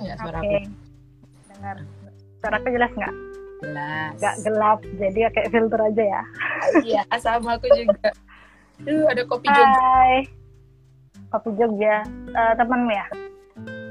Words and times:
nggak 0.00 0.18
suara 0.18 0.38
Oke. 0.40 0.48
aku? 0.48 0.58
Dengar. 1.50 1.76
Suaraku 2.40 2.66
jelas 2.72 2.92
nggak? 2.96 3.14
Jelas. 3.60 4.12
Nggak 4.16 4.36
gelap, 4.48 4.80
jadi 4.96 5.18
ya 5.20 5.30
kayak 5.36 5.48
filter 5.52 5.80
aja 5.84 6.04
ya. 6.04 6.22
Iya, 6.80 7.02
sama 7.20 7.60
aku 7.60 7.68
juga. 7.76 8.10
Duh, 8.80 9.04
ada 9.12 9.22
kopi 9.28 9.46
Jogja. 9.52 9.80
Hai. 9.80 10.24
Kopi 11.28 11.50
Jogja. 11.60 11.96
Eh, 12.32 12.52
temanmu 12.56 12.90
ya? 12.90 13.06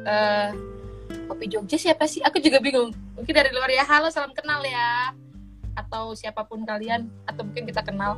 Eh, 0.09 0.49
kopi 1.29 1.45
Jogja 1.45 1.77
siapa 1.77 2.09
sih? 2.09 2.25
Aku 2.25 2.41
juga 2.41 2.57
bingung. 2.57 2.89
Mungkin 3.13 3.33
dari 3.33 3.53
luar 3.53 3.69
ya. 3.69 3.85
Halo, 3.85 4.09
salam 4.09 4.33
kenal 4.33 4.65
ya. 4.65 5.13
Atau 5.77 6.17
siapa 6.17 6.41
pun 6.49 6.65
kalian, 6.65 7.05
atau 7.29 7.45
mungkin 7.45 7.69
kita 7.69 7.85
kenal. 7.85 8.17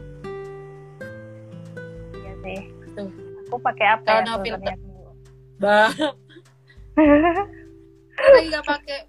Iya 2.16 2.34
sih. 2.40 2.60
Tuh. 2.96 3.12
Aku 3.52 3.60
pakai 3.60 4.00
apa 4.00 4.08
Kalau 4.08 4.24
ya? 4.24 4.28
no 4.32 4.40
filternya? 4.40 4.76
Bah. 5.60 5.92
lagi 8.30 8.48
nggak 8.52 8.66
pakai 8.68 9.00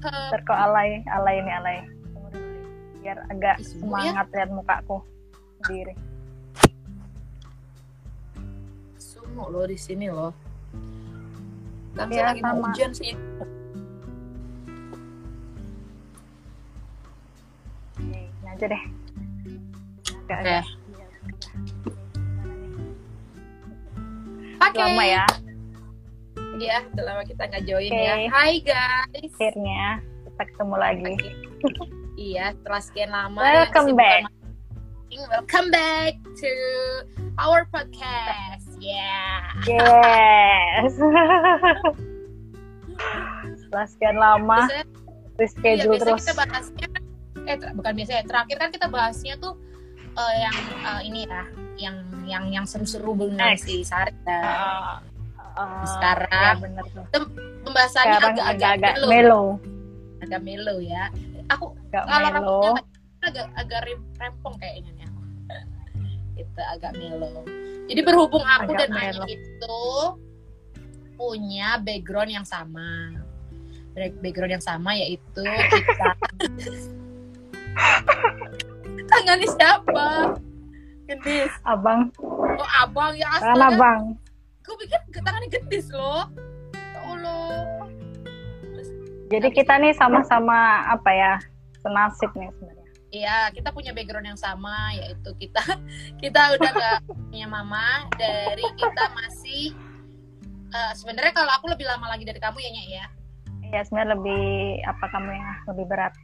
ke 0.00 0.08
Ntar 0.30 0.40
kok 0.46 0.58
alay, 0.58 0.90
alay 1.10 1.34
ini 1.42 1.52
alay. 1.52 1.78
Biar 3.00 3.18
agak 3.28 3.56
sungguh 3.64 3.88
semangat 3.88 4.26
lihat 4.32 4.50
mukaku 4.52 4.98
sendiri. 5.60 5.94
sumo 9.00 9.48
loh 9.48 9.64
di 9.64 9.78
sini 9.78 10.06
loh. 10.10 10.32
Kan 11.96 12.06
Iya, 12.08 12.14
saya 12.14 12.24
lagi 12.32 12.40
mau 12.40 12.54
sama. 12.54 12.66
hujan 12.70 12.90
sih. 12.94 13.12
Ini 18.00 18.20
aja 18.46 18.66
deh. 18.68 18.82
Agak, 20.30 20.38
Oke. 20.38 20.46
agak. 20.46 20.64
Oke. 24.60 24.78
Lama 24.78 25.04
ya, 25.04 25.24
Iya, 26.60 26.84
udah 26.92 27.04
lama 27.06 27.22
kita 27.24 27.42
nggak 27.48 27.64
join 27.64 27.88
Oke. 27.88 28.04
ya. 28.04 28.14
Hai 28.28 28.54
guys. 28.60 29.32
akhirnya 29.32 29.84
kita 30.28 30.42
ketemu 30.44 30.74
lagi. 30.76 31.14
Iya, 32.20 32.44
setelah 32.52 32.80
sekian 32.84 33.10
lama. 33.10 33.40
Welcome 33.40 33.88
ya, 33.88 33.96
back. 33.96 34.20
kesibukan- 34.20 34.38
Welcome 35.10 35.68
back 35.72 36.12
to 36.36 36.52
our 37.36 37.64
podcast. 37.66 38.68
Yeah. 38.76 39.40
Yes. 39.66 40.92
Setelah 43.58 43.86
sekian 43.88 44.16
lama, 44.16 44.58
Biasanya, 44.62 44.84
iya, 44.84 45.34
reschedule 45.34 45.96
biasanya 45.96 46.04
terus. 46.06 46.20
kita 46.22 46.34
bahasnya, 46.36 46.86
eh 47.42 47.56
ter- 47.56 47.72
bukan 47.72 47.92
biasanya, 47.96 48.22
terakhir 48.28 48.56
kan 48.58 48.70
kita 48.70 48.86
bahasnya 48.86 49.34
tuh 49.38 49.54
eh, 50.12 50.34
yang 50.38 50.56
eh, 50.78 51.00
ini 51.08 51.20
ya, 51.24 51.42
yang 51.80 51.96
yang 52.24 52.44
yang 52.52 52.64
seru-seru 52.64 53.16
dengan 53.16 53.50
Next. 53.50 53.64
si 53.64 53.80
Sari 53.82 54.12
ya. 54.22 55.00
Uh, 55.52 55.84
Sekarang, 55.84 56.30
ya 56.30 56.52
bener 56.56 56.84
tuh. 56.86 57.04
Pembahasannya 57.60 58.16
agak-agak 58.18 58.94
melo, 58.96 59.06
melo. 59.06 59.42
agak 60.18 60.40
melo 60.40 60.74
ya. 60.78 61.10
Aku 61.48 61.74
Agak 61.88 62.02
kalau 62.04 62.28
melo. 62.30 62.58
rambutnya 62.60 62.82
agak 63.20 63.46
agak 63.54 63.80
rem- 63.84 64.08
rempong 64.16 64.54
kayaknya 64.56 64.90
nih 64.92 65.04
aku. 65.04 65.20
Itu 66.36 66.60
agak 66.62 66.92
melo. 66.94 67.44
Jadi 67.84 68.00
berhubung 68.00 68.40
aku 68.40 68.70
Agak 68.70 68.86
dan 68.86 68.90
melo. 68.92 69.24
itu 69.26 69.78
punya 71.14 71.76
background 71.76 72.30
yang 72.30 72.44
sama. 72.44 73.12
Back- 73.90 74.16
Background 74.18 74.52
yang 74.52 74.62
sama 74.62 74.94
yaitu 74.94 75.42
kita 75.42 76.10
Tangannya 79.10 79.48
siapa? 79.48 80.08
Gendis. 81.04 81.50
Abang, 81.62 82.14
Oh 82.54 82.68
abang 82.78 83.12
ya 83.12 83.26
kan 83.34 83.52
astaga. 83.52 83.66
abang. 83.68 84.00
Gue 84.70 84.86
pikir 84.86 85.02
tangannya 85.26 85.50
gendis 85.50 85.90
loh. 85.90 86.30
Ya 86.78 86.98
Allah. 87.02 87.90
Jadi 89.30 89.48
kita 89.50 89.82
nih 89.82 89.94
sama-sama 89.98 90.86
apa 90.86 91.10
ya, 91.10 91.32
senasib 91.82 92.30
nih 92.38 92.54
sebenarnya. 92.54 92.80
Iya, 93.10 93.38
kita 93.50 93.74
punya 93.74 93.90
background 93.90 94.30
yang 94.30 94.38
sama, 94.38 94.94
yaitu 94.94 95.34
kita 95.42 95.58
kita 96.22 96.54
udah 96.54 96.70
gak 96.70 96.98
punya 97.34 97.50
mama 97.50 98.06
dari 98.14 98.62
kita 98.78 99.10
masih 99.10 99.74
eh, 100.70 100.92
sebenarnya 100.94 101.34
kalau 101.34 101.50
aku 101.50 101.66
lebih 101.66 101.90
lama 101.90 102.06
lagi 102.06 102.22
dari 102.22 102.38
kamu 102.38 102.62
ya 102.62 102.70
Nya 102.70 102.84
ya. 102.86 103.06
Iya 103.70 103.80
sebenarnya 103.86 104.14
lebih 104.18 104.46
apa 104.86 105.04
kamu 105.10 105.30
yang 105.34 105.50
lebih 105.74 105.86
berat 105.90 106.14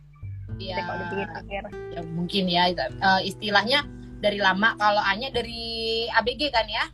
Iya. 0.63 0.79
kalau 0.87 0.95
dipikir-pikir. 1.03 1.63
Ya 1.99 2.01
mungkin 2.15 2.45
ya 2.47 2.63
eh, 2.71 3.21
istilahnya 3.27 3.83
dari 4.23 4.39
lama 4.39 4.79
kalau 4.79 5.03
Anya 5.03 5.35
dari 5.35 6.07
ABG 6.11 6.55
kan 6.55 6.71
ya. 6.71 6.87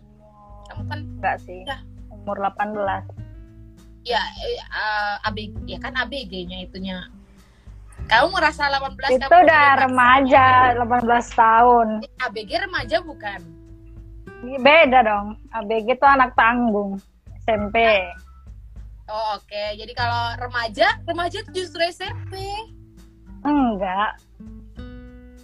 Kamu 0.73 0.89
kan 0.89 1.01
Enggak 1.05 1.37
sih. 1.45 1.61
Ya. 1.69 1.85
Umur 2.09 2.41
18. 2.41 3.05
ya 4.03 4.19
eh, 4.19 4.59
eh, 4.59 5.29
ABG 5.31 5.63
ya 5.69 5.79
kan 5.79 5.95
ABG-nya 5.95 6.65
itunya. 6.67 7.07
Kamu 8.11 8.35
merasa 8.35 8.67
18 8.67 9.15
Itu 9.15 9.31
kamu 9.31 9.47
udah 9.47 9.67
remaja, 9.87 10.47
18 10.75 11.07
tahun. 11.39 11.89
ABG 12.19 12.51
remaja 12.67 12.97
bukan? 13.05 13.41
Ini 14.43 14.59
Beda 14.59 15.07
dong. 15.07 15.39
ABG 15.55 15.95
itu 15.95 16.07
anak 16.09 16.35
tanggung. 16.35 16.99
SMP. 17.47 17.79
Oh 19.07 19.39
oke, 19.39 19.65
jadi 19.79 19.93
kalau 19.95 20.35
remaja, 20.41 20.99
remaja 21.07 21.37
itu 21.45 21.63
justru 21.63 21.85
SMP. 21.87 22.43
Enggak. 23.47 24.19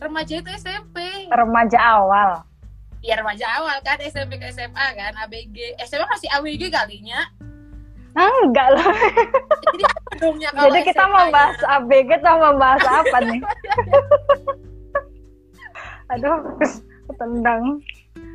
Remaja 0.02 0.34
itu 0.42 0.50
SMP. 0.58 1.26
Remaja 1.30 1.78
awal. 1.78 2.47
Ya 3.02 3.14
remaja 3.14 3.46
awal 3.62 3.78
kan 3.86 3.98
SMP 4.02 4.42
ke 4.42 4.50
SMA 4.50 4.86
kan 4.98 5.14
ABG. 5.26 5.78
SMA 5.86 6.06
masih 6.10 6.28
ABG 6.34 6.62
kalinya. 6.72 7.20
Enggak 8.18 8.74
lah. 8.74 8.90
Jadi 9.70 9.84
kalau 10.50 10.74
Jadi 10.74 10.80
kita 10.90 11.04
SMA 11.06 11.14
mau 11.14 11.22
-nya? 11.22 11.30
bahas 11.30 11.58
ABG 11.62 12.08
atau 12.18 12.34
mau 12.42 12.54
bahas 12.58 12.84
apa 12.84 13.18
nih? 13.22 13.40
Aduh, 16.16 16.40
tendang. 17.14 17.84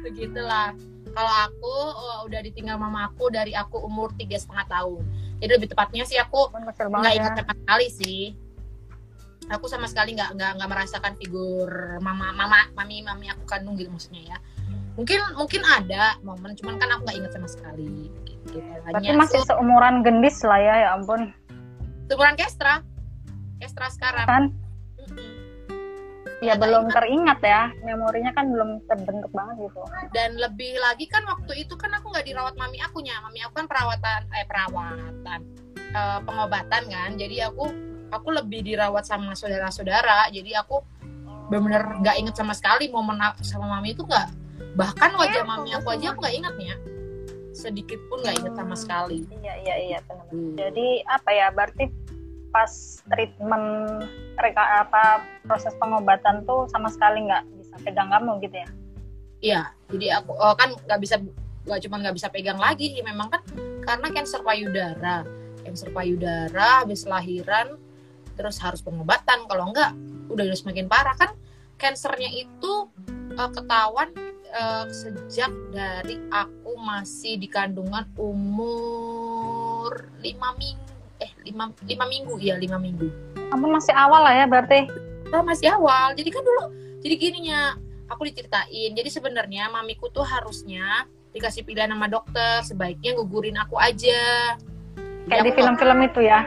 Begitulah. 0.05 0.71
Kalau 1.13 1.33
aku 1.45 1.75
oh, 1.93 2.17
udah 2.25 2.41
ditinggal 2.41 2.81
mama 2.81 3.05
aku 3.05 3.29
dari 3.29 3.53
aku 3.53 3.77
umur 3.85 4.09
tiga 4.17 4.39
setengah 4.39 4.65
tahun. 4.65 5.03
Jadi 5.37 5.51
lebih 5.59 5.69
tepatnya 5.69 6.03
sih 6.09 6.17
aku 6.17 6.49
Kecil 6.49 6.89
nggak 6.89 7.15
ingat 7.19 7.33
ya. 7.33 7.37
sama 7.43 7.53
sekali 7.53 7.87
sih. 7.91 8.21
Aku 9.51 9.65
sama 9.67 9.85
sekali 9.91 10.15
nggak 10.17 10.39
nggak 10.39 10.51
nggak 10.57 10.69
merasakan 10.71 11.13
figur 11.19 11.69
mama 11.99 12.31
mama 12.31 12.71
mami 12.73 13.03
mami 13.03 13.27
aku 13.29 13.43
kandung 13.45 13.77
gitu 13.77 13.93
maksudnya 13.93 14.33
ya. 14.33 14.37
Mungkin 14.93 15.19
mungkin 15.33 15.61
ada 15.65 16.21
momen, 16.21 16.53
cuman 16.53 16.77
kan 16.77 16.89
aku 16.93 17.01
nggak 17.09 17.17
ingat 17.17 17.31
sama 17.33 17.49
sekali. 17.49 18.13
Gitu. 18.45 18.61
Berarti 18.61 19.09
Hanya 19.09 19.11
masih 19.17 19.41
seumuran 19.49 20.05
gendis 20.05 20.37
lah 20.45 20.59
ya, 20.61 20.75
ya 20.85 20.89
ampun. 20.93 21.33
Seumuran 22.05 22.37
Kestra. 22.37 22.85
Kestra 23.57 23.87
sekarang. 23.89 24.27
Kan? 24.29 24.43
Ya 26.43 26.59
belum 26.59 26.91
ingat. 26.91 26.95
teringat 26.99 27.39
ya. 27.39 27.61
Memorinya 27.87 28.35
kan 28.35 28.51
belum 28.51 28.83
terbentuk 28.85 29.31
banget 29.31 29.71
gitu. 29.71 29.81
Dan 30.11 30.35
lebih 30.35 30.75
lagi 30.77 31.07
kan 31.07 31.23
waktu 31.23 31.63
itu 31.63 31.73
kan 31.79 31.89
aku 31.95 32.11
nggak 32.11 32.27
dirawat 32.27 32.53
mami 32.59 32.77
akunya. 32.83 33.15
Mami 33.23 33.39
aku 33.47 33.63
kan 33.63 33.67
perawatan, 33.71 34.27
eh 34.35 34.45
perawatan, 34.45 35.39
eh, 35.79 36.19
pengobatan 36.27 36.83
kan. 36.91 37.09
Jadi 37.15 37.39
aku 37.47 37.71
aku 38.11 38.27
lebih 38.29 38.61
dirawat 38.61 39.07
sama 39.07 39.33
saudara-saudara. 39.33 40.27
Jadi 40.35 40.51
aku 40.53 40.83
benar-benar 41.47 42.03
nggak 42.03 42.15
inget 42.19 42.35
sama 42.35 42.51
sekali 42.51 42.91
momen 42.91 43.17
sama 43.39 43.79
mami 43.79 43.95
itu 43.95 44.03
nggak. 44.03 44.42
Bahkan 44.73 45.11
wajah 45.17 45.43
mami 45.45 45.69
aku 45.73 45.87
aja 45.93 46.13
aku 46.13 46.19
nggak 46.25 46.35
inget 46.35 46.55
ya. 46.61 46.75
Sedikit 47.53 47.99
pun 48.09 48.21
nggak 48.25 48.35
inget 48.41 48.53
sama 48.57 48.75
sekali. 48.75 49.25
Iya, 49.29 49.53
iya, 49.61 49.75
iya. 49.77 49.99
benar. 50.05 50.25
Hmm. 50.33 50.53
Jadi 50.57 50.87
apa 51.05 51.29
ya? 51.29 51.47
Berarti 51.53 51.85
pas 52.53 53.01
treatment 53.09 53.65
reka 54.37 54.85
apa 54.85 55.25
proses 55.49 55.73
pengobatan 55.81 56.45
tuh 56.45 56.69
sama 56.69 56.85
sekali 56.93 57.25
nggak 57.25 57.43
bisa 57.57 57.75
pegang 57.81 58.13
kamu 58.13 58.37
gitu 58.45 58.57
ya? 58.61 58.69
Iya, 59.43 59.61
jadi 59.91 60.21
aku 60.21 60.31
oh, 60.37 60.55
kan 60.55 60.77
nggak 60.87 61.01
bisa 61.01 61.19
nggak 61.65 61.79
cuma 61.83 61.95
nggak 61.99 62.15
bisa 62.15 62.27
pegang 62.29 62.61
lagi, 62.61 63.01
memang 63.01 63.27
kan 63.33 63.41
karena 63.83 64.07
cancer 64.13 64.39
payudara, 64.45 65.25
cancer 65.65 65.89
payudara 65.91 66.85
habis 66.85 67.03
lahiran 67.09 67.75
terus 68.37 68.57
harus 68.61 68.79
pengobatan, 68.85 69.45
kalau 69.49 69.73
enggak 69.73 69.91
udah 70.31 70.45
udah 70.47 70.57
semakin 70.57 70.87
parah 70.87 71.17
kan 71.17 71.35
cancernya 71.81 72.31
itu 72.31 72.87
eh, 73.35 73.49
ketahuan 73.51 74.13
eh, 74.53 74.85
sejak 74.93 75.51
dari 75.73 76.21
aku 76.29 76.77
masih 76.77 77.41
di 77.41 77.49
kandungan 77.49 78.05
umur 78.15 80.05
lima 80.21 80.53
minggu 80.55 80.93
eh 81.19 81.31
lima 81.43 81.73
lima 81.83 82.05
minggu 82.05 82.33
ya 82.37 82.55
lima 82.57 82.77
minggu 82.77 83.09
Kamu 83.53 83.69
masih 83.69 83.93
awal 83.93 84.25
lah 84.25 84.33
ya 84.33 84.45
berarti. 84.49 84.89
Oh, 85.29 85.45
masih 85.45 85.69
awal. 85.69 86.17
Jadi 86.17 86.29
kan 86.33 86.41
dulu, 86.41 86.73
jadi 87.05 87.15
gininya, 87.21 87.77
aku 88.09 88.25
diceritain. 88.25 88.97
Jadi 88.97 89.09
sebenarnya 89.13 89.69
mamiku 89.69 90.09
tuh 90.09 90.25
harusnya 90.25 91.05
dikasih 91.37 91.61
pilihan 91.61 91.93
sama 91.93 92.09
dokter, 92.09 92.65
sebaiknya 92.65 93.13
gugurin 93.13 93.53
aku 93.61 93.77
aja. 93.77 94.57
Kayak 95.29 95.37
Ya, 95.37 95.45
di 95.45 95.51
film-film 95.53 95.99
itu 96.01 96.19
ya. 96.25 96.41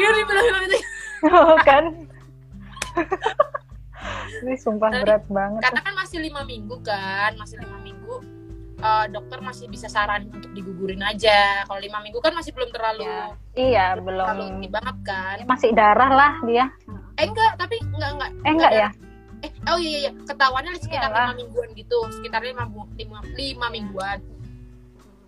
Iya, 0.00 0.08
di 0.16 0.22
film-film 0.24 0.62
itu. 0.64 0.78
kan? 1.68 1.84
Ini 4.46 4.54
sumpah 4.56 4.88
Tadi- 4.88 5.02
berat 5.02 5.24
banget. 5.26 5.60
Karena 5.60 5.80
kan 5.82 5.94
masih 5.96 6.18
lima 6.22 6.46
minggu 6.46 6.76
kan, 6.80 7.34
masih 7.34 7.58
lima 7.58 7.78
minggu. 7.82 7.94
eh, 8.76 9.06
dokter 9.08 9.40
masih 9.40 9.66
bisa 9.66 9.88
saran 9.88 10.28
untuk 10.28 10.52
digugurin 10.52 11.00
aja. 11.00 11.64
Kalau 11.64 11.80
lima 11.80 11.96
minggu 11.98 12.20
kan 12.20 12.36
masih 12.36 12.52
belum 12.52 12.68
terlalu 12.68 13.08
Ya, 13.08 13.24
iya 13.56 13.86
terlalu 13.96 14.20
belum. 14.36 14.60
ini 14.60 14.68
banget 14.68 14.96
kan. 15.00 15.36
Masih 15.48 15.72
darah 15.72 16.10
lah 16.12 16.32
dia. 16.44 16.68
Eh 17.16 17.24
enggak 17.24 17.56
tapi 17.56 17.80
enggak 17.80 18.10
enggak. 18.12 18.30
Eh 18.36 18.52
enggak 18.52 18.72
ya? 18.76 18.88
eh 19.40 19.50
oh 19.66 19.80
iya 19.80 19.88
iya, 19.88 19.98
iya 20.02 20.10
ketahuannya 20.28 20.76
sekitar 20.76 21.08
lima 21.08 21.32
mingguan 21.34 21.68
gitu. 21.72 21.98
Sekitar 22.12 22.44
lima, 22.44 22.68
lima, 22.68 23.18
lima 23.32 23.66
mingguan. 23.72 24.18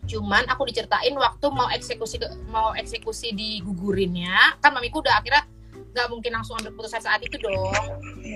Cuman 0.04 0.44
aku 0.44 0.68
diceritain 0.68 1.16
waktu 1.16 1.46
mau 1.48 1.72
eksekusi 1.72 2.20
mau 2.48 2.76
eksekusi 2.76 3.32
digugurinnya. 3.32 4.60
Kan 4.60 4.76
mamiku 4.76 5.00
udah 5.00 5.24
akhirnya 5.24 5.48
nggak 5.92 6.06
mungkin 6.12 6.30
langsung 6.36 6.54
ambil 6.60 6.72
keputusan 6.74 7.00
saat 7.02 7.20
itu 7.24 7.36
dong 7.40 7.84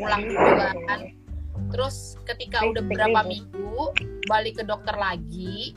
pulang 0.01 0.23
dulu 0.25 0.51
kan. 0.89 1.01
Terus 1.73 2.21
ketika 2.29 2.65
udah 2.69 2.83
beberapa 2.85 3.21
minggu 3.25 3.97
balik 4.29 4.61
ke 4.61 4.65
dokter 4.65 4.93
lagi 4.97 5.73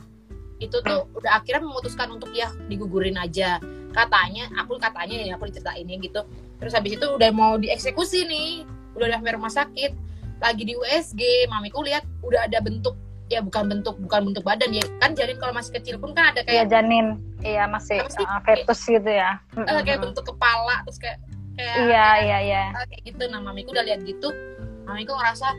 itu 0.56 0.76
tuh 0.80 1.04
udah 1.12 1.40
akhirnya 1.40 1.68
memutuskan 1.68 2.08
untuk 2.12 2.32
ya 2.32 2.48
digugurin 2.68 3.16
aja. 3.20 3.60
Katanya 3.92 4.48
aku 4.60 4.76
katanya 4.80 5.16
ya 5.20 5.32
aku 5.36 5.48
diceritainnya 5.48 5.96
gitu. 6.00 6.20
Terus 6.60 6.72
habis 6.72 6.96
itu 6.96 7.06
udah 7.06 7.30
mau 7.32 7.60
dieksekusi 7.60 8.24
nih 8.28 8.50
udah 8.96 9.20
sampai 9.20 9.32
rumah 9.36 9.52
sakit 9.52 9.92
lagi 10.40 10.62
di 10.64 10.72
USG 10.76 11.48
mamiku 11.52 11.84
lihat 11.84 12.04
udah 12.24 12.48
ada 12.48 12.60
bentuk 12.60 12.96
ya 13.28 13.40
bukan 13.44 13.68
bentuk 13.68 13.96
bukan 14.00 14.32
bentuk 14.32 14.44
badan 14.44 14.72
ya. 14.72 14.84
Kan 15.00 15.12
janin 15.12 15.36
kalau 15.36 15.52
masih 15.52 15.76
kecil 15.76 15.96
pun 16.00 16.16
kan 16.16 16.32
ada 16.32 16.40
kayak 16.44 16.72
janin. 16.72 17.20
Iya 17.44 17.68
masih 17.68 18.00
Apa 18.00 18.12
sih? 18.16 18.24
uh, 18.24 18.40
fetus 18.44 18.80
gitu 18.88 19.10
ya. 19.12 19.40
Eh, 19.56 19.82
kayak 19.84 20.00
bentuk 20.00 20.24
kepala 20.24 20.80
terus 20.88 20.96
kayak 21.00 21.20
kayak 21.56 21.76
iya 21.88 22.06
iya 22.22 22.38
iya. 22.44 22.62
kayak, 22.76 23.02
gitu. 23.04 23.22
Nah 23.32 23.40
mamiku 23.40 23.72
udah 23.72 23.84
lihat 23.84 24.04
gitu. 24.04 24.28
Mamiku 24.86 25.16
ngerasa 25.16 25.56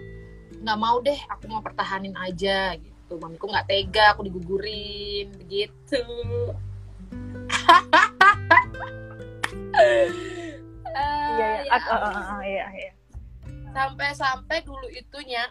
nggak 0.57 0.79
mau 0.79 0.97
deh 1.01 1.19
aku 1.29 1.43
mau 1.49 1.61
pertahanin 1.61 2.15
aja 2.17 2.77
gitu. 2.77 3.17
Mamiku 3.17 3.49
nggak 3.49 3.67
tega 3.67 4.13
aku 4.13 4.29
digugurin 4.29 5.27
gitu 5.49 6.03
iya 11.37 11.49
iya. 11.65 11.69
Ya 11.69 11.77
uh, 11.77 11.93
uh, 11.93 12.37
uh, 12.37 12.41
iya 12.45 12.65
iya. 12.73 12.91
Sampai-sampai 13.73 14.65
dulu 14.65 14.89
itunya 14.89 15.45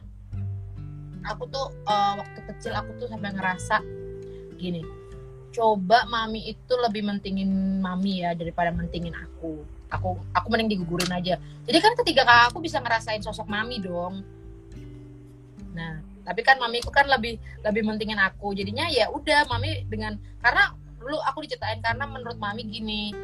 aku 1.27 1.45
tuh 1.51 1.67
eh, 1.87 2.13
waktu 2.23 2.41
kecil 2.55 2.73
aku 2.75 2.91
tuh 3.03 3.07
sampai 3.11 3.35
ngerasa 3.35 3.83
gini 4.57 4.83
coba 5.51 6.05
mami 6.07 6.53
itu 6.53 6.75
lebih 6.77 7.03
mentingin 7.07 7.81
mami 7.81 8.23
ya 8.23 8.37
daripada 8.37 8.71
mentingin 8.71 9.17
aku 9.17 9.65
aku 9.91 10.19
aku 10.35 10.47
mending 10.51 10.79
digugurin 10.79 11.11
aja. 11.13 11.39
Jadi 11.67 11.79
kan 11.79 11.93
ketiga 12.03 12.23
kakak 12.27 12.55
aku 12.55 12.59
bisa 12.63 12.79
ngerasain 12.83 13.23
sosok 13.23 13.47
mami 13.47 13.79
dong. 13.83 14.23
Nah 15.75 16.03
tapi 16.27 16.43
kan 16.43 16.59
mamiku 16.59 16.91
kan 16.91 17.07
lebih 17.07 17.39
lebih 17.63 17.83
mentingin 17.87 18.19
aku. 18.19 18.55
Jadinya 18.55 18.91
ya 18.91 19.11
udah 19.11 19.47
mami 19.47 19.87
dengan 19.87 20.19
karena 20.43 20.75
dulu 20.99 21.23
aku 21.23 21.47
diceritain 21.47 21.79
karena 21.79 22.03
menurut 22.11 22.35
mami 22.43 22.67
gini 22.67 23.15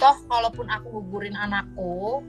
toh 0.00 0.16
kalaupun 0.26 0.66
aku 0.66 0.98
gugurin 0.98 1.36
anakku 1.36 2.24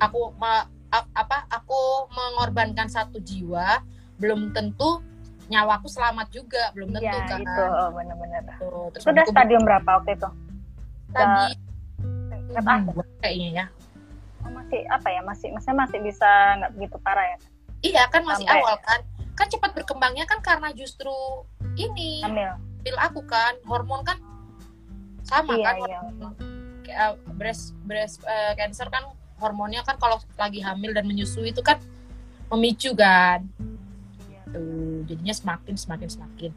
aku 0.00 0.32
ma- 0.40 0.66
a- 0.90 1.12
apa 1.14 1.44
aku 1.52 2.08
mengorbankan 2.10 2.88
satu 2.88 3.20
jiwa 3.20 3.84
belum 4.18 4.56
tentu 4.56 5.04
nyawaku 5.52 5.86
selamat 5.86 6.32
juga 6.32 6.72
belum 6.72 6.96
tentu 6.96 7.14
iya 7.14 7.28
kan. 7.28 7.40
itu 7.44 7.62
oh, 7.62 7.90
benar-benar. 7.92 8.42
Tuh, 8.56 8.88
terus 8.96 9.04
itu 9.04 9.10
udah 9.12 9.24
stadium 9.28 9.62
berapa 9.62 9.90
waktu 10.00 10.10
itu? 10.16 10.28
Tadi 11.12 11.44
Mingguan 12.62 13.08
kayaknya 13.18 13.48
ya. 13.50 13.66
Oh, 14.44 14.50
masih 14.52 14.80
apa 14.92 15.08
ya? 15.08 15.20
Masih 15.24 15.48
maksudnya 15.50 15.78
masih 15.88 15.98
bisa 16.04 16.30
nggak 16.60 16.72
begitu 16.76 16.96
parah 17.00 17.26
ya? 17.26 17.38
Iya 17.80 18.02
kan 18.12 18.22
masih 18.22 18.46
Sampai- 18.46 18.62
awal 18.62 18.76
kan. 18.84 19.00
Kan 19.34 19.46
cepat 19.50 19.70
berkembangnya 19.74 20.24
kan 20.30 20.38
karena 20.44 20.70
justru 20.76 21.10
ini 21.74 22.22
hamil. 22.22 22.54
pil 22.84 22.96
aku 23.00 23.24
kan. 23.26 23.58
Hormon 23.66 24.04
kan 24.06 24.20
sama 25.24 25.56
iya 25.56 25.64
kan 25.64 25.74
iya. 25.88 25.98
Kayak, 26.84 27.00
uh, 27.00 27.14
breast 27.34 27.72
breast 27.88 28.20
uh, 28.28 28.52
cancer 28.54 28.86
kan 28.92 29.08
hormonnya 29.40 29.80
kan 29.82 29.96
kalau 29.96 30.20
lagi 30.36 30.60
hamil 30.60 30.92
dan 30.94 31.08
menyusui 31.08 31.50
itu 31.50 31.64
kan 31.64 31.80
memicu 32.52 32.92
kan. 32.94 33.42
Tuh 34.52 35.02
jadinya 35.08 35.34
semakin 35.34 35.74
semakin 35.74 36.08
semakin. 36.12 36.52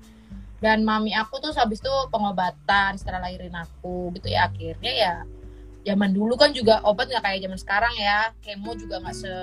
Dan 0.58 0.82
mami 0.84 1.14
aku 1.14 1.38
tuh 1.38 1.54
habis 1.54 1.80
itu 1.80 1.94
pengobatan 2.10 2.98
setelah 2.98 3.24
lahirin 3.24 3.54
aku 3.56 4.12
gitu 4.18 4.28
ya. 4.30 4.50
Akhirnya 4.52 4.92
ya 4.94 5.14
zaman 5.88 6.12
dulu 6.12 6.36
kan 6.36 6.52
juga 6.52 6.84
obat 6.84 7.08
nggak 7.08 7.24
kayak 7.24 7.40
zaman 7.48 7.60
sekarang 7.60 7.94
ya. 7.96 8.36
Kemo 8.44 8.76
juga 8.76 9.00
nggak 9.00 9.16
se 9.16 9.34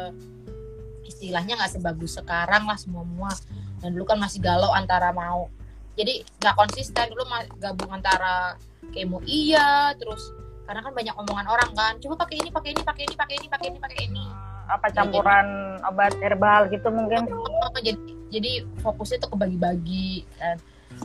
istilahnya 1.09 1.57
nggak 1.57 1.73
sebagus 1.81 2.21
sekarang 2.21 2.69
lah 2.69 2.77
semua 2.77 3.05
semua 3.05 3.33
dan 3.81 3.97
dulu 3.97 4.05
kan 4.05 4.21
masih 4.21 4.45
galau 4.45 4.69
antara 4.77 5.09
mau. 5.17 5.49
Jadi 5.97 6.21
nggak 6.45 6.57
konsisten 6.61 7.09
dulu 7.09 7.25
gabung 7.57 7.89
antara 7.97 8.61
kemo 8.93 9.25
iya 9.25 9.97
terus 9.97 10.37
karena 10.69 10.81
kan 10.85 10.93
banyak 10.93 11.15
omongan 11.17 11.47
orang 11.49 11.71
kan 11.73 11.93
coba 12.01 12.29
pakai 12.29 12.41
ini 12.41 12.51
pakai 12.53 12.71
ini 12.77 12.83
pakai 12.85 13.03
ini 13.09 13.17
pakai 13.17 13.35
ini 13.41 13.49
pakai 13.49 13.67
ini 13.73 13.79
pakai 13.81 13.99
ini. 14.05 14.27
Apa 14.65 14.89
campuran 14.93 15.77
obat 15.85 16.17
herbal 16.21 16.73
gitu 16.73 16.89
mungkin? 16.89 17.29
Oh, 17.29 17.69
jadi 17.81 18.01
jadi 18.33 18.53
fokusnya 18.81 19.21
tuh 19.25 19.37
kebagi-bagi 19.37 20.25
kan 20.41 20.57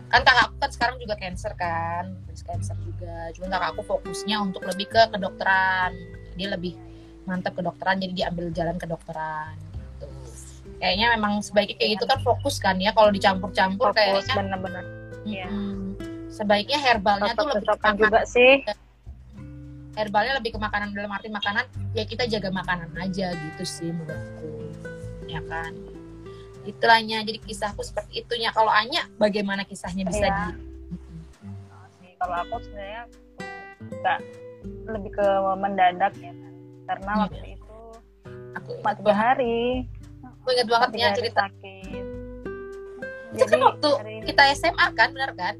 kan 0.10 0.22
kakak 0.26 0.44
aku 0.50 0.56
kan 0.58 0.72
sekarang 0.74 0.96
juga 0.98 1.16
cancer 1.18 1.54
kan 1.54 2.18
breast 2.26 2.46
cancer 2.46 2.76
juga. 2.82 3.30
Cuma 3.38 3.46
kakak 3.54 3.70
aku 3.78 3.82
fokusnya 3.86 4.38
untuk 4.42 4.66
lebih 4.66 4.90
ke 4.90 5.02
kedokteran. 5.14 5.94
Dia 6.34 6.50
lebih 6.54 6.74
mantap 7.30 7.54
kedokteran 7.54 8.02
jadi 8.02 8.14
diambil 8.26 8.50
jalan 8.50 8.78
kedokteran 8.82 9.54
gitu. 9.60 10.10
Kayaknya 10.82 11.08
memang 11.14 11.34
sebaiknya 11.46 11.76
kayak 11.78 11.92
gitu 12.00 12.06
kan 12.10 12.20
fokus 12.26 12.56
kan 12.58 12.76
ya 12.82 12.92
kalau 12.96 13.14
dicampur-campur 13.14 13.94
fokus 13.94 14.26
kayaknya. 14.26 14.34
bener-bener. 14.34 14.86
Iya. 15.28 15.48
mm, 15.52 15.88
sebaiknya 16.32 16.80
herbalnya 16.80 17.36
tuh 17.36 17.48
lebih 17.54 17.68
ke 17.76 17.90
juga 18.00 18.22
sih. 18.26 18.64
herbalnya 20.00 20.40
lebih 20.40 20.56
ke 20.56 20.60
makanan 20.64 20.96
dalam 20.96 21.12
arti 21.12 21.28
makanan 21.28 21.68
ya 21.92 22.08
kita 22.08 22.24
jaga 22.24 22.56
makanan 22.56 22.88
aja 22.96 23.36
gitu 23.36 23.64
sih 23.68 23.92
menurutku. 23.92 24.72
Ya 25.28 25.44
kan 25.46 25.76
itulah-nya 26.70 27.26
jadi 27.26 27.40
kisahku 27.42 27.82
seperti 27.82 28.22
itunya. 28.22 28.54
Kalau 28.54 28.70
Anya 28.70 29.10
bagaimana 29.18 29.66
kisahnya 29.66 30.06
bisa 30.06 30.26
Iya. 30.26 30.54
di 30.54 30.70
sih 31.98 32.12
kalau 32.16 32.36
aku 32.46 32.56
sebenarnya 32.62 33.04
nggak 33.80 34.20
lebih 34.92 35.12
ke 35.16 35.28
mendadak 35.58 36.14
ya 36.20 36.32
kan 36.32 36.54
karena 36.86 37.12
Iya. 37.12 37.22
waktu 37.26 37.46
itu 37.58 37.78
aku 38.54 38.70
banget, 38.86 39.16
hari. 39.16 39.60
Aku 40.20 40.48
ingat 40.52 40.68
banget 40.68 40.90
ya 40.96 41.10
cerita. 41.16 41.42
sakit. 41.48 42.06
Itu 43.30 43.46
kan 43.46 43.60
waktu 43.62 43.90
hari 43.98 44.16
kita 44.26 44.44
SMA 44.54 44.86
kan 44.94 45.10
benar 45.14 45.32
kan? 45.34 45.56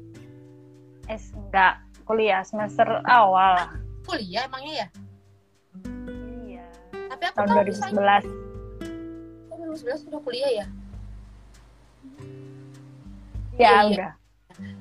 Eh 1.06 1.18
enggak 1.34 1.74
kuliah 2.06 2.42
semester 2.42 2.86
awal. 3.06 3.70
Kuliah 4.02 4.46
emangnya 4.46 4.74
ya? 4.74 4.88
Iya. 6.44 6.66
Tapi 7.10 7.22
aku 7.30 7.36
tahun 7.38 7.48
tahu 7.48 7.58
2011 7.62 8.24
tahun 9.50 9.58
2011 9.70 10.08
udah 10.10 10.20
kuliah 10.22 10.50
ya 10.50 10.66
ya 13.60 13.68
Iya, 13.68 13.76
iya. 13.76 13.88
udah 13.92 14.10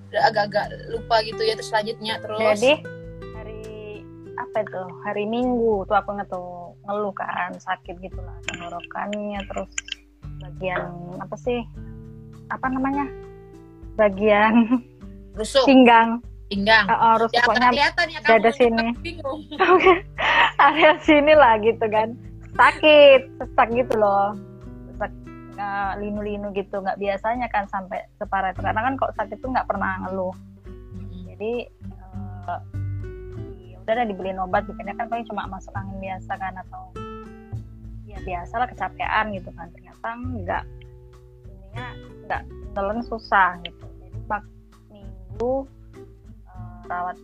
udah 0.09 0.21
agak-agak 0.31 0.65
lupa 0.89 1.15
gitu 1.21 1.41
ya 1.43 1.53
terus 1.53 1.69
selanjutnya 1.69 2.13
terus. 2.23 2.39
Jadi 2.39 2.73
hari 3.35 3.61
apa 4.39 4.57
itu? 4.63 4.83
Hari 5.05 5.23
minggu 5.27 5.83
tuh 5.85 5.95
aku 5.99 6.09
ngetuh 6.15 6.73
ngeluh 6.87 7.13
kan 7.13 7.51
sakit 7.59 7.95
gitu 7.99 8.17
lah 8.23 8.33
tenggorokannya 8.47 9.39
terus 9.45 9.69
bagian 10.39 10.89
apa 11.19 11.35
sih? 11.35 11.59
Apa 12.49 12.71
namanya? 12.71 13.05
Bagian 13.99 14.79
rusuk. 15.37 15.67
pinggang. 15.67 16.23
Pinggang. 16.49 16.89
Uh, 16.89 17.13
harus 17.19 17.29
ya 17.35 17.45
pokoknya 17.45 17.69
ya 17.75 18.19
dada 18.25 18.49
kamu 18.49 18.57
sini. 18.57 18.87
area 20.65 20.91
sini 21.03 21.33
lah 21.35 21.59
gitu 21.61 21.85
kan. 21.91 22.15
Sakit 22.57 23.29
sesak 23.37 23.69
gitu 23.77 23.93
loh 23.99 24.33
nggak 25.59 25.99
linu-linu 25.99 26.55
gitu. 26.55 26.79
Nggak 26.79 26.95
biasanya 26.95 27.51
kan 27.51 27.67
sampai 27.67 28.07
separah 28.15 28.55
itu. 28.55 28.63
Karena 28.63 28.79
kan 28.79 28.95
kok 28.95 29.11
sakit 29.19 29.43
tuh 29.43 29.51
nggak 29.51 29.67
pernah 29.67 30.07
ngeluh. 30.07 30.31
Jadi 31.27 31.67
ya 33.69 33.77
udah 33.83 33.93
deh 33.93 34.07
dibeliin 34.07 34.39
obat 34.39 34.63
bikinnya 34.65 34.95
kan 34.95 35.11
paling 35.11 35.27
cuma 35.27 35.45
masuk 35.51 35.75
angin 35.75 35.99
biasa 35.99 36.31
kan 36.39 36.55
atau 36.63 36.95
ya 38.07 38.17
biasa 38.23 38.53
lah 38.55 38.67
kecapean 38.71 39.35
gitu 39.35 39.51
kan. 39.51 39.67
Ternyata 39.75 40.07
enggak 40.15 40.63
ininya 41.43 41.87
enggak 42.23 42.41
nelen 42.79 43.03
susah 43.03 43.59
gitu. 43.67 43.83
Jadi 43.99 44.17
bak 44.31 44.47
minggu 44.87 45.67
eh, 46.47 46.79
rawat 46.87 47.19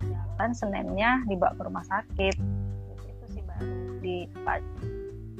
jalan 0.00 0.50
seninnya 0.56 1.20
dibawa 1.28 1.52
ke 1.52 1.62
rumah 1.68 1.84
sakit. 1.84 2.34
Gitu, 2.40 3.04
itu 3.12 3.24
sih 3.28 3.42
baru 3.44 4.00
di 4.00 4.16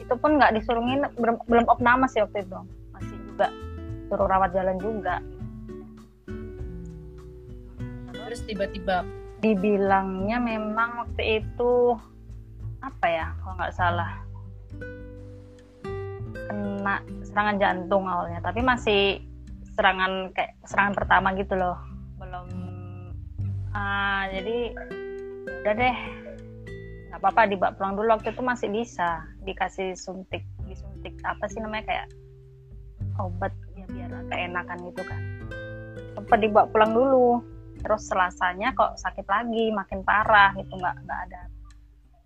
itu 0.05 0.15
pun 0.21 0.37
nggak 0.37 0.53
disuruh 0.61 0.85
nginep. 0.85 1.13
Belum, 1.17 1.37
belum 1.49 1.65
opname 1.73 2.05
sih 2.13 2.21
waktu 2.21 2.45
itu. 2.45 2.59
Masih 2.93 3.17
juga 3.25 3.49
suruh 4.13 4.29
rawat 4.29 4.53
jalan 4.53 4.77
juga. 4.77 5.25
Terus 8.13 8.41
tiba-tiba 8.45 9.05
dibilangnya 9.41 10.41
memang 10.41 11.05
waktu 11.05 11.45
itu 11.45 11.97
apa 12.85 13.07
ya 13.09 13.27
kalau 13.41 13.55
nggak 13.57 13.75
salah. 13.77 14.13
Kena 16.45 17.01
serangan 17.25 17.57
jantung 17.57 18.05
awalnya. 18.05 18.45
Tapi 18.45 18.61
masih 18.61 19.25
serangan 19.75 20.31
kayak 20.37 20.61
serangan 20.69 20.95
pertama 20.95 21.33
gitu 21.35 21.57
loh. 21.57 21.81
Belum 22.21 22.47
ah 23.75 24.31
jadi 24.31 24.71
ya 25.45 25.57
udah 25.67 25.75
deh 25.75 25.97
nggak 27.15 27.23
apa-apa 27.23 27.47
dibawa 27.47 27.71
pulang 27.79 27.95
dulu. 27.95 28.09
Waktu 28.11 28.35
itu 28.35 28.43
masih 28.43 28.69
bisa 28.75 29.23
dikasih 29.47 29.95
suntik. 29.95 30.43
Disuntik 30.67 31.15
apa 31.23 31.47
sih 31.47 31.63
namanya 31.63 31.87
kayak 31.87 32.07
obat 33.23 33.55
ya 33.79 33.87
biar 33.87 34.11
agak 34.11 34.39
enakan 34.51 34.79
gitu 34.91 35.03
kan. 35.07 35.23
Sempat 36.19 36.39
dibawa 36.43 36.67
pulang 36.67 36.91
dulu. 36.91 37.39
Terus 37.87 38.03
selasanya 38.11 38.75
kok 38.75 38.99
sakit 38.99 39.31
lagi 39.31 39.71
makin 39.71 40.03
parah 40.03 40.51
gitu. 40.59 40.75
Nggak 40.75 41.07
nggak 41.07 41.21
ada 41.31 41.43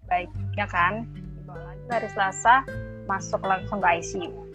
baiknya 0.09 0.66
kan. 0.73 1.04
Dibawa 1.37 1.76
lagi 1.76 1.85
hari 1.92 2.09
Selasa 2.09 2.64
masuk 3.04 3.45
langsung 3.45 3.85
ke 3.85 3.88
ICU 4.00 4.49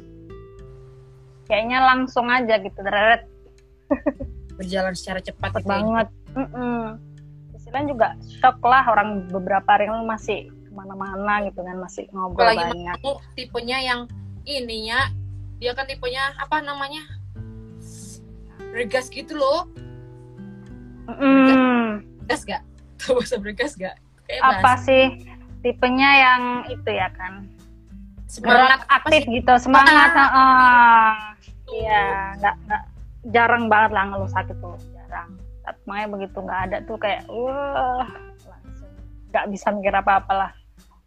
kayaknya 1.48 1.80
langsung 1.84 2.28
aja 2.32 2.56
gitu 2.60 2.80
deret. 2.82 3.28
Berjalan 4.58 4.94
secara 4.96 5.20
cepat 5.22 5.52
gitu 5.60 5.68
ya. 5.68 5.70
banget. 5.70 6.08
Mm-mm. 6.34 6.82
Istilahnya 7.74 7.90
juga 7.90 8.10
shock 8.38 8.62
lah 8.62 8.86
orang 8.86 9.26
beberapa 9.34 9.66
hari 9.66 9.90
lalu 9.90 10.06
masih 10.06 10.40
ke 10.46 10.70
mana-mana 10.78 11.42
gitu 11.50 11.66
kan 11.66 11.82
masih 11.82 12.06
ngobrol 12.14 12.46
Apalagi 12.46 12.70
banyak. 12.70 12.98
Kamu 13.02 13.12
tipenya 13.34 13.78
yang 13.82 14.00
ininya 14.46 15.10
dia 15.58 15.74
kan 15.74 15.90
tipenya 15.90 16.38
apa 16.38 16.62
namanya? 16.62 17.02
Bergas 18.70 19.10
gitu 19.10 19.34
loh. 19.34 19.66
Gas 22.30 22.46
gak 22.46 22.62
tahu 23.02 23.26
bahasa 23.26 23.42
bergas 23.42 23.74
gak 23.74 23.98
kayak 24.30 24.42
apa 24.46 24.54
bahasa 24.62 24.86
sih 24.86 25.04
tipenya 25.66 26.10
yang 26.14 26.42
itu 26.70 26.90
ya 26.94 27.10
kan? 27.18 27.50
Semangat 28.30 28.86
aktif 28.86 29.26
sih? 29.26 29.42
gitu 29.42 29.54
semangat 29.58 30.14
Ah. 30.14 30.22
tuh? 30.22 30.30
iya 31.74 32.38
nggak 32.38 32.56
nggak 32.70 32.84
jarang 33.34 33.66
banget 33.66 33.98
lah 33.98 34.04
ngeluh 34.14 34.30
sakit 34.30 34.58
tuh 34.62 34.78
makanya 35.84 36.10
begitu 36.16 36.38
nggak 36.40 36.62
ada 36.70 36.78
tuh 36.88 36.98
kayak 37.00 37.28
wah 37.28 38.08
langsung 38.48 38.92
nggak 39.32 39.46
bisa 39.52 39.68
mikir 39.74 39.94
apa-apa 39.94 40.34
lah 40.34 40.52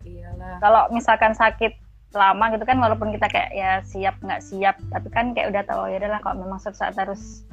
iyalah. 0.07 0.57
Kalau 0.63 0.83
misalkan 0.95 1.35
sakit 1.35 1.73
lama 2.15 2.49
gitu 2.55 2.65
kan 2.65 2.79
walaupun 2.81 3.13
kita 3.13 3.29
kayak 3.29 3.51
ya 3.53 3.83
siap 3.85 4.17
nggak 4.25 4.41
siap 4.41 4.79
tapi 4.89 5.09
kan 5.13 5.37
kayak 5.37 5.53
udah 5.53 5.63
tahu 5.69 5.91
ya 5.91 6.01
udahlah 6.01 6.21
kalau 6.25 6.47
memang 6.47 6.57
suatu 6.63 6.79
saat 6.81 6.97
harus 6.97 7.45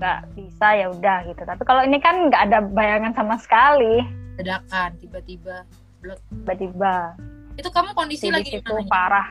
nggak 0.00 0.32
bisa 0.38 0.66
ya 0.76 0.86
udah 0.94 1.18
gitu. 1.28 1.42
Tapi 1.42 1.62
kalau 1.66 1.82
ini 1.84 1.98
kan 2.00 2.30
nggak 2.30 2.42
ada 2.52 2.58
bayangan 2.72 3.12
sama 3.12 3.36
sekali. 3.36 4.00
Dadakan 4.40 4.96
tiba-tiba 5.00 5.66
tiba-tiba. 6.04 7.16
Itu 7.56 7.68
kamu 7.72 7.96
kondisi 7.96 8.28
di 8.28 8.32
lagi 8.32 8.50
di 8.52 8.60
mana 8.62 8.84
parah. 8.86 9.28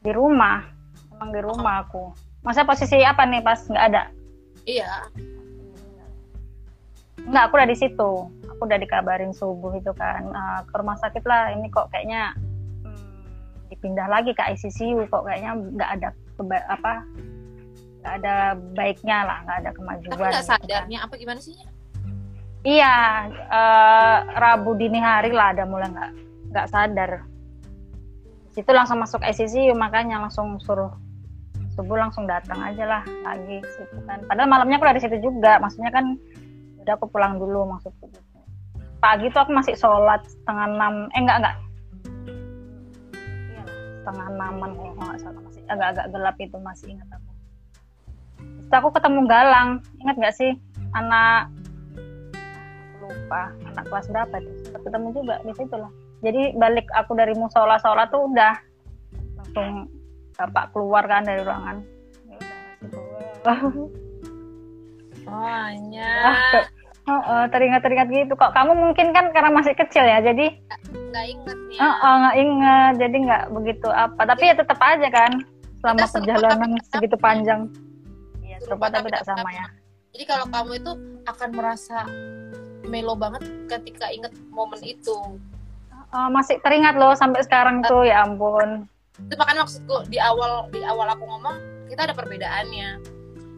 Di 0.00 0.10
rumah 0.12 0.64
emang 1.16 1.30
di 1.32 1.40
rumah 1.40 1.84
aku. 1.84 2.12
Masa 2.40 2.64
posisi 2.64 3.04
apa 3.04 3.28
nih 3.28 3.44
pas 3.44 3.60
nggak 3.68 3.86
ada? 3.92 4.08
Iya 4.64 5.08
nggak 7.28 7.42
aku 7.50 7.54
udah 7.60 7.68
di 7.68 7.76
situ. 7.76 8.10
Aku 8.56 8.62
udah 8.64 8.78
dikabarin 8.80 9.32
subuh 9.34 9.72
itu 9.76 9.92
kan. 9.96 10.24
"Ah, 10.32 10.64
ke 10.64 10.74
rumah 10.76 10.96
sakit 10.96 11.24
lah. 11.24 11.52
Ini 11.52 11.66
kok 11.68 11.92
kayaknya 11.92 12.32
hmm, 12.84 13.68
dipindah 13.68 14.08
lagi 14.08 14.32
ke 14.32 14.42
ICU 14.56 15.04
kok 15.08 15.24
kayaknya 15.26 15.56
nggak 15.56 15.90
ada 16.00 16.08
keba- 16.36 16.68
apa 16.68 16.92
nggak 18.00 18.14
ada 18.24 18.34
baiknya 18.72 19.18
lah. 19.24 19.38
Nggak 19.44 19.56
ada 19.60 19.68
tapi 19.68 19.76
kemajuan 19.76 20.16
nggak 20.16 20.32
gitu 20.32 20.40
kan. 20.40 20.58
sadarnya 20.60 20.98
apa 21.04 21.14
gimana 21.20 21.40
sih 21.40 21.54
iya 22.60 23.24
eh, 23.32 24.16
Rabu 24.36 24.76
dini 24.76 25.00
hari 25.00 25.32
lah 25.32 25.56
ada 25.56 25.64
mulai 25.64 25.88
nggak 25.88 26.10
nggak 26.52 26.66
sadar. 26.68 27.10
Situ 28.50 28.70
langsung 28.74 28.98
masuk 28.98 29.22
ICU 29.22 29.72
makanya 29.78 30.18
langsung 30.20 30.58
suruh 30.60 30.90
subuh 31.70 31.96
langsung 31.96 32.26
datang 32.26 32.58
aja 32.60 32.84
lah 32.84 33.02
lagi 33.24 33.62
situ 33.62 33.96
kan. 34.04 34.20
Padahal 34.26 34.50
malamnya 34.50 34.76
aku 34.76 34.84
udah 34.84 34.96
di 34.98 35.02
situ 35.06 35.16
juga. 35.22 35.56
Maksudnya 35.62 35.88
kan 35.94 36.18
udah 36.84 36.94
aku 36.96 37.06
pulang 37.12 37.36
dulu 37.36 37.68
maksudku. 37.68 38.08
Pagi 39.00 39.32
tuh 39.32 39.40
aku 39.44 39.52
masih 39.56 39.74
sholat 39.76 40.20
setengah 40.28 40.66
enam 40.76 40.94
eh 41.12 41.20
enggak 41.20 41.38
enggak. 41.40 41.56
Setengah 44.00 44.26
enaman 44.32 44.70
kalau 44.76 44.92
nggak 44.96 45.18
salah 45.20 45.40
masih 45.44 45.62
agak-agak 45.68 46.06
gelap 46.12 46.36
itu 46.40 46.56
masih 46.60 46.86
ingat 46.92 47.08
aku. 47.12 47.30
Terus 48.40 48.74
aku 48.76 48.88
ketemu 48.96 49.20
Galang. 49.28 49.70
Ingat 50.04 50.16
nggak 50.20 50.34
sih? 50.36 50.52
Anak 50.96 51.48
lupa 53.00 53.50
anak 53.74 53.84
kelas 53.90 54.06
berapa 54.12 54.36
Sempat 54.62 54.82
ketemu 54.86 55.08
juga 55.16 55.34
di 55.42 55.52
situ 55.56 55.76
lah. 55.76 55.92
Jadi 56.20 56.42
balik 56.60 56.86
aku 56.92 57.16
dari 57.16 57.32
musola 57.32 57.80
sholat 57.80 58.12
tuh 58.12 58.28
udah 58.28 58.54
langsung 59.40 59.88
bapak 60.36 60.72
keluar 60.72 61.04
kan 61.08 61.24
dari 61.24 61.44
ruangan 61.44 61.84
oh 65.30 66.62
Oh, 67.08 67.16
oh, 67.18 67.44
teringat-teringat 67.50 68.06
gitu 68.06 68.36
kok. 68.36 68.52
Kamu 68.52 68.70
mungkin 68.76 69.10
kan 69.10 69.32
karena 69.32 69.50
masih 69.50 69.74
kecil 69.74 70.04
ya, 70.04 70.20
jadi 70.20 70.52
nggak 71.10 71.26
inget 71.26 71.58
nih 71.66 71.78
oh, 71.80 71.96
oh, 71.96 72.14
nggak 72.20 72.36
inget, 72.36 72.92
jadi 73.00 73.16
nggak 73.18 73.44
begitu 73.50 73.88
apa. 73.88 74.20
Tapi 74.28 74.42
ya 74.44 74.54
tetap 74.54 74.78
aja 74.78 75.08
kan, 75.08 75.32
selama 75.80 75.98
Kita 75.98 76.12
perjalanan 76.14 76.70
tapi- 76.70 76.86
segitu 76.86 77.16
panjang. 77.18 77.60
Iya, 78.40 78.56
Serupa 78.62 78.92
tapi 78.92 79.08
tidak 79.08 79.24
sama 79.24 79.42
sama. 79.42 79.50
ya. 79.50 79.66
jadi 80.10 80.24
kalau 80.28 80.46
kamu 80.46 80.70
itu 80.76 80.92
akan 81.24 81.48
merasa 81.50 81.98
melo 82.84 83.14
banget 83.14 83.42
ketika 83.66 84.06
inget 84.10 84.30
momen 84.48 84.78
itu 84.80 85.16
Oh, 86.10 86.26
masih 86.28 86.58
teringat 86.60 86.94
loh 86.94 87.14
sampai 87.14 87.38
sekarang 87.40 87.80
tuh, 87.80 88.02
ya 88.02 88.22
ampun. 88.22 88.86
itu 89.16 89.34
makanya 89.36 89.62
maksudku 89.62 90.02
di 90.06 90.18
awal 90.18 90.66
di 90.68 90.82
awal 90.82 91.06
aku 91.06 91.22
ngomong 91.22 91.56
kita 91.86 92.04
ada 92.04 92.14
perbedaannya 92.14 92.98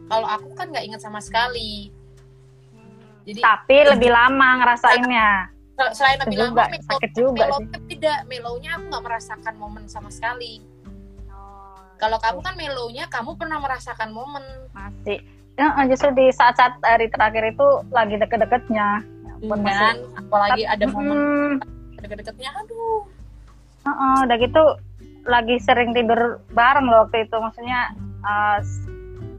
kalau 0.05 0.27
aku 0.27 0.49
kan 0.53 0.69
nggak 0.69 0.83
inget 0.83 1.01
sama 1.01 1.19
sekali. 1.19 1.89
Jadi 3.23 3.39
Tapi 3.39 3.77
lebih 3.87 4.11
lama 4.11 4.49
ngerasainnya. 4.59 5.29
sel- 5.73 5.93
selain 5.95 6.19
lebih 6.21 6.37
juga, 6.37 6.63
lama 6.67 6.69
melo, 6.69 6.85
sakit 6.85 7.11
juga 7.15 7.31
sih. 7.33 7.49
melonya 7.49 7.77
beda 7.81 8.13
melonya 8.27 8.69
aku 8.75 8.83
nggak 8.91 9.03
merasakan 9.03 9.53
momen 9.57 9.83
sama 9.87 10.09
sekali. 10.09 10.61
Kalau 11.97 12.19
kamu 12.19 12.39
kan 12.43 12.53
melonya 12.53 13.05
kamu 13.07 13.39
pernah 13.39 13.57
merasakan 13.57 14.11
momen. 14.11 14.43
Masih. 14.71 15.23
Ya, 15.53 15.69
justru 15.87 16.11
di 16.11 16.29
saat-saat 16.29 16.81
hari 16.81 17.07
terakhir 17.07 17.47
itu 17.47 17.67
lagi 17.89 18.17
deket-deketnya. 18.17 18.87
Ya 18.99 19.31
ampun, 19.39 19.59
masih- 19.61 19.79
dan 19.79 19.97
apalagi 20.17 20.61
ada 20.65 20.85
momen 20.89 21.15
Hmm. 21.15 21.53
deket-deketnya 21.95 22.49
aduh. 22.53 23.07
Heeh, 23.83 24.15
udah 24.25 24.37
gitu 24.37 24.63
lagi 25.23 25.55
sering 25.57 25.93
tidur 25.93 26.19
bareng 26.51 26.85
loh 26.85 27.07
waktu 27.07 27.23
itu. 27.23 27.35
Maksudnya 27.35 27.95
s- 28.59 28.83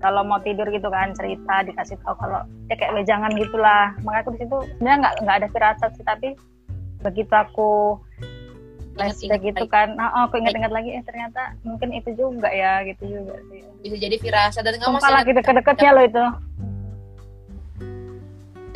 kalau 0.04 0.20
mau 0.20 0.37
tidur 0.44 0.68
gitu 0.68 0.92
kan 0.92 1.16
cerita 1.16 1.64
dikasih 1.64 1.96
tahu 2.04 2.12
kalau 2.20 2.44
ya 2.68 2.76
kayak 2.76 2.92
wejangan 2.92 3.32
gitulah. 3.32 3.96
Makanya 4.04 4.20
aku 4.20 4.30
di 4.37 4.38
situ 4.44 4.56
sebenarnya 4.76 4.99
nggak 5.00 5.14
nggak 5.25 5.37
ada 5.40 5.49
firasat 5.49 5.90
sih 5.96 6.04
tapi 6.04 6.28
begitu 7.00 7.32
aku 7.32 7.96
flashback 8.94 9.40
gitu 9.42 9.64
kan 9.66 9.96
oh, 9.96 10.28
aku 10.28 10.38
ingat-ingat 10.38 10.70
lagi 10.70 10.94
eh 10.94 11.02
ternyata 11.02 11.56
mungkin 11.64 11.96
itu 11.96 12.12
juga 12.12 12.52
ya 12.52 12.84
gitu 12.84 13.16
juga 13.16 13.40
sih. 13.49 13.64
Bisa 13.80 13.96
jadi 13.96 14.16
firasat. 14.20 14.61
Dan 14.61 14.76
kamu 14.76 15.00
masih 15.00 15.16
lagi 15.16 15.32
deket-deketnya 15.32 15.90
loh 15.96 16.04
itu. 16.04 16.25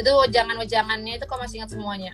Itu 0.00 0.10
wejangan-wejangannya 0.24 1.12
itu 1.20 1.24
kau 1.28 1.36
masih 1.36 1.60
ingat 1.60 1.76
semuanya? 1.76 2.12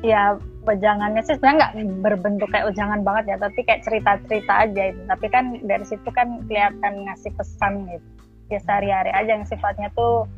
Ya 0.00 0.40
wejangannya 0.64 1.20
sih 1.24 1.36
sebenarnya 1.36 1.56
nggak 1.60 1.74
berbentuk 2.00 2.48
kayak 2.48 2.72
wejangan 2.72 3.00
banget 3.04 3.24
ya 3.32 3.36
tapi 3.36 3.60
kayak 3.64 3.84
cerita-cerita 3.84 4.52
aja 4.68 4.82
itu. 4.90 5.00
Tapi 5.04 5.26
kan 5.28 5.44
dari 5.64 5.84
situ 5.84 6.08
kan 6.12 6.42
kelihatan 6.48 6.92
ngasih 7.08 7.32
pesan 7.36 7.88
gitu. 7.88 8.08
Ya 8.52 8.60
sehari-hari 8.60 9.12
aja 9.12 9.30
yang 9.40 9.46
sifatnya 9.48 9.88
tuh 9.92 10.28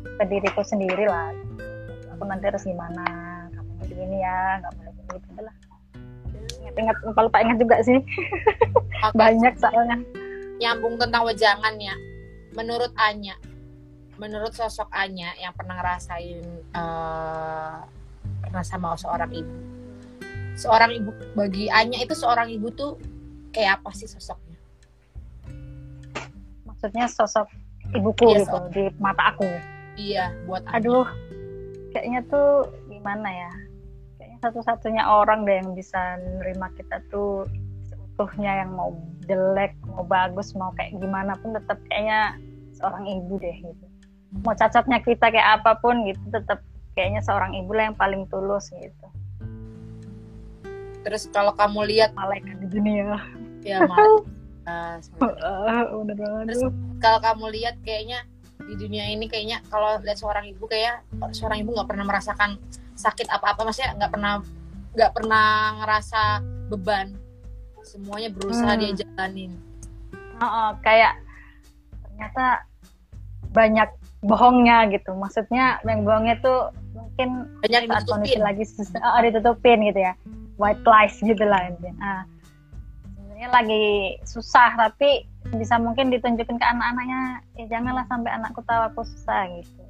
ke 0.00 0.24
diriku 0.28 0.64
sendiri 0.64 1.08
lah. 1.08 1.32
Aku 2.16 2.24
nanti 2.24 2.48
harus 2.48 2.64
gimana 2.64 3.04
kamu 3.52 3.70
mau 3.76 3.84
begini 3.84 4.16
ya 4.24 4.60
nggak 4.64 4.72
boleh 4.74 4.92
begini 4.96 5.18
gitu 5.28 5.40
lah. 5.44 5.54
Ingat-ingat 6.58 6.96
lupa 7.04 7.20
lupa 7.28 7.38
ingat 7.44 7.58
juga 7.60 7.76
sih. 7.84 7.98
Banyak 9.20 9.54
soalnya. 9.60 9.98
nyambung 10.58 10.98
tentang 10.98 11.22
wejangannya 11.22 11.94
menurut 12.58 12.90
Anya 12.98 13.38
menurut 14.18 14.50
sosok 14.50 14.90
Anya 14.90 15.30
yang 15.38 15.54
pernah 15.54 15.78
ngerasain 15.78 16.42
eh, 16.74 17.78
pernah 18.48 18.64
sama 18.64 18.96
seorang 18.96 19.28
ibu. 19.30 19.54
Seorang 20.56 20.90
ibu 20.96 21.10
bagi 21.36 21.68
Anya 21.68 22.00
itu 22.02 22.16
seorang 22.16 22.48
ibu 22.48 22.72
tuh 22.72 22.96
kayak 23.52 23.78
apa 23.78 23.92
sih 23.92 24.08
sosoknya? 24.08 24.56
Maksudnya 26.64 27.06
sosok 27.06 27.46
ibuku 27.92 28.24
Iya, 28.32 28.38
gitu 28.42 28.58
di 28.72 28.84
mata 28.98 29.36
aku. 29.36 29.46
Iya 30.00 30.32
buat 30.48 30.64
Anya. 30.72 30.80
aduh 30.80 31.06
kayaknya 31.92 32.20
tuh 32.32 32.72
gimana 32.88 33.28
ya? 33.28 33.52
Kayaknya 34.18 34.38
satu-satunya 34.48 35.02
orang 35.04 35.44
deh 35.44 35.60
yang 35.60 35.76
bisa 35.76 36.18
nerima 36.40 36.72
kita 36.74 37.04
tuh 37.12 37.46
seutuhnya 37.86 38.66
yang 38.66 38.74
mau 38.74 38.96
jelek 39.28 39.76
mau 39.86 40.02
bagus 40.02 40.56
mau 40.56 40.72
kayak 40.74 40.96
gimana 40.98 41.36
pun 41.38 41.54
tetap 41.54 41.78
kayaknya 41.92 42.34
seorang 42.74 43.04
ibu 43.06 43.38
deh 43.38 43.56
gitu. 43.62 43.84
Mau 44.42 44.52
cacatnya 44.56 44.98
kita 45.04 45.30
kayak 45.30 45.62
apa 45.62 45.78
pun 45.80 46.02
gitu 46.04 46.20
tetap 46.34 46.60
kayaknya 46.98 47.22
seorang 47.22 47.54
ibu 47.54 47.70
lah 47.70 47.94
yang 47.94 47.94
paling 47.94 48.26
tulus 48.26 48.74
gitu. 48.74 49.06
Terus 51.06 51.30
kalau 51.30 51.54
kamu 51.54 51.86
lihat 51.86 52.10
malaikat 52.18 52.58
di 52.58 52.66
dunia. 52.66 53.22
Ya 53.62 53.86
Mal, 53.86 54.26
bener 56.02 56.16
banget. 56.18 56.44
Terus, 56.50 56.62
kalau 56.98 57.18
kamu 57.22 57.44
lihat 57.54 57.78
kayaknya 57.86 58.26
di 58.58 58.74
dunia 58.74 59.06
ini 59.06 59.30
kayaknya 59.30 59.62
kalau 59.70 60.02
lihat 60.02 60.18
seorang 60.18 60.50
ibu 60.50 60.66
kayak 60.66 61.06
seorang 61.30 61.62
ibu 61.62 61.70
nggak 61.72 61.86
pernah 61.88 62.02
merasakan 62.02 62.58
sakit 62.98 63.30
apa-apa. 63.30 63.62
Maksudnya 63.62 63.94
nggak 63.94 64.10
pernah 64.10 64.42
nggak 64.98 65.12
pernah 65.14 65.46
ngerasa 65.84 66.22
beban. 66.66 67.14
Semuanya 67.86 68.28
berusaha 68.34 68.74
Hmm. 68.74 68.80
dia 68.82 68.90
jalanin. 69.06 69.54
Heeh, 70.42 70.70
kayak 70.82 71.14
ternyata 72.04 72.66
banyak 73.54 73.88
bohongnya 74.20 74.90
gitu. 74.92 75.14
Maksudnya 75.16 75.80
yang 75.86 76.04
bohongnya 76.04 76.36
tuh 76.42 76.74
mungkin 76.98 77.28
banyak 77.62 77.82
saat 77.86 78.04
kondisi 78.06 78.34
ditutupin. 78.34 78.46
lagi 78.46 78.64
susah, 78.66 79.00
oh, 79.14 79.20
ditutupin 79.22 79.78
gitu 79.86 80.00
ya. 80.02 80.12
White 80.58 80.82
lies 80.82 81.16
gitu 81.22 81.44
lah 81.46 81.70
intinya. 81.70 81.94
Ah, 82.02 82.22
sebenarnya 83.06 83.48
lagi 83.54 83.86
susah 84.26 84.70
tapi 84.74 85.22
bisa 85.54 85.78
mungkin 85.78 86.10
ditunjukin 86.10 86.58
ke 86.58 86.66
anak-anaknya 86.66 87.40
ya 87.54 87.64
janganlah 87.70 88.04
sampai 88.10 88.30
anakku 88.34 88.60
tahu 88.66 88.82
aku 88.90 89.00
susah 89.06 89.46
gitu. 89.54 89.82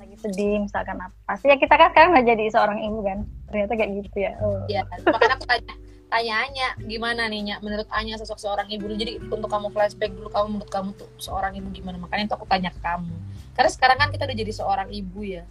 Lagi 0.00 0.16
sedih 0.16 0.64
misalkan 0.64 0.96
apa. 0.96 1.12
Pasti 1.28 1.52
ya 1.52 1.60
kita 1.60 1.76
kan 1.76 1.92
sekarang 1.92 2.16
udah 2.16 2.24
jadi 2.24 2.44
seorang 2.48 2.78
ibu 2.80 3.00
kan? 3.04 3.18
Ternyata 3.52 3.72
kayak 3.76 3.90
gitu 4.00 4.16
ya. 4.16 4.32
Oh. 4.40 4.64
ya 4.72 4.80
makanya 4.88 5.36
aku 5.36 5.44
tanya 5.44 5.74
tanya 6.12 6.34
Anya 6.44 6.68
gimana 6.84 7.22
nih 7.28 7.40
Nya? 7.44 7.56
Menurut 7.60 7.88
Anya 7.92 8.16
sosok 8.20 8.40
seorang 8.40 8.68
ibu 8.72 8.88
dulu 8.88 8.96
jadi 8.96 9.20
untuk 9.20 9.48
kamu 9.48 9.68
flashback 9.72 10.12
dulu 10.16 10.28
kamu 10.32 10.46
menurut 10.56 10.70
kamu 10.72 10.88
tuh 10.96 11.08
seorang 11.20 11.52
ibu 11.56 11.68
gimana? 11.72 11.96
Makanya 12.00 12.28
itu 12.28 12.34
aku 12.36 12.48
tanya 12.48 12.72
ke 12.72 12.80
kamu. 12.80 13.12
Karena 13.52 13.70
sekarang 13.72 13.96
kan 14.00 14.08
kita 14.12 14.24
udah 14.24 14.36
jadi 14.36 14.52
seorang 14.52 14.88
ibu 14.88 15.20
ya 15.24 15.44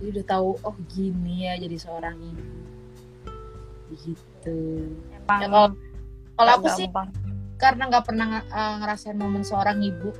jadi 0.00 0.08
udah 0.16 0.26
tahu 0.26 0.48
oh 0.58 0.74
gini 0.88 1.44
ya 1.44 1.54
jadi 1.54 1.76
seorang 1.76 2.16
ibu 2.16 2.44
gitu. 4.00 4.56
Emang 5.12 5.40
Ya, 5.40 5.46
kalau- 5.46 5.76
kalau 6.34 6.50
aku 6.56 6.68
sih 6.72 6.86
gampang. 6.86 7.10
karena 7.56 7.82
nggak 7.90 8.04
pernah 8.06 8.28
uh, 8.48 8.74
ngerasain 8.80 9.12
momen 9.14 9.44
seorang 9.44 9.82
ibu. 9.82 10.10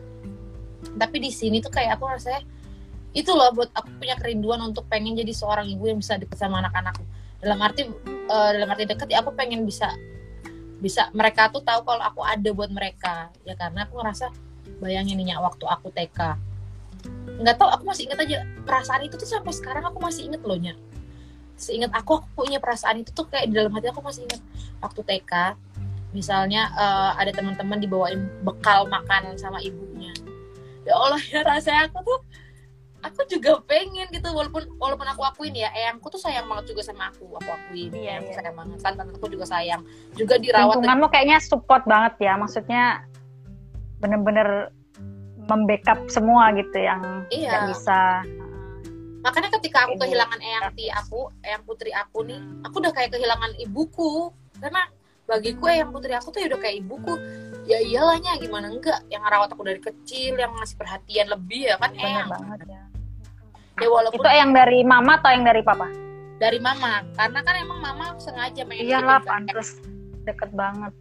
Tapi 0.93 1.17
di 1.17 1.31
sini 1.31 1.61
tuh 1.61 1.71
kayak 1.71 1.97
aku 1.97 2.05
rasanya 2.09 2.43
itu 3.11 3.31
loh 3.31 3.51
buat 3.51 3.71
aku 3.73 3.91
punya 3.97 4.15
kerinduan 4.15 4.61
untuk 4.63 4.87
pengen 4.87 5.17
jadi 5.17 5.33
seorang 5.33 5.67
ibu 5.67 5.83
yang 5.87 5.99
bisa 5.99 6.15
deket 6.15 6.39
sama 6.39 6.63
anak-anakku 6.63 7.03
dalam 7.43 7.59
arti 7.59 7.89
uh, 8.29 8.51
dalam 8.55 8.71
arti 8.71 8.87
deket 8.87 9.09
ya 9.11 9.19
aku 9.19 9.35
pengen 9.35 9.67
bisa 9.67 9.91
bisa 10.79 11.11
mereka 11.11 11.51
tuh 11.51 11.61
tahu 11.61 11.83
kalau 11.83 12.05
aku 12.05 12.21
ada 12.21 12.51
buat 12.53 12.69
mereka. 12.69 13.33
Ya 13.43 13.55
karena 13.55 13.87
aku 13.87 13.97
ngerasa 13.99 14.29
bayangin 14.79 15.17
nih 15.17 15.33
Nyak, 15.35 15.41
waktu 15.43 15.65
aku 15.65 15.89
TK 15.91 16.19
nggak 17.41 17.57
tahu 17.57 17.69
aku 17.73 17.85
masih 17.89 18.09
ingat 18.09 18.19
aja. 18.21 18.39
Perasaan 18.69 19.03
itu 19.09 19.17
tuh 19.17 19.29
sampai 19.29 19.53
sekarang 19.57 19.85
aku 19.89 19.99
masih 19.99 20.29
inget 20.29 20.43
loh 20.45 20.57
Nyak. 20.61 20.77
seingat 21.61 21.93
aku 21.93 22.25
aku 22.25 22.29
punya 22.33 22.57
perasaan 22.57 23.05
itu 23.05 23.13
tuh 23.13 23.29
kayak 23.29 23.53
di 23.53 23.61
dalam 23.61 23.69
hati 23.77 23.93
aku 23.93 24.01
masih 24.01 24.25
ingat. 24.25 24.41
Waktu 24.81 25.01
TK 25.05 25.33
misalnya 26.17 26.73
eh, 26.73 27.11
ada 27.21 27.31
teman-teman 27.37 27.77
dibawain 27.77 28.25
bekal 28.41 28.89
makanan 28.89 29.37
sama 29.37 29.61
ibunya. 29.61 30.13
Ya 30.89 30.97
Allah 30.97 31.21
ya 31.29 31.45
rasanya 31.45 31.93
aku 31.93 32.01
tuh 32.01 32.19
aku 33.01 33.21
juga 33.29 33.61
pengen 33.65 34.09
gitu 34.13 34.29
walaupun 34.29 34.77
walaupun 34.77 35.09
aku 35.09 35.25
akuin 35.25 35.57
ya 35.57 35.73
eyangku 35.73 36.13
tuh 36.13 36.21
sayang 36.21 36.45
banget 36.49 36.73
juga 36.73 36.85
sama 36.85 37.13
aku 37.13 37.29
aku 37.37 37.49
akuin. 37.49 37.93
Iya, 37.93 38.09
eyangku 38.17 38.33
iya. 38.33 38.37
sayang 38.41 38.57
banget 38.57 38.79
tante 38.81 39.03
aku 39.05 39.27
juga 39.29 39.45
sayang. 39.45 39.81
Juga 40.17 40.35
dirawat 40.41 40.81
lingkunganmu 40.81 41.07
kayaknya 41.13 41.39
support 41.45 41.85
banget 41.85 42.25
ya 42.25 42.41
maksudnya 42.41 43.05
bener-bener 44.01 44.73
membackup 45.51 45.99
semua 46.07 46.55
gitu 46.55 46.79
yang 46.79 47.27
Iya. 47.35 47.51
nggak 47.51 47.63
bisa. 47.75 48.01
Makanya 49.21 49.51
ketika 49.59 49.85
aku 49.85 49.95
Ini 49.99 50.03
kehilangan 50.07 50.41
eyang 50.41 50.67
ti 50.73 50.87
aku 50.89 51.29
eyang 51.45 51.63
putri 51.67 51.91
aku 51.93 52.25
nih 52.25 52.41
aku 52.65 52.75
udah 52.81 52.93
kayak 52.95 53.11
kehilangan 53.13 53.53
ibuku. 53.59 54.31
Karena 54.63 54.87
bagiku 55.27 55.69
eyang 55.69 55.91
putri 55.91 56.15
aku 56.15 56.33
tuh 56.33 56.41
ya 56.41 56.47
udah 56.55 56.61
kayak 56.63 56.77
ibuku. 56.81 57.15
Ya 57.69 57.79
iyalahnya 57.85 58.41
gimana 58.41 58.73
enggak? 58.73 59.05
Yang 59.13 59.23
ngerawat 59.29 59.49
aku 59.53 59.63
dari 59.67 59.81
kecil 59.83 60.33
yang 60.39 60.55
ngasih 60.57 60.77
perhatian 60.79 61.27
lebih 61.29 61.69
ya 61.69 61.77
kan 61.77 61.93
bener 61.93 62.07
eyang? 62.09 62.29
banget 62.31 62.61
ya. 62.65 62.83
Ya 63.81 63.89
walaupun 63.89 64.21
itu 64.21 64.29
yang 64.33 64.53
dari 64.53 64.81
mama 64.85 65.13
atau 65.21 65.31
yang 65.33 65.45
dari 65.45 65.61
papa? 65.61 65.89
Dari 66.41 66.57
mama. 66.57 67.05
Karena 67.17 67.41
kan 67.45 67.55
emang 67.61 67.79
mama 67.85 68.05
sengaja 68.17 68.65
pengen 68.65 68.89
iyalah 68.89 69.21
pantes. 69.21 69.85
Deket 70.25 70.49
banget. 70.57 70.93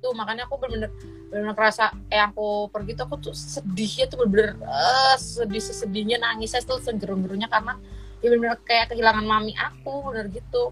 Gitu 0.00 0.08
makanya 0.16 0.48
aku 0.48 0.56
bener-bener 0.56 0.88
bener 1.26 1.52
ngerasa 1.52 1.90
eh 2.06 2.22
aku 2.22 2.70
pergi 2.70 2.94
tuh 2.94 3.04
aku 3.10 3.16
tuh 3.18 3.34
sedihnya 3.34 4.06
tuh 4.06 4.22
bener-bener 4.24 4.62
eh, 4.62 5.16
sedih 5.18 5.58
sesedihnya 5.58 6.22
nangisnya 6.22 6.62
tuh 6.62 6.78
segerung-gerungnya 6.78 7.50
karena 7.50 7.74
ya 8.22 8.30
bener-bener 8.30 8.58
kayak 8.62 8.94
kehilangan 8.94 9.26
mami 9.26 9.52
aku 9.58 10.10
bener 10.10 10.30
gitu. 10.30 10.70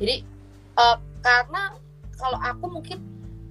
Jadi 0.00 0.24
eh, 0.78 0.96
karena 1.20 1.76
kalau 2.16 2.38
aku 2.40 2.64
mungkin 2.80 2.98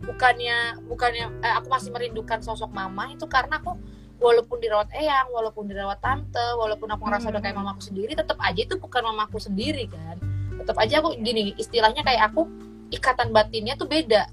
bukannya 0.04 0.82
bukannya 0.90 1.26
eh, 1.42 1.54
aku 1.58 1.68
masih 1.70 1.90
merindukan 1.94 2.42
sosok 2.42 2.74
mama 2.74 3.14
itu 3.14 3.26
karena 3.30 3.62
aku 3.62 3.78
walaupun 4.18 4.58
dirawat 4.58 4.90
eyang 4.98 5.30
walaupun 5.30 5.70
dirawat 5.70 6.02
tante 6.02 6.42
walaupun 6.58 6.90
aku 6.90 7.06
ngerasa 7.06 7.30
udah 7.30 7.42
kayak 7.42 7.54
Hmm. 7.54 7.66
mamaku 7.66 7.82
sendiri 7.94 8.12
tetap 8.18 8.38
aja 8.42 8.62
itu 8.66 8.76
bukan 8.82 9.02
mamaku 9.06 9.38
sendiri 9.38 9.86
kan. 9.90 10.18
Tetap 10.58 10.78
aja 10.82 11.00
aku 11.00 11.14
gini 11.22 11.54
istilahnya 11.62 12.02
kayak 12.02 12.34
aku 12.34 12.50
ikatan 12.90 13.30
batinnya 13.36 13.76
tuh 13.78 13.86
beda 13.86 14.26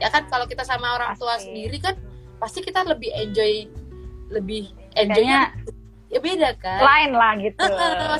ya 0.00 0.08
kan 0.08 0.24
kalau 0.32 0.48
kita 0.48 0.64
sama 0.64 0.96
orang 0.96 1.12
tua 1.14 1.36
Pasti. 1.36 1.52
sendiri 1.52 1.76
kan 1.78 1.94
pasti 2.40 2.64
kita 2.64 2.88
lebih 2.88 3.12
enjoy 3.12 3.68
lebih 4.32 4.72
enjoynya 4.96 5.52
ya 6.10 6.18
beda 6.18 6.50
kan? 6.58 6.80
lain 6.82 7.10
lah 7.14 7.32
gitu. 7.38 7.62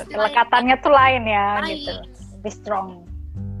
Kelekatannya 0.07 0.75
tuh 0.79 0.93
lain 0.93 1.23
ya 1.27 1.47
Lain. 1.59 1.75
gitu. 1.75 1.91
Lebih 2.39 2.53
strong. 2.53 2.89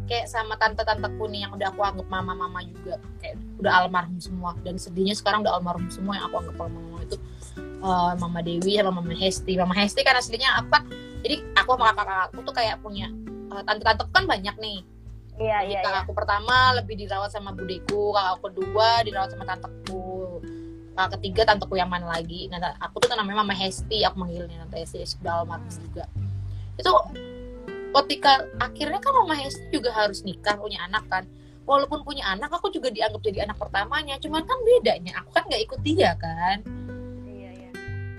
Kayak 0.07 0.27
sama 0.27 0.55
tante-tanteku 0.59 1.23
nih 1.31 1.47
yang 1.47 1.51
udah 1.55 1.67
aku 1.71 1.81
anggap 1.83 2.07
mama-mama 2.07 2.63
juga. 2.63 2.99
Kayak 3.19 3.39
udah 3.59 3.71
almarhum 3.83 4.19
semua. 4.23 4.55
Dan 4.63 4.79
sedihnya 4.79 5.15
sekarang 5.15 5.43
udah 5.43 5.59
almarhum 5.59 5.87
semua 5.91 6.15
yang 6.19 6.25
aku 6.31 6.47
anggap 6.47 6.55
mama-mama 6.63 6.99
itu 7.03 7.17
eh, 7.59 8.13
Mama 8.19 8.39
Dewi 8.43 8.71
sama 8.79 8.91
Mama 8.91 9.13
Hesti. 9.15 9.53
Mama 9.59 9.75
Hesti 9.75 10.01
kan 10.03 10.15
aslinya 10.15 10.49
aku 10.63 10.67
kan 10.71 10.83
jadi 11.21 11.35
aku 11.55 11.69
sama 11.75 11.91
kakak-kakakku 11.91 12.39
tuh 12.47 12.55
kayak 12.55 12.75
punya 12.79 13.07
eh, 13.51 13.63
tante-tanteku 13.67 14.11
kan 14.15 14.25
banyak 14.27 14.55
nih 14.59 14.77
iya 15.39 15.63
Jadi 15.63 15.71
iya 15.71 15.79
iya 15.79 15.85
kakakku 15.85 16.11
pertama 16.11 16.75
lebih 16.75 16.95
dirawat 16.99 17.31
sama 17.31 17.55
budeku, 17.55 18.11
kakakku 18.11 18.41
kedua 18.51 19.05
dirawat 19.05 19.29
sama 19.31 19.45
tanteku, 19.47 20.41
kakak 20.97 21.09
ketiga 21.19 21.41
tanteku 21.47 21.75
yang 21.79 21.87
mana 21.87 22.09
lagi. 22.09 22.51
Nah, 22.51 22.59
aku 22.79 22.99
tuh 22.99 23.13
namanya 23.15 23.45
Mama 23.45 23.55
Hesti, 23.55 24.03
aku 24.03 24.15
manggilnya 24.21 24.61
Tante 24.67 24.77
Hesti 24.83 25.05
sudah 25.07 25.41
almarhum 25.41 25.69
juga. 25.71 26.05
Itu 26.75 26.91
ketika 27.91 28.47
akhirnya 28.59 28.99
kan 28.99 29.11
Mama 29.23 29.35
Hesti 29.39 29.63
juga 29.71 29.91
harus 29.91 30.21
nikah 30.23 30.55
punya 30.59 30.83
anak 30.85 31.05
kan. 31.07 31.23
Walaupun 31.61 32.01
punya 32.03 32.25
anak, 32.25 32.51
aku 32.51 32.73
juga 32.73 32.89
dianggap 32.89 33.21
jadi 33.21 33.45
anak 33.47 33.55
pertamanya. 33.61 34.17
Cuman 34.17 34.43
kan 34.43 34.57
bedanya, 34.65 35.21
aku 35.21 35.29
kan 35.31 35.45
nggak 35.47 35.61
ikut 35.69 35.79
dia 35.85 36.17
kan. 36.17 36.65
iya 37.29 37.49
iya 37.53 37.69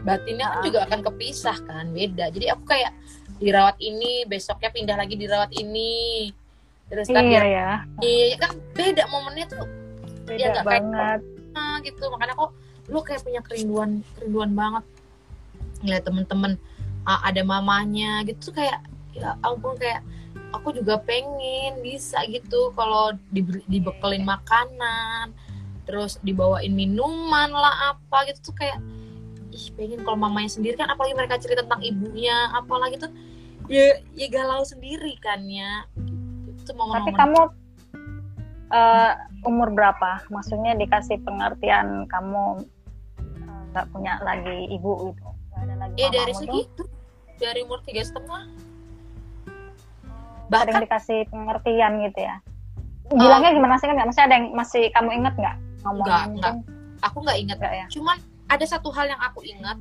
Batinnya 0.06 0.46
kan 0.48 0.58
Ah. 0.58 0.64
juga 0.64 0.78
akan 0.86 1.00
kepisah 1.10 1.58
kan, 1.66 1.90
beda. 1.90 2.30
Jadi 2.30 2.46
aku 2.48 2.62
kayak 2.64 2.94
dirawat 3.42 3.76
ini, 3.82 4.24
besoknya 4.30 4.70
pindah 4.70 4.96
lagi 4.96 5.18
dirawat 5.18 5.50
ini. 5.58 6.30
Terus 6.92 7.08
kan 7.08 7.24
iya. 7.24 7.40
Dia 7.40 7.48
ya 7.48 7.70
Iya 8.04 8.36
kan 8.36 8.50
beda 8.76 9.02
momennya 9.08 9.46
tuh. 9.48 9.64
Beda 10.28 10.60
kayak- 10.60 10.64
banget. 10.68 11.20
ah, 11.52 11.76
gitu. 11.80 12.04
Makanya 12.12 12.34
kok 12.36 12.52
lu 12.92 13.00
kayak 13.00 13.24
punya 13.24 13.40
kerinduan 13.40 13.90
kerinduan 14.14 14.52
banget. 14.52 14.84
Ngeliat 15.80 16.04
temen-temen 16.04 16.52
ada 17.08 17.40
mamanya 17.42 18.20
gitu. 18.28 18.52
Tuh 18.52 18.60
kayak 18.60 18.84
ya 19.16 19.40
ampun 19.40 19.72
kayak 19.80 20.04
aku 20.52 20.76
juga 20.76 21.00
pengen 21.00 21.80
bisa 21.80 22.20
gitu. 22.28 22.76
Kalau 22.76 23.16
dibekelin 23.66 24.28
makanan 24.28 25.32
terus 25.82 26.20
dibawain 26.20 26.70
minuman 26.70 27.48
lah 27.48 27.96
apa 27.96 28.28
gitu. 28.28 28.52
Tuh 28.52 28.56
kayak 28.60 28.76
ih 29.48 29.68
pengen 29.72 30.00
kalau 30.00 30.16
mamanya 30.16 30.48
sendiri 30.48 30.76
kan 30.76 30.88
apalagi 30.88 31.12
mereka 31.12 31.36
cerita 31.36 31.64
tentang 31.64 31.84
ibunya 31.84 32.52
apalagi 32.52 32.96
tuh 32.96 33.12
ya 33.68 34.00
ya 34.16 34.26
galau 34.28 34.64
sendiri 34.64 35.12
kan 35.20 35.44
ya 35.44 35.84
itu 36.62 36.70
tapi 36.70 36.78
momen-momen 36.78 37.14
kamu 37.18 37.40
eh, 38.72 39.12
umur 39.44 39.68
berapa? 39.74 40.22
Maksudnya 40.30 40.78
dikasih 40.78 41.18
pengertian 41.26 42.06
kamu 42.06 42.62
eh, 43.18 43.62
nggak 43.74 43.86
punya 43.90 44.22
lagi 44.22 44.70
ibu 44.70 45.12
gitu? 45.12 45.26
Nggak 45.52 45.62
ada 45.66 45.74
lagi 45.82 45.94
ya 45.98 46.08
dari 46.14 46.32
segitu 46.32 46.82
dari 47.42 47.60
umur 47.66 47.82
tiga 47.82 48.06
setengah. 48.06 48.46
Bahkan 50.46 50.84
dikasih 50.86 51.26
pengertian 51.32 51.92
gitu 52.06 52.20
ya? 52.22 52.36
Bilangnya 53.10 53.50
gimana 53.52 53.74
sih 53.76 53.90
kan? 53.90 53.98
Nggak 53.98 54.08
masih 54.14 54.22
ada 54.22 54.34
yang 54.38 54.46
masih 54.54 54.82
kamu 54.94 55.10
inget 55.18 55.34
nggak? 55.34 55.56
Ngomongnya 55.82 56.06
Nggak, 56.06 56.24
mungkin 56.30 56.54
aku 57.02 57.16
nggak 57.26 57.38
inget 57.42 57.56
nggak 57.58 57.74
ya? 57.74 57.86
Cuman 57.90 58.16
ada 58.46 58.64
satu 58.68 58.88
hal 58.94 59.10
yang 59.10 59.20
aku 59.20 59.40
ingat 59.42 59.78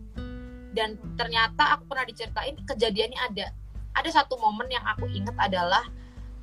dan 0.71 0.95
ternyata 1.19 1.75
aku 1.77 1.83
pernah 1.91 2.05
diceritain 2.07 2.55
kejadiannya 2.63 3.19
ada. 3.19 3.47
Ada 3.91 4.23
satu 4.23 4.39
momen 4.39 4.71
yang 4.71 4.83
aku 4.87 5.05
ingat 5.11 5.35
adalah 5.35 5.83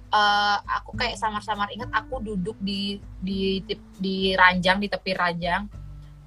eh, 0.09 0.57
aku 0.81 0.97
kayak 0.97 1.17
samar-samar 1.17 1.69
ingat 1.73 1.93
aku 1.93 2.21
duduk 2.21 2.57
di 2.59 2.97
di 3.21 3.61
tip- 3.65 3.97
di 3.97 4.33
ranjang 4.33 4.81
di 4.81 4.89
tepi 4.89 5.13
ranjang 5.13 5.69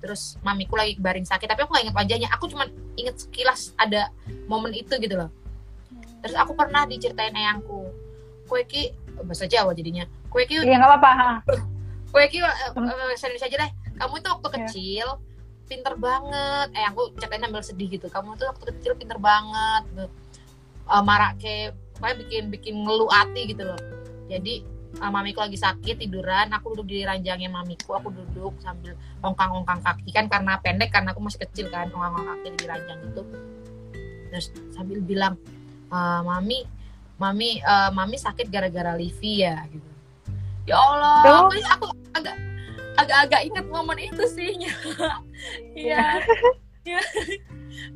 terus 0.02 0.38
mamiku 0.41 0.74
lagi 0.78 0.98
baring 0.98 1.26
sakit 1.26 1.46
tapi 1.46 1.62
aku 1.62 1.74
nggak 1.74 1.86
ingat 1.89 1.98
wajahnya 1.98 2.30
aku 2.34 2.50
cuma 2.50 2.65
ingat 2.98 3.22
sekilas 3.22 3.78
ada 3.78 4.10
momen 4.50 4.74
itu 4.74 4.98
gitu 4.98 5.13
loh 5.13 5.30
terus 6.26 6.34
aku 6.34 6.58
pernah 6.58 6.89
diceritain 6.89 7.34
eyangku 7.34 7.89
kue 8.50 8.65
ki 8.65 8.94
bahasa 9.22 9.46
Jawa 9.46 9.78
jadinya 9.78 10.10
kue 10.34 10.46
ki 10.50 10.65
iya 10.65 10.78
nggak 10.82 10.89
apa-apa 10.89 11.12
ha. 11.13 11.32
Gue 12.12 12.28
kira 12.28 12.52
uh, 12.76 13.15
serius 13.15 13.39
aja 13.39 13.56
deh. 13.56 13.72
Kamu 13.96 14.20
itu 14.20 14.28
waktu 14.28 14.48
Iya. 14.52 14.56
kecil 14.67 15.08
pinter 15.63 15.96
banget. 15.96 16.67
Eh 16.76 16.84
aku 16.84 17.15
ceritain 17.15 17.48
ambil 17.48 17.63
sedih 17.63 17.88
gitu. 17.88 18.12
Kamu 18.12 18.36
tuh 18.36 18.52
waktu 18.52 18.67
kecil 18.76 19.00
pinter 19.00 19.15
banget. 19.15 19.88
Gitu. 19.96 20.06
Uh, 20.91 21.04
marah 21.08 21.32
kayak 21.39 21.72
pokoknya 22.01 22.17
bikin 22.25 22.43
bikin 22.49 22.73
ngeluh 22.81 23.05
hati 23.13 23.53
gitu 23.53 23.61
loh. 23.61 23.77
Jadi 24.25 24.65
uh, 24.97 25.11
mamiku 25.13 25.45
lagi 25.45 25.61
sakit 25.61 26.01
tiduran, 26.01 26.49
aku 26.49 26.73
duduk 26.73 26.89
di 26.89 27.05
ranjangnya 27.05 27.53
mamiku, 27.53 27.93
aku 27.93 28.09
duduk 28.09 28.57
sambil 28.57 28.97
ongkang-ongkang 29.21 29.85
kaki 29.85 30.09
kan 30.09 30.25
karena 30.25 30.57
pendek 30.57 30.89
karena 30.89 31.13
aku 31.13 31.21
masih 31.21 31.45
kecil 31.45 31.69
kan, 31.69 31.93
ongkang-ongkang 31.93 32.41
kaki 32.41 32.47
di 32.57 32.65
ranjang 32.65 32.99
itu. 33.05 33.21
Terus 34.33 34.45
sambil 34.73 34.97
bilang, 35.05 35.37
"Eh, 35.93 36.21
mami, 36.25 36.65
mami, 37.21 37.61
eh, 37.61 37.89
mami 37.93 38.17
sakit 38.17 38.49
gara-gara 38.49 38.97
Livi 38.97 39.45
ya 39.45 39.61
gitu. 39.69 39.89
Ya 40.65 40.81
Allah, 40.81 41.45
aku, 41.45 41.53
aku 41.69 41.85
agak 42.17 42.35
agak-agak 42.97 43.41
inget 43.45 43.65
momen 43.69 43.97
itu 44.01 44.23
sih. 44.25 44.51
Iya. 45.73 46.21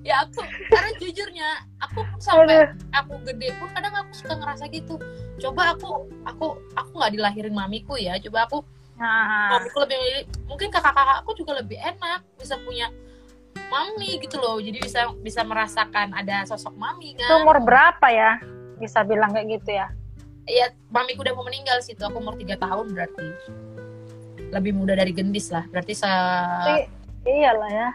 ya, 0.05 0.15
aku 0.23 0.39
karena 0.69 0.91
jujurnya 1.01 1.49
aku 1.81 1.99
pun 2.05 2.19
sampai 2.21 2.69
aku 2.93 3.17
gede 3.25 3.49
pun 3.57 3.67
kadang 3.73 3.93
aku 3.97 4.11
suka 4.13 4.33
ngerasa 4.37 4.69
gitu 4.69 4.95
coba 5.41 5.73
aku 5.73 6.05
aku 6.23 6.45
aku 6.77 6.91
nggak 6.95 7.13
dilahirin 7.17 7.55
mamiku 7.55 7.97
ya 7.97 8.15
coba 8.21 8.45
aku 8.49 8.59
Nah, 8.95 9.59
mamiku 9.59 9.83
lebih 9.83 9.97
milih- 9.99 10.27
mungkin 10.47 10.71
kakak-kakakku 10.71 11.35
juga 11.35 11.59
lebih 11.59 11.75
enak 11.75 12.23
bisa 12.39 12.55
punya 12.63 12.87
mami 13.67 14.15
gitu 14.23 14.39
loh 14.39 14.55
jadi 14.63 14.79
bisa 14.79 15.11
bisa 15.19 15.43
merasakan 15.43 16.15
ada 16.15 16.47
sosok 16.47 16.71
mami 16.79 17.11
itu 17.11 17.19
kan 17.19 17.43
umur 17.43 17.59
berapa 17.59 18.07
ya? 18.07 18.39
Bisa 18.79 19.03
bilang 19.03 19.35
kayak 19.35 19.59
gitu 19.59 19.75
ya? 19.75 19.91
Iya, 20.47 20.71
mamiku 20.87 21.27
udah 21.27 21.33
mau 21.35 21.43
meninggal 21.43 21.81
situ. 21.81 21.99
Aku 22.05 22.23
umur 22.23 22.39
3 22.39 22.55
tahun 22.55 22.93
berarti. 22.93 23.27
Lebih 24.53 24.71
muda 24.77 24.93
dari 24.93 25.11
gendis 25.11 25.49
lah. 25.49 25.65
Berarti 25.67 25.91
se 25.91 26.07
iyalah 27.25 27.69
ya. 27.69 27.89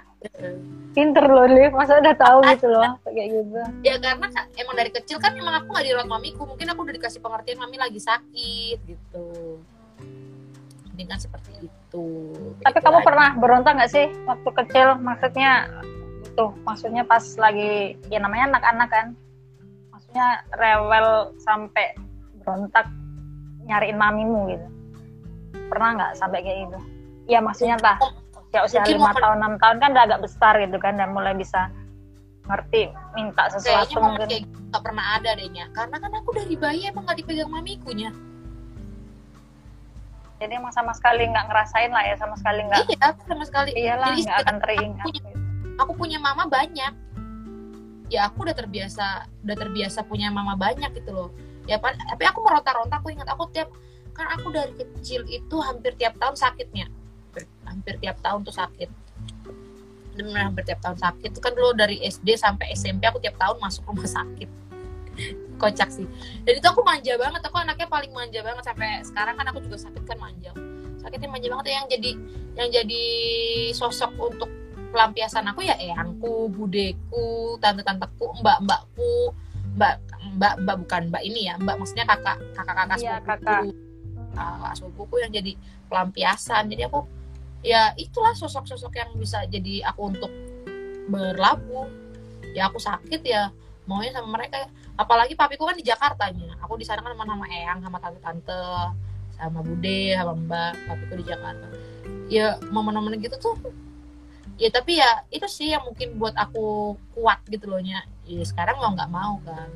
Pinter 0.91 1.25
loh, 1.25 1.47
Liv. 1.47 1.71
Masa 1.71 1.97
udah 1.97 2.13
tahu 2.13 2.39
gitu 2.51 2.67
loh, 2.67 2.99
kayak 3.07 3.31
gitu. 3.31 3.61
ya 3.81 3.95
karena 3.97 4.27
ka- 4.29 4.51
emang 4.59 4.75
dari 4.75 4.91
kecil 4.91 5.17
kan 5.17 5.33
emang 5.33 5.63
aku 5.63 5.71
nggak 5.71 5.87
dirawat 5.87 6.09
mamiku. 6.11 6.43
Mungkin 6.45 6.67
aku 6.67 6.83
udah 6.83 6.95
dikasih 6.99 7.23
pengertian 7.23 7.63
mami 7.63 7.79
lagi 7.79 8.03
sakit 8.03 8.79
gitu. 8.85 9.27
Kan 11.01 11.17
seperti 11.17 11.65
itu. 11.65 12.07
Tapi 12.61 12.77
Begitu 12.77 12.85
kamu 12.85 12.99
aja. 13.01 13.07
pernah 13.09 13.29
berontak 13.35 13.73
nggak 13.73 13.89
sih 13.89 14.07
waktu 14.29 14.51
kecil? 14.53 15.01
Maksudnya 15.01 15.51
tuh, 16.37 16.53
maksudnya 16.61 17.03
pas 17.03 17.25
lagi 17.41 17.97
ya 18.13 18.21
namanya 18.21 18.53
anak-anak 18.53 18.89
kan. 18.93 19.07
Maksudnya 19.89 20.27
rewel 20.53 21.33
sampai 21.41 21.97
berontak 22.45 22.85
nyariin 23.65 23.97
mamimu 23.97 24.53
gitu. 24.53 24.67
Pernah 25.73 25.89
nggak 25.97 26.13
sampai 26.19 26.45
kayak 26.45 26.59
gitu? 26.69 26.79
Iya 27.31 27.41
maksudnya 27.41 27.81
lah 27.81 27.97
usia 28.51 28.67
usia 28.67 28.83
lima 28.83 29.15
tahun 29.15 29.39
enam 29.39 29.55
tahun 29.63 29.77
kan 29.79 29.89
udah 29.95 30.05
agak 30.11 30.21
besar 30.27 30.59
gitu 30.59 30.77
kan 30.83 30.99
dan 30.99 31.15
mulai 31.15 31.39
bisa 31.39 31.71
ngerti 32.51 32.91
minta 33.15 33.47
Kayaknya 33.47 33.63
sesuatu 33.63 33.95
momen 33.95 34.11
mungkin. 34.11 34.27
kayak 34.27 34.43
gitu 34.43 34.59
nggak 34.71 34.83
pernah 34.83 35.05
ada 35.15 35.31
dehnya. 35.39 35.65
Karena 35.71 35.97
kan 36.03 36.13
aku 36.19 36.31
dari 36.35 36.57
bayi 36.59 36.81
emang 36.91 37.03
nggak 37.07 37.19
dipegang 37.23 37.51
mamikunya. 37.51 38.11
Jadi 40.41 40.53
emang 40.57 40.75
sama 40.75 40.91
sekali 40.97 41.31
nggak 41.31 41.47
ngerasain 41.47 41.91
lah 41.95 42.03
ya 42.03 42.15
sama 42.19 42.35
sekali 42.35 42.61
nggak. 42.67 42.85
Iya, 42.91 43.09
sama 43.29 43.45
sekali. 43.47 43.71
Iyalah 43.77 44.09
nggak 44.19 44.39
akan 44.43 44.57
teringat. 44.59 44.99
aku 44.99 45.11
punya- 45.15 45.37
aku 45.79 45.93
punya 45.95 46.19
mama 46.19 46.45
banyak 46.45 46.93
ya 48.11 48.27
aku 48.27 48.43
udah 48.43 48.57
terbiasa 48.59 49.07
udah 49.47 49.57
terbiasa 49.57 50.03
punya 50.03 50.29
mama 50.35 50.59
banyak 50.59 50.91
gitu 50.99 51.15
loh 51.15 51.31
ya 51.65 51.79
tapi 51.79 52.27
aku 52.27 52.43
meronta-ronta 52.43 52.99
aku 52.99 53.15
ingat 53.15 53.31
aku 53.31 53.47
tiap 53.55 53.71
kan 54.13 54.27
aku 54.35 54.51
dari 54.51 54.75
kecil 54.75 55.23
itu 55.31 55.57
hampir 55.63 55.95
tiap 55.95 56.19
tahun 56.19 56.35
sakitnya 56.35 56.91
hampir, 57.71 57.95
tiap 58.03 58.19
tahun 58.21 58.43
tuh 58.43 58.55
sakit. 58.55 58.91
Benar 60.19 60.51
hampir 60.51 60.67
tiap 60.67 60.83
tahun 60.83 60.99
sakit. 60.99 61.31
Itu 61.33 61.41
kan 61.41 61.55
dulu 61.55 61.73
dari 61.73 62.03
SD 62.03 62.35
sampai 62.37 62.75
SMP 62.75 63.07
aku 63.07 63.23
tiap 63.23 63.39
tahun 63.39 63.57
masuk 63.63 63.87
rumah 63.89 64.05
sakit. 64.19 64.51
Kocak 65.57 65.89
sih. 65.93 66.09
Dan 66.43 66.59
itu 66.59 66.67
aku 66.67 66.81
manja 66.83 67.15
banget. 67.15 67.41
Aku 67.47 67.57
anaknya 67.61 67.87
paling 67.87 68.11
manja 68.11 68.41
banget 68.41 68.65
sampai 68.65 69.05
sekarang 69.07 69.37
kan 69.39 69.47
aku 69.53 69.61
juga 69.65 69.77
sakit 69.87 70.03
kan 70.05 70.19
manja. 70.19 70.51
Sakitnya 71.01 71.29
manja 71.31 71.47
banget. 71.53 71.67
Yang 71.73 71.87
jadi 71.97 72.11
yang 72.59 72.69
jadi 72.73 73.05
sosok 73.73 74.13
untuk 74.19 74.51
pelampiasan 74.91 75.47
aku 75.47 75.63
ya 75.63 75.79
eyangku, 75.79 76.51
budeku, 76.51 77.55
tante-tanteku, 77.63 78.35
mbak-mbakku, 78.43 79.31
mbak 79.79 80.03
mbak 80.35 80.59
mbak 80.63 80.77
bukan 80.83 81.03
mbak 81.15 81.23
ini 81.23 81.47
ya, 81.47 81.55
mbak 81.63 81.79
maksudnya 81.79 82.03
kakak 82.07 82.43
kakak-kakak 82.59 82.99
Iya, 82.99 83.23
sepupuku, 83.23 83.31
kakak. 83.47 83.63
kakak 84.35 84.73
sepupuku 84.75 85.15
yang 85.23 85.31
jadi 85.31 85.53
pelampiasan. 85.87 86.63
Jadi 86.75 86.83
aku 86.91 87.07
ya 87.61 87.93
itulah 87.97 88.33
sosok-sosok 88.37 88.93
yang 88.97 89.11
bisa 89.17 89.45
jadi 89.49 89.89
aku 89.91 90.13
untuk 90.13 90.33
berlabuh. 91.09 91.89
Ya 92.57 92.67
aku 92.67 92.83
sakit 92.83 93.23
ya 93.23 93.55
maunya 93.87 94.11
sama 94.15 94.41
mereka. 94.41 94.67
Apalagi 94.99 95.39
papiku 95.39 95.69
kan 95.69 95.77
di 95.77 95.87
Jakartanya. 95.87 96.57
Aku 96.65 96.77
di 96.77 96.85
sana 96.85 97.01
kan 97.01 97.17
sama 97.17 97.25
sama 97.25 97.47
eyang, 97.49 97.79
sama 97.81 97.99
tante-tante, 98.03 98.65
sama 99.39 99.61
bude, 99.63 100.15
sama 100.17 100.33
mbak. 100.37 100.73
Papiku 100.89 101.15
di 101.21 101.25
Jakarta. 101.25 101.67
Ya 102.31 102.59
momen-momen 102.71 103.19
gitu 103.19 103.37
tuh 103.39 103.57
ya 104.61 104.69
tapi 104.69 105.01
ya 105.01 105.25
itu 105.33 105.49
sih 105.49 105.73
yang 105.73 105.81
mungkin 105.89 106.21
buat 106.21 106.37
aku 106.37 106.93
kuat 107.17 107.41
gitu 107.49 107.65
loh 107.65 107.81
nya 107.81 108.05
ya 108.29 108.45
sekarang 108.45 108.77
mau 108.77 108.93
nggak 108.93 109.09
mau 109.09 109.41
kan 109.41 109.69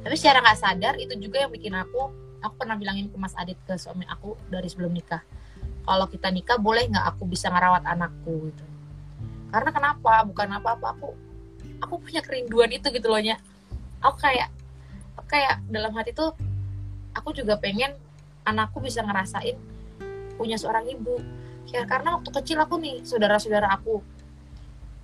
tapi 0.00 0.16
secara 0.16 0.40
nggak 0.40 0.58
sadar 0.58 0.94
itu 0.96 1.12
juga 1.20 1.44
yang 1.44 1.52
bikin 1.52 1.76
aku 1.76 2.08
aku 2.40 2.54
pernah 2.56 2.80
bilangin 2.80 3.12
ke 3.12 3.16
Mas 3.20 3.36
Adit 3.36 3.60
ke 3.68 3.76
suami 3.76 4.08
aku 4.08 4.32
dari 4.48 4.64
sebelum 4.64 4.96
nikah 4.96 5.20
kalau 5.84 6.08
kita 6.08 6.32
nikah 6.32 6.56
boleh 6.56 6.88
nggak 6.88 7.06
aku 7.14 7.28
bisa 7.28 7.52
ngerawat 7.52 7.84
anakku 7.84 8.48
gitu. 8.48 8.64
Karena 9.52 9.70
kenapa? 9.70 10.24
Bukan 10.24 10.48
apa-apa 10.58 10.96
aku 10.96 11.08
aku 11.84 11.94
punya 12.00 12.24
kerinduan 12.24 12.72
itu 12.72 12.88
gitu 12.88 13.12
loh 13.12 13.20
nya. 13.20 13.36
Aku 14.00 14.16
kayak 14.16 14.48
aku 15.20 15.28
kayak 15.28 15.60
dalam 15.68 15.92
hati 15.92 16.16
tuh 16.16 16.32
aku 17.12 17.36
juga 17.36 17.60
pengen 17.60 17.92
anakku 18.48 18.80
bisa 18.80 19.04
ngerasain 19.04 19.60
punya 20.40 20.56
seorang 20.56 20.88
ibu. 20.88 21.20
Ya 21.68 21.84
karena 21.84 22.16
waktu 22.16 22.32
kecil 22.32 22.58
aku 22.64 22.80
nih 22.80 23.04
saudara-saudara 23.04 23.68
aku 23.68 24.00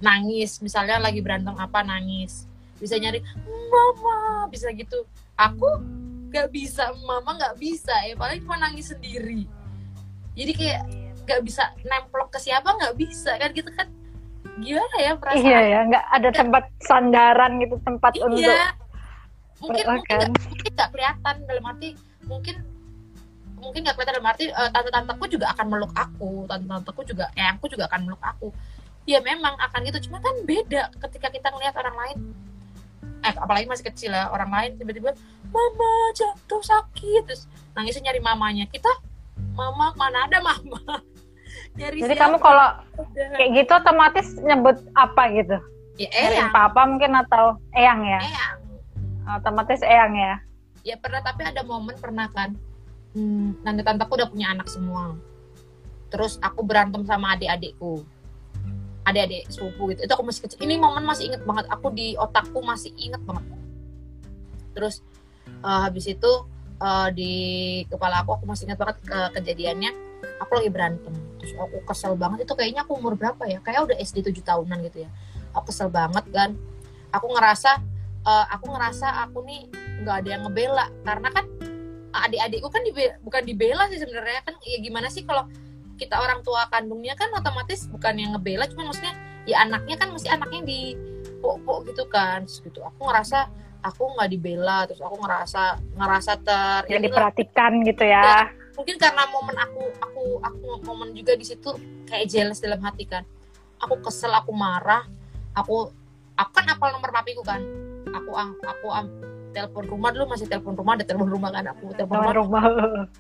nangis. 0.01 0.65
Misalnya 0.65 0.97
lagi 0.97 1.21
berantem 1.21 1.53
apa 1.61 1.85
nangis. 1.85 2.49
Bisa 2.81 2.97
nyari 2.97 3.21
mama 3.69 4.49
bisa 4.49 4.73
gitu. 4.73 5.05
Aku 5.37 5.77
nggak 6.33 6.49
bisa 6.49 6.89
mama 7.05 7.37
nggak 7.37 7.61
bisa. 7.61 7.93
Ya 8.09 8.17
paling 8.17 8.41
cuma 8.41 8.57
nangis 8.57 8.89
sendiri 8.89 9.60
jadi 10.35 10.53
kayak 10.55 10.81
nggak 11.27 11.41
bisa 11.47 11.63
nemplok 11.87 12.29
ke 12.35 12.39
siapa 12.43 12.69
nggak 12.75 12.95
bisa 12.99 13.35
kan 13.39 13.51
gitu 13.55 13.71
kan. 13.75 13.87
Gimana 14.61 14.97
ya 14.99 15.13
perasaan? 15.17 15.47
Iya 15.47 15.61
ya, 15.63 15.81
nggak 15.89 16.05
ada 16.11 16.29
tempat 16.35 16.65
sandaran 16.85 17.53
gitu 17.63 17.77
tempat 17.81 18.13
Iya. 18.19 18.25
untuk 18.27 18.43
mungkin 19.61 19.85
mungkin 19.87 20.17
nggak 20.17 20.31
mungkin 20.49 20.71
nggak 20.73 20.91
kelihatan 20.91 21.35
dalam 21.45 21.65
arti 21.69 21.89
mungkin 22.25 22.55
mungkin 23.61 23.81
nggak 23.85 23.95
kelihatan 23.97 24.15
dalam 24.17 24.29
arti 24.33 24.45
eh, 24.49 24.71
tante-tanteku 24.73 25.25
juga 25.29 25.47
akan 25.53 25.67
meluk 25.69 25.93
aku 25.93 26.49
tante-tanteku 26.49 27.01
juga 27.05 27.25
eyangku 27.37 27.67
juga 27.69 27.85
akan 27.93 28.01
meluk 28.09 28.23
aku. 28.25 28.49
Ya 29.09 29.21
memang 29.21 29.57
akan 29.57 29.81
gitu 29.89 30.09
cuma 30.09 30.21
kan 30.21 30.33
beda 30.45 30.93
ketika 31.09 31.29
kita 31.33 31.49
ngelihat 31.53 31.77
orang 31.77 31.97
lain. 31.97 32.19
Eh 33.21 33.33
apalagi 33.37 33.69
masih 33.69 33.85
kecil 33.93 34.17
ya 34.17 34.33
orang 34.33 34.49
lain 34.49 34.71
tiba-tiba 34.81 35.13
mama 35.53 35.93
jatuh 36.17 36.63
sakit 36.65 37.23
terus 37.29 37.45
nangisnya 37.77 38.09
nyari 38.09 38.21
mamanya. 38.21 38.65
Kita 38.69 38.89
mama 39.55 39.93
mana 39.97 40.27
ada 40.27 40.39
mama 40.41 40.81
nyari 41.79 42.03
Jadi 42.03 42.15
siapa? 42.15 42.23
kamu 42.27 42.37
kalau 42.41 42.69
Udah. 42.99 43.27
kayak 43.37 43.51
gitu 43.57 43.73
otomatis 43.77 44.27
nyebut 44.41 44.77
apa 44.97 45.23
gitu? 45.35 45.57
ya 46.01 46.09
eyang 46.17 46.49
papa 46.49 46.89
mungkin 46.89 47.13
atau 47.13 47.61
eyang 47.77 48.01
ya? 48.05 48.21
eyang 48.25 48.59
Otomatis 49.31 49.81
eyang 49.85 50.13
ya. 50.17 50.35
ya 50.83 50.97
pernah 50.97 51.21
tapi 51.21 51.45
ada 51.45 51.61
momen 51.63 51.95
pernah 52.01 52.27
kan 52.33 52.57
hmm, 53.15 53.63
tante 53.63 53.83
tanteku 53.85 54.17
udah 54.17 54.29
punya 54.33 54.51
anak 54.51 54.67
semua 54.67 55.15
terus 56.11 56.41
aku 56.43 56.65
berantem 56.67 57.05
sama 57.07 57.37
adik-adikku 57.39 58.03
adik-adik 59.07 59.47
sepupu 59.49 59.95
gitu 59.95 60.09
itu 60.09 60.13
aku 60.13 60.25
masih 60.27 60.43
kecil 60.49 60.59
ini 60.65 60.75
momen 60.81 61.05
masih 61.05 61.31
inget 61.33 61.43
banget 61.47 61.67
aku 61.71 61.93
di 61.95 62.17
otakku 62.19 62.59
masih 62.65 62.91
inget 62.99 63.21
banget 63.25 63.45
terus 64.75 65.05
eh, 65.47 65.81
habis 65.85 66.09
itu 66.09 66.33
eh, 66.81 67.09
di 67.13 67.33
kepala 67.87 68.25
aku 68.25 68.41
aku 68.41 68.45
masih 68.49 68.69
ingat 68.69 68.81
banget 68.81 68.97
ke 69.05 69.19
kejadiannya. 69.41 69.93
Aku 70.41 70.57
lagi 70.57 70.71
berantem. 70.73 71.13
Terus 71.41 71.53
aku 71.57 71.85
kesel 71.85 72.17
banget. 72.17 72.49
Itu 72.49 72.57
kayaknya 72.57 72.85
aku 72.89 72.97
umur 72.97 73.17
berapa 73.17 73.41
ya? 73.45 73.61
Kayak 73.61 73.93
udah 73.93 73.97
SD 74.01 74.25
7 74.25 74.41
tahunan 74.41 74.79
gitu 74.89 75.05
ya. 75.05 75.11
Aku 75.53 75.69
kesel 75.69 75.93
banget 75.93 76.25
kan. 76.33 76.57
Aku 77.13 77.27
ngerasa 77.33 77.81
eh, 78.25 78.47
aku 78.53 78.67
ngerasa 78.73 79.07
aku 79.29 79.45
nih 79.45 79.69
nggak 80.05 80.17
ada 80.25 80.29
yang 80.29 80.43
ngebela. 80.49 80.87
Karena 81.05 81.29
kan 81.33 81.45
adik-adikku 82.11 82.69
kan 82.73 82.83
dibe- 82.83 83.17
bukan 83.23 83.43
dibela 83.45 83.85
sih 83.93 84.01
sebenarnya. 84.01 84.41
Kan 84.45 84.57
ya 84.65 84.79
gimana 84.81 85.09
sih 85.13 85.25
kalau 85.25 85.45
kita 86.01 86.17
orang 86.17 86.41
tua 86.41 86.65
kandungnya 86.73 87.13
kan 87.13 87.29
otomatis 87.37 87.85
bukan 87.93 88.17
yang 88.17 88.31
ngebela. 88.33 88.65
Cuma 88.69 88.89
maksudnya 88.89 89.13
ya 89.45 89.65
anaknya 89.65 89.97
kan 90.01 90.09
mesti 90.13 90.29
anaknya 90.33 90.61
di 90.65 90.81
pok 91.41 91.89
gitu 91.89 92.05
kan. 92.09 92.49
Terus 92.49 92.61
gitu 92.65 92.81
aku 92.81 93.09
ngerasa 93.09 93.49
aku 93.81 94.03
nggak 94.17 94.31
dibela 94.31 94.85
terus 94.85 95.01
aku 95.01 95.17
ngerasa 95.21 95.63
ngerasa 95.97 96.33
ter 96.41 96.81
inilah, 96.89 97.03
diperhatikan 97.09 97.73
gitu 97.85 98.05
ya. 98.05 98.23
aku 98.23 98.81
mungkin 98.81 98.97
karena 98.97 99.23
momen 99.29 99.57
aku 99.61 99.83
aku 100.01 100.23
aku 100.41 100.67
momen 100.85 101.13
juga 101.13 101.37
di 101.37 101.45
situ 101.45 101.69
kayak 102.09 102.27
jealous 102.29 102.61
dalam 102.61 102.81
hati 102.81 103.05
kan. 103.05 103.25
Aku 103.81 103.97
kesel 104.05 104.33
aku 104.33 104.53
marah 104.53 105.05
aku 105.57 105.89
aku 106.37 106.51
kan 106.53 106.65
apal 106.69 106.93
nomor 106.93 107.13
papiku 107.13 107.41
kan. 107.45 107.61
Aku 108.11 108.33
aku 108.65 108.89
am- 108.93 109.13
telepon 109.51 109.83
rumah 109.91 110.15
dulu 110.15 110.31
masih 110.31 110.47
telepon 110.47 110.79
rumah 110.79 110.95
ada 110.95 111.03
telepon 111.03 111.27
rumah 111.27 111.51
kan 111.51 111.65
aku 111.75 111.91
telepon 111.99 112.23
rumah. 112.23 112.35
rumah. 112.39 112.63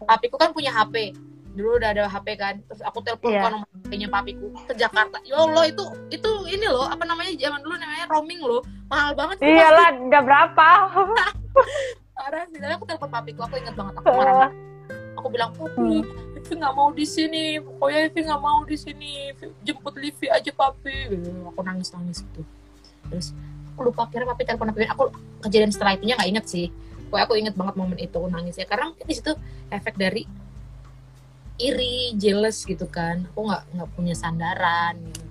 Papiku 0.06 0.38
kan 0.38 0.54
punya 0.54 0.70
HP 0.70 1.14
dulu 1.60 1.76
udah 1.76 1.90
ada 1.92 2.04
HP 2.08 2.26
kan 2.34 2.54
terus 2.64 2.80
aku 2.80 2.98
telepon 3.04 3.30
Iya. 3.30 3.42
ke 3.44 3.48
nomor 3.52 3.68
HP-nya 3.84 4.08
papiku 4.08 4.46
ke 4.66 4.72
Jakarta. 4.74 5.16
Ya 5.22 5.36
Allah 5.36 5.64
itu 5.68 5.84
itu 6.08 6.30
ini 6.48 6.66
loh 6.66 6.88
apa 6.88 7.04
namanya 7.04 7.30
zaman 7.36 7.60
dulu 7.60 7.74
namanya 7.76 8.04
roaming 8.08 8.40
loh. 8.40 8.64
Mahal 8.88 9.12
banget 9.14 9.36
sih, 9.38 9.46
iyalah 9.46 9.88
udah 9.94 10.22
berapa. 10.24 10.68
Parah 12.20 12.44
sih 12.50 12.58
Tapi 12.60 12.72
aku 12.74 12.84
telepon 12.84 13.08
papiku 13.08 13.40
aku 13.44 13.54
ingat 13.56 13.74
banget 13.76 13.94
aku 13.96 14.10
marah 14.12 14.50
aku 15.16 15.28
bilang 15.28 15.50
papi 15.52 16.00
Livi 16.36 16.52
nggak 16.56 16.72
mau 16.72 16.88
di 16.90 17.04
sini 17.04 17.60
pokoknya 17.60 18.08
Livi 18.08 18.20
nggak 18.24 18.40
mau 18.40 18.58
di 18.64 18.76
sini 18.80 19.12
jemput 19.60 19.94
Livi 20.00 20.26
aja 20.32 20.48
papi. 20.50 21.12
Aku 21.52 21.60
nangis 21.60 21.92
nangis 21.92 22.24
gitu. 22.24 22.40
Terus 23.12 23.36
aku 23.76 23.92
lupa 23.92 24.08
kira 24.08 24.24
papi 24.24 24.48
telepon 24.48 24.72
papi 24.72 24.88
aku 24.88 25.12
kejadian 25.44 25.68
setelah 25.72 25.96
itunya 25.96 26.16
nggak 26.16 26.30
inget 26.32 26.46
sih. 26.48 26.66
Pokoknya 27.12 27.24
aku 27.28 27.34
inget 27.36 27.54
banget 27.58 27.74
momen 27.76 27.98
itu 28.00 28.16
aku 28.16 28.28
nangis 28.32 28.56
ya. 28.56 28.64
Karena 28.64 28.88
mungkin 28.88 29.04
di 29.04 29.14
situ 29.16 29.32
efek 29.68 30.00
dari 30.00 30.24
iri 31.60 32.16
jealous 32.16 32.64
gitu 32.64 32.88
kan 32.88 33.28
aku 33.28 33.46
nggak 33.46 33.62
nggak 33.76 33.88
punya 33.92 34.14
sandaran 34.14 34.96
gitu. 35.04 35.22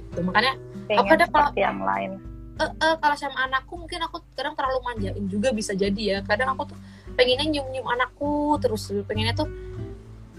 Gitu. 0.00 0.20
makanya 0.24 0.52
pengen 0.88 1.04
Apa 1.06 1.14
ada 1.14 1.26
kalau- 1.28 1.54
yang 1.54 1.78
lain 1.80 2.10
eh, 2.56 2.66
eh, 2.66 2.94
kalau 2.96 3.16
sama 3.16 3.38
anakku 3.44 3.72
mungkin 3.76 4.00
aku 4.02 4.20
kadang 4.32 4.52
terlalu 4.52 4.78
manjain 4.82 5.24
juga 5.28 5.52
bisa 5.52 5.72
jadi 5.72 6.02
ya 6.02 6.18
kadang 6.20 6.52
aku 6.52 6.72
tuh 6.72 6.78
pengennya 7.14 7.46
nyium 7.46 7.68
nyium 7.70 7.86
anakku 7.86 8.56
terus 8.58 8.88
pengennya 9.04 9.32
tuh 9.34 9.48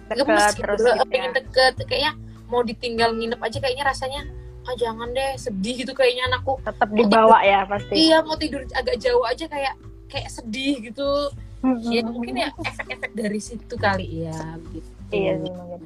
Deket 0.06 0.28
gemes 0.28 0.44
gitu 0.52 0.62
terus 0.62 0.80
gitu 0.82 0.90
ya. 0.92 1.06
pengen 1.08 1.32
deket 1.32 1.74
kayaknya 1.86 2.12
mau 2.46 2.62
ditinggal 2.62 3.16
nginep 3.16 3.40
aja 3.40 3.58
kayaknya 3.58 3.86
rasanya 3.86 4.22
ah 4.62 4.76
jangan 4.76 5.10
deh 5.10 5.34
sedih 5.40 5.74
gitu 5.82 5.96
kayaknya 5.96 6.28
anakku 6.28 6.60
tetap 6.62 6.90
dibawa 6.92 7.42
ya 7.42 7.64
pasti 7.64 7.94
iya 7.96 8.20
mau 8.22 8.36
tidur 8.36 8.62
agak 8.72 9.00
jauh 9.00 9.24
aja 9.24 9.48
kayak 9.48 9.74
kayak 10.06 10.28
sedih 10.28 10.84
gitu. 10.84 11.32
Ya 11.86 12.02
mungkin 12.04 12.36
ya 12.38 12.50
efek-efek 12.58 13.12
dari 13.14 13.40
situ 13.40 13.76
kali 13.78 14.26
ya 14.26 14.38
gitu. 14.74 14.90
Iya 15.14 15.34
sih 15.38 15.52
mungkin. 15.54 15.82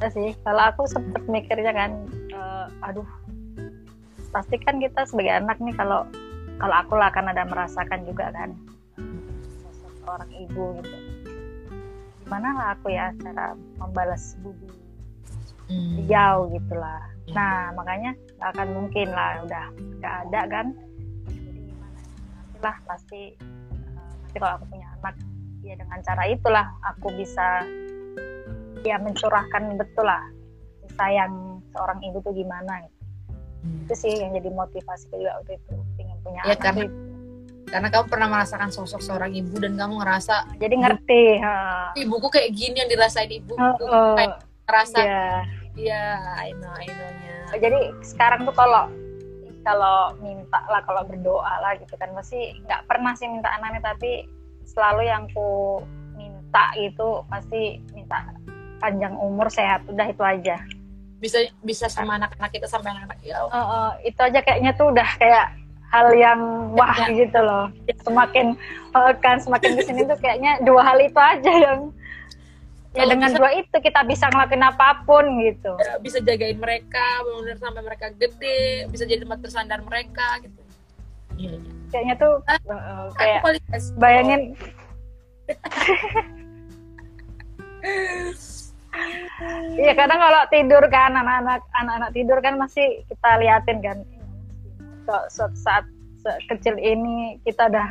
Iya 0.00 0.08
sih 0.10 0.28
kalau 0.42 0.62
aku 0.68 0.82
sempet 0.90 1.22
mikirnya 1.30 1.72
kan 1.72 1.90
eh, 2.30 2.66
aduh 2.82 3.06
pasti 4.34 4.58
kan 4.58 4.82
kita 4.82 5.06
sebagai 5.06 5.38
anak 5.38 5.62
nih 5.62 5.74
kalau 5.78 6.02
kalau 6.58 6.74
aku 6.74 6.98
lah 6.98 7.10
akan 7.14 7.30
ada 7.30 7.46
merasakan 7.46 8.02
juga 8.02 8.34
kan 8.34 8.50
seorang 10.02 10.30
ibu 10.36 10.82
gitu. 10.82 10.96
Gimana 12.24 12.48
lah 12.56 12.66
aku 12.74 12.90
ya 12.90 13.14
cara 13.22 13.54
membalas 13.78 14.34
budi 14.42 14.68
Hmm. 15.64 15.96
beliau 15.96 16.44
gitulah 16.52 17.00
Ya. 17.24 17.32
nah 17.32 17.56
makanya 17.72 18.12
nggak 18.36 18.50
akan 18.52 18.68
mungkin 18.76 19.08
lah 19.08 19.40
udah 19.48 19.66
nggak 19.96 20.14
ada 20.28 20.40
kan. 20.44 20.66
Jadi 21.24 21.60
gimana 21.72 22.00
lah 22.60 22.76
pasti 22.84 23.32
nanti 24.34 24.42
kalau 24.42 24.58
aku 24.58 24.66
punya 24.66 24.90
anak 24.98 25.14
ya 25.62 25.74
dengan 25.78 25.98
cara 26.02 26.22
itulah 26.26 26.66
aku 26.82 27.06
bisa 27.14 27.62
ya 28.82 28.98
mencurahkan 28.98 29.78
betul 29.78 30.02
lah 30.02 30.26
sayang 30.98 31.30
seorang 31.70 32.02
ibu 32.02 32.18
tuh 32.18 32.34
gimana 32.34 32.82
gitu. 32.82 32.98
Hmm. 33.62 33.78
itu 33.80 33.94
sih 33.94 34.12
yang 34.18 34.34
jadi 34.34 34.50
motivasi 34.50 35.06
juga 35.08 35.38
waktu 35.38 35.54
itu 35.54 35.70
pengen 35.94 36.18
punya 36.20 36.42
Ya, 36.42 36.50
anak 36.50 36.58
karena- 36.60 36.82
gitu. 36.82 36.98
karena 37.64 37.88
kamu 37.88 38.04
pernah 38.10 38.28
merasakan 38.28 38.70
sosok 38.70 39.00
seorang 39.00 39.30
ibu 39.32 39.54
dan 39.56 39.78
kamu 39.78 40.02
ngerasa 40.02 40.34
jadi 40.58 40.74
ngerti 40.76 41.22
ha. 41.38 41.54
ibuku 41.94 42.26
kayak 42.28 42.50
gini 42.50 42.76
yang 42.76 42.90
dirasain 42.90 43.30
ibu 43.30 43.54
Oh, 43.54 43.74
oh, 43.80 44.14
kayak 44.18 44.42
ngerasa 44.66 44.98
iya. 44.98 45.26
iya 45.78 46.02
I 46.42 46.50
know 46.52 46.74
I 46.74 46.84
know-nya 46.84 47.34
jadi 47.54 47.78
sekarang 48.02 48.42
tuh 48.42 48.52
kalau 48.52 48.90
kalau 49.64 50.12
minta 50.20 50.60
lah 50.68 50.84
kalau 50.84 51.02
berdoa 51.08 51.52
lah 51.64 51.72
gitu 51.80 51.96
kan 51.96 52.12
pasti 52.12 52.54
nggak 52.68 52.84
pernah 52.86 53.16
sih 53.16 53.26
minta 53.26 53.48
anaknya 53.56 53.96
tapi 53.96 54.28
selalu 54.68 55.08
yang 55.08 55.24
ku 55.32 55.80
minta 56.14 56.70
itu 56.76 57.24
pasti 57.26 57.80
minta 57.96 58.20
panjang 58.78 59.16
umur 59.16 59.48
sehat 59.48 59.82
udah 59.88 60.06
itu 60.06 60.22
aja 60.22 60.60
bisa 61.18 61.40
bisa 61.64 61.88
sama 61.88 62.20
anak-anak 62.20 62.52
kita 62.52 62.68
sampai 62.68 62.92
anak-anak 62.92 63.18
ya. 63.24 63.40
Eh, 63.40 63.56
eh, 63.56 63.90
itu 64.12 64.20
aja 64.20 64.38
kayaknya 64.44 64.76
tuh 64.76 64.92
udah 64.92 65.08
kayak 65.16 65.56
hal 65.88 66.12
yang 66.12 66.40
wah 66.76 66.92
Ya. 67.08 67.24
gitu 67.24 67.38
loh 67.40 67.72
semakin 68.04 68.58
eh, 68.92 69.12
kan 69.24 69.40
semakin 69.40 69.78
ke 69.78 69.82
sini 69.88 70.04
tuh 70.04 70.18
kayaknya 70.20 70.60
dua 70.66 70.84
hal 70.84 70.98
itu 71.00 71.16
aja 71.16 71.52
yang 71.72 71.88
ya 72.94 73.02
Kalau 73.02 73.10
dengan 73.10 73.28
bisa- 73.28 73.38
dua 73.42 73.50
itu 73.52 73.76
kita 73.82 74.00
bisa 74.06 74.24
ngelakuin 74.30 74.64
apa 74.64 74.88
pun 75.02 75.24
gitu. 75.42 75.72
Ya, 75.76 75.94
bisa 75.98 76.18
jagain 76.22 76.56
mereka 76.56 77.06
benar 77.26 77.58
sampai 77.58 77.82
mereka 77.82 78.06
gede 78.14 78.86
bisa 78.86 79.02
jadi 79.02 79.26
tempat 79.26 79.38
bersandar 79.42 79.82
mereka 79.82 80.38
gitu. 80.40 80.60
Iya 81.34 81.58
iya. 81.58 81.70
Kayaknya 81.90 82.14
tuh 82.16 82.32
Ah, 82.46 82.58
aku 83.10 83.10
kayak 83.18 83.42
bayangin. 83.98 84.40
Iya 89.74 89.92
kadang 89.98 90.22
kalau 90.22 90.42
tidur 90.48 90.86
kan 90.86 91.10
anak-anak 91.10 91.66
anak-anak 91.74 92.10
tidur 92.14 92.38
kan 92.38 92.54
masih 92.54 93.02
kita 93.10 93.30
liatin 93.42 93.82
kan. 93.82 93.98
Kok 95.04 95.24
suatu 95.28 95.58
saat 95.58 95.84
kecil 96.46 96.78
ini 96.78 97.42
kita 97.42 97.66
udah 97.66 97.88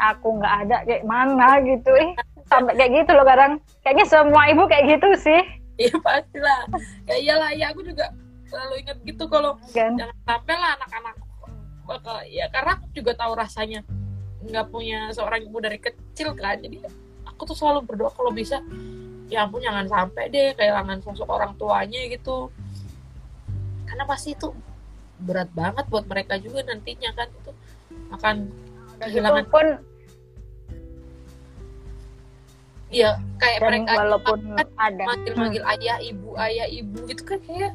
aku 0.00 0.40
nggak 0.40 0.54
ada 0.66 0.76
kayak 0.88 1.04
mana 1.04 1.60
gitu 1.62 1.92
eh 1.94 2.16
sampai 2.52 2.72
kayak 2.76 2.92
gitu 3.02 3.10
loh 3.16 3.24
kadang. 3.24 3.52
Kayaknya 3.80 4.06
semua 4.06 4.42
ibu 4.52 4.62
kayak 4.68 4.84
gitu 4.98 5.08
sih. 5.16 5.40
Iya 5.80 5.96
pastilah. 6.04 6.60
Ya 7.08 7.16
iyalah 7.16 7.50
ya 7.56 7.72
aku 7.72 7.80
juga 7.80 8.12
selalu 8.52 8.84
ingat 8.84 8.98
gitu 9.08 9.24
kalau 9.32 9.56
kan? 9.72 9.96
jangan 9.96 10.16
sampai 10.28 10.54
lah 10.60 10.76
anak-anak 10.76 11.16
bakal 11.88 12.16
ya 12.28 12.46
karena 12.52 12.76
aku 12.76 12.86
juga 12.92 13.12
tahu 13.16 13.32
rasanya 13.32 13.80
nggak 14.44 14.66
punya 14.68 15.08
seorang 15.16 15.40
ibu 15.48 15.58
dari 15.58 15.78
kecil 15.80 16.36
kan. 16.36 16.60
Jadi 16.60 16.84
aku 17.24 17.42
tuh 17.48 17.56
selalu 17.56 17.88
berdoa 17.88 18.12
kalau 18.12 18.30
bisa 18.30 18.60
ya 19.32 19.48
ampun 19.48 19.64
jangan 19.64 19.88
sampai 19.88 20.28
deh 20.28 20.52
kehilangan 20.52 21.00
sosok 21.00 21.28
orang 21.32 21.56
tuanya 21.56 22.00
gitu. 22.12 22.52
Karena 23.88 24.04
pasti 24.04 24.36
itu 24.36 24.52
berat 25.22 25.48
banget 25.56 25.88
buat 25.88 26.04
mereka 26.04 26.36
juga 26.36 26.68
nantinya 26.68 27.10
kan. 27.16 27.28
Itu 27.32 27.50
akan 28.12 28.36
kehilangan 29.00 29.46
pun 29.48 29.66
ya 32.92 33.16
kayak 33.40 33.58
dan 33.64 33.68
mereka 33.88 33.92
walaupun 34.04 34.38
ada. 34.76 35.04
manggil-manggil 35.08 35.62
ayah 35.64 35.96
ibu 36.04 36.28
ayah 36.36 36.66
ibu 36.68 36.96
gitu 37.08 37.22
kan 37.24 37.40
kayak 37.48 37.72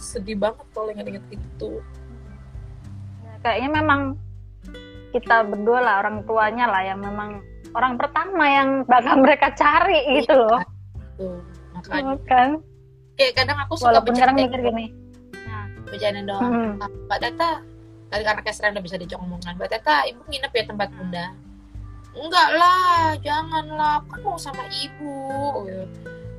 sedih 0.00 0.40
banget 0.40 0.66
kalau 0.72 0.88
inget-inget 0.88 1.24
itu. 1.28 1.70
Kayaknya 3.44 3.70
memang 3.84 4.00
kita 5.12 5.44
berdua 5.44 5.78
lah 5.84 5.94
orang 6.00 6.24
tuanya 6.24 6.64
lah 6.64 6.80
yang 6.80 7.04
memang 7.04 7.44
orang 7.76 8.00
pertama 8.00 8.44
yang 8.48 8.68
bakal 8.88 9.20
mereka 9.20 9.52
cari 9.52 10.24
gitu 10.24 10.34
loh. 10.34 10.64
tuh 11.20 11.36
makanya. 11.76 12.16
Kan? 12.24 12.50
Kayak 13.20 13.32
kadang 13.36 13.58
aku 13.60 13.76
suka 13.76 13.92
walaupun 13.92 14.12
sekarang 14.16 14.34
mikir 14.40 14.60
gini. 14.64 14.86
Bercanda 15.84 16.22
doang. 16.24 16.42
Hmm, 16.48 16.70
"Ah, 16.80 16.88
mbak 16.88 17.18
Tata 17.20 17.50
tadi 18.10 18.22
karena 18.24 18.42
Kesra 18.42 18.72
udah 18.72 18.82
bisa 18.82 18.96
diajak 18.96 19.20
omongan 19.20 19.52
mbak 19.60 19.68
Tata 19.68 20.08
ibu 20.08 20.20
nginep 20.24 20.52
ya 20.56 20.64
tempat 20.64 20.88
bunda 20.96 21.26
enggak 22.16 22.48
lah 22.56 23.14
janganlah. 23.20 24.02
Kan 24.06 24.20
mau 24.24 24.38
sama 24.38 24.64
ibu. 24.70 25.66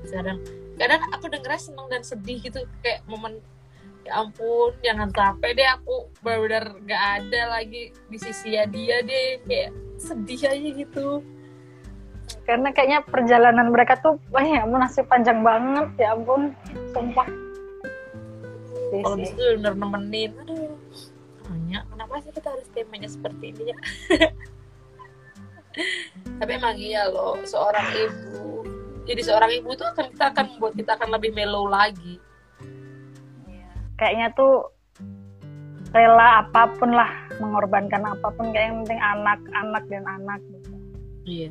Kadang 0.07 0.39
kadang 0.75 1.01
aku 1.13 1.25
dengernya 1.29 1.61
seneng 1.61 1.87
dan 1.87 2.03
sedih 2.03 2.37
gitu. 2.43 2.63
Kayak 2.83 3.05
momen 3.07 3.39
ya 4.01 4.23
ampun 4.23 4.73
jangan 4.81 5.09
sampai 5.13 5.55
deh. 5.55 5.67
Aku 5.81 6.09
benar-benar 6.25 6.65
gak 6.87 7.03
ada 7.21 7.41
lagi 7.59 7.93
di 8.09 8.17
sisi 8.17 8.57
dia 8.57 8.97
deh. 9.03 9.39
Kayak 9.47 9.71
sedih 10.01 10.41
aja 10.47 10.69
gitu. 10.75 11.09
Karena 12.47 12.71
kayaknya 12.71 12.99
perjalanan 13.03 13.69
mereka 13.69 13.99
tuh 13.99 14.15
wah 14.31 14.43
ya 14.43 14.63
ampun 14.63 14.81
masih 14.81 15.03
panjang 15.07 15.39
banget. 15.45 15.87
Ya 15.99 16.15
ampun 16.15 16.51
sumpah. 16.91 17.27
Iya 18.91 19.01
kalau 19.07 19.17
bisa 19.19 19.33
tuh 19.39 19.47
bener 19.59 19.73
nemenin. 19.79 20.31
Aduh 20.43 20.75
hanya 21.51 21.83
kenapa 21.91 22.19
sih 22.23 22.31
kita 22.31 22.47
harus 22.51 22.67
temanya 22.71 23.09
seperti 23.11 23.45
ini 23.51 23.63
ya 23.71 23.77
tapi 26.39 26.51
emang 26.57 26.77
iya 26.77 27.07
loh 27.07 27.39
seorang 27.43 27.85
ibu 27.95 28.65
jadi 29.05 29.21
seorang 29.25 29.51
ibu 29.61 29.69
tuh 29.73 29.87
akan 29.91 30.05
kita 30.13 30.25
akan 30.31 30.45
membuat 30.55 30.73
kita 30.77 30.91
akan 30.99 31.09
lebih 31.15 31.31
mellow 31.33 31.65
lagi 31.67 32.19
Iya. 33.49 33.67
kayaknya 33.97 34.27
tuh 34.37 34.69
rela 35.91 36.47
apa 36.47 36.71
pun 36.79 36.95
lah 36.95 37.11
mengorbankan 37.43 38.03
apa 38.07 38.27
pun 38.31 38.53
kayak 38.55 38.71
yang 38.71 38.77
penting 38.85 39.01
anak 39.01 39.39
anak 39.51 39.83
dan 39.91 40.03
anak 40.07 40.39
gitu. 40.47 40.71
iya 41.27 41.49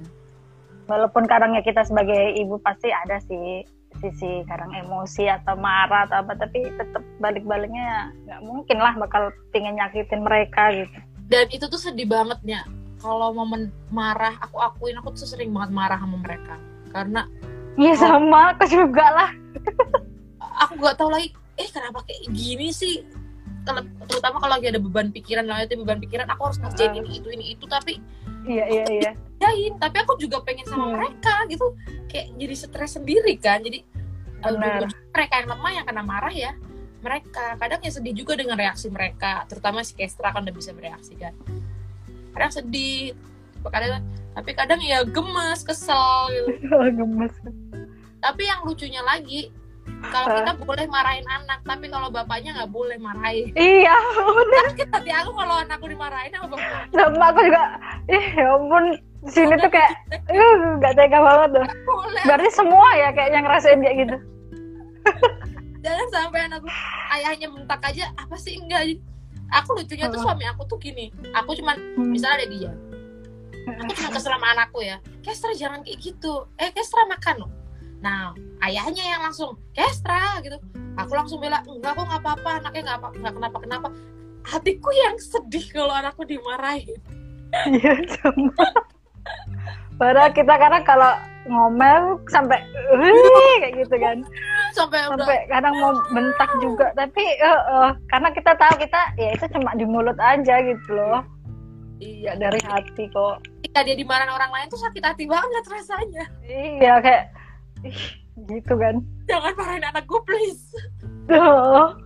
walaupun 0.89 1.29
kadangnya 1.29 1.61
kita 1.63 1.85
sebagai 1.85 2.35
ibu 2.35 2.57
pasti 2.65 2.89
ada 2.91 3.21
sih 3.29 3.63
sisi 4.01 4.47
kadang 4.47 4.71
emosi 4.73 5.29
atau 5.29 5.59
marah 5.59 6.09
atau 6.09 6.25
apa 6.25 6.39
tapi 6.39 6.63
tetap 6.79 7.03
balik-baliknya 7.21 8.15
nggak 8.25 8.41
mungkin 8.43 8.79
lah 8.81 8.95
bakal 8.97 9.29
pengen 9.53 9.77
nyakitin 9.77 10.25
mereka 10.25 10.73
gitu 10.73 10.99
dan 11.31 11.47
itu 11.53 11.67
tuh 11.69 11.79
sedih 11.79 12.09
banget 12.09 12.39
ya 12.43 12.63
kalau 13.01 13.33
momen 13.33 13.73
marah 13.89 14.37
aku 14.45 14.61
akuin 14.61 15.01
aku 15.01 15.17
tuh 15.17 15.25
sering 15.27 15.51
banget 15.57 15.73
marah 15.73 15.99
sama 15.99 16.21
mereka. 16.21 16.55
Karena 16.93 17.25
iya 17.81 17.97
sama 17.97 18.53
aku 18.55 18.69
juga 18.69 19.07
lah. 19.09 19.31
Aku 20.69 20.77
nggak 20.77 20.97
tahu 21.01 21.09
lagi 21.09 21.33
eh 21.57 21.69
kenapa 21.73 22.05
kayak 22.05 22.29
gini 22.31 22.69
sih? 22.71 23.01
Terutama 24.09 24.41
kalau 24.41 24.53
lagi 24.57 24.69
ada 24.69 24.81
beban 24.81 25.09
pikiran 25.13 25.49
lah 25.49 25.65
itu 25.65 25.81
beban 25.81 26.01
pikiran 26.01 26.29
aku 26.29 26.53
harus 26.53 26.59
ngerjain 26.61 27.01
ini 27.01 27.21
itu 27.21 27.29
ini 27.33 27.45
itu 27.57 27.65
tapi 27.69 28.01
iya 28.49 28.65
iya 28.69 28.85
iya. 28.89 29.11
kerjain 29.37 29.77
tapi 29.77 29.97
aku 30.01 30.17
juga 30.17 30.41
pengen 30.45 30.65
sama 30.69 30.93
Hmm. 30.93 30.95
mereka 31.01 31.35
gitu. 31.49 31.67
Kayak 32.09 32.27
jadi 32.37 32.55
stres 32.57 32.93
sendiri 33.01 33.35
kan. 33.41 33.65
Jadi 33.65 33.81
ujung-ujung 34.41 34.93
mereka 35.13 35.35
yang 35.41 35.49
lemah 35.57 35.73
yang 35.73 35.85
kena 35.89 36.03
marah 36.05 36.33
ya 36.33 36.53
mereka. 37.01 37.57
Kadang 37.57 37.81
ya 37.81 37.93
sedih 37.93 38.13
juga 38.13 38.37
dengan 38.37 38.61
reaksi 38.61 38.93
mereka 38.93 39.49
terutama 39.49 39.81
si 39.81 39.97
Kestra 39.97 40.33
kan 40.33 40.45
udah 40.45 40.53
bisa 40.57 40.73
bereaksi 40.77 41.17
kan 41.17 41.33
kadang 42.35 42.53
sedih 42.53 43.13
kadang 43.69 44.03
tapi 44.33 44.51
kadang 44.57 44.81
ya 44.81 45.05
gemes 45.05 45.61
kesel. 45.67 46.31
Gitu 46.33 46.71
gemes. 46.99 47.35
Tapi 48.21 48.43
yang 48.45 48.65
lucunya 48.65 49.03
lagi 49.05 49.53
kalau 50.09 50.41
kita 50.41 50.53
boleh 50.65 50.87
marahin 50.89 51.27
anak 51.29 51.61
tapi 51.67 51.91
kalau 51.93 52.09
bapaknya 52.09 52.57
nggak 52.57 52.73
boleh 52.73 52.97
marahin. 52.97 53.53
Iya 53.53 53.95
bener. 54.39 54.65
Sakit 54.73 54.89
hati 54.89 55.11
aku 55.13 55.31
kalau 55.37 55.55
anakku 55.61 55.87
dimarahin 55.91 56.33
sama 56.33 56.57
bapak 56.57 56.89
sama 56.95 57.27
aku 57.29 57.41
juga 57.45 57.63
ih 58.09 58.27
ya 58.39 58.49
ampun 58.57 58.85
di 59.21 59.31
sini 59.37 59.55
tuh 59.61 59.69
kayak 59.69 59.93
uh 60.33 60.57
nggak 60.81 60.97
tega 60.97 61.21
banget 61.21 61.49
tuh 61.61 61.67
berarti 62.25 62.49
semua 62.57 62.89
ya 62.97 63.09
kayak 63.13 63.31
yang 63.37 63.45
ngerasain 63.45 63.81
kayak 63.85 63.97
gitu. 64.07 64.17
Jangan 65.85 66.09
sampai 66.13 66.41
anakku 66.49 66.69
ayahnya 67.13 67.49
mentak 67.53 67.81
aja 67.85 68.13
apa 68.17 68.37
sih 68.37 68.57
enggak 68.57 69.01
aku 69.51 69.77
lucunya 69.77 70.07
tuh 70.09 70.19
Hmm. 70.19 70.27
suami 70.31 70.45
aku 70.47 70.63
tuh 70.67 70.79
gini 70.79 71.11
aku 71.31 71.55
cuman 71.59 71.77
Hmm. 71.99 72.11
misalnya 72.11 72.37
ada 72.43 72.49
dia 72.49 72.73
aku 73.67 73.91
cuma 73.93 74.11
kesel 74.11 74.33
sama 74.35 74.47
anakku 74.55 74.81
ya 74.81 74.97
Kestra 75.21 75.53
jangan 75.53 75.85
kayak 75.85 76.01
gitu. 76.01 76.49
Eh 76.57 76.73
Kestra 76.73 77.05
makan 77.07 77.47
loh 77.47 77.51
nah 78.01 78.33
ayahnya 78.65 79.05
yang 79.05 79.21
langsung 79.21 79.61
Kestra 79.77 80.41
gitu. 80.41 80.57
Aku 80.97 81.13
langsung 81.13 81.39
bilang 81.39 81.61
enggak 81.69 81.93
kok 81.93 82.05
nggak 82.09 82.23
apa-apa 82.25 82.51
anaknya 82.65 82.81
nggak 82.89 82.99
apa 82.99 83.09
nggak 83.15 83.35
kenapa 83.37 83.59
kenapa 83.61 83.89
hatiku 84.41 84.91
yang 84.91 85.15
sedih 85.21 85.65
kalau 85.71 85.93
anakku 85.93 86.25
dimarahin. 86.25 86.97
Iya 87.69 87.95
sama. 88.17 88.65
Padahal 90.01 90.33
kita 90.33 90.55
kadang 90.57 90.85
kalau 90.89 91.13
ngomel 91.49 92.21
sampai 92.29 92.61
kayak 93.61 93.73
gitu 93.81 93.97
kan. 93.97 94.19
Sampai 94.77 95.01
udah 95.09 95.25
sampai 95.25 95.39
kadang 95.49 95.75
mau 95.81 95.93
bentak 96.13 96.51
juga. 96.61 96.93
Tapi 96.93 97.25
eh, 97.25 97.63
eh, 97.73 97.91
karena 98.13 98.29
kita 98.35 98.53
tahu 98.57 98.75
kita 98.81 99.01
ya 99.17 99.29
itu 99.35 99.45
cuma 99.57 99.73
di 99.77 99.85
mulut 99.89 100.19
aja 100.21 100.55
gitu 100.61 100.91
loh. 100.93 101.25
Iya. 102.01 102.37
Dari 102.37 102.61
hati 102.65 103.09
kok. 103.13 103.45
Ketika 103.61 103.81
dia 103.85 103.97
dimarahin 103.97 104.33
orang 104.33 104.51
lain 104.53 104.67
tuh 104.69 104.81
sakit 104.81 105.03
hati 105.05 105.25
banget 105.25 105.65
rasanya. 105.69 106.25
Iya 106.45 106.95
kayak 107.01 107.25
ih, 107.85 108.05
gitu 108.49 108.75
kan. 108.77 109.01
Jangan 109.29 109.53
marahin 109.57 109.85
anakku 109.89 110.17
please. 110.29 110.77
Tuh. 111.29 111.97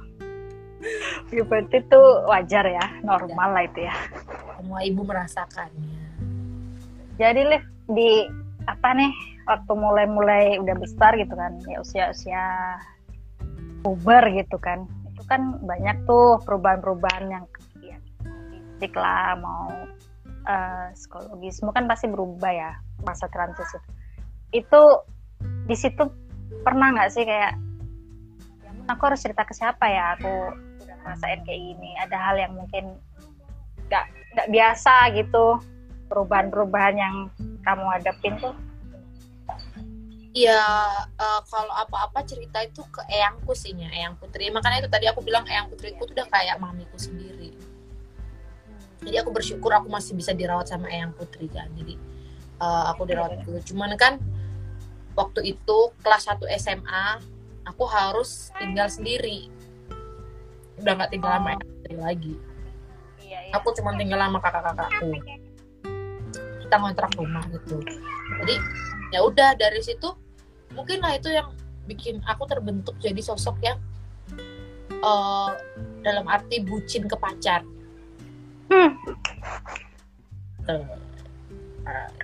Berarti 1.33 1.81
itu 1.81 2.03
wajar 2.29 2.65
ya 2.69 2.87
normal 3.01 3.57
lah 3.57 3.65
itu 3.65 3.89
ya. 3.89 3.97
Semua 4.61 4.81
ibu 4.85 5.01
merasakannya. 5.01 6.05
Jadi 7.17 7.41
Liv 7.47 7.65
di 7.89 8.27
apa 8.65 8.89
nih 8.97 9.13
waktu 9.45 9.73
mulai-mulai 9.77 10.57
udah 10.57 10.77
besar 10.81 11.13
gitu 11.21 11.37
kan 11.37 11.61
ya 11.69 11.81
usia-usia 11.81 12.45
puber 13.85 14.25
gitu 14.33 14.57
kan. 14.57 14.89
Itu 15.13 15.23
kan 15.29 15.61
banyak 15.61 16.09
tuh 16.09 16.41
perubahan-perubahan 16.49 17.25
yang 17.29 17.45
ya, 17.85 18.01
fisik 18.81 18.97
lah 18.97 19.37
mau 19.37 19.69
eh, 20.49 20.87
psikologis 20.97 21.61
semua 21.61 21.77
kan 21.77 21.85
pasti 21.85 22.09
berubah 22.09 22.53
ya 22.53 22.71
masa 23.05 23.29
transisi. 23.29 23.77
Itu 24.57 25.05
di 25.69 25.77
situ 25.77 26.09
pernah 26.65 26.93
nggak 26.97 27.13
sih 27.13 27.25
kayak 27.29 27.53
ya 28.65 28.71
aku 28.89 29.13
harus 29.13 29.21
cerita 29.21 29.45
ke 29.45 29.53
siapa 29.53 29.85
ya 29.85 30.17
aku 30.17 30.33
udah 30.81 30.97
ngerasain 31.05 31.45
kayak 31.45 31.61
gini. 31.61 31.91
Ada 32.01 32.17
hal 32.17 32.37
yang 32.41 32.53
mungkin 32.57 32.97
nggak 33.93 34.05
nggak 34.35 34.49
biasa 34.49 35.13
gitu 35.13 35.61
perubahan-perubahan 36.15 36.95
yang 36.95 37.17
kamu 37.67 37.85
hadapin 37.91 38.39
tuh 38.39 38.55
Iya, 40.35 40.67
eh, 41.15 41.41
kalau 41.47 41.71
apa-apa 41.71 42.27
cerita 42.27 42.59
itu 42.59 42.83
ke 42.91 43.07
eyangku 43.07 43.55
sih 43.55 43.71
nya, 43.71 43.87
eyang 43.95 44.19
putri. 44.19 44.51
Makanya 44.51 44.83
itu 44.83 44.91
tadi 44.91 45.07
aku 45.07 45.23
bilang 45.23 45.47
eyang 45.47 45.71
putriku 45.71 46.11
tuh 46.11 46.15
udah 46.19 46.27
kayak 46.27 46.59
mamiku 46.59 46.99
sendiri. 46.99 47.55
Jadi 49.07 49.15
aku 49.15 49.31
bersyukur 49.31 49.71
aku 49.71 49.87
masih 49.87 50.19
bisa 50.19 50.35
dirawat 50.35 50.67
sama 50.67 50.91
eyang 50.91 51.15
putri 51.15 51.47
kan. 51.47 51.71
Jadi 51.79 51.95
eh, 52.59 52.85
aku 52.91 53.07
dirawat 53.07 53.47
dulu. 53.47 53.63
Cuman 53.63 53.95
kan 53.95 54.19
waktu 55.15 55.55
itu 55.55 55.95
kelas 56.03 56.27
1 56.27 56.51
SMA 56.59 57.23
aku 57.63 57.87
harus 57.87 58.51
tinggal 58.59 58.91
sendiri. 58.91 59.47
Udah 60.83 60.99
nggak 60.99 61.15
tinggal 61.15 61.31
sama 61.31 61.55
eyang 61.55 61.71
putri 61.79 61.95
lagi. 61.95 62.35
iya 63.23 63.39
iya 63.47 63.53
Aku 63.63 63.71
cuma 63.71 63.95
tinggal 63.95 64.19
sama 64.19 64.43
kakak-kakakku. 64.43 65.15
Kita 66.65 66.81
ngontrak 66.81 67.13
rumah 67.21 67.45
gitu. 67.53 67.79
Jadi 68.41 68.55
ya 69.13 69.21
udah 69.23 69.55
dari 69.55 69.79
situ 69.85 70.09
mungkin 70.73 70.99
lah 71.05 71.15
itu 71.15 71.31
yang 71.31 71.53
bikin 71.85 72.19
aku 72.25 72.49
terbentuk 72.49 72.97
jadi 72.99 73.21
sosok 73.21 73.61
yang 73.61 73.79
eh, 74.91 75.51
dalam 76.01 76.25
arti 76.27 76.65
bucin 76.65 77.05
ke 77.05 77.17
pacar. 77.21 77.61
Hmm. 78.73 78.97
Tuh. 80.65 80.81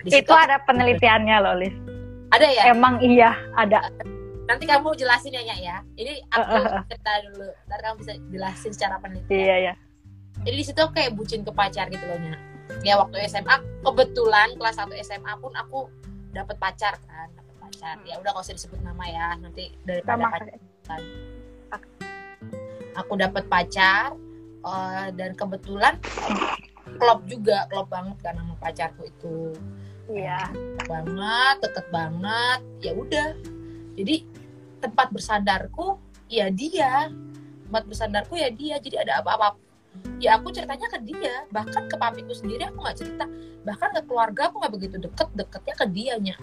Di 0.08 0.24
itu 0.24 0.32
ada 0.32 0.56
penelitiannya 0.64 1.36
loh 1.44 1.52
Liv 1.60 1.76
ada 2.30 2.46
ya. 2.46 2.62
emang 2.70 3.02
iya 3.02 3.34
ada 3.58 3.90
Nanti 4.50 4.66
kamu 4.66 4.98
jelasin 4.98 5.30
ya 5.30 5.46
ya. 5.46 5.78
Ini 5.94 6.26
aku 6.26 6.42
eh, 6.42 6.74
eh. 6.74 6.82
cerita 6.90 7.12
dulu. 7.22 7.54
Ntar 7.70 7.78
kamu 7.86 7.96
bisa 8.02 8.12
jelasin 8.34 8.70
secara 8.74 8.98
penelitian. 8.98 9.30
iya 9.30 9.56
iya 9.62 9.74
Jadi 10.42 10.56
di 10.58 10.64
situ 10.66 10.82
kayak 10.90 11.14
bucin 11.14 11.46
ke 11.46 11.54
pacar 11.54 11.86
gitu 11.86 12.02
loh 12.02 12.18
Nya. 12.18 12.34
Ya 12.86 12.96
waktu 12.96 13.20
SMA 13.28 13.56
kebetulan 13.84 14.56
kelas 14.56 14.76
1 14.78 14.94
SMA 15.04 15.32
pun 15.38 15.52
aku 15.56 15.90
dapat 16.30 16.56
pacar 16.56 16.96
kan, 17.04 17.28
dapat 17.34 17.54
pacar. 17.58 17.96
Ya 18.06 18.16
udah 18.22 18.30
gak 18.34 18.44
usah 18.46 18.56
disebut 18.56 18.80
nama 18.80 19.04
ya. 19.08 19.28
Nanti 19.38 19.74
daripada 19.84 20.30
sama 20.30 20.40
pacar 20.86 21.00
aku 22.96 23.12
dapat 23.18 23.44
pacar 23.46 24.14
eh, 24.64 25.06
dan 25.14 25.30
kebetulan 25.38 25.94
klop 26.98 27.22
juga 27.30 27.64
klop 27.70 27.88
banget 27.88 28.16
kan 28.20 28.34
sama 28.36 28.54
pacarku 28.58 29.02
itu. 29.06 29.54
Iya. 30.10 30.50
Klop 30.84 31.06
banget 31.06 31.56
deket 31.62 31.86
banget 31.94 32.60
ya 32.82 32.92
udah. 32.96 33.28
Jadi 33.94 34.16
tempat 34.82 35.08
bersandarku 35.14 35.96
ya 36.26 36.50
dia. 36.50 37.08
Tempat 37.68 37.82
bersandarku 37.86 38.34
ya 38.34 38.50
dia. 38.50 38.76
Jadi 38.82 38.98
ada 38.98 39.22
apa-apa 39.22 39.54
ya 40.20 40.36
aku 40.36 40.52
ceritanya 40.52 40.86
ke 40.86 40.98
dia. 41.02 41.44
Bahkan 41.48 41.82
ke 41.88 41.96
papiku 41.96 42.32
sendiri 42.32 42.68
aku 42.68 42.78
nggak 42.80 42.96
cerita. 42.98 43.24
Bahkan 43.64 43.88
ke 43.96 44.00
keluarga 44.04 44.48
aku 44.48 44.56
nggak 44.60 44.72
begitu 44.74 44.96
deket 44.98 45.28
deketnya 45.34 45.74
ke 45.74 45.86
dianya. 45.88 46.36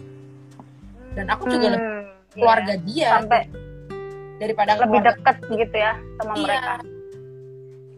Dan 1.13 1.25
aku 1.29 1.49
juga 1.49 1.67
lebih 1.73 1.89
Hmm, 1.89 2.05
keluarga 2.33 2.73
iya. 2.73 2.86
dia. 2.86 3.10
Sampai 3.17 3.41
daripada 4.38 4.71
lebih 4.77 4.86
keluarga 5.01 5.12
dekat 5.17 5.38
gitu 5.49 5.77
ya 5.77 5.93
sama 6.21 6.31
Iya. 6.33 6.43
mereka. 6.45 6.73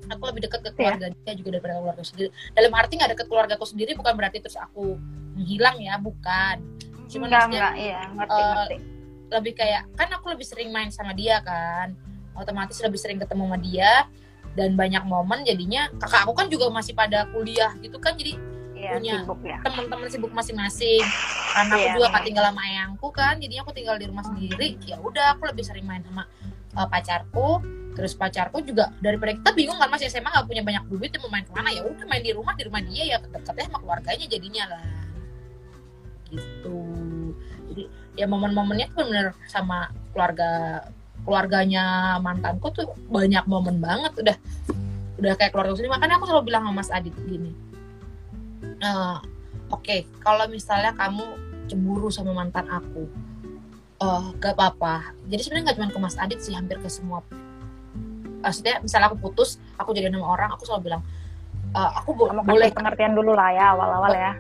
Aku 0.09 0.23
lebih 0.25 0.41
dekat 0.49 0.59
ke 0.59 0.69
Iya. 0.69 0.75
keluarga 0.75 1.05
dia 1.12 1.33
juga 1.35 1.49
daripada 1.53 1.73
keluarga 1.77 2.03
sendiri. 2.03 2.29
Dalam 2.55 2.71
arti 2.73 2.93
nggak 2.97 3.12
deket 3.13 3.27
keluargaku 3.27 3.65
sendiri 3.67 3.91
bukan 3.93 4.13
berarti 4.15 4.38
terus 4.39 4.57
aku 4.57 4.95
menghilang 5.35 5.77
ya 5.77 5.95
bukan. 5.99 6.55
Cuman 7.09 7.27
enggak 7.29 7.41
maksudnya, 7.45 7.59
enggak 7.59 7.73
iya 7.77 8.01
ngerti 8.13 8.39
eh, 8.39 8.49
ngerti. 8.53 8.77
lebih 9.29 9.53
kayak 9.53 9.81
kan 9.93 10.09
aku 10.09 10.25
lebih 10.33 10.45
sering 10.47 10.69
main 10.73 10.89
sama 10.89 11.13
dia 11.13 11.38
kan. 11.43 11.93
Otomatis 12.39 12.79
lebih 12.79 12.97
sering 12.97 13.19
ketemu 13.19 13.43
sama 13.45 13.57
dia 13.59 14.07
dan 14.60 14.76
banyak 14.76 15.04
momen 15.08 15.48
jadinya 15.48 15.88
kakak 16.04 16.28
aku 16.28 16.36
kan 16.36 16.52
juga 16.52 16.67
masih 16.67 16.91
pada 16.91 17.24
kuliah 17.32 17.72
gitu 17.80 17.95
kan 17.95 18.20
jadi 18.20 18.36
iya 18.76 18.91
punya 18.95 19.14
sibuk 19.24 19.39
ya. 19.47 19.57
teman-teman 19.64 20.07
sibuk 20.12 20.32
masing-masing. 20.36 21.03
Karena 21.55 21.74
aku 21.76 21.84
Iya, 21.84 21.93
juga 21.95 22.07
kan 22.12 22.22
tinggal 22.28 22.43
sama 22.51 22.62
ayangku 22.68 23.07
kan 23.16 23.34
jadinya 23.39 23.62
aku 23.64 23.74
tinggal 23.76 23.95
di 23.95 24.05
rumah 24.07 24.24
sendiri. 24.28 24.68
Ya 24.84 24.97
udah 24.99 25.36
aku 25.36 25.47
lebih 25.47 25.64
sering 25.64 25.88
main 25.88 26.03
sama 26.03 26.28
uh, 26.76 26.88
pacarku. 26.88 27.64
Terus 27.95 28.16
pacarku 28.16 28.64
juga 28.64 28.95
daripada 29.03 29.36
kita 29.36 29.51
bingung 29.51 29.80
kan 29.80 29.91
masih 29.91 30.07
SMA 30.07 30.32
nggak 30.32 30.47
punya 30.47 30.64
banyak 30.64 30.84
duit 30.88 31.12
mau 31.20 31.32
main 31.32 31.43
ke 31.43 31.51
mana? 31.51 31.70
Ya 31.72 31.82
udah 31.84 32.05
main 32.07 32.24
di 32.24 32.32
rumah 32.32 32.53
di 32.55 32.64
rumah 32.68 32.82
dia 32.84 33.03
ya 33.16 33.18
dekatnya 33.20 33.68
sama 33.68 33.80
keluarganya 33.84 34.26
jadinya 34.28 34.64
lah. 34.76 34.84
Gitu. 36.32 36.80
Jadi 37.72 37.84
ya 38.16 38.26
momen-momennya 38.28 38.88
tuh 38.95 39.03
bener 39.07 39.36
sama 39.47 39.91
keluarga 40.16 40.84
keluarganya 41.24 41.84
mantanku 42.20 42.72
tuh 42.72 42.88
banyak 43.07 43.43
momen 43.45 43.78
banget 43.80 44.13
udah 44.17 44.38
udah 45.20 45.34
kayak 45.36 45.51
keluarga 45.51 45.76
sendiri. 45.76 45.91
Makanya 45.91 46.15
aku 46.17 46.26
selalu 46.28 46.43
bilang 46.47 46.63
sama 46.65 46.80
Mas 46.80 46.89
Adit 46.89 47.15
gini 47.28 47.51
"Eh, 48.80 49.17
oke 49.70 49.95
kalau 50.24 50.47
misalnya 50.47 50.95
kamu 50.95 51.24
cemburu 51.67 52.07
sama 52.09 52.32
mantan 52.34 52.65
aku 52.67 53.03
eh 53.99 54.26
gak 54.39 54.55
apa-apa. 54.55 55.11
Jadi 55.28 55.41
sebenarnya 55.43 55.63
nggak 55.70 55.78
cuma 55.78 55.91
ke 55.91 55.99
Mas 55.99 56.15
Adit 56.15 56.39
sih 56.39 56.55
hampir 56.55 56.80
ke 56.80 56.88
semua. 56.88 57.20
Maksudnya 58.39 58.80
misalnya 58.80 59.11
aku 59.11 59.20
putus 59.20 59.59
aku 59.76 59.91
jadi 59.91 60.07
nama 60.07 60.24
orang 60.24 60.55
aku 60.55 60.63
selalu 60.63 60.88
bilang 60.88 61.03
"Eh, 61.76 61.91
aku 61.99 62.15
bo- 62.15 62.32
kamu 62.32 62.47
boleh. 62.47 62.72
pengertian 62.72 63.11
dulu 63.13 63.36
lah 63.36 63.51
ya 63.51 63.76
awal-awal 63.76 64.15
ya. 64.15 64.34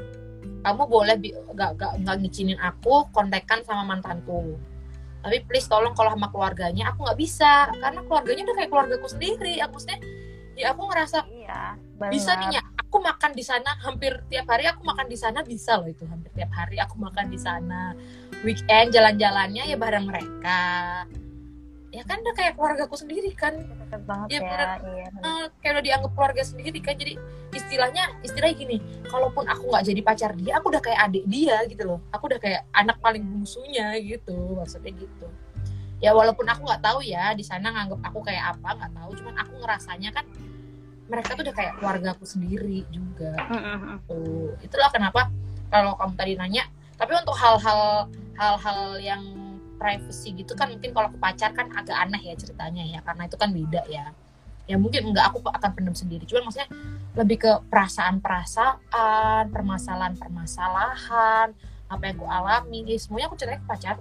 Kamu 0.59 0.87
boleh 0.87 1.15
bi- 1.19 1.35
gak, 1.55 1.75
gak, 1.75 1.91
gak 2.03 2.15
ngizinin 2.19 2.59
aku 2.59 3.07
kontekan 3.11 3.59
sama 3.67 3.83
mantanku 3.83 4.55
tapi 5.19 5.43
please 5.43 5.67
tolong 5.67 5.91
kalau 5.95 6.15
sama 6.15 6.31
keluarganya 6.31 6.91
aku 6.91 7.03
nggak 7.03 7.19
bisa. 7.19 7.67
Karena 7.75 7.99
keluarganya 8.07 8.41
udah 8.47 8.55
kayak 8.55 8.69
keluargaku 8.71 9.07
sendiri. 9.11 9.55
Aku 9.63 9.71
maksudnya 9.75 9.99
ya 10.59 10.75
aku 10.75 10.81
ngerasa 10.91 11.17
iya 11.31 11.63
bisa 12.11 12.31
nih 12.39 12.59
ya. 12.59 12.63
Aku 12.87 12.97
makan 13.05 13.31
di 13.37 13.43
sana 13.45 13.69
hampir 13.85 14.17
tiap 14.33 14.49
hari 14.49 14.65
aku 14.65 14.81
makan 14.81 15.05
di 15.05 15.17
sana 15.19 15.45
bisa 15.45 15.77
loh 15.77 15.85
itu 15.85 16.09
hampir 16.09 16.33
tiap 16.33 16.51
hari 16.55 16.81
aku 16.81 16.95
makan 16.97 17.29
di 17.29 17.39
sana. 17.39 17.93
Weekend 18.41 18.95
jalan-jalannya 18.95 19.67
ya 19.67 19.77
bareng 19.77 20.07
mereka 20.07 20.59
ya 21.89 22.05
kan 22.05 22.21
udah 22.21 22.35
kayak 22.37 22.53
keluargaku 22.53 22.95
sendiri 22.95 23.33
kan. 23.33 23.57
Banget 24.05 24.29
Iya, 24.29 24.39
ya, 24.39 24.45
benar. 24.45 24.67
iya. 24.93 25.07
Eh, 25.09 25.45
kayak 25.61 25.73
udah 25.73 25.85
dianggap 25.85 26.11
keluarga 26.13 26.41
sendiri 26.45 26.79
kan. 26.79 26.95
Jadi 26.95 27.13
istilahnya 27.49 28.03
istilahnya 28.21 28.55
gini 28.55 28.77
kalaupun 29.09 29.45
aku 29.49 29.63
nggak 29.73 29.85
jadi 29.89 30.01
pacar 30.05 30.31
dia 30.37 30.61
aku 30.61 30.69
udah 30.69 30.81
kayak 30.81 30.99
adik 31.09 31.25
dia 31.25 31.57
gitu 31.65 31.83
loh. 31.85 31.99
Aku 32.13 32.29
udah 32.29 32.39
kayak 32.39 32.61
anak 32.73 32.97
paling 33.01 33.25
bungsunya 33.25 33.97
gitu 33.99 34.35
maksudnya 34.53 34.93
gitu. 34.93 35.27
Ya 35.99 36.15
walaupun 36.15 36.47
aku 36.47 36.63
nggak 36.63 36.79
tahu 36.85 37.03
ya 37.03 37.33
di 37.35 37.43
sana 37.43 37.73
nganggap 37.73 37.99
aku 38.05 38.19
kayak 38.23 38.55
apa 38.55 38.69
nggak 38.77 38.91
tahu. 38.93 39.09
Cuman 39.19 39.35
aku 39.41 39.53
ngerasanya 39.59 40.09
kan 40.13 40.25
mereka 41.09 41.33
tuh 41.33 41.41
udah 41.41 41.55
kayak 41.57 41.73
keluarga 41.81 42.07
aku 42.13 42.23
sendiri 42.29 42.85
juga. 42.93 43.33
Tuh 44.05 44.53
itulah 44.61 44.93
kenapa 44.93 45.33
kalau 45.73 45.97
kamu 45.97 46.13
tadi 46.13 46.33
nanya. 46.37 46.69
Tapi 47.01 47.17
untuk 47.17 47.33
hal-hal 47.33 48.07
hal-hal 48.37 48.81
yang 49.01 49.23
privacy 49.79 50.35
gitu 50.35 50.53
kan 50.59 50.67
mungkin 50.67 50.91
kalau 50.91 51.07
ke 51.09 51.17
pacar 51.17 51.55
kan 51.55 51.71
agak 51.71 51.95
aneh 51.95 52.19
ya 52.19 52.35
ceritanya 52.35 52.83
ya 52.83 52.99
karena 53.01 53.25
itu 53.25 53.37
kan 53.39 53.49
beda 53.55 53.81
ya. 53.87 54.11
Ya 54.69 54.77
mungkin 54.77 55.09
enggak 55.09 55.33
aku 55.33 55.41
akan 55.41 55.71
pendam 55.73 55.97
sendiri. 55.97 56.29
Cuman 56.29 56.45
maksudnya 56.45 56.69
lebih 57.17 57.41
ke 57.41 57.51
perasaan-perasaan 57.71 59.49
permasalahan-permasalahan 59.49 61.57
apa 61.89 62.03
yang 62.05 62.21
aku 62.21 62.27
alami 62.29 62.85
ya 62.85 62.93
semuanya 63.01 63.25
aku 63.31 63.39
ceritain 63.39 63.63
ke 63.63 63.65
pacar. 63.65 63.97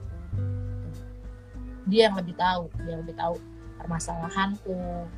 Dia 1.88 2.12
yang 2.12 2.20
lebih 2.20 2.36
tahu 2.36 2.68
dia 2.84 2.90
yang 2.92 3.00
lebih 3.06 3.16
tahu 3.16 3.40
permasalahanku 3.80 5.08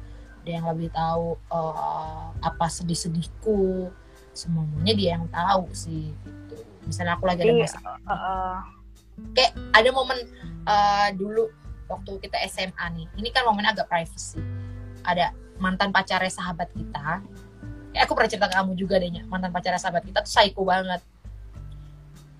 dia 0.45 0.61
yang 0.61 0.69
lebih 0.73 0.89
tahu 0.93 1.37
eh, 1.51 2.27
apa 2.45 2.67
sedih-sedihku. 2.71 3.91
Semuanya 4.31 4.95
dia 4.95 5.19
yang 5.19 5.27
tahu 5.29 5.67
sih 5.75 6.15
gitu. 6.15 6.57
Misalnya 6.87 7.19
aku 7.19 7.27
lagi 7.27 7.43
ada 7.43 7.51
Jadi, 7.51 7.63
masalah. 7.67 7.99
uh, 8.07 8.15
uh, 8.15 8.57
kayak 9.37 9.53
ada 9.75 9.89
momen 9.91 10.19
eh, 10.67 11.09
dulu 11.17 11.49
waktu 11.91 12.11
kita 12.23 12.39
SMA 12.47 12.85
nih 12.95 13.07
ini 13.19 13.29
kan 13.35 13.47
momen 13.47 13.67
agak 13.67 13.87
privacy. 13.91 14.39
Ada 15.07 15.33
mantan 15.61 15.91
pacarnya 15.91 16.31
sahabat 16.31 16.71
kita. 16.77 17.25
Kayak 17.91 18.03
aku 18.07 18.13
pernah 18.15 18.31
cerita 18.31 18.47
ke 18.47 18.55
kamu 18.55 18.73
juga 18.79 18.97
dehnya 19.03 19.27
mantan 19.27 19.51
pacarnya 19.51 19.81
sahabat 19.81 20.07
kita 20.07 20.23
tuh 20.23 20.31
psycho 20.31 20.63
banget. 20.63 21.01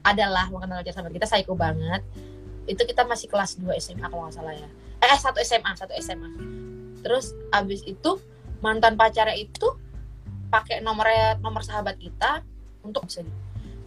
Adalah 0.07 0.49
mantan 0.49 0.81
pacar 0.81 0.93
sahabat 0.95 1.13
kita 1.13 1.27
psycho 1.27 1.55
banget. 1.59 2.03
Itu 2.69 2.87
kita 2.87 3.03
masih 3.09 3.27
kelas 3.27 3.59
2 3.59 3.75
SMA 3.83 4.07
kalau 4.07 4.29
nggak 4.29 4.37
salah 4.39 4.55
ya. 4.55 4.69
Eh 5.01 5.19
satu 5.19 5.41
SMA 5.43 5.71
satu 5.75 5.93
SMA 5.99 6.29
terus 7.01 7.33
abis 7.51 7.81
itu 7.89 8.21
mantan 8.61 8.95
pacarnya 8.95 9.37
itu 9.37 9.73
pakai 10.53 10.85
nomornya 10.85 11.41
nomor 11.41 11.65
sahabat 11.65 11.97
kita 11.97 12.45
untuk 12.85 13.09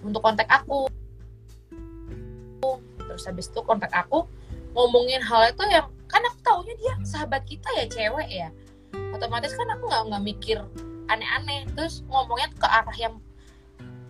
untuk 0.02 0.22
kontak 0.22 0.50
aku 0.50 0.90
terus 2.98 3.24
habis 3.26 3.48
itu 3.48 3.60
kontak 3.62 3.92
aku 3.92 4.26
ngomongin 4.74 5.22
hal 5.22 5.48
itu 5.48 5.64
yang 5.70 5.86
kan 6.08 6.22
aku 6.24 6.38
taunya 6.42 6.74
dia 6.78 6.94
sahabat 7.04 7.42
kita 7.46 7.68
ya 7.74 7.86
cewek 7.86 8.30
ya 8.30 8.50
otomatis 9.12 9.54
kan 9.54 9.68
aku 9.70 9.86
nggak 9.86 10.02
nggak 10.10 10.24
mikir 10.24 10.58
aneh-aneh 11.08 11.66
terus 11.74 12.02
ngomongnya 12.08 12.50
ke 12.54 12.66
arah 12.66 12.98
yang 12.98 13.16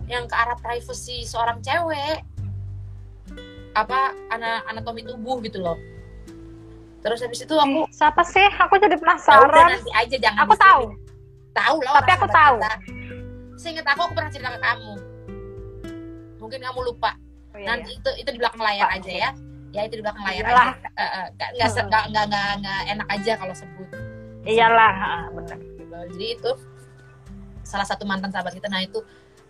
yang 0.06 0.24
ke 0.24 0.36
arah 0.36 0.56
privacy 0.58 1.24
seorang 1.24 1.60
cewek 1.60 2.22
apa 3.74 4.14
ana 4.30 4.62
anatomi 4.68 5.01
tubuh 5.01 5.41
gitu 5.41 5.58
loh 5.60 5.80
terus 7.01 7.20
habis 7.20 7.43
itu 7.43 7.51
aku 7.51 7.84
eh, 7.84 7.88
siapa 7.91 8.24
sih? 8.24 8.47
Aku 8.64 8.80
jadi 8.80 8.95
ya 8.95 8.95
udah 8.95 8.99
penasaran. 9.01 9.68
nanti 9.76 9.91
aja 9.91 10.16
jangan 10.22 10.47
Aku 10.47 10.56
tahu. 10.56 10.84
tahu 11.51 11.78
lah 11.84 11.93
Tapi 11.99 12.12
aku 12.16 12.28
tahu. 12.32 12.56
kita. 12.58 12.74
seingat 13.54 13.86
aku 13.86 14.01
aku 14.08 14.14
pernah 14.16 14.32
cerita 14.32 14.49
ke 14.49 14.60
kamu 14.60 14.93
mungkin 16.39 16.60
kamu 16.60 16.80
lupa 16.84 17.12
Oh, 17.54 17.60
iya, 17.62 17.68
nanti 17.70 17.89
itu 17.93 18.10
itu 18.18 18.30
di 18.34 18.39
belakang 18.41 18.62
layar 18.66 18.89
aja 18.89 19.12
ya. 19.14 19.30
Ya 19.74 19.82
itu 19.86 20.01
di 20.01 20.04
belakang 20.06 20.26
layar 20.26 20.43
Iyalah. 20.45 20.70
aja. 20.74 20.89
Eh, 20.89 21.04
eh, 21.06 21.26
nggak 21.38 21.49
nggak 21.54 21.70
se- 21.70 21.86
nggak 21.86 22.04
nggak 22.10 22.26
nggak- 22.30 22.56
nggak 22.62 22.82
enak 22.97 23.08
aja 23.14 23.34
kalau 23.38 23.54
sebut. 23.54 23.89
Iya. 24.43 24.68
Iyalah, 24.68 24.93
gitu. 25.32 25.56
jadi 26.14 26.26
itu 26.36 26.51
salah 27.64 27.88
satu 27.88 28.04
mantan 28.04 28.34
sahabat 28.34 28.54
kita. 28.58 28.68
Nah 28.68 28.82
itu 28.84 28.99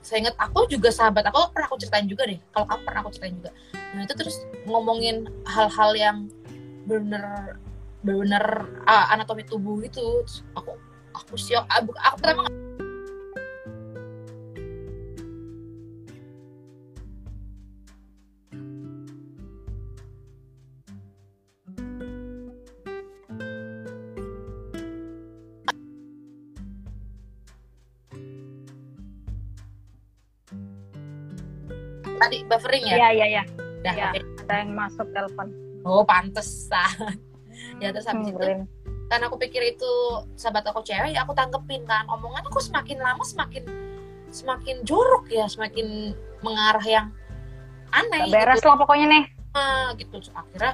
saya 0.04 0.28
ingat 0.28 0.36
aku 0.36 0.68
juga 0.68 0.92
sahabat 0.92 1.24
aku 1.32 1.56
pernah 1.56 1.68
aku 1.72 1.80
ceritain 1.80 2.08
juga 2.08 2.28
deh. 2.28 2.40
Kalau 2.52 2.66
kamu 2.68 2.82
pernah 2.84 3.00
aku 3.08 3.12
ceritain 3.16 3.36
juga. 3.40 3.52
Nah 3.96 4.02
itu 4.04 4.14
terus 4.20 4.36
ngomongin 4.68 5.28
hal-hal 5.48 5.92
yang 5.96 6.18
bener 6.84 7.56
bener 8.04 8.44
ah, 8.84 9.16
anatomi 9.16 9.48
tubuh 9.48 9.80
itu. 9.80 10.04
Terus 10.28 10.44
aku 10.54 10.76
aku 11.16 11.34
siok 11.40 11.64
aku, 11.72 11.96
aku 11.96 12.16
pertama 12.20 12.44
tadi 32.24 32.38
buffering 32.48 32.84
ya 32.88 32.96
Iya, 32.96 33.08
iya, 33.12 33.26
iya. 33.28 33.44
Iya. 33.84 34.08
oke. 34.16 34.20
Ada 34.44 34.54
yang 34.64 34.72
masuk 34.74 35.08
telepon. 35.12 35.48
oh 35.84 36.04
pantesan 36.08 37.20
ya 37.84 37.92
terus 37.92 38.08
habis 38.08 38.32
itu 38.32 38.40
Nyebelin. 38.40 38.64
karena 39.12 39.28
aku 39.28 39.36
pikir 39.36 39.76
itu 39.76 39.92
sahabat 40.40 40.64
aku 40.64 40.80
cewek 40.80 41.12
ya 41.12 41.28
aku 41.28 41.36
tanggepin 41.36 41.84
kan 41.84 42.08
omongan 42.08 42.48
aku 42.48 42.64
semakin 42.64 43.04
lama 43.04 43.20
semakin 43.28 43.68
semakin 44.32 44.80
jorok 44.88 45.28
ya 45.28 45.44
semakin 45.46 46.16
mengarah 46.40 46.86
yang 46.88 47.08
aneh 47.92 48.26
Gak 48.26 48.32
beres 48.32 48.64
lah 48.64 48.80
pokoknya 48.80 49.06
nih. 49.12 49.24
gitu, 50.00 50.18
gitu. 50.18 50.32
akhirnya 50.34 50.74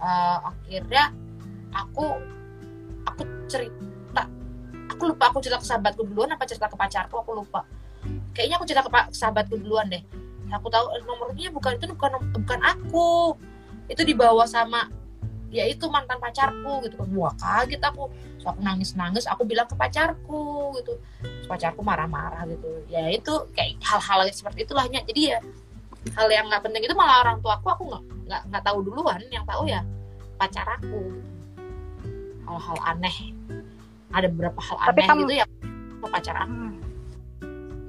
eh, 0.00 0.38
akhirnya 0.40 1.04
aku 1.76 2.04
aku 3.06 3.22
cerita 3.46 4.22
aku 4.88 5.02
lupa 5.12 5.24
aku 5.30 5.38
cerita 5.44 5.60
ke 5.60 5.66
sahabatku 5.68 6.02
duluan 6.08 6.32
apa 6.32 6.48
cerita 6.48 6.66
ke 6.66 6.74
pacarku 6.74 7.20
aku 7.20 7.32
lupa 7.36 7.60
kayaknya 8.32 8.56
aku 8.56 8.64
cerita 8.64 8.82
ke 8.82 8.90
sahabatku 9.12 9.60
duluan 9.60 9.86
deh 9.92 10.00
aku 10.52 10.66
tahu 10.70 10.86
eh, 10.94 11.02
nomornya 11.02 11.48
bukan 11.50 11.74
itu 11.78 11.86
bukan 11.94 12.10
bukan 12.34 12.60
aku. 12.62 13.34
Itu 13.86 14.02
dibawa 14.02 14.46
sama 14.46 14.90
ya 15.54 15.62
itu 15.66 15.86
mantan 15.86 16.18
pacarku 16.18 16.82
gitu. 16.86 16.98
Kan 16.98 17.08
wah 17.14 17.34
kaget 17.38 17.82
aku. 17.82 18.10
So 18.42 18.50
aku 18.52 18.60
nangis 18.62 18.94
nangis 18.94 19.24
aku 19.26 19.46
bilang 19.46 19.66
ke 19.66 19.74
pacarku 19.78 20.74
gitu. 20.82 20.98
Terus 21.22 21.46
pacarku 21.46 21.80
marah-marah 21.82 22.46
gitu. 22.50 22.82
Ya 22.90 23.06
itu 23.10 23.32
kayak 23.54 23.78
hal-hal 23.82 24.26
seperti 24.30 24.66
itulah 24.66 24.86
jadi 24.86 25.38
ya 25.38 25.38
hal 26.14 26.30
yang 26.30 26.46
nggak 26.46 26.62
penting 26.62 26.86
itu 26.86 26.94
malah 26.94 27.26
orang 27.26 27.42
tua 27.42 27.58
aku 27.58 27.66
aku 27.66 27.82
nggak 27.90 28.02
nggak 28.26 28.42
nggak 28.50 28.62
tahu 28.62 28.78
duluan. 28.82 29.20
Yang 29.30 29.44
tahu 29.46 29.62
ya 29.70 29.80
pacar 30.38 30.66
aku. 30.78 31.00
Hal-hal 32.46 32.78
aneh. 32.94 33.16
Ada 34.14 34.30
beberapa 34.30 34.60
hal 34.62 34.76
Tapi 34.86 35.00
aneh 35.02 35.08
kamu- 35.10 35.22
gitu 35.26 35.34
ya 35.42 35.46
ke 35.96 36.06
pacar 36.10 36.36
aku. 36.46 36.54
Hmm. 36.54 36.74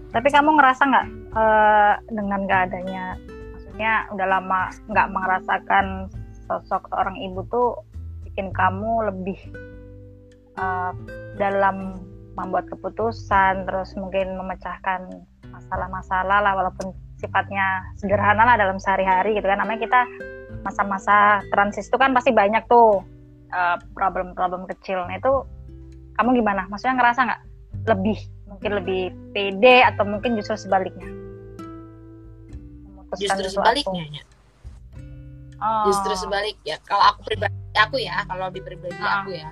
Tapi 0.08 0.28
kamu 0.34 0.50
ngerasa 0.58 0.82
nggak 0.88 1.08
eh, 1.38 1.94
dengan 2.10 2.50
gak 2.50 2.62
adanya, 2.72 3.14
maksudnya 3.54 4.10
udah 4.10 4.28
lama 4.28 4.62
nggak 4.90 5.08
merasakan 5.14 5.86
sosok 6.50 6.90
seorang 6.90 7.18
ibu 7.22 7.44
tuh 7.52 7.78
bikin 8.26 8.50
kamu 8.56 9.14
lebih 9.14 9.40
eh, 10.58 10.92
dalam 11.38 12.02
membuat 12.38 12.70
keputusan, 12.70 13.66
terus 13.66 13.98
mungkin 13.98 14.38
memecahkan 14.38 15.10
masalah-masalah 15.50 16.42
lah, 16.42 16.54
walaupun 16.54 16.94
sifatnya 17.18 17.82
sederhana 17.98 18.46
lah 18.46 18.58
dalam 18.62 18.78
sehari-hari 18.78 19.34
gitu 19.34 19.50
kan. 19.50 19.58
Namanya 19.58 19.82
kita 19.90 20.02
masa-masa 20.62 21.42
transis 21.50 21.90
itu 21.90 21.98
kan 21.98 22.14
pasti 22.14 22.30
banyak 22.30 22.66
tuh 22.70 23.02
eh, 23.54 23.78
problem-problem 23.94 24.70
kecil. 24.70 25.06
Nah 25.06 25.18
itu 25.18 25.34
kamu 26.18 26.42
gimana? 26.42 26.70
Maksudnya 26.70 26.98
ngerasa 26.98 27.20
nggak 27.26 27.42
lebih 27.90 28.20
mungkin 28.48 28.72
lebih 28.82 29.04
pede 29.38 29.86
atau 29.86 30.02
mungkin 30.02 30.34
justru 30.34 30.58
sebaliknya 30.58 31.27
Memutuskan 33.08 33.20
justru 33.20 33.48
sesuatu. 33.48 33.64
sebaliknya 33.64 34.04
ya. 34.12 34.24
oh. 35.64 35.84
justru 35.88 36.14
sebaliknya 36.16 36.76
kalau 36.84 37.04
aku 37.16 37.20
pribadi 37.24 37.56
aku 37.74 37.96
ya 38.02 38.16
kalau 38.28 38.48
di 38.52 38.62
pribadi 38.62 38.98
Ah. 39.00 39.24
aku 39.24 39.30
ya 39.32 39.50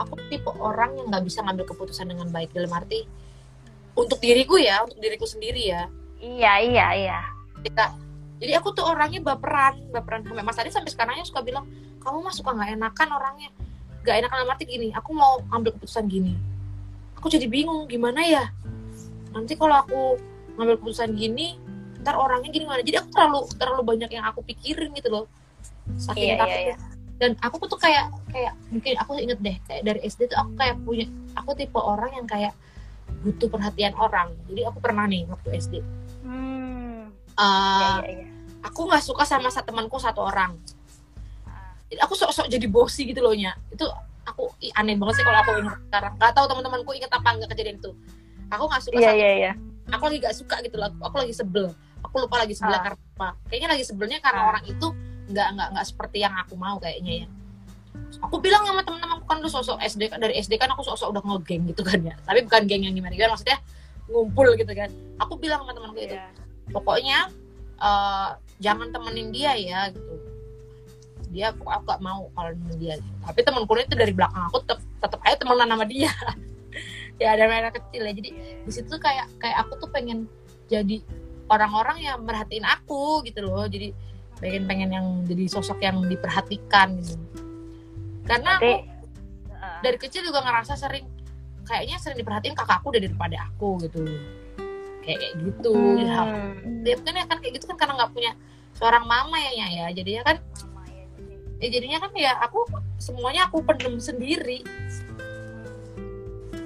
aku 0.00 0.14
tipe 0.32 0.50
orang 0.56 0.96
yang 0.96 1.06
nggak 1.12 1.24
bisa 1.24 1.44
ngambil 1.44 1.64
keputusan 1.68 2.08
dengan 2.08 2.28
baik 2.32 2.50
dalam 2.50 2.72
arti 2.72 3.04
untuk 3.92 4.18
diriku 4.18 4.56
ya 4.56 4.82
untuk 4.82 4.98
diriku 4.98 5.28
sendiri 5.28 5.62
ya 5.68 5.86
iya 6.18 6.58
iya 6.64 6.86
iya 6.96 7.20
kita 7.60 7.92
jadi 8.42 8.58
aku 8.58 8.74
tuh 8.74 8.88
orangnya 8.88 9.22
baperan 9.22 9.78
baperan 9.92 10.26
sampai 10.26 10.42
Mas 10.42 10.58
Adi 10.58 10.72
sampai 10.72 10.90
sekarangnya 10.90 11.22
suka 11.28 11.44
bilang 11.44 11.68
kamu 12.02 12.18
mah 12.24 12.34
suka 12.34 12.50
nggak 12.56 12.74
enakan 12.74 13.08
orangnya 13.14 13.48
nggak 14.02 14.16
enakan 14.18 14.36
dalam 14.42 14.50
arti 14.50 14.64
gini 14.66 14.88
aku 14.90 15.14
mau 15.14 15.38
ambil 15.54 15.70
keputusan 15.76 16.10
gini 16.10 16.34
aku 17.14 17.30
jadi 17.30 17.46
bingung 17.46 17.86
gimana 17.86 18.24
ya 18.26 18.44
nanti 19.30 19.54
kalau 19.54 19.78
aku 19.78 20.00
ngambil 20.58 20.80
keputusan 20.82 21.14
gini 21.14 21.54
ntar 22.02 22.14
orangnya 22.14 22.50
gini 22.50 22.66
mana? 22.66 22.82
Jadi 22.82 22.98
aku 22.98 23.08
terlalu 23.10 23.38
terlalu 23.54 23.82
banyak 23.86 24.10
yang 24.10 24.24
aku 24.26 24.42
pikirin 24.42 24.90
gitu 24.92 25.08
loh. 25.08 25.24
Saking 25.96 26.34
Iya, 26.34 26.34
iya, 26.34 26.38
takutnya. 26.38 26.76
dan 27.18 27.30
aku 27.38 27.66
tuh 27.66 27.78
kayak 27.78 28.10
kayak 28.30 28.52
mungkin 28.68 28.94
aku 28.98 29.14
inget 29.18 29.38
deh 29.38 29.56
kayak 29.66 29.82
dari 29.82 30.00
SD 30.02 30.26
tuh 30.26 30.38
aku 30.38 30.50
kayak 30.58 30.74
punya 30.82 31.06
aku 31.38 31.50
tipe 31.54 31.78
orang 31.78 32.10
yang 32.12 32.26
kayak 32.26 32.52
butuh 33.22 33.46
perhatian 33.46 33.94
orang. 33.94 34.34
Jadi 34.50 34.66
aku 34.66 34.78
pernah 34.82 35.06
nih 35.06 35.22
waktu 35.30 35.48
SD 35.54 35.74
Hmm. 36.22 37.10
uh, 37.34 37.98
Iya, 38.02 38.10
iya, 38.10 38.12
iya. 38.22 38.26
aku 38.62 38.86
nggak 38.86 39.02
suka 39.02 39.22
sama 39.22 39.50
satu 39.50 39.70
temanku 39.70 39.98
satu 39.98 40.22
orang. 40.22 40.58
Jadi 41.86 42.00
aku 42.00 42.14
sok-sok 42.16 42.48
jadi 42.48 42.66
bosi 42.66 43.04
gitu 43.06 43.20
loh 43.20 43.36
nya. 43.36 43.52
Itu 43.68 43.84
aku 44.24 44.48
ih, 44.58 44.72
aneh 44.74 44.96
banget 44.96 45.20
sih 45.20 45.24
kalau 45.26 45.38
aku 45.38 45.50
ingat 45.60 45.78
sekarang. 45.86 46.12
Nggak 46.16 46.32
tahu 46.32 46.46
teman-temanku 46.48 46.90
ingat 46.96 47.10
apa 47.12 47.28
nggak 47.36 47.50
kejadian 47.52 47.76
itu. 47.78 47.90
Aku 48.48 48.64
nggak 48.66 48.82
suka 48.82 48.96
Iya, 48.98 49.10
sama 49.12 49.18
iya, 49.18 49.30
iya. 49.36 49.52
aku 49.92 50.02
lagi 50.08 50.18
gak 50.20 50.36
suka 50.36 50.56
gitu 50.64 50.76
loh. 50.80 50.88
Aku, 50.88 50.98
aku 51.04 51.16
lagi 51.26 51.34
sebel 51.36 51.66
aku 52.02 52.14
lupa 52.18 52.42
lagi 52.42 52.54
sebel 52.54 52.74
Ah. 52.74 52.82
karena 52.82 52.98
apa 53.16 53.28
kayaknya 53.48 53.68
lagi 53.78 53.84
sebelnya 53.86 54.18
karena 54.18 54.40
Ah. 54.42 54.48
orang 54.54 54.64
itu 54.66 54.86
nggak 55.32 55.48
nggak 55.54 55.68
nggak 55.72 55.86
seperti 55.86 56.18
yang 56.20 56.34
aku 56.36 56.54
mau 56.58 56.76
kayaknya 56.76 57.24
ya 57.24 57.28
aku 58.20 58.36
bilang 58.38 58.62
sama 58.62 58.82
teman-temanku 58.84 59.24
kan 59.24 59.38
lu 59.40 59.48
sosok 59.48 59.78
SD 59.80 60.12
kan 60.12 60.18
dari 60.20 60.36
SD 60.36 60.60
kan 60.60 60.68
aku 60.70 60.84
sosok 60.84 61.10
udah 61.14 61.22
ngegeng 61.24 61.64
gitu 61.70 61.82
kan 61.82 61.98
ya 62.02 62.14
tapi 62.22 62.44
bukan 62.44 62.62
geng 62.68 62.82
yang 62.84 62.94
gimana 62.94 63.14
gimana 63.14 63.34
maksudnya 63.34 63.58
ngumpul 64.10 64.46
gitu 64.58 64.72
kan 64.74 64.90
aku 65.16 65.32
bilang 65.40 65.64
sama 65.64 65.72
temanku 65.72 65.98
itu 65.98 66.14
Iya. 66.14 66.28
pokoknya 66.70 67.18
eh, 67.82 68.28
jangan 68.60 68.88
temenin 68.94 69.34
dia 69.34 69.52
ya 69.58 69.80
gitu 69.90 70.14
dia 71.32 71.48
aku 71.48 71.64
aku 71.64 71.88
gak 71.88 72.02
mau 72.04 72.28
kalau 72.36 72.52
temenin 72.52 72.78
dia 72.78 72.94
gitu. 73.00 73.10
tapi 73.24 73.40
temanku 73.40 73.72
itu 73.80 73.96
dari 73.96 74.12
belakang 74.12 74.42
aku 74.52 74.60
tetap 74.62 74.78
tetap 75.00 75.20
aja 75.24 75.36
temenan 75.40 75.68
sama 75.72 75.84
dia 75.88 76.12
ya 77.22 77.28
ada 77.34 77.44
anak 77.48 77.74
kecil 77.80 78.02
ya 78.04 78.12
jadi 78.12 78.30
di 78.62 78.70
situ 78.70 78.86
tuh 78.86 79.00
kayak 79.00 79.26
kayak 79.40 79.56
aku 79.64 79.80
tuh 79.80 79.88
pengen 79.88 80.28
jadi 80.68 81.00
orang-orang 81.52 82.00
yang 82.00 82.18
merhatiin 82.24 82.64
aku 82.64 83.20
gitu 83.28 83.44
loh. 83.44 83.68
Jadi 83.68 83.92
pengen 84.40 84.64
pengen 84.64 84.90
yang 84.90 85.06
jadi 85.28 85.44
sosok 85.52 85.84
yang 85.84 86.00
diperhatikan 86.08 86.96
gitu. 87.04 87.20
Karena 88.24 88.56
aku 88.56 88.88
dari 89.84 89.98
kecil 90.00 90.24
juga 90.24 90.40
ngerasa 90.42 90.74
sering 90.78 91.04
kayaknya 91.62 91.98
sering 92.00 92.18
diperhatiin 92.18 92.56
kakakku 92.56 92.90
udah 92.90 93.02
daripada 93.02 93.36
aku 93.52 93.78
gitu. 93.84 94.02
Kayak 95.04 95.18
kayak 95.20 95.34
gitu. 95.46 95.74
Ya 96.00 96.18
Hmm. 96.22 96.82
dia 96.86 96.94
kan 96.98 97.14
ya 97.14 97.26
kan 97.26 97.38
kayak 97.42 97.52
gitu 97.60 97.66
kan 97.70 97.76
karena 97.76 97.92
nggak 98.02 98.10
punya 98.14 98.32
seorang 98.78 99.04
mama 99.04 99.36
ya 99.38 99.50
Nya, 99.52 99.66
ya. 99.68 99.86
Jadinya 99.92 100.22
kan 100.26 100.36
ya, 100.88 101.04
jadi. 101.18 101.34
ya 101.60 101.68
jadinya 101.68 101.98
kan 102.02 102.10
ya 102.16 102.32
aku 102.42 102.58
semuanya 102.98 103.50
aku 103.50 103.62
pendem 103.62 103.98
sendiri. 103.98 104.62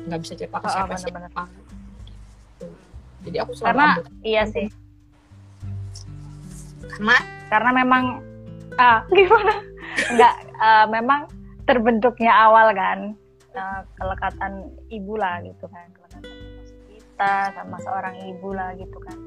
Nggak 0.06 0.20
bisa 0.22 0.32
cerita 0.38 0.56
ke 0.62 0.68
siapa 0.70 0.94
siapa. 0.96 1.65
Jadi 3.26 3.42
aku 3.42 3.52
selalu 3.52 3.66
Karena 3.68 3.86
ambil- 3.92 4.06
iya 4.22 4.42
sih, 4.46 4.66
karena 6.94 7.16
karena 7.50 7.70
memang 7.74 8.04
ah 8.76 9.02
gimana? 9.16 9.54
Enggak, 10.12 10.34
eh, 10.46 10.86
memang 10.92 11.20
terbentuknya 11.64 12.32
awal 12.32 12.70
kan 12.72 12.98
eh, 13.52 13.80
kelekatan 13.96 14.52
ibu 14.88 15.16
lah 15.16 15.42
gitu 15.42 15.66
kan, 15.66 15.86
kelekatan 15.90 16.22
emosi 16.22 16.74
kita 16.94 17.32
sama 17.52 17.76
seorang 17.82 18.14
ibu 18.26 18.48
lah 18.52 18.76
gitu 18.76 18.98
kan. 19.00 19.18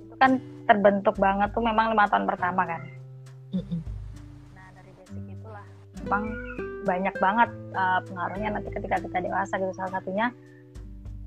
Itu 0.00 0.14
kan 0.16 0.30
terbentuk 0.64 1.18
banget 1.18 1.50
tuh 1.50 1.60
memang 1.60 1.92
lima 1.92 2.06
tahun 2.06 2.24
pertama 2.24 2.62
kan. 2.64 2.80
Nah 4.54 4.66
dari 4.72 4.90
basic 4.94 5.26
itulah 5.28 5.66
memang 6.00 6.22
banyak 6.82 7.14
banget 7.18 7.50
uh, 7.74 8.00
pengaruhnya 8.06 8.48
nanti 8.54 8.70
ketika 8.70 8.96
kita 8.98 9.18
dewasa 9.20 9.58
gitu 9.58 9.74
salah 9.74 9.92
satunya. 9.92 10.30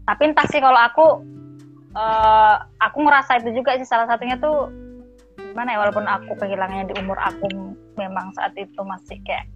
Tapi 0.06 0.22
entah 0.24 0.48
sih 0.48 0.62
kalau 0.62 0.80
aku 0.80 1.06
uh, 1.96 2.56
aku 2.80 2.98
ngerasa 3.02 3.40
itu 3.40 3.56
juga 3.56 3.76
sih. 3.76 3.88
Salah 3.88 4.06
satunya 4.06 4.36
tuh 4.36 4.70
gimana 5.36 5.72
ya 5.72 5.80
walaupun 5.80 6.04
aku 6.04 6.36
kehilangannya 6.36 6.92
di 6.92 6.96
umur 7.00 7.16
aku 7.18 7.48
memang 7.96 8.36
saat 8.36 8.52
itu 8.56 8.76
masih 8.84 9.16
kayak 9.24 9.48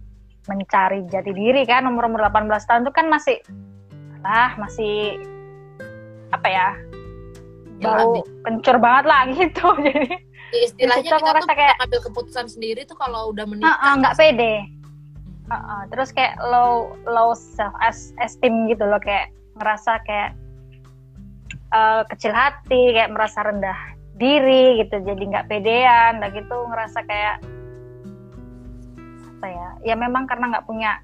mencari 0.48 1.04
jati 1.06 1.30
diri 1.30 1.68
kan 1.68 1.84
umur 1.84 2.08
umur 2.08 2.24
18 2.24 2.48
tahun 2.64 2.88
tuh 2.88 2.94
kan 2.96 3.06
masih 3.06 3.36
lah 4.24 4.56
masih 4.56 5.20
apa 6.32 6.48
ya 6.48 6.68
bau 7.80 8.16
Jalan 8.16 8.24
kencur 8.44 8.76
banget 8.76 9.04
lah 9.04 9.20
gitu. 9.36 9.66
Jadi 9.78 10.28
Ya, 10.50 10.66
istilahnya 10.66 11.10
aku 11.14 11.22
kita 11.22 11.40
tuh 11.46 11.54
kayak- 11.54 11.78
ambil 11.78 12.00
keputusan 12.10 12.46
sendiri 12.50 12.82
tuh 12.82 12.98
kalau 12.98 13.30
udah 13.30 13.46
Ah, 13.46 13.50
menikah 13.54 13.76
ah, 13.78 13.94
nggak 13.94 14.16
pede. 14.18 14.54
Ah, 15.46 15.54
ah. 15.54 15.80
terus 15.86 16.10
kayak 16.10 16.34
low 16.42 16.90
low 17.06 17.30
self 17.34 17.70
esteem 18.18 18.66
gitu 18.66 18.82
loh 18.82 18.98
kayak 18.98 19.30
ngerasa 19.54 20.02
kayak 20.02 20.34
eh, 21.70 22.02
kecil 22.10 22.32
hati 22.34 22.94
kayak 22.94 23.14
merasa 23.14 23.46
rendah 23.46 23.78
diri 24.20 24.84
gitu 24.84 25.00
jadi 25.00 25.22
nggak 25.22 25.48
pedean 25.48 26.20
dan 26.20 26.30
gitu 26.36 26.56
ngerasa 26.68 27.00
kayak 27.08 27.40
apa 29.40 29.46
ya 29.48 29.68
ya 29.88 29.94
memang 29.96 30.28
karena 30.28 30.52
nggak 30.52 30.68
punya 30.68 31.00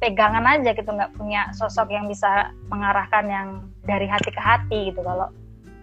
pegangan 0.00 0.44
aja 0.48 0.72
gitu 0.72 0.90
nggak 0.90 1.12
punya 1.14 1.52
sosok 1.52 1.92
yang 1.92 2.08
bisa 2.08 2.50
mengarahkan 2.72 3.24
yang 3.28 3.48
dari 3.84 4.08
hati 4.08 4.32
ke 4.32 4.40
hati 4.40 4.78
gitu. 4.90 5.04
Kalau 5.04 5.28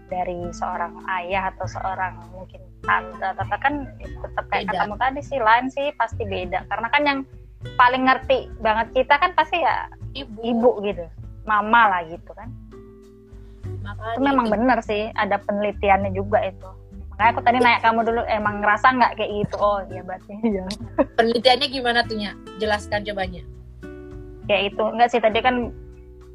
dari 0.09 0.49
seorang 0.49 1.05
ayah 1.21 1.53
atau 1.53 1.69
seorang 1.69 2.17
mungkin 2.33 2.65
tante 2.81 3.21
tante 3.21 3.57
kan 3.61 3.73
tetap 3.97 4.45
kayak 4.49 4.65
Beda. 4.65 4.73
katamu 4.73 4.95
tadi 4.97 5.21
sih 5.21 5.38
lain 5.38 5.69
sih 5.69 5.93
pasti 5.95 6.25
beda. 6.25 6.65
Karena 6.65 6.88
kan 6.89 7.01
yang 7.05 7.19
paling 7.77 8.09
ngerti 8.09 8.49
banget 8.61 8.88
kita 8.97 9.21
kan 9.21 9.31
pasti 9.38 9.61
ya 9.61 9.85
ibu, 10.17 10.39
ibu 10.41 10.69
gitu 10.85 11.05
mama 11.45 11.89
lah 11.89 12.01
gitu 12.05 12.31
kan 12.38 12.49
makanya 13.88 14.15
itu 14.15 14.21
memang 14.23 14.45
itu. 14.45 14.53
benar 14.53 14.77
sih 14.83 15.01
ada 15.15 15.35
penelitiannya 15.39 16.11
juga 16.11 16.39
itu. 16.43 16.69
Makanya 17.15 17.29
aku 17.33 17.41
tadi 17.41 17.57
nanya 17.63 17.79
kamu 17.81 17.99
dulu 18.05 18.21
emang 18.29 18.61
ngerasa 18.61 18.88
nggak 18.93 19.11
kayak 19.17 19.31
gitu? 19.41 19.55
Oh 19.57 19.79
iya 19.89 20.01
berarti 20.03 20.33
iya. 20.43 20.65
Penelitiannya 21.17 21.67
gimana 21.71 21.99
tuh 22.05 22.17
Nya? 22.19 22.31
jelaskan 22.61 23.01
cobanya. 23.07 23.43
Kayak 24.45 24.63
itu. 24.75 24.83
Enggak 24.83 25.09
sih 25.15 25.21
tadi 25.23 25.39
kan 25.41 25.55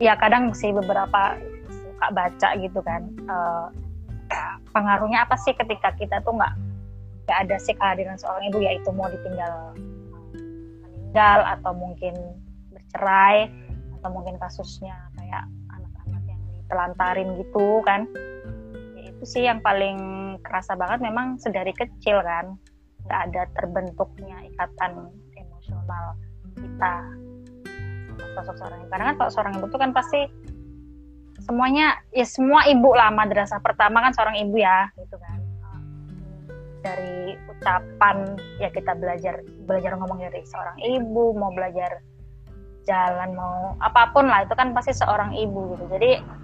ya 0.01 0.19
kadang 0.19 0.51
sih 0.57 0.75
beberapa 0.75 1.39
suka 1.69 2.07
baca 2.11 2.49
gitu 2.59 2.81
kan. 2.83 3.03
Eh, 3.09 3.67
pengaruhnya 4.73 5.29
apa 5.29 5.37
sih 5.39 5.53
ketika 5.53 5.93
kita 6.01 6.19
tuh 6.25 6.35
nggak 6.35 6.55
nggak 7.29 7.39
ada 7.47 7.57
sih 7.63 7.77
kehadiran 7.79 8.19
seorang 8.19 8.51
ibu? 8.51 8.59
Yaitu 8.59 8.91
mau 8.91 9.07
ditinggal 9.07 9.77
meninggal 11.13 11.45
atau 11.45 11.77
mungkin 11.77 12.15
bercerai 12.73 13.53
atau 14.01 14.09
mungkin 14.11 14.41
kasusnya 14.41 14.97
kayak 15.21 15.45
ditelantarin 16.73 17.37
gitu 17.37 17.85
kan. 17.85 18.09
Ya 18.97 19.13
itu 19.13 19.25
sih 19.29 19.45
yang 19.45 19.61
paling 19.61 20.01
kerasa 20.41 20.73
banget. 20.73 21.05
Memang 21.05 21.37
sedari 21.37 21.77
kecil 21.77 22.25
kan 22.25 22.57
nggak 23.05 23.21
ada 23.29 23.43
terbentuknya 23.53 24.41
ikatan 24.49 25.13
emosional 25.37 26.17
kita. 26.57 26.95
Sosok 28.33 28.57
seorang 28.57 28.81
ibu. 28.81 28.89
Karena 28.89 29.05
kan 29.13 29.17
kalau 29.21 29.31
seorang 29.31 29.53
ibu 29.61 29.69
itu 29.69 29.77
kan 29.77 29.93
pasti 29.93 30.21
semuanya 31.45 32.01
ya 32.17 32.25
semua 32.25 32.65
ibu 32.65 32.97
lah 32.97 33.13
madrasah 33.13 33.61
pertama 33.61 34.01
kan 34.01 34.17
seorang 34.17 34.41
ibu 34.41 34.57
ya 34.57 34.89
gitu 34.97 35.21
kan. 35.21 35.39
Dari 36.81 37.37
ucapan 37.53 38.17
ya 38.57 38.73
kita 38.73 38.97
belajar 38.97 39.45
belajar 39.69 39.93
ngomong 40.01 40.25
dari 40.25 40.41
seorang 40.49 40.81
ibu 40.81 41.37
mau 41.37 41.53
belajar 41.53 42.01
jalan 42.83 43.39
mau 43.39 43.79
apa 43.79 44.11
pun 44.11 44.27
lah 44.27 44.43
itu 44.43 44.55
kan 44.59 44.75
pasti 44.75 44.91
seorang 44.97 45.37
ibu 45.37 45.77
gitu. 45.77 45.85
Jadi 45.87 46.42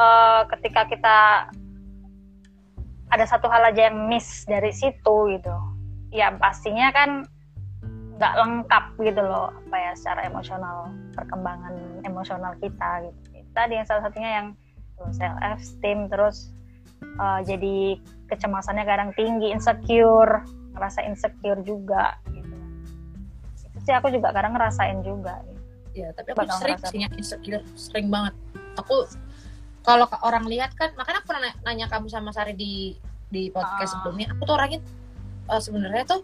eh, 0.00 0.42
ketika 0.56 0.88
kita 0.88 1.18
ada 3.10 3.24
satu 3.26 3.50
hal 3.50 3.68
aja 3.68 3.90
yang 3.90 4.08
miss 4.08 4.46
dari 4.46 4.72
situ 4.72 5.16
gitu 5.36 5.54
ya 6.14 6.32
pastinya 6.38 6.90
kan 6.94 7.26
nggak 8.20 8.34
lengkap 8.36 8.84
gitu 9.00 9.22
loh 9.24 9.48
apa 9.48 9.76
ya 9.80 9.92
secara 9.96 10.28
emosional 10.28 10.92
perkembangan 11.16 11.74
emosional 12.04 12.52
kita 12.60 13.08
gitu 13.08 13.18
tadi 13.56 13.80
yang 13.80 13.86
salah 13.88 14.02
satunya 14.06 14.30
yang 14.42 14.48
self 15.16 15.36
esteem 15.40 16.06
terus 16.12 16.52
eh, 17.02 17.40
jadi 17.48 17.76
kecemasannya 18.28 18.84
kadang 18.84 19.10
tinggi 19.16 19.50
insecure 19.50 20.44
ngerasa 20.76 21.02
insecure 21.08 21.60
juga 21.66 22.14
gitu 22.30 22.56
itu 23.72 23.78
sih 23.88 23.94
aku 23.96 24.12
juga 24.12 24.30
kadang 24.30 24.54
ngerasain 24.54 25.00
juga 25.02 25.40
gitu. 25.48 25.60
ya 26.04 26.08
tapi 26.14 26.36
aku 26.36 26.46
Bakal 26.46 26.58
sering 26.60 26.78
ngerasa. 26.78 26.92
sih 26.92 27.00
insecure 27.18 27.64
sering 27.74 28.06
banget 28.12 28.34
aku 28.78 29.08
kalau 29.80 30.06
ke- 30.06 30.20
orang 30.22 30.44
lihat 30.44 30.76
kan 30.76 30.92
makanya 30.94 31.24
aku 31.24 31.28
pernah 31.32 31.52
nanya, 31.64 31.86
kamu 31.88 32.06
sama 32.06 32.30
Sari 32.30 32.52
di 32.52 32.94
di 33.30 33.48
podcast 33.48 33.94
Ah. 33.96 34.02
sebelumnya. 34.02 34.26
Aku 34.34 34.42
tuh 34.44 34.54
orangnya 34.54 34.80
eh, 35.50 35.60
sebenarnya 35.60 36.04
tuh 36.06 36.20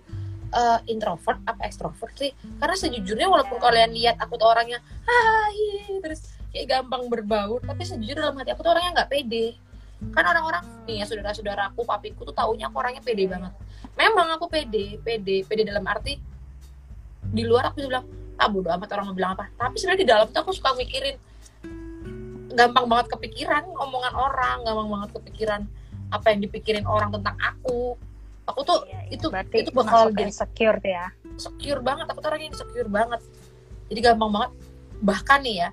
eh, 0.53 0.79
introvert 0.89 1.41
apa 1.45 1.67
ekstrovert 1.67 2.15
sih? 2.15 2.31
Karena 2.59 2.77
sejujurnya 2.77 3.27
walaupun 3.27 3.59
kalian 3.59 3.91
lihat 3.91 4.17
aku 4.19 4.37
tuh 4.37 4.47
orangnya 4.47 4.79
hai 5.07 5.99
terus 6.03 6.23
kayak 6.55 6.67
gampang 6.71 7.11
berbaur 7.11 7.61
tapi 7.61 7.83
sejujurnya 7.83 8.23
dalam 8.31 8.37
hati 8.39 8.51
aku 8.55 8.63
tuh 8.63 8.73
orangnya 8.73 9.03
nggak 9.03 9.11
pede. 9.11 9.47
Kan 10.13 10.25
orang-orang 10.25 10.65
nih 10.85 11.01
ya 11.01 11.05
saudara-saudaraku 11.09 11.81
papiku 11.83 12.23
tuh 12.23 12.37
taunya 12.37 12.69
aku 12.69 12.77
orangnya 12.79 13.01
pede 13.01 13.25
banget. 13.27 13.53
Memang 13.97 14.29
aku 14.37 14.47
pede 14.47 15.01
pede 15.01 15.43
pede 15.43 15.65
dalam 15.65 15.83
arti 15.89 16.21
di 17.27 17.43
luar 17.43 17.71
aku 17.73 17.81
bisa 17.83 17.89
bilang 17.91 18.07
ah 18.37 18.47
bodo 18.47 18.69
amat 18.69 18.89
orang 18.93 19.05
mau 19.11 19.17
bilang 19.17 19.33
apa. 19.35 19.49
Tapi 19.57 19.75
sebenarnya 19.81 20.01
di 20.05 20.09
dalam 20.09 20.27
tuh 20.29 20.41
aku 20.45 20.53
suka 20.53 20.77
mikirin 20.77 21.17
gampang 22.57 22.89
banget 22.89 23.07
kepikiran 23.13 23.63
omongan 23.77 24.15
orang 24.17 24.57
gampang 24.65 24.89
banget 24.89 25.11
kepikiran 25.13 25.61
apa 26.09 26.27
yang 26.33 26.41
dipikirin 26.43 26.87
orang 26.87 27.13
tentang 27.13 27.37
aku. 27.37 27.95
Aku 28.47 28.61
tuh 28.63 28.87
Iya, 28.87 29.03
iya. 29.05 29.13
itu 29.13 29.27
Berarti 29.27 29.57
itu 29.59 29.71
bakal 29.75 30.15
jadi 30.15 30.31
insecure 30.31 30.79
tuh 30.79 30.91
ya. 30.91 31.07
secure 31.37 31.81
banget 31.83 32.07
aku 32.07 32.19
tuh 32.19 32.29
orangnya 32.31 32.49
insecure 32.49 32.89
banget. 32.89 33.21
Jadi 33.87 34.01
gampang 34.01 34.31
banget. 34.33 34.51
Bahkan 35.03 35.39
nih 35.43 35.57
ya 35.61 35.69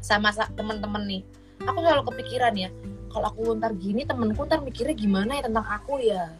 sama 0.00 0.32
sa- 0.32 0.48
temen-temen 0.50 1.04
nih 1.04 1.22
aku 1.60 1.84
selalu 1.84 2.02
kepikiran 2.08 2.56
ya 2.56 2.72
kalau 3.12 3.28
aku 3.28 3.52
ntar 3.52 3.76
gini 3.76 4.02
temenku 4.02 4.48
ntar 4.48 4.64
mikirnya 4.64 4.96
gimana 4.96 5.36
ya 5.36 5.42
tentang 5.46 5.66
aku 5.66 6.00
ya. 6.00 6.32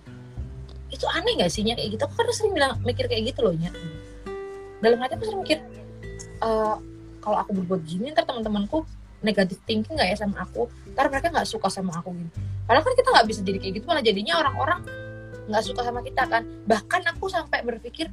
Itu 0.89 1.05
aneh 1.07 1.39
gak 1.39 1.53
sih 1.53 1.63
kayak 1.63 1.79
gitu. 1.87 2.03
Aku 2.03 2.15
kan 2.17 2.27
sering 2.33 2.57
bilang 2.57 2.81
mikir 2.83 3.07
kayak 3.07 3.31
gitu 3.31 3.45
loh 3.45 3.55
Nya. 3.55 3.71
dalam 4.81 4.97
hati 4.97 5.13
aku 5.13 5.25
sering 5.29 5.41
mikir 5.45 5.59
eh, 6.41 6.75
kalau 7.21 7.37
aku 7.37 7.53
berbuat 7.53 7.85
gini 7.85 8.09
ntar 8.11 8.25
teman-temanku 8.25 8.81
negatif 9.21 9.61
thinking 9.69 9.97
nggak 9.97 10.13
ya 10.13 10.17
sama 10.17 10.45
aku? 10.45 10.69
Ntar 10.97 11.07
mereka 11.09 11.29
nggak 11.33 11.49
suka 11.49 11.69
sama 11.73 11.97
aku 11.97 12.13
gini 12.13 12.33
padahal 12.71 12.87
kan 12.87 12.95
kita 12.95 13.09
nggak 13.11 13.27
bisa 13.27 13.41
jadi 13.43 13.59
kayak 13.59 13.73
gitu 13.83 13.85
malah 13.91 13.99
jadinya 13.99 14.35
orang-orang 14.39 14.79
nggak 15.51 15.65
suka 15.67 15.83
sama 15.83 16.07
kita 16.07 16.23
kan. 16.31 16.47
Bahkan 16.71 17.03
aku 17.11 17.27
sampai 17.27 17.67
berpikir 17.67 18.07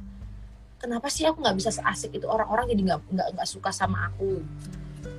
kenapa 0.82 1.06
sih 1.06 1.22
aku 1.30 1.38
nggak 1.38 1.54
bisa 1.54 1.70
seasik 1.70 2.10
itu? 2.18 2.26
Orang-orang 2.26 2.66
jadi 2.66 2.82
nggak 2.90 3.00
nggak 3.06 3.28
nggak 3.38 3.48
suka 3.48 3.70
sama 3.70 4.10
aku. 4.10 4.42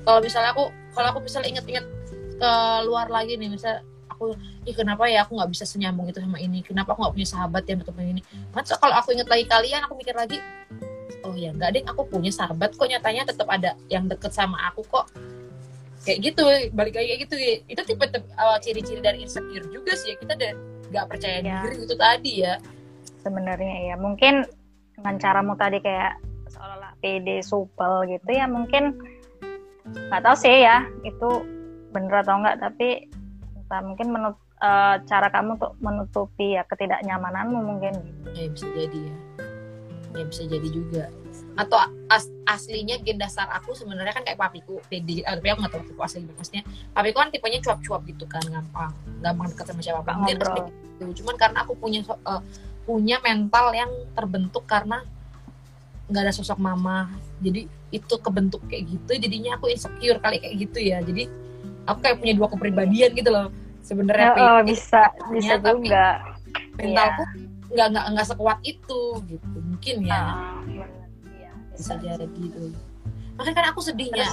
Kalau 0.04 0.20
misalnya 0.20 0.52
aku 0.52 0.68
kalau 0.92 1.08
aku 1.16 1.24
misalnya 1.24 1.56
inget-inget 1.56 1.88
ke 2.36 2.52
luar 2.84 3.08
lagi 3.08 3.40
nih 3.40 3.48
misal 3.48 3.80
aku 4.12 4.36
ih 4.68 4.76
kenapa 4.76 5.08
ya 5.08 5.24
aku 5.24 5.40
nggak 5.40 5.52
bisa 5.56 5.64
senyambung 5.64 6.12
itu 6.12 6.20
sama 6.20 6.36
ini? 6.44 6.60
Kenapa 6.60 6.92
aku 6.92 7.08
nggak 7.08 7.16
punya 7.16 7.28
sahabat 7.32 7.64
yang 7.64 7.80
ketemu 7.80 8.20
ini? 8.20 8.22
Masa 8.52 8.76
kalau 8.76 9.00
aku 9.00 9.16
inget 9.16 9.32
lagi 9.32 9.48
kalian 9.48 9.88
aku 9.88 9.96
mikir 9.96 10.20
lagi 10.20 10.44
oh 11.24 11.36
ya 11.36 11.56
nggak 11.56 11.70
deh 11.80 11.84
aku 11.88 12.08
punya 12.12 12.32
sahabat 12.32 12.76
kok 12.76 12.88
nyatanya 12.88 13.24
tetap 13.28 13.48
ada 13.48 13.76
yang 13.88 14.08
deket 14.08 14.32
sama 14.36 14.60
aku 14.68 14.84
kok 14.88 15.08
kayak 16.02 16.20
gitu 16.24 16.43
balik 16.72 16.95
lagi 16.95 17.08
kayak 17.12 17.22
gitu. 17.28 17.36
Itu 17.68 17.82
tipe 17.84 18.06
uh, 18.36 18.58
ciri-ciri 18.60 19.02
dari 19.02 19.24
insecure 19.24 19.68
juga 19.70 19.93
sih 19.95 20.14
ya. 20.14 20.16
Kita 20.20 20.34
dan 20.36 20.56
nggak 20.89 21.06
percaya 21.06 21.38
Ya. 21.41 21.62
diri 21.64 21.76
itu 21.84 21.95
tadi 21.95 22.34
ya. 22.43 22.56
Sebenarnya 23.20 23.93
ya 23.93 23.95
mungkin 24.00 24.47
dengan 24.95 25.16
caramu 25.16 25.54
tadi 25.56 25.80
kayak 25.80 26.20
seolah-olah 26.50 26.91
pede 27.00 27.39
supel 27.39 28.10
gitu 28.10 28.30
ya 28.34 28.50
mungkin 28.50 28.97
nggak 29.86 30.22
tahu 30.22 30.36
sih 30.36 30.66
ya 30.66 30.82
itu 31.02 31.30
bener 31.89 32.20
atau 32.20 32.36
enggak 32.41 32.58
tapi 32.60 33.06
entah 33.56 33.80
mungkin 33.80 34.08
menut 34.12 34.36
eh, 34.60 34.95
cara 35.08 35.30
kamu 35.30 35.56
untuk 35.56 35.74
menutupi 35.80 36.58
ya 36.58 36.66
ketidaknyamananmu 36.68 37.60
mungkin. 37.64 37.93
Gitu. 37.95 38.30
ya 38.36 38.47
bisa 38.52 38.68
jadi 38.76 39.00
ya. 39.08 39.16
Ya 40.10 40.24
bisa 40.26 40.43
jadi 40.50 40.68
juga 40.68 41.04
atau 41.60 41.76
as- 42.07 42.32
aslinya 42.47 42.95
gen 43.03 43.20
dasar 43.20 43.51
aku 43.51 43.76
sebenarnya 43.76 44.16
kan 44.16 44.24
kayak 44.24 44.39
papiku 44.39 44.80
pede 44.88 45.20
eh, 45.20 45.34
tapi 45.36 45.51
aku 45.51 45.60
nggak 45.60 45.74
tahu 45.76 45.82
papiku 45.84 46.01
asli 46.07 46.24
maksudnya 46.24 46.64
papiku 46.95 47.20
kan 47.20 47.30
tipenya 47.36 47.60
cuap-cuap 47.60 48.01
gitu 48.07 48.24
kan 48.32 48.39
gampang 48.47 48.91
gampang 49.20 49.45
dekat 49.51 49.66
sama 49.68 49.82
siapa 49.84 49.99
mungkin 50.16 50.39
gitu. 50.39 50.64
Cuman 51.20 51.36
karena 51.36 51.68
aku 51.68 51.76
punya 51.76 51.99
eh, 52.07 52.41
punya 52.88 53.20
mental 53.20 53.76
yang 53.76 53.91
terbentuk 54.16 54.64
karena 54.64 55.03
nggak 56.10 56.24
ada 56.26 56.34
sosok 56.34 56.57
mama 56.57 57.12
jadi 57.43 57.68
itu 57.91 58.16
kebentuk 58.18 58.64
kayak 58.72 58.88
gitu 58.89 59.12
jadinya 59.20 59.60
aku 59.60 59.68
insecure 59.68 60.18
kali 60.24 60.39
kayak 60.39 60.55
gitu 60.64 60.80
ya. 60.80 61.03
Jadi 61.03 61.28
aku 61.84 61.99
kayak 61.99 62.18
punya 62.24 62.34
dua 62.39 62.47
kepribadian 62.47 63.12
gitu 63.12 63.30
loh 63.36 63.51
sebenarnya 63.84 64.32
Ya, 64.32 64.36
oh, 64.39 64.60
pede, 64.64 64.72
bisa 64.72 65.01
bisa 65.28 65.53
tapi 65.60 65.91
juga. 65.91 66.24
mentalku 66.80 67.24
nggak 67.70 67.88
nggak 67.93 68.05
nggak 68.16 68.28
sekuat 68.32 68.60
itu 68.64 69.01
gitu 69.28 69.57
mungkin 69.60 69.95
ya. 70.07 70.07
Iya, 70.07 70.24
bisa 71.80 71.95
jadi 71.95 72.27
gitu. 72.27 72.75
Makanya 73.39 73.55
kan 73.55 73.67
aku 73.71 73.80
sedihnya 73.80 74.27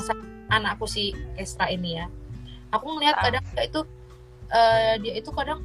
anakku 0.51 0.91
si 0.91 1.15
Estra 1.39 1.71
ini 1.71 2.03
ya. 2.03 2.11
Aku 2.75 2.91
ngelihat 2.91 3.15
Ah. 3.17 3.31
kadang 3.31 3.45
dia 3.55 3.65
itu 3.65 3.81
eh, 4.51 4.95
dia 4.99 5.15
itu 5.15 5.31
kadang 5.31 5.63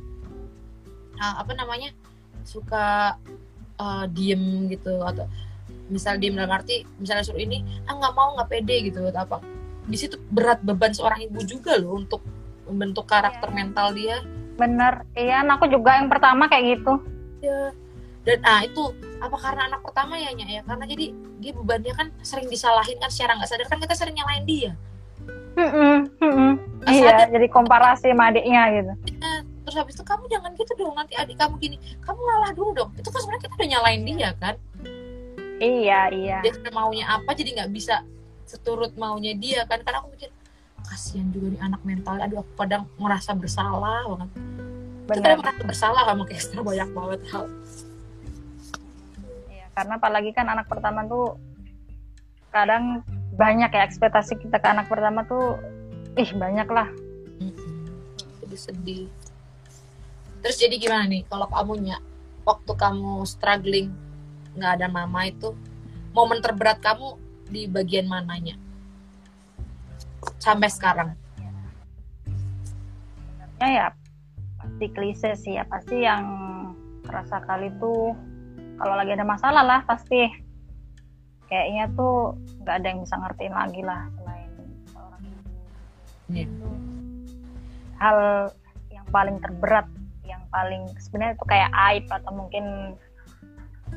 ah, 1.18 1.42
apa 1.42 1.58
namanya 1.58 1.90
suka 2.46 3.18
eh, 3.82 4.06
diem 4.14 4.70
gitu 4.70 5.02
atau 5.02 5.26
misal 5.90 6.16
diem 6.16 6.38
dalam 6.38 6.54
arti 6.54 6.86
misalnya 7.02 7.26
suruh 7.26 7.42
ini 7.42 7.66
ah 7.84 7.98
nggak 7.98 8.14
mau 8.16 8.38
nggak 8.38 8.50
pede 8.50 8.94
gitu 8.94 9.02
atau 9.10 9.26
apa. 9.26 9.38
Di 9.90 9.98
situ 9.98 10.22
berat 10.30 10.62
beban 10.62 10.94
seorang 10.94 11.26
ibu 11.26 11.42
juga 11.42 11.82
loh 11.82 11.98
untuk 11.98 12.22
membentuk 12.70 13.10
karakter 13.10 13.50
Iya. 13.50 13.58
mental 13.58 13.88
dia. 13.98 14.18
Bener, 14.56 15.02
iya 15.18 15.42
aku 15.42 15.66
juga 15.66 15.98
yang 15.98 16.08
pertama 16.08 16.46
kayak 16.46 16.78
gitu. 16.78 17.02
ya 17.42 17.74
dan 18.22 18.38
ah 18.46 18.62
itu 18.62 18.94
apa 19.18 19.34
karena 19.34 19.62
anak 19.70 19.82
pertama 19.82 20.14
ya 20.18 20.30
ya 20.34 20.62
karena 20.62 20.86
jadi 20.86 21.06
dia 21.42 21.52
bebannya 21.58 21.94
kan 21.98 22.08
sering 22.22 22.46
disalahin 22.48 22.98
kan 23.02 23.10
secara 23.10 23.34
nggak 23.38 23.50
sadar 23.50 23.68
kan 23.70 23.80
kita 23.82 23.96
sering 23.98 24.14
nyalain 24.14 24.46
dia 24.46 24.72
Mm-mm, 25.52 26.08
mm-mm. 26.22 26.52
Nggak 26.80 26.94
Iya, 26.96 27.12
sadar. 27.12 27.28
jadi 27.36 27.48
komparasi 27.52 28.08
sama 28.16 28.32
adiknya 28.32 28.62
gitu. 28.72 28.94
Nah, 29.20 29.40
terus 29.68 29.76
habis 29.78 29.94
itu 30.00 30.04
kamu 30.08 30.24
jangan 30.32 30.52
gitu 30.56 30.72
dong 30.80 30.96
nanti 30.96 31.14
adik 31.20 31.36
kamu 31.38 31.56
gini 31.60 31.78
kamu 32.02 32.20
ngalah 32.20 32.52
dulu 32.56 32.72
dong 32.72 32.90
itu 32.96 33.10
kan 33.12 33.20
sebenarnya 33.20 33.44
kita 33.46 33.54
udah 33.60 33.70
nyalain 33.70 34.02
dia 34.08 34.30
kan 34.40 34.56
Iya, 35.62 36.02
iya. 36.10 36.38
dia 36.42 36.72
maunya 36.74 37.06
apa 37.06 37.38
jadi 37.38 37.54
nggak 37.62 37.70
bisa 37.70 38.02
seturut 38.50 38.98
maunya 38.98 39.38
dia 39.38 39.62
kan 39.70 39.78
karena 39.86 40.02
aku 40.02 40.10
mikir 40.12 40.30
kasihan 40.82 41.30
juga 41.30 41.54
nih 41.54 41.62
anak 41.62 41.82
mentalnya 41.86 42.26
aduh 42.26 42.42
aku 42.42 42.54
kadang 42.58 42.84
merasa 42.98 43.32
bersalah 43.38 44.02
banget 44.10 44.30
kita 45.12 45.20
Bener. 45.22 45.38
merasa 45.38 45.62
bersalah 45.64 46.02
sama 46.08 46.24
kayak 46.26 46.44
banyak 46.64 46.90
banget 46.92 47.22
hal 47.30 47.46
Iya, 47.46 47.91
karena 49.72 49.96
apalagi 49.96 50.32
kan 50.36 50.48
anak 50.52 50.68
pertama 50.68 51.08
tuh 51.08 51.40
kadang 52.52 53.04
banyak 53.36 53.72
ya 53.72 53.88
ekspektasi 53.88 54.36
kita 54.38 54.60
ke 54.60 54.68
anak 54.68 54.92
pertama 54.92 55.24
tuh 55.24 55.56
ih 56.20 56.32
banyak 56.36 56.68
lah. 56.68 56.92
Jadi 58.44 58.58
sedih. 58.60 59.06
Terus 60.44 60.58
jadi 60.60 60.76
gimana 60.76 61.08
nih 61.08 61.24
kalau 61.32 61.48
kamu 61.48 61.74
nya 61.88 61.98
waktu 62.44 62.72
kamu 62.76 63.24
struggling 63.24 63.94
nggak 64.58 64.82
ada 64.82 64.88
mama 64.92 65.32
itu 65.32 65.56
momen 66.12 66.44
terberat 66.44 66.84
kamu 66.84 67.16
di 67.48 67.72
bagian 67.72 68.12
mananya? 68.12 68.60
Sampai 70.38 70.68
sekarang? 70.68 71.16
Sebenarnya 73.40 73.70
ya 73.72 73.88
pasti 74.60 74.86
klise 74.92 75.32
sih 75.38 75.54
ya 75.56 75.64
pasti 75.70 76.04
yang 76.04 76.26
kerasa 77.06 77.40
kali 77.46 77.72
tuh 77.80 78.14
kalau 78.82 78.96
lagi 78.98 79.14
ada 79.14 79.26
masalah 79.26 79.64
lah 79.64 79.80
pasti 79.86 80.26
kayaknya 81.46 81.86
tuh 81.94 82.34
nggak 82.66 82.76
ada 82.82 82.88
yang 82.90 83.00
bisa 83.06 83.16
ngertiin 83.22 83.54
lagi 83.54 83.82
lah 83.86 84.02
selain 84.18 84.52
seorang 84.90 85.22
ibu. 85.22 85.50
Iya. 86.34 86.48
Hal 88.02 88.18
yang 88.90 89.06
paling 89.14 89.38
terberat 89.44 89.88
yang 90.26 90.42
paling 90.50 90.90
sebenarnya 90.98 91.38
itu 91.38 91.46
kayak 91.46 91.72
aib 91.92 92.06
atau 92.10 92.32
mungkin 92.34 92.96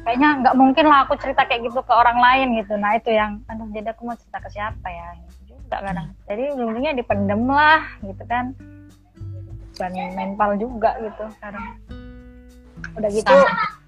kayaknya 0.02 0.28
nggak 0.44 0.56
mungkin 0.58 0.84
lah 0.90 1.06
aku 1.06 1.14
cerita 1.16 1.46
kayak 1.46 1.70
gitu 1.70 1.80
ke 1.80 1.92
orang 1.94 2.18
lain 2.18 2.58
gitu 2.60 2.74
nah 2.74 2.98
itu 2.98 3.14
yang 3.14 3.40
aduh 3.46 3.70
jadi 3.70 3.94
aku 3.94 4.02
mau 4.04 4.18
cerita 4.18 4.42
ke 4.42 4.50
siapa 4.50 4.88
ya 4.90 5.06
Gitu 5.22 5.54
juga 5.54 5.76
kadang 5.80 6.08
jadi 6.26 6.42
ujung-ujungnya 6.52 6.92
dipendem 6.98 7.42
lah 7.46 7.80
gitu 8.02 8.24
kan 8.26 8.52
beban 9.74 9.94
mental 10.14 10.50
juga 10.58 10.98
gitu 11.02 11.24
sekarang 11.38 11.78
udah 12.94 13.10
gitu 13.10 13.30
Sama. 13.30 13.83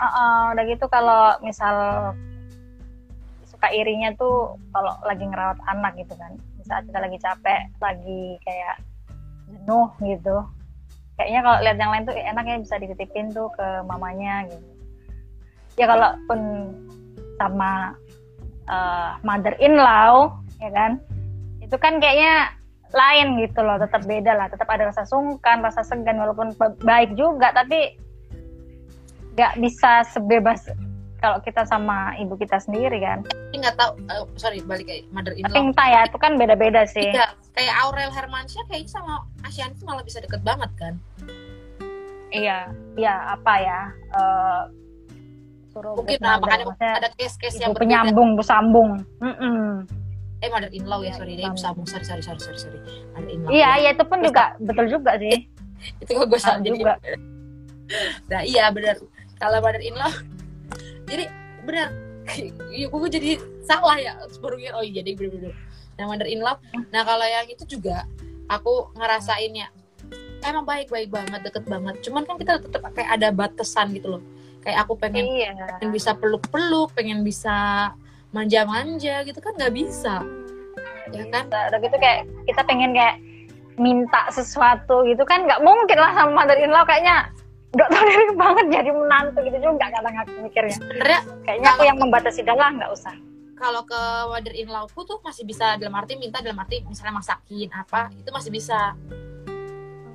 Uh, 0.00 0.06
uh, 0.06 0.40
udah 0.54 0.64
gitu 0.66 0.86
kalau 0.90 1.38
misal 1.42 1.76
suka 3.46 3.70
irinya 3.70 4.12
tuh 4.18 4.58
kalau 4.74 4.92
lagi 5.06 5.24
ngerawat 5.24 5.58
anak 5.70 5.94
gitu 5.96 6.14
kan. 6.18 6.34
Di 6.58 6.64
saat 6.66 6.84
kita 6.88 6.98
lagi 7.00 7.18
capek 7.20 7.60
lagi 7.78 8.22
kayak 8.42 8.76
jenuh 9.48 9.88
gitu. 10.02 10.36
Kayaknya 11.14 11.40
kalau 11.46 11.58
lihat 11.62 11.78
yang 11.78 11.92
lain 11.94 12.04
tuh 12.04 12.14
eh, 12.18 12.26
enak 12.26 12.44
ya 12.44 12.56
bisa 12.58 12.74
dititipin 12.82 13.30
tuh 13.30 13.48
ke 13.54 13.66
mamanya 13.86 14.50
gitu. 14.50 14.68
Ya 15.78 15.90
kalaupun 15.90 16.40
sama 17.38 17.94
uh, 18.70 19.18
mother 19.26 19.54
in 19.58 19.74
law 19.74 20.38
ya 20.62 20.70
kan 20.70 21.02
itu 21.58 21.74
kan 21.74 21.98
kayaknya 21.98 22.54
lain 22.94 23.42
gitu 23.42 23.58
loh 23.62 23.78
tetap 23.78 24.02
beda 24.06 24.34
lah. 24.34 24.46
Tetap 24.50 24.66
ada 24.70 24.90
rasa 24.90 25.06
sungkan 25.06 25.62
rasa 25.62 25.86
segan 25.86 26.18
walaupun 26.18 26.54
ba- 26.58 26.78
baik 26.82 27.14
juga 27.14 27.54
tapi 27.54 27.98
nggak 29.34 29.52
bisa 29.58 30.06
sebebas 30.08 30.70
kalau 31.18 31.40
kita 31.40 31.64
sama 31.64 32.12
ibu 32.16 32.34
kita 32.34 32.56
sendiri 32.56 33.00
kan? 33.00 33.24
Tapi 33.24 33.56
nggak 33.56 33.74
tahu 33.74 33.90
eh, 34.04 34.22
sorry 34.36 34.60
balik 34.60 34.86
kayak 34.86 35.08
mother 35.08 35.32
in 35.32 35.42
tapi 35.42 35.56
law 35.56 35.64
entah 35.66 35.88
ya 35.88 36.00
itu 36.04 36.18
kan 36.18 36.32
beda-beda 36.36 36.84
sih. 36.84 37.08
Iya 37.08 37.26
kayak 37.50 37.74
Aurel 37.80 38.10
Hermansyah 38.10 38.64
kayaknya 38.66 38.92
sama 38.92 39.14
Asyanti 39.42 39.82
malah 39.82 40.02
bisa 40.02 40.20
deket 40.20 40.40
banget 40.40 40.70
kan? 40.76 40.94
Iya 42.28 42.68
iya 42.94 43.14
apa 43.30 43.52
ya 43.56 43.80
eh 43.90 44.62
suruh 45.70 45.94
mungkin 45.96 46.18
lah 46.20 46.38
makanya 46.38 46.70
ada 47.00 47.08
case-case 47.12 47.58
yang 47.58 47.74
berbeda. 47.74 47.82
penyambung 48.06 48.38
bersambung 48.38 48.90
Mm-mm. 49.18 49.82
eh 50.38 50.46
mother 50.46 50.70
in 50.70 50.84
law 50.84 51.00
ya 51.00 51.10
Iya, 51.10 51.14
sorry 51.16 51.32
eh 51.32 51.42
sama. 51.42 51.56
sambung. 51.56 51.86
sorry 51.88 52.04
sorry 52.04 52.22
sorry 52.22 52.38
sorry 52.38 52.58
sorry. 52.60 52.78
Mother 53.10 53.26
in 53.28 53.38
law. 53.42 53.50
Iya 53.50 53.70
iya 53.80 53.90
itu 53.90 54.04
pun 54.04 54.18
juga 54.20 54.44
betul 54.60 54.86
juga 54.88 55.12
sih. 55.16 55.34
Itu 56.04 56.10
kok 56.12 56.26
gue 56.26 56.38
salah 56.38 56.58
Sama 56.58 56.64
jadi 56.64 56.76
juga. 56.76 56.94
nah 58.26 58.40
iya 58.40 58.64
benar 58.68 58.96
kalau 59.38 59.58
mother 59.60 59.82
in 59.82 59.96
law 59.96 60.12
jadi 61.08 61.28
benar. 61.64 61.88
Iya 62.72 62.88
gue 62.88 63.10
jadi 63.12 63.30
salah 63.68 64.00
ya 64.00 64.16
baru 64.40 64.56
oh 64.80 64.82
iya 64.84 65.04
jadi 65.04 65.12
bener-bener. 65.12 65.52
Yang 66.00 66.08
mother 66.08 66.28
in 66.28 66.40
law 66.40 66.56
nah 66.90 67.02
kalau 67.04 67.24
yang 67.24 67.46
itu 67.46 67.64
juga 67.68 68.08
aku 68.48 68.92
ngerasainnya 68.96 69.68
emang 70.44 70.64
baik 70.68 70.88
baik 70.92 71.12
banget 71.12 71.40
deket 71.44 71.64
banget. 71.68 72.00
Cuman 72.04 72.24
kan 72.24 72.36
kita 72.40 72.60
tetap 72.60 72.84
kayak 72.92 73.10
ada 73.12 73.28
batasan 73.32 73.92
gitu 73.96 74.16
loh. 74.18 74.22
Kayak 74.64 74.88
aku 74.88 74.96
pengen, 74.96 75.28
iya. 75.28 75.52
pengen 75.76 75.92
bisa 75.92 76.16
peluk 76.16 76.48
peluk 76.48 76.88
pengen 76.96 77.20
bisa 77.20 77.92
manja 78.32 78.64
manja 78.64 79.20
gitu 79.28 79.36
kan 79.40 79.52
nggak 79.56 79.74
bisa. 79.76 80.24
Ya 81.12 81.24
kan? 81.28 81.52
udah 81.52 81.78
gitu 81.84 81.96
kayak 82.00 82.24
kita 82.48 82.64
pengen 82.64 82.96
kayak 82.96 83.20
minta 83.76 84.30
sesuatu 84.30 85.02
gitu 85.04 85.22
kan 85.26 85.44
nggak 85.44 85.60
mungkin 85.60 85.98
lah 85.98 86.14
sama 86.14 86.42
mother 86.42 86.58
in 86.58 86.70
law 86.70 86.86
kayaknya 86.86 87.28
nggak 87.74 87.90
tahu 87.90 88.04
diri 88.06 88.24
banget 88.38 88.66
jadi 88.70 88.90
menantu 88.94 89.38
gitu 89.42 89.58
juga 89.58 89.86
kadang 89.90 90.16
aku 90.22 90.30
mikirnya. 90.46 90.76
Sebenarnya 90.78 91.20
kayaknya 91.42 91.68
aku 91.74 91.82
yang 91.82 91.98
membatasi 91.98 92.40
dah 92.46 92.56
lah 92.56 92.70
nggak 92.70 92.90
usah. 92.94 93.14
Kalau 93.54 93.82
ke 93.86 94.00
mother 94.30 94.54
in 94.54 94.68
lawku 94.70 95.02
tuh 95.06 95.18
masih 95.22 95.46
bisa 95.46 95.78
dalam 95.78 95.94
arti 95.94 96.18
minta 96.18 96.42
dalam 96.42 96.58
arti 96.58 96.82
misalnya 96.86 97.18
masakin 97.18 97.68
apa 97.74 98.10
itu 98.14 98.30
masih 98.30 98.50
bisa. 98.54 98.94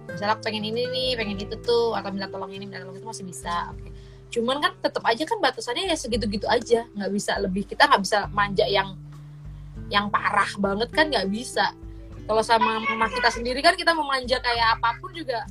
Misalnya 0.09 0.39
aku 0.39 0.43
pengen 0.47 0.65
ini 0.65 0.89
nih 0.89 1.09
pengen 1.19 1.37
itu 1.37 1.55
tuh 1.61 1.93
atau 1.95 2.09
minta 2.09 2.27
tolong 2.31 2.51
ini 2.51 2.67
minta 2.67 2.83
tolong 2.83 2.95
itu 2.95 3.07
masih 3.07 3.25
bisa 3.27 3.71
oke. 3.75 3.89
Cuman 4.29 4.61
kan 4.61 4.71
tetap 4.79 5.03
aja 5.03 5.23
kan 5.25 5.37
batasannya 5.41 5.89
ya 5.89 5.95
segitu-gitu 5.97 6.45
aja 6.47 6.87
nggak 6.95 7.11
bisa 7.11 7.35
lebih 7.41 7.67
kita 7.67 7.89
nggak 7.89 8.01
bisa 8.03 8.29
manja 8.31 8.65
yang 8.67 8.95
yang 9.89 10.07
parah 10.07 10.49
banget 10.61 10.89
kan 10.95 11.11
nggak 11.11 11.27
bisa. 11.27 11.73
Kalau 12.29 12.45
sama 12.45 12.77
mama 12.85 13.09
kita 13.09 13.33
sendiri 13.33 13.59
kan 13.65 13.73
kita 13.73 13.89
memanja 13.91 14.37
kayak 14.37 14.77
apa 14.77 15.01
pun 15.01 15.09
juga 15.17 15.49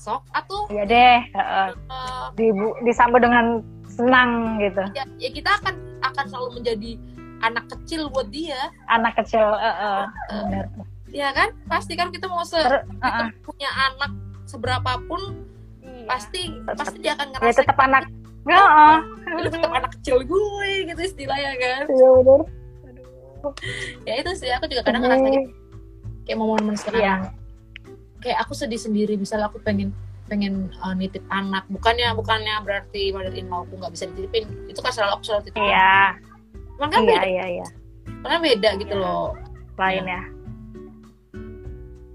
sok 0.00 0.24
atau 0.32 0.64
iya 0.72 0.88
deh 0.88 1.18
uh, 1.36 1.76
uh, 1.92 2.32
dibu 2.40 2.72
disambut 2.88 3.20
dengan 3.20 3.60
senang 3.92 4.56
gitu. 4.64 4.80
ya, 4.96 5.04
ya 5.20 5.28
kita 5.28 5.50
akan 5.60 5.76
akan 6.00 6.24
selalu 6.32 6.48
menjadi 6.62 6.90
anak 7.44 7.64
kecil 7.68 8.08
buat 8.08 8.28
dia. 8.32 8.72
Anak 8.88 9.16
kecil 9.20 9.44
uh, 9.44 9.76
uh, 9.76 10.02
bener. 10.48 10.64
ya 11.12 11.28
kan? 11.36 11.52
Pasti 11.68 11.96
kan 12.00 12.08
kita 12.08 12.28
mau 12.28 12.40
se 12.44 12.56
Ter- 12.56 12.84
kita 12.88 13.04
uh-uh. 13.04 13.28
punya 13.44 13.70
anak 13.92 14.12
seberapapun 14.48 15.44
pasti 16.08 16.58
pasti 16.64 16.98
dia 17.02 17.14
akan 17.14 17.28
ya 17.30 17.38
ngerasa 17.38 17.60
tetap 17.60 17.78
anak. 17.78 18.04
Heeh. 18.48 18.96
lu 19.36 19.48
tetap 19.52 19.68
anak 19.68 19.90
kecil 20.00 20.24
gue 20.24 20.70
gitu 20.88 21.00
istilahnya 21.04 21.52
kan. 21.60 21.82
Iya 21.86 22.08
bener. 22.24 22.40
ya 24.04 24.14
itu 24.20 24.30
sih 24.36 24.48
aku 24.52 24.64
juga 24.68 24.82
kadang 24.84 25.04
ngerasa 25.04 25.26
gitu. 25.28 25.50
Kayak 26.24 26.38
momen-momen 26.40 26.76
sekarang. 26.76 27.00
Iya. 27.00 27.14
Kayak 28.20 28.38
aku 28.44 28.52
sedih 28.52 28.78
sendiri. 28.80 29.16
Misalnya 29.16 29.48
aku 29.48 29.58
pengen 29.60 29.90
pengen 30.30 30.70
uh, 30.80 30.94
nitip 30.94 31.24
anak. 31.32 31.66
Bukannya 31.66 32.14
bukannya 32.14 32.54
berarti 32.62 33.10
mother 33.10 33.34
in 33.34 33.50
law 33.50 33.66
aku 33.66 33.80
nggak 33.80 33.92
bisa 33.92 34.04
dititipin. 34.12 34.44
Itu 34.70 34.80
kan 34.84 34.92
selalu 34.94 35.18
aku 35.18 35.22
selalu 35.26 35.42
titip. 35.50 35.60
Iya, 35.60 35.98
cuman 36.78 36.88
kan 36.92 37.00
iya, 37.02 37.08
beda? 37.10 37.26
iya, 37.26 37.46
iya. 37.58 37.66
kan 38.20 38.40
beda 38.40 38.70
gitu 38.78 38.94
Iya. 38.94 39.02
loh. 39.02 39.28
Lain 39.80 40.04
ya. 40.06 40.22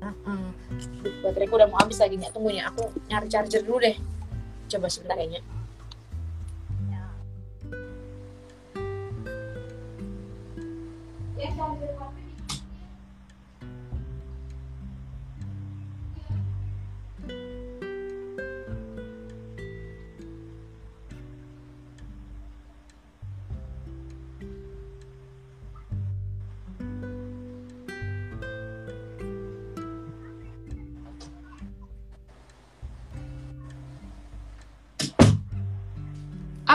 Heeh. 0.05 0.45
Duh, 1.01 1.13
bateraiku 1.25 1.53
udah 1.57 1.67
mau 1.67 1.81
habis 1.81 1.97
lagi. 1.99 2.15
Nggak 2.15 2.33
tunggu 2.33 2.49
ya 2.53 2.71
aku 2.71 2.87
nyari 3.11 3.27
charger 3.27 3.61
dulu 3.65 3.83
deh. 3.83 3.97
Coba 4.65 4.87
sebentar 4.89 5.17
kayaknya 5.19 5.43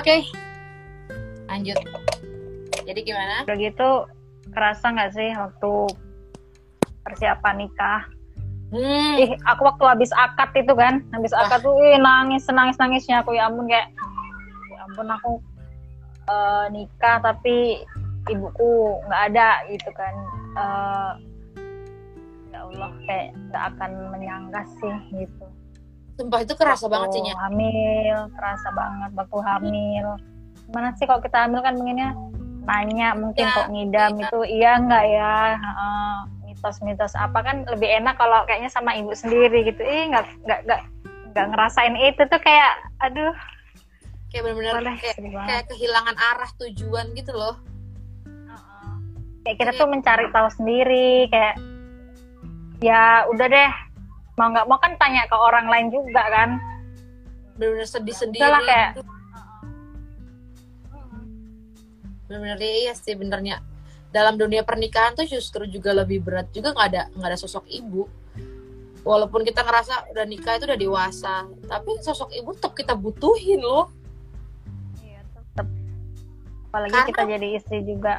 oke 0.00 0.16
lanjut 1.52 1.78
jadi 2.88 3.00
gimana 3.04 3.44
Udah 3.44 3.56
gitu 3.60 3.90
kerasa 4.50 4.90
nggak 4.90 5.12
sih 5.14 5.30
waktu 5.36 5.72
persiapan 7.06 7.54
nikah? 7.64 8.02
hmm, 8.74 9.12
Ih, 9.18 9.32
aku 9.46 9.62
waktu 9.66 9.84
habis 9.86 10.10
akad 10.14 10.50
itu 10.54 10.74
kan, 10.74 11.02
habis 11.14 11.34
akad 11.34 11.62
tuh 11.62 11.74
ih, 11.78 11.98
nangis, 11.98 12.46
nangis, 12.50 12.78
nangisnya 12.78 13.22
aku 13.22 13.34
ya 13.34 13.50
ampun 13.50 13.66
kayak, 13.66 13.90
ya 14.70 14.78
ampun 14.90 15.08
aku 15.10 15.32
eh, 16.30 16.64
nikah 16.70 17.18
tapi 17.22 17.82
ibuku 18.30 19.00
nggak 19.06 19.22
ada 19.34 19.66
gitu 19.70 19.90
kan. 19.94 20.14
Eh, 20.54 21.12
ya 22.50 22.58
Allah 22.66 22.90
kayak 23.06 23.28
nggak 23.50 23.64
akan 23.74 23.90
menyangka 24.14 24.62
sih 24.78 24.96
gitu. 25.14 25.46
Sumpah 26.20 26.38
itu 26.44 26.52
kerasa 26.52 26.84
Waktu 26.84 26.92
banget 26.92 27.08
sih 27.16 27.22
Nya. 27.24 27.34
Hamil, 27.40 28.18
kerasa 28.36 28.68
banget 28.76 29.10
waktu 29.16 29.38
hamil. 29.40 30.06
Gimana 30.68 30.88
sih 31.00 31.08
kalau 31.08 31.20
kita 31.24 31.48
hamil 31.48 31.60
kan 31.64 31.74
pengennya 31.80 32.12
nanya 32.60 33.08
mungkin 33.16 33.44
Ya, 33.48 33.56
kok 33.56 33.68
ngidam 33.72 34.12
iya. 34.14 34.22
itu 34.28 34.38
iya 34.46 34.72
nggak 34.78 35.04
ya 35.08 35.36
Heeh, 35.56 36.14
mitos-mitos 36.44 37.16
apa 37.16 37.40
kan 37.40 37.64
lebih 37.66 37.88
enak 37.88 38.20
kalau 38.20 38.44
kayaknya 38.44 38.68
sama 38.68 38.92
ibu 38.94 39.16
sendiri 39.16 39.64
gitu 39.64 39.80
ih 39.80 40.12
nggak 40.12 40.28
nggak 40.44 40.60
nggak 40.68 40.80
nggak 41.32 41.46
ngerasain 41.56 41.96
itu 41.96 42.22
tuh 42.28 42.40
kayak 42.44 42.76
aduh 43.00 43.32
kayak 44.28 44.42
benar-benar 44.44 44.94
kayak, 45.00 45.16
kayak 45.18 45.64
kehilangan 45.72 46.16
arah 46.20 46.50
tujuan 46.60 47.06
gitu 47.16 47.32
loh 47.32 47.56
kayak 49.42 49.56
kita 49.56 49.72
tuh 49.80 49.88
mencari 49.88 50.28
tahu 50.30 50.48
sendiri 50.52 51.26
kayak 51.32 51.56
ya 52.84 53.24
udah 53.32 53.46
deh 53.48 53.72
mau 54.40 54.48
nggak 54.48 54.64
mau 54.64 54.80
kan 54.80 54.96
tanya 54.96 55.28
ke 55.28 55.36
orang 55.36 55.68
lain 55.68 55.92
juga 55.92 56.24
kan. 56.24 56.50
Benar-benar 57.60 57.84
sedih 57.86 58.16
sendiri 58.16 58.40
Udah 58.40 58.52
lah, 58.56 58.62
kayak- 58.64 58.94
benar-benar 62.24 62.58
iya 62.58 62.96
sih 62.96 63.12
benernya. 63.12 63.60
Dalam 64.08 64.34
dunia 64.34 64.64
pernikahan 64.64 65.12
tuh 65.12 65.28
justru 65.28 65.68
juga 65.68 65.92
lebih 65.92 66.24
berat 66.24 66.48
juga 66.50 66.72
nggak 66.72 66.88
ada 66.88 67.02
nggak 67.12 67.28
ada 67.28 67.38
sosok 67.38 67.68
ibu. 67.68 68.08
Walaupun 69.00 69.44
kita 69.44 69.60
ngerasa 69.60 70.08
udah 70.08 70.24
nikah 70.24 70.56
itu 70.56 70.64
udah 70.64 70.76
dewasa 70.78 71.34
tapi 71.66 72.00
sosok 72.00 72.32
ibu 72.32 72.52
tetap 72.52 72.72
kita 72.72 72.92
butuhin 72.94 73.60
loh. 73.60 73.92
Iya, 74.98 75.20
tetep. 75.26 75.66
apalagi 76.70 76.92
Karena- 76.92 77.08
kita 77.12 77.22
jadi 77.28 77.46
istri 77.54 77.78
juga. 77.82 78.14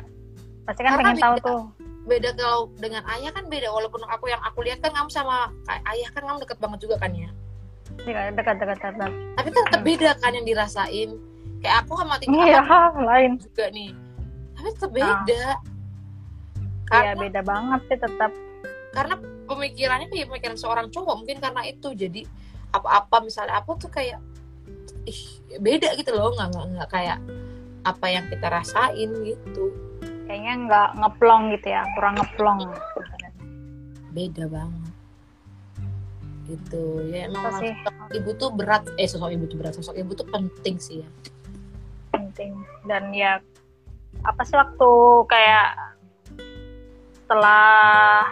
Pasti 0.62 0.82
kan 0.82 0.94
pengen 0.96 1.18
tahu 1.18 1.36
beda. 1.36 1.46
tuh 1.48 1.62
beda 2.02 2.34
kalau 2.34 2.70
dengan 2.76 3.06
ayah 3.08 3.30
kan 3.30 3.46
beda. 3.46 3.70
Walaupun 3.70 4.02
aku 4.04 4.26
yang 4.28 4.42
aku 4.42 4.66
lihat 4.66 4.82
kan 4.82 4.92
kamu 4.92 5.10
sama 5.10 5.50
kayak 5.64 5.84
ayah 5.92 6.10
kan 6.10 6.22
kamu 6.26 6.38
deket 6.42 6.58
banget 6.58 6.80
juga 6.82 6.96
kan 6.98 7.12
ya? 7.14 7.30
Iya, 8.02 8.32
dekat-dekat 8.32 8.78
dekat. 8.80 9.12
Tapi 9.36 9.48
kan 9.48 9.62
tetap 9.68 9.82
beda 9.84 10.10
kan 10.18 10.32
yang 10.34 10.46
dirasain. 10.46 11.10
Kayak 11.62 11.78
aku 11.86 11.92
sama 11.96 12.16
tingkat 12.18 12.42
iya 12.42 12.62
lain. 13.10 13.32
juga 13.38 13.66
nih. 13.70 13.92
Tapi 14.56 14.68
tetap 14.72 14.90
Ah. 14.90 14.96
beda. 14.96 15.44
Iya 15.44 15.54
karena 16.90 17.16
beda 17.16 17.42
banget 17.42 17.82
sih 17.88 17.98
tetap 17.98 18.32
karena 18.92 19.16
pemikirannya 19.48 20.08
kayak 20.08 20.28
pemikiran 20.28 20.58
seorang 20.58 20.88
cowok 20.90 21.16
mungkin 21.18 21.38
karena 21.40 21.62
itu. 21.64 21.90
Jadi 21.92 22.22
apa-apa 22.72 23.22
misalnya 23.22 23.60
apa 23.60 23.72
tuh 23.76 23.88
kayak 23.88 24.20
ih 25.06 25.22
beda 25.56 25.96
gitu 25.96 26.12
loh. 26.12 26.34
Nggak 26.34 26.50
nggak 26.52 26.90
kayak 26.90 27.20
apa 27.82 28.06
yang 28.08 28.26
kita 28.28 28.48
rasain 28.48 29.10
gitu 29.22 29.66
kayaknya 30.32 30.54
nggak 30.64 30.90
ngeplong 30.96 31.44
gitu 31.52 31.68
ya 31.76 31.84
kurang 32.00 32.16
ngeplong. 32.16 32.60
Beda 34.16 34.48
banget. 34.48 34.94
Gitu. 36.48 36.84
Ya 37.12 37.28
emang 37.28 37.52
Apa 37.52 37.60
sih? 37.60 37.72
sosok 37.84 38.12
ibu 38.16 38.30
tuh 38.40 38.50
berat. 38.56 38.84
Eh 38.96 39.08
sosok 39.12 39.30
ibu 39.36 39.44
tuh 39.52 39.58
berat. 39.60 39.74
Sosok 39.76 39.96
ibu 40.00 40.12
tuh 40.16 40.24
penting 40.32 40.80
sih 40.80 41.04
ya. 41.04 41.08
Penting. 42.16 42.64
Dan 42.88 43.12
ya 43.12 43.44
apa 44.24 44.42
sih 44.48 44.56
waktu 44.56 44.92
kayak 45.28 45.68
setelah 47.12 48.24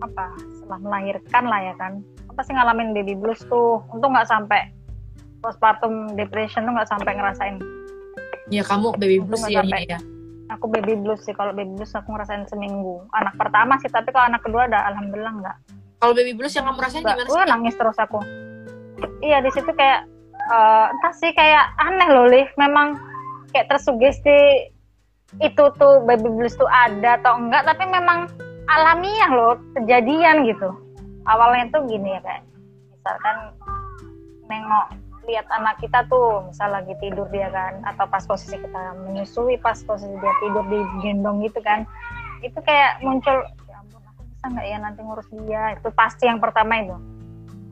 apa 0.00 0.24
setelah 0.48 0.80
melahirkan 0.80 1.44
lah 1.44 1.60
ya 1.60 1.74
kan. 1.76 2.00
Apa 2.32 2.40
sih 2.40 2.56
ngalamin 2.56 2.96
baby 2.96 3.12
blues 3.12 3.44
tuh? 3.52 3.84
Untung 3.92 4.16
nggak 4.16 4.32
sampai 4.32 4.72
postpartum 5.44 6.16
depression 6.16 6.64
tuh 6.64 6.72
nggak 6.72 6.88
sampai 6.88 7.12
ngerasain. 7.20 7.60
Ya 8.48 8.64
kamu 8.64 8.96
baby 8.96 9.20
blues 9.20 9.44
ya, 9.44 9.60
ya 9.60 10.00
aku 10.52 10.68
baby 10.68 10.98
blues 10.98 11.22
sih. 11.24 11.32
Kalau 11.32 11.54
baby 11.56 11.76
blues 11.76 11.92
aku 11.96 12.12
ngerasain 12.12 12.48
seminggu. 12.48 13.04
Anak 13.16 13.36
pertama 13.40 13.78
sih 13.80 13.88
tapi 13.88 14.12
kalau 14.12 14.28
anak 14.28 14.42
kedua 14.44 14.68
ada 14.68 14.84
alhamdulillah 14.90 15.34
nggak 15.40 15.58
kalau 16.04 16.12
baby 16.12 16.36
blues 16.36 16.52
yang 16.52 16.68
kamu 16.68 16.84
rasain 16.84 17.00
gimana 17.00 17.24
sih? 17.24 17.48
Nangis 17.48 17.74
terus 17.80 17.96
aku. 17.96 18.20
Iya 19.24 19.40
di 19.40 19.48
situ 19.56 19.72
kayak 19.72 20.04
eh, 20.36 20.86
entah 20.92 21.14
sih 21.16 21.32
kayak 21.32 21.64
aneh 21.80 22.08
loh 22.12 22.28
Lih. 22.28 22.44
Memang 22.60 23.00
kayak 23.56 23.72
tersugesti 23.72 24.68
itu 25.40 25.64
tuh 25.80 26.04
baby 26.04 26.28
blues 26.28 26.52
tuh 26.60 26.68
ada 26.68 27.16
atau 27.16 27.40
enggak 27.40 27.64
tapi 27.64 27.88
memang 27.88 28.28
alamiah 28.68 29.32
loh 29.32 29.56
kejadian 29.80 30.44
gitu. 30.44 30.76
Awalnya 31.24 31.72
tuh 31.72 31.88
gini 31.88 32.16
ya 32.16 32.20
kayak 32.20 32.44
misalkan 32.92 33.36
nengok 34.52 34.86
lihat 35.24 35.48
anak 35.48 35.80
kita 35.80 36.04
tuh 36.08 36.44
misal 36.48 36.72
lagi 36.72 36.92
tidur 37.00 37.28
dia 37.32 37.48
kan 37.48 37.80
atau 37.84 38.04
pas 38.08 38.24
posisi 38.24 38.56
kita 38.56 38.96
menyusui 39.08 39.56
pas 39.60 39.76
posisi 39.84 40.12
dia 40.20 40.34
tidur 40.40 40.64
di 40.68 40.80
gendong 41.00 41.44
gitu 41.44 41.60
kan 41.64 41.88
itu 42.44 42.58
kayak 42.60 43.00
muncul 43.00 43.40
ya 43.64 43.80
bisa 44.44 44.44
nggak 44.52 44.66
ya 44.68 44.76
nanti 44.76 45.00
ngurus 45.00 45.28
dia? 45.32 45.62
Itu 45.80 45.88
pasti 45.96 46.28
yang 46.28 46.36
pertama 46.36 46.76
itu. 46.76 46.96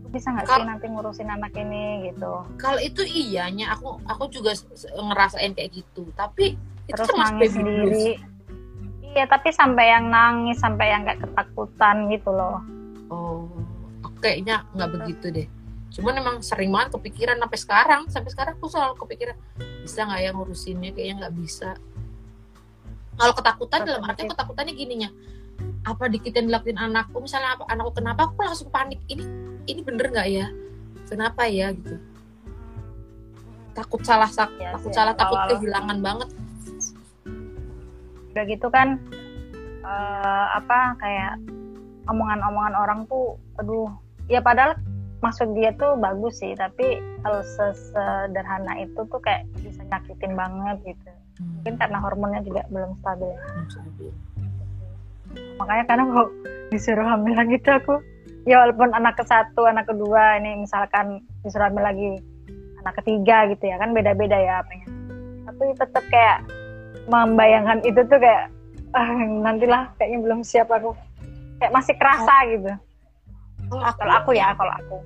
Aku 0.01 0.09
bisa 0.09 0.33
nggak 0.33 0.49
sih 0.49 0.65
nanti 0.65 0.87
ngurusin 0.89 1.29
anak 1.29 1.53
ini? 1.53 2.09
Gitu. 2.09 2.33
Kalau 2.57 2.81
itu 2.81 3.05
iyanya 3.05 3.77
aku 3.77 4.01
aku 4.09 4.33
juga 4.33 4.57
ngerasain 4.97 5.53
kayak 5.53 5.85
gitu. 5.85 6.09
Tapi 6.17 6.57
itu 6.89 6.97
terus 6.97 7.13
nangis 7.13 7.53
baby 7.53 7.57
sendiri. 7.61 7.85
blues. 7.85 8.31
iya 9.13 9.29
tapi 9.29 9.53
sampai 9.53 9.93
yang 9.93 10.09
nangis 10.09 10.57
sampai 10.57 10.89
yang 10.89 11.05
kayak 11.05 11.21
ketakutan 11.21 12.09
gitu 12.09 12.33
loh. 12.33 12.65
Oh 13.13 13.45
aku 14.01 14.17
kayaknya 14.25 14.65
nggak 14.73 14.91
begitu 14.97 15.27
deh 15.29 15.49
cuman 15.93 16.15
emang 16.25 16.37
sering 16.41 16.73
banget 16.73 16.97
kepikiran 16.97 17.37
sampai 17.37 17.59
sekarang 17.61 18.03
sampai 18.09 18.31
sekarang 18.33 18.55
aku 18.57 18.69
selalu 18.73 18.97
kepikiran 18.97 19.37
bisa 19.85 20.09
nggak 20.09 20.21
ya 20.25 20.31
ngurusinnya? 20.33 20.91
Kayaknya 20.97 21.15
nggak 21.27 21.35
bisa. 21.37 21.71
Kalau 23.13 23.35
ketakutan 23.37 23.81
dalam 23.85 24.03
arti 24.09 24.25
Terus 24.25 24.33
ketakutannya 24.33 24.73
gininya 24.73 25.11
apa 25.83 26.07
dikit 26.07 26.33
yang 26.33 26.47
dilakuin 26.49 26.79
anakku? 26.79 27.19
Misalnya 27.21 27.59
apa 27.59 27.69
anakku 27.69 27.93
kenapa 27.99 28.31
aku 28.31 28.41
langsung 28.41 28.71
panik? 28.73 29.03
Ini 29.11 29.25
ini 29.69 29.81
bener 29.85 30.09
nggak 30.09 30.29
ya? 30.31 30.47
Kenapa 31.11 31.45
ya? 31.45 31.75
Gitu. 31.75 31.99
Takut 33.77 34.01
salah 34.05 34.29
sak 34.29 34.53
Iya 34.57 34.77
takut 34.79 34.93
salah 34.97 35.13
takut 35.13 35.39
kehilangan 35.53 35.99
banget. 36.01 36.29
Udah 38.33 38.45
gitu 38.49 38.69
kan 38.73 38.97
eh, 39.85 40.47
apa 40.57 40.97
kayak 40.97 41.37
omongan-omongan 42.09 42.75
orang 42.79 43.01
tuh 43.11 43.37
aduh. 43.61 43.93
Ya 44.31 44.41
padahal 44.41 44.79
maksud 45.23 45.55
dia 45.55 45.71
tuh 45.79 45.95
bagus 46.03 46.43
sih 46.43 46.53
tapi 46.59 46.99
kalau 47.23 47.41
sesederhana 47.47 48.83
itu 48.83 49.01
tuh 49.07 49.21
kayak 49.23 49.47
bisa 49.63 49.87
nyakitin 49.87 50.35
banget 50.35 50.77
gitu. 50.83 51.11
Mungkin 51.43 51.75
karena 51.79 51.99
hormonnya 52.03 52.43
juga 52.45 52.63
belum 52.69 52.99
stabil. 53.01 53.31
Ya. 53.33 53.41
makanya 55.57 55.85
kadang 55.89 56.13
kok 56.13 56.29
disuruh 56.69 57.09
hamil 57.09 57.33
lagi 57.33 57.57
tuh 57.65 57.73
aku 57.73 57.95
ya 58.45 58.61
walaupun 58.61 58.93
anak 58.93 59.17
ke 59.17 59.25
satu 59.25 59.65
anak 59.65 59.89
kedua 59.89 60.37
ini 60.43 60.61
misalkan 60.61 61.25
disuruh 61.41 61.73
hamil 61.73 61.81
lagi 61.81 62.11
anak 62.85 63.01
ketiga 63.01 63.49
gitu 63.49 63.65
ya 63.65 63.81
kan 63.81 63.97
beda-beda 63.97 64.37
ya 64.37 64.61
apanya 64.61 64.93
tapi 65.49 65.65
tetap 65.73 66.05
kayak 66.13 66.45
membayangkan 67.09 67.81
itu 67.81 68.01
tuh 68.05 68.19
kayak 68.21 68.53
ah, 68.93 69.09
nantilah 69.25 69.89
kayaknya 69.97 70.19
belum 70.21 70.41
siap 70.45 70.69
aku. 70.69 70.93
Kayak 71.59 71.73
masih 71.73 71.95
kerasa 71.97 72.35
gitu 72.51 72.73
kalau 73.73 73.85
aku 73.89 73.99
kalau 73.99 74.15
aku 74.21 74.31
ya 74.37 74.47
kalau 74.53 74.73
aku. 74.77 74.97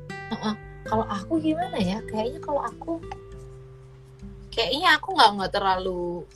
Kalau 0.86 1.04
aku 1.06 1.32
gimana 1.42 1.78
ya? 1.78 1.98
Kayaknya 2.10 2.40
kalau 2.42 2.62
aku 2.62 2.92
kayaknya 4.50 4.88
aku 4.98 5.08
nggak 5.14 5.30
nggak 5.38 5.52
terlalu 5.54 6.26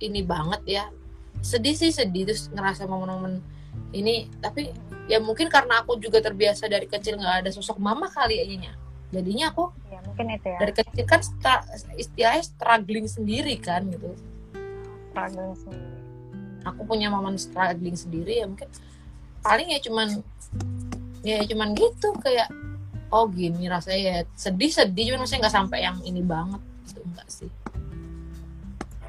ini 0.00 0.20
banget 0.20 0.62
ya. 0.68 0.84
Sedih 1.40 1.72
sih 1.72 1.92
sedih. 1.92 2.28
Terus 2.28 2.52
ngerasa 2.52 2.84
momen-momen 2.84 3.40
ini. 3.96 4.28
Tapi 4.40 4.72
ya 5.08 5.16
mungkin 5.20 5.48
karena 5.48 5.80
aku 5.80 5.96
juga 5.96 6.20
terbiasa 6.20 6.68
dari 6.68 6.84
kecil 6.84 7.16
nggak 7.16 7.48
ada 7.48 7.50
sosok 7.52 7.80
mama 7.80 8.12
kali 8.12 8.44
ya 8.44 8.76
jadinya 9.08 9.48
aku 9.48 9.72
ya 9.88 9.98
mungkin 10.04 10.36
itu 10.36 10.48
ya. 10.52 10.58
dari 10.60 10.72
kecil 10.76 11.04
kan 11.08 11.20
stra- 11.24 11.64
istilahnya 11.96 12.44
struggling 12.44 13.08
sendiri 13.08 13.56
kan 13.56 13.88
gitu. 13.88 14.12
Struggling 15.12 15.56
sendiri. 15.56 15.96
aku 16.68 16.80
punya 16.84 17.08
momen 17.08 17.40
struggling 17.40 17.96
sendiri 17.96 18.44
ya 18.44 18.46
mungkin 18.46 18.68
paling 19.40 19.72
ya 19.72 19.80
cuman 19.80 20.20
ya 21.26 21.42
cuman 21.46 21.74
gitu 21.74 22.14
kayak 22.22 22.48
oh 23.12 23.26
gini 23.28 23.66
rasanya 23.66 24.00
ya. 24.00 24.18
Sedih 24.36 24.70
sedih 24.72 25.12
cuman 25.12 25.24
maksudnya 25.24 25.48
nggak 25.48 25.56
sampai 25.56 25.78
yang 25.84 25.96
ini 26.04 26.20
banget 26.22 26.60
gitu 26.88 27.00
enggak 27.04 27.28
sih. 27.28 27.50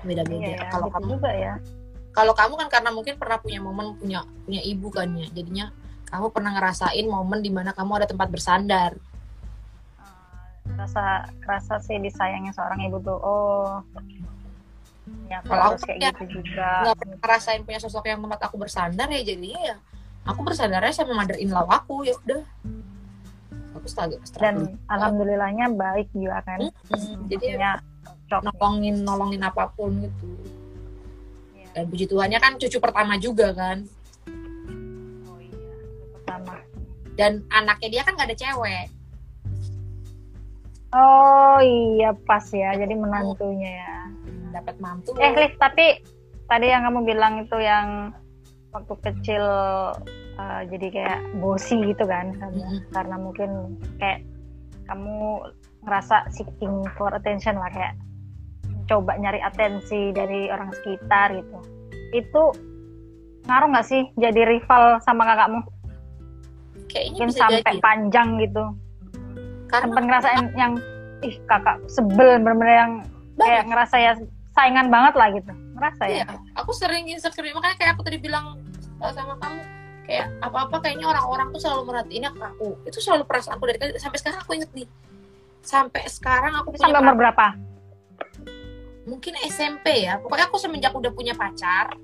Beda 0.03 0.23
beda 0.23 0.47
iya 0.47 0.57
ya, 0.57 0.69
kalau 0.71 0.87
gitu 0.87 0.95
kamu? 0.99 1.07
juga 1.17 1.31
ya. 1.35 1.53
Kalau 2.09 2.33
kamu 2.33 2.53
kan 2.57 2.67
karena 2.71 2.89
mungkin 2.91 3.15
pernah 3.19 3.37
punya 3.39 3.59
momen 3.61 3.95
punya 3.99 4.19
punya 4.47 4.61
ibu 4.63 4.87
kan 4.89 5.07
ya. 5.13 5.27
Jadinya 5.31 5.65
kamu 6.09 6.33
pernah 6.33 6.51
ngerasain 6.57 7.05
momen 7.05 7.39
di 7.45 7.51
mana 7.53 7.71
kamu 7.75 8.01
ada 8.01 8.07
tempat 8.09 8.27
bersandar. 8.33 8.97
Eh, 10.67 10.73
rasa 10.77 11.29
rasa 11.45 11.77
sih 11.83 11.99
disayangnya 12.01 12.55
seorang 12.55 12.81
ibu 12.87 12.97
tuh 13.03 13.17
oh 13.19 13.83
ya 15.29 15.41
Kalau 15.45 15.73
aku 15.73 15.85
kayak 15.89 15.97
ya, 16.01 16.09
gitu 16.13 16.41
juga. 16.41 16.69
nggak 16.85 16.95
pernah 16.97 17.17
ngerasain 17.21 17.61
punya 17.65 17.79
sosok 17.81 18.05
yang 18.09 18.21
tempat 18.21 18.41
aku 18.49 18.55
bersandar 18.57 19.07
ya 19.09 19.21
jadinya 19.25 19.61
ya 19.73 19.77
aku 20.27 20.39
bersandarnya 20.43 20.91
sama 20.91 21.15
mother 21.15 21.37
in 21.39 21.51
law 21.51 21.67
aku 21.69 22.03
ya 22.07 22.15
udah 22.25 22.43
aku 23.79 23.87
struggling 23.87 24.21
dan 24.35 24.55
alhamdulillahnya 24.91 25.71
baik 25.71 26.11
juga 26.11 26.43
kan. 26.43 26.59
Hmm, 26.91 27.29
jadi 27.31 27.79
cocok 28.03 28.41
nolongin 28.51 28.95
nolongin 29.07 29.41
apa 29.41 29.71
pun 29.73 30.03
gitu. 30.03 30.27
Ya. 31.55 31.67
dan 31.73 31.83
puji 31.87 32.05
Tuhannya 32.09 32.39
kan 32.41 32.59
cucu 32.59 32.77
pertama 32.81 33.15
juga 33.15 33.55
kan. 33.55 33.87
Oh 35.25 35.39
iya 35.39 35.75
pertama. 36.13 36.55
Dan 37.15 37.47
anaknya 37.49 37.87
dia 37.89 38.01
kan 38.03 38.19
gak 38.19 38.29
ada 38.29 38.37
cewek. 38.37 38.87
Oh 40.89 41.57
iya 41.61 42.11
pas 42.25 42.45
ya. 42.49 42.75
Jadi 42.75 42.93
menantunya 42.97 43.71
ya. 43.85 43.95
Dapat 44.49 44.75
mantu. 44.81 45.13
Eh 45.21 45.33
Liv 45.37 45.53
tapi 45.61 46.01
tadi 46.49 46.65
yang 46.67 46.85
kamu 46.89 46.99
bilang 47.05 47.33
itu 47.45 47.57
yang 47.61 48.13
waktu 48.69 48.93
kecil 49.01 49.45
eh, 50.37 50.61
jadi 50.69 50.87
kayak 50.93 51.19
bosi 51.41 51.77
gitu 51.89 52.05
kan 52.05 52.33
karena, 52.37 52.65
Mm-mm. 52.65 52.79
karena 52.93 53.15
mungkin 53.17 53.51
kayak 53.97 54.21
kamu 54.85 55.45
ngerasa 55.85 56.29
seeking 56.33 56.85
for 56.97 57.13
attention 57.13 57.57
lah 57.57 57.69
kayak 57.71 57.97
coba 58.89 59.17
nyari 59.21 59.37
atensi 59.41 60.09
dari 60.13 60.49
orang 60.49 60.73
sekitar 60.73 61.37
gitu 61.37 61.57
itu 62.09 62.43
ngaruh 63.45 63.69
nggak 63.69 63.85
sih 63.85 64.01
jadi 64.17 64.41
rival 64.49 64.97
sama 65.05 65.25
kakakmu 65.29 65.61
kayaknya 66.89 67.13
mungkin 67.13 67.29
bisa 67.29 67.41
sampai 67.45 67.61
jadi 67.61 67.81
panjang 67.81 68.29
gitu 68.41 68.63
karena 69.69 69.85
sempat 69.85 70.03
ngerasain 70.09 70.45
yang 70.57 70.73
ih 71.21 71.35
kakak 71.45 71.77
sebel 71.85 72.41
bener-bener 72.41 72.73
yang 72.73 72.93
kayak 73.37 73.61
banget. 73.61 73.69
ngerasa 73.69 73.95
ya 74.01 74.13
saingan 74.59 74.87
banget 74.91 75.13
lah 75.15 75.27
gitu. 75.31 75.51
Ngerasa 75.79 76.03
ya? 76.11 76.15
Iya, 76.19 76.25
aku 76.59 76.71
sering 76.75 77.07
insecure 77.07 77.47
makanya 77.55 77.75
kayak 77.79 77.91
aku 77.95 78.03
tadi 78.03 78.17
bilang 78.19 78.59
uh, 78.99 79.11
sama 79.15 79.39
kamu 79.39 79.63
kayak 80.03 80.27
apa-apa 80.43 80.75
kayaknya 80.83 81.05
orang-orang 81.07 81.47
tuh 81.55 81.61
selalu 81.63 81.81
merhatiinnya 81.87 82.35
ke 82.35 82.43
aku. 82.43 82.69
Itu 82.83 82.99
selalu 82.99 83.23
perasaan 83.23 83.55
aku 83.55 83.65
dari 83.71 83.79
sampai 83.95 84.17
sekarang 84.19 84.39
aku 84.43 84.51
inget 84.59 84.71
nih. 84.75 84.87
Sampai 85.63 86.03
sekarang 86.11 86.53
aku 86.59 86.75
punya 86.75 86.83
sampai 86.91 86.99
umur 86.99 87.15
berapa? 87.15 87.45
Mungkin 89.07 89.33
SMP 89.47 90.03
ya. 90.03 90.19
Pokoknya 90.19 90.51
aku 90.51 90.59
semenjak 90.59 90.91
udah 90.91 91.11
punya 91.15 91.31
pacar 91.33 91.95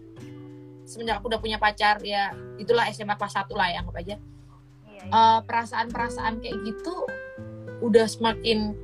semenjak 0.85 1.19
aku 1.19 1.33
udah 1.33 1.41
punya 1.41 1.57
pacar 1.57 1.97
ya 2.05 2.31
itulah 2.61 2.85
SMA 2.93 3.17
kelas 3.17 3.35
1 3.41 3.49
lah 3.57 3.67
ya 3.73 3.77
anggap 3.81 3.97
aja. 3.99 4.15
Iya, 4.85 5.01
iya. 5.01 5.01
Eh, 5.09 5.39
perasaan-perasaan 5.43 6.33
kayak 6.39 6.57
gitu 6.63 6.95
udah 7.81 8.05
semakin 8.05 8.77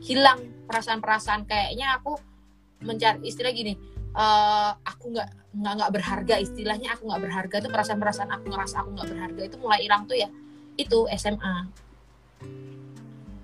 hilang. 0.00 0.40
Perasaan-perasaan 0.70 1.44
kayaknya 1.44 1.98
aku 1.98 2.16
mencari 2.82 3.24
istilah 3.26 3.52
gini 3.54 3.74
eh, 4.14 4.70
aku 4.84 5.14
nggak 5.14 5.28
nggak 5.52 5.72
nggak 5.78 5.92
berharga 5.92 6.34
istilahnya 6.40 6.96
aku 6.96 7.08
nggak 7.08 7.22
berharga 7.22 7.56
itu 7.60 7.68
perasaan-perasaan 7.68 8.30
aku 8.32 8.44
ngerasa 8.48 8.76
aku 8.82 8.88
nggak 8.96 9.08
berharga 9.12 9.40
itu 9.46 9.56
mulai 9.60 9.80
hilang 9.84 10.02
tuh 10.08 10.16
ya 10.16 10.28
itu 10.80 10.98
SMA 11.20 11.68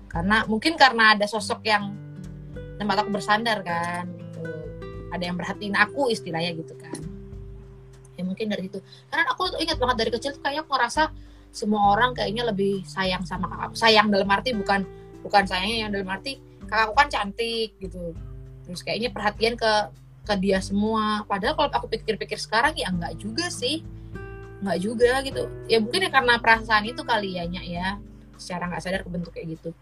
karena 0.09 0.43
mungkin 0.49 0.73
karena 0.73 1.13
ada 1.13 1.29
sosok 1.29 1.61
yang 1.69 1.93
tempat 2.81 3.05
aku 3.05 3.09
bersandar 3.13 3.61
kan 3.61 4.09
gitu. 4.09 4.41
ada 5.13 5.23
yang 5.23 5.37
perhatiin 5.37 5.77
aku 5.77 6.09
istilahnya 6.09 6.57
gitu 6.57 6.73
kan. 6.79 6.97
Ya 8.17 8.25
mungkin 8.25 8.51
dari 8.51 8.67
itu 8.67 8.81
karena 9.13 9.23
aku 9.31 9.53
tuh 9.53 9.59
ingat 9.61 9.77
banget 9.77 9.95
dari 10.01 10.11
kecil 10.11 10.31
tuh 10.35 10.43
kayak 10.43 10.65
aku 10.65 10.75
ngerasa 10.75 11.13
semua 11.53 11.93
orang 11.95 12.11
kayaknya 12.17 12.49
lebih 12.49 12.83
sayang 12.83 13.23
sama 13.23 13.47
kakak 13.47 13.77
sayang 13.77 14.11
dalam 14.11 14.27
arti 14.27 14.51
bukan 14.53 14.83
bukan 15.23 15.43
sayangnya 15.47 15.87
yang 15.87 15.91
dalam 15.93 16.09
arti 16.09 16.37
kakakku 16.67 16.93
kan 16.93 17.07
cantik 17.09 17.73
gitu 17.79 18.13
terus 18.69 18.85
kayaknya 18.85 19.09
perhatian 19.09 19.57
ke 19.57 19.89
ke 20.29 20.33
dia 20.37 20.61
semua. 20.61 21.25
Padahal 21.25 21.57
kalau 21.57 21.73
aku 21.73 21.89
pikir-pikir 21.89 22.37
sekarang 22.37 22.77
ya 22.77 22.93
enggak 22.93 23.17
juga 23.17 23.49
sih. 23.49 23.81
Enggak 24.61 24.77
juga 24.77 25.11
gitu. 25.25 25.49
Ya 25.65 25.81
mungkin 25.81 26.05
ya 26.05 26.13
karena 26.13 26.37
perasaan 26.37 26.85
itu 26.85 27.01
kali 27.01 27.41
ya 27.41 27.49
Nyak, 27.49 27.65
ya. 27.65 27.87
Secara 28.37 28.69
nggak 28.69 28.81
sadar 28.85 29.01
kebentuk 29.01 29.33
kayak 29.33 29.57
gitu. 29.57 29.73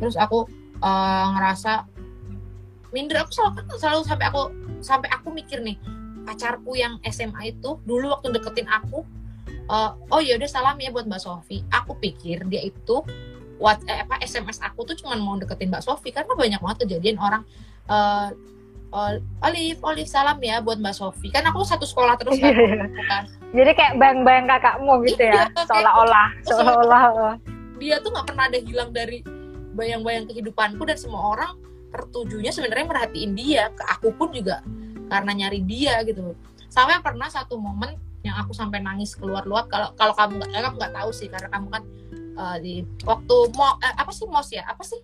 Terus 0.00 0.16
aku 0.16 0.48
eh, 0.80 1.26
ngerasa 1.36 1.84
minder. 2.96 3.28
Aku 3.28 3.30
selalu 3.36 3.76
selalu 3.76 4.00
sampai 4.08 4.26
aku 4.32 4.42
sampai 4.80 5.12
aku 5.12 5.28
mikir 5.36 5.60
nih 5.60 5.76
pacarku 6.24 6.80
yang 6.80 6.96
SMA 7.04 7.52
itu 7.52 7.76
dulu 7.84 8.16
waktu 8.16 8.32
deketin 8.32 8.72
aku 8.72 9.04
eh, 9.68 9.90
oh 10.08 10.20
ya 10.24 10.40
udah 10.40 10.48
salam 10.48 10.80
ya 10.80 10.88
buat 10.88 11.04
Mbak 11.04 11.20
Sofi. 11.20 11.60
Aku 11.68 12.00
pikir 12.00 12.48
dia 12.48 12.64
itu 12.64 13.04
what 13.60 13.84
eh, 13.84 14.00
apa 14.00 14.16
SMS 14.24 14.64
aku 14.64 14.88
tuh 14.88 14.96
cuma 14.96 15.12
mau 15.20 15.36
deketin 15.36 15.68
Mbak 15.68 15.84
Sofi 15.84 16.08
karena 16.08 16.32
banyak 16.32 16.60
banget 16.64 16.88
kejadian 16.88 17.20
orang 17.20 17.44
eh, 17.90 18.28
Olive 19.46 19.78
Olive 19.86 20.10
salam 20.10 20.38
ya 20.42 20.58
buat 20.58 20.82
Mbak 20.82 20.94
Sofi 20.98 21.30
kan 21.30 21.46
aku 21.46 21.62
satu 21.62 21.86
sekolah 21.86 22.18
terus 22.18 22.42
kan, 22.42 22.50
Iya. 22.50 22.86
kan. 23.06 23.22
jadi 23.54 23.70
kayak 23.78 23.94
bayang-bayang 24.02 24.46
kakakmu 24.50 24.94
gitu 25.06 25.22
ya 25.30 25.46
Iya, 25.46 25.62
seolah-olah 25.62 26.28
seolah-olah 26.42 27.02
oh. 27.14 27.34
dia 27.78 28.02
tuh 28.02 28.10
nggak 28.10 28.26
pernah 28.26 28.44
ada 28.50 28.58
hilang 28.58 28.90
dari 28.90 29.22
bayang-bayang 29.78 30.26
kehidupanku 30.26 30.82
dan 30.82 30.98
semua 30.98 31.22
orang 31.38 31.54
tertujunya 31.90 32.50
sebenarnya 32.50 32.86
merhatiin 32.86 33.32
dia 33.38 33.70
ke 33.74 33.82
aku 33.86 34.10
pun 34.14 34.34
juga 34.34 34.62
karena 35.10 35.46
nyari 35.46 35.62
dia 35.62 36.02
gitu 36.06 36.34
sampai 36.70 36.98
pernah 37.02 37.26
satu 37.30 37.58
momen 37.58 37.94
yang 38.22 38.36
aku 38.42 38.52
sampai 38.54 38.82
nangis 38.82 39.14
keluar 39.16 39.42
luar 39.46 39.66
kalau 39.70 39.90
kalau 39.98 40.14
kamu 40.14 40.38
nggak 40.38 40.62
kamu 40.62 40.76
nggak 40.76 40.94
tahu 40.94 41.10
sih 41.10 41.26
karena 41.30 41.48
kamu 41.50 41.66
kan 41.72 41.82
eh, 42.14 42.56
di 42.62 42.74
waktu 43.02 43.36
mau 43.54 43.74
eh, 43.82 43.94
apa 43.96 44.10
sih 44.14 44.26
mos 44.30 44.50
ya 44.54 44.62
apa 44.66 44.82
sih 44.86 44.98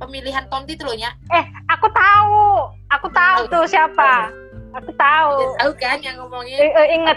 pemilihan 0.00 0.42
tonti 0.48 0.72
itu 0.72 0.82
loh 0.82 0.92
ya 0.92 1.12
Eh, 1.28 1.44
aku 1.68 1.86
tahu. 1.86 2.66
Aku 2.90 3.06
tahu 3.10 3.40
tuh 3.46 3.64
siapa. 3.64 4.28
Aku 4.72 4.90
tahu. 4.94 5.32
tahu 5.56 5.70
kan 5.76 5.98
yang 6.00 6.16
ngomongin 6.16 6.56
Eh, 6.56 6.72
eh, 6.72 6.86
inget 6.96 7.16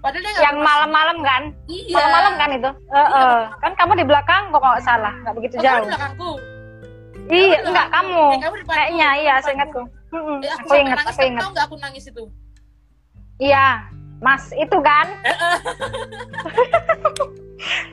padahal 0.00 0.24
dia 0.24 0.32
yang 0.40 0.56
malam-malam 0.58 1.16
kan? 1.20 1.42
iya 1.66 1.94
Malam-malam 1.94 2.32
kan 2.34 2.48
itu? 2.50 2.70
Eh, 2.90 3.08
eh. 3.14 3.38
Kan 3.58 3.72
kamu 3.74 3.92
di 3.94 4.04
belakang 4.04 4.48
kok 4.48 4.58
nggak 4.58 4.80
salah, 4.80 5.12
nggak 5.22 5.34
begitu 5.34 5.54
Oh, 5.54 5.58
kamu 5.58 5.62
jauh. 5.62 5.78
di 5.78 5.86
belakangku 5.86 6.30
Iya, 7.30 7.54
Kamu 7.54 7.68
enggak 7.68 7.86
kamu. 7.92 8.22
Eh, 8.26 8.38
kamu. 8.40 8.54
Kayaknya 8.66 9.08
iya, 9.14 9.34
seingatku. 9.38 9.80
Mm-mm, 10.10 10.36
Eh, 10.40 10.50
aku, 10.50 10.66
Aku 10.66 10.74
ingat, 10.74 10.96
nangis 10.98 11.06
aku 11.06 11.14
kamu 11.14 11.28
ingat. 11.28 11.38
tahu 11.38 11.50
nggak 11.52 11.64
aku 11.64 11.76
nangis 11.78 12.04
itu 12.04 12.24
Iya, 13.38 13.66
Mas 14.18 14.44
itu 14.52 14.76
kan? 14.80 15.06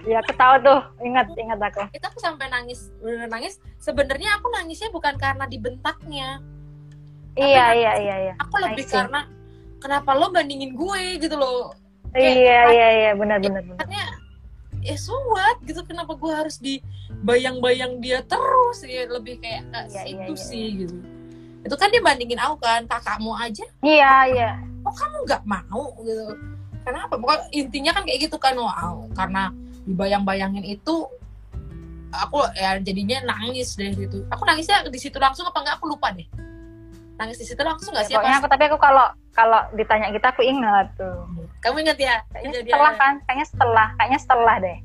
Iya, 0.07 0.19
tahu 0.23 0.55
tuh. 0.63 0.79
Ingat, 1.03 1.27
ingat 1.35 1.59
aku. 1.59 1.83
itu 1.91 2.05
aku 2.07 2.19
sampai 2.23 2.47
nangis 2.47 2.87
bener 3.03 3.27
nangis 3.27 3.59
sebenarnya 3.77 4.39
aku 4.39 4.47
nangisnya 4.51 4.89
bukan 4.89 5.15
karena 5.19 5.43
dibentaknya 5.45 6.39
Iya, 7.37 7.65
iya, 7.77 7.91
iya, 8.01 8.15
iya. 8.29 8.33
aku 8.41 8.55
lebih 8.57 8.89
karena 8.89 9.29
kenapa 9.77 10.09
lo 10.17 10.33
bandingin 10.33 10.73
gue 10.73 11.21
gitu 11.21 11.37
loh 11.37 11.75
Iya, 12.17 12.71
iya, 12.73 12.87
iya, 12.97 13.11
benar, 13.13 13.37
benar, 13.37 13.61
benar. 13.61 13.77
katanya 13.77 14.05
eh 14.81 14.97
so 14.97 15.13
what 15.29 15.59
gitu 15.61 15.83
kenapa 15.85 16.15
gue 16.17 16.33
harus 16.33 16.57
dibayang-bayang 16.57 17.99
dia 18.01 18.23
terus 18.25 18.81
ya 18.87 19.05
lebih 19.05 19.37
kayak 19.37 19.67
ke 19.69 19.79
Iya, 19.85 19.85
iya, 19.85 20.01
situ 20.01 20.33
iya, 20.33 20.45
sih 20.49 20.67
gitu 20.85 20.95
itu 21.61 21.75
kan 21.75 21.91
dia 21.91 22.01
bandingin 22.01 22.39
aku 22.39 22.55
kan 22.63 22.87
kakakmu 22.87 23.35
aja 23.35 23.65
Iya, 23.83 24.13
iya. 24.33 24.49
kok 24.81 24.95
kamu 24.95 25.17
nggak 25.27 25.43
mau 25.45 25.91
gitu 26.01 26.33
kenapa 26.87 27.19
pokoknya 27.19 27.43
intinya 27.51 27.91
kan 27.91 28.03
kayak 28.07 28.19
gitu 28.23 28.37
kan 28.39 28.55
wow 28.55 29.03
karena 29.11 29.51
dibayang-bayangin 29.83 30.63
itu 30.63 31.03
aku 32.09 32.39
ya 32.55 32.79
jadinya 32.79 33.19
nangis 33.27 33.75
dari 33.75 33.91
situ 33.93 34.23
aku 34.31 34.43
nangisnya 34.43 34.87
di 34.87 34.95
situ 34.95 35.19
langsung 35.19 35.43
apa 35.43 35.59
enggak 35.59 35.75
aku 35.75 35.91
lupa 35.91 36.15
deh 36.15 36.23
nangis 37.19 37.37
di 37.37 37.45
situ 37.45 37.59
langsung 37.59 37.91
nggak 37.91 38.07
sih 38.07 38.13
Ya, 38.13 38.19
Pokoknya 38.21 38.37
aku 38.39 38.47
tapi 38.47 38.63
aku 38.69 38.77
kalau 38.77 39.05
kalau 39.33 39.59
ditanya 39.73 40.07
kita 40.09 40.31
aku 40.31 40.41
ingat 40.41 40.87
tuh. 40.95 41.27
kamu 41.59 41.83
ingat 41.83 41.97
ya 41.97 42.15
Kayaknya 42.31 42.51
setelah 42.61 42.93
kan, 42.93 43.13
kayaknya 43.25 43.45
setelah, 43.45 43.87
kayaknya 43.97 44.19
setelah 44.21 44.55
deh. 44.61 44.77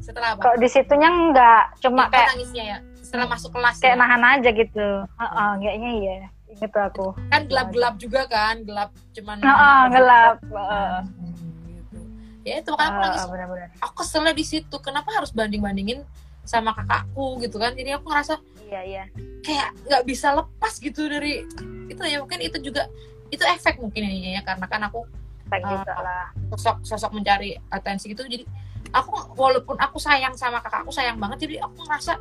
setelah 0.00 0.28
apa 0.32 0.40
Kok 0.42 0.56
di 0.58 0.68
situnya 0.68 1.08
enggak, 1.08 1.64
cuma 1.78 2.08
Apa 2.08 2.12
kayak 2.16 2.28
nangisnya 2.34 2.64
ya 2.66 2.78
setelah 3.00 3.26
masuk 3.28 3.50
kelas 3.52 3.76
kayak 3.78 3.96
ya? 3.96 4.00
nahan 4.00 4.22
aja 4.24 4.50
gitu. 4.50 4.88
Heeh, 5.04 5.50
kayaknya 5.60 5.90
iya. 5.98 6.16
Ingat 6.50 6.70
tuh 6.70 6.82
aku. 6.82 7.06
kan 7.28 7.40
gelap-gelap 7.46 7.94
juga 7.96 8.20
kan 8.26 8.62
gelap 8.62 8.90
cuman 9.12 9.38
Heeh, 9.38 9.82
gelap. 9.90 10.36
Heeh. 10.42 10.96
Hmm, 11.06 11.34
gitu. 11.66 11.96
ya 12.42 12.54
itu 12.58 12.68
makanya 12.70 12.90
aku 12.90 13.00
nangis 13.00 13.18
Heeh, 13.18 13.30
benar-benar. 13.30 13.68
aku 13.78 13.92
keselnya 14.02 14.34
di 14.34 14.44
situ 14.44 14.76
kenapa 14.78 15.08
harus 15.14 15.30
banding 15.30 15.62
bandingin 15.62 16.00
sama 16.42 16.72
kakakku 16.72 17.38
gitu 17.38 17.56
kan 17.56 17.72
jadi 17.72 17.96
aku 17.96 18.10
ngerasa 18.10 18.40
Iya, 18.66 18.80
iya. 18.82 19.04
kayak 19.42 19.68
nggak 19.86 20.02
bisa 20.06 20.30
lepas 20.30 20.78
gitu 20.78 21.06
dari 21.06 21.42
itu 21.86 22.02
ya 22.02 22.22
mungkin 22.22 22.38
itu 22.38 22.58
juga 22.60 22.86
itu 23.30 23.42
efek 23.42 23.78
mungkin 23.78 24.02
ya, 24.06 24.38
ya 24.38 24.42
karena 24.42 24.66
kan 24.66 24.82
aku 24.86 25.06
gitu 25.50 25.90
lah. 25.90 26.30
sosok 26.54 26.76
sosok 26.86 27.10
mencari 27.10 27.58
atensi 27.70 28.10
gitu 28.10 28.22
jadi 28.22 28.46
aku 28.94 29.34
walaupun 29.34 29.74
aku 29.78 29.98
sayang 29.98 30.34
sama 30.38 30.62
kakakku 30.62 30.94
sayang 30.94 31.18
banget 31.18 31.46
jadi 31.46 31.66
aku 31.66 31.74
ngerasa 31.82 32.14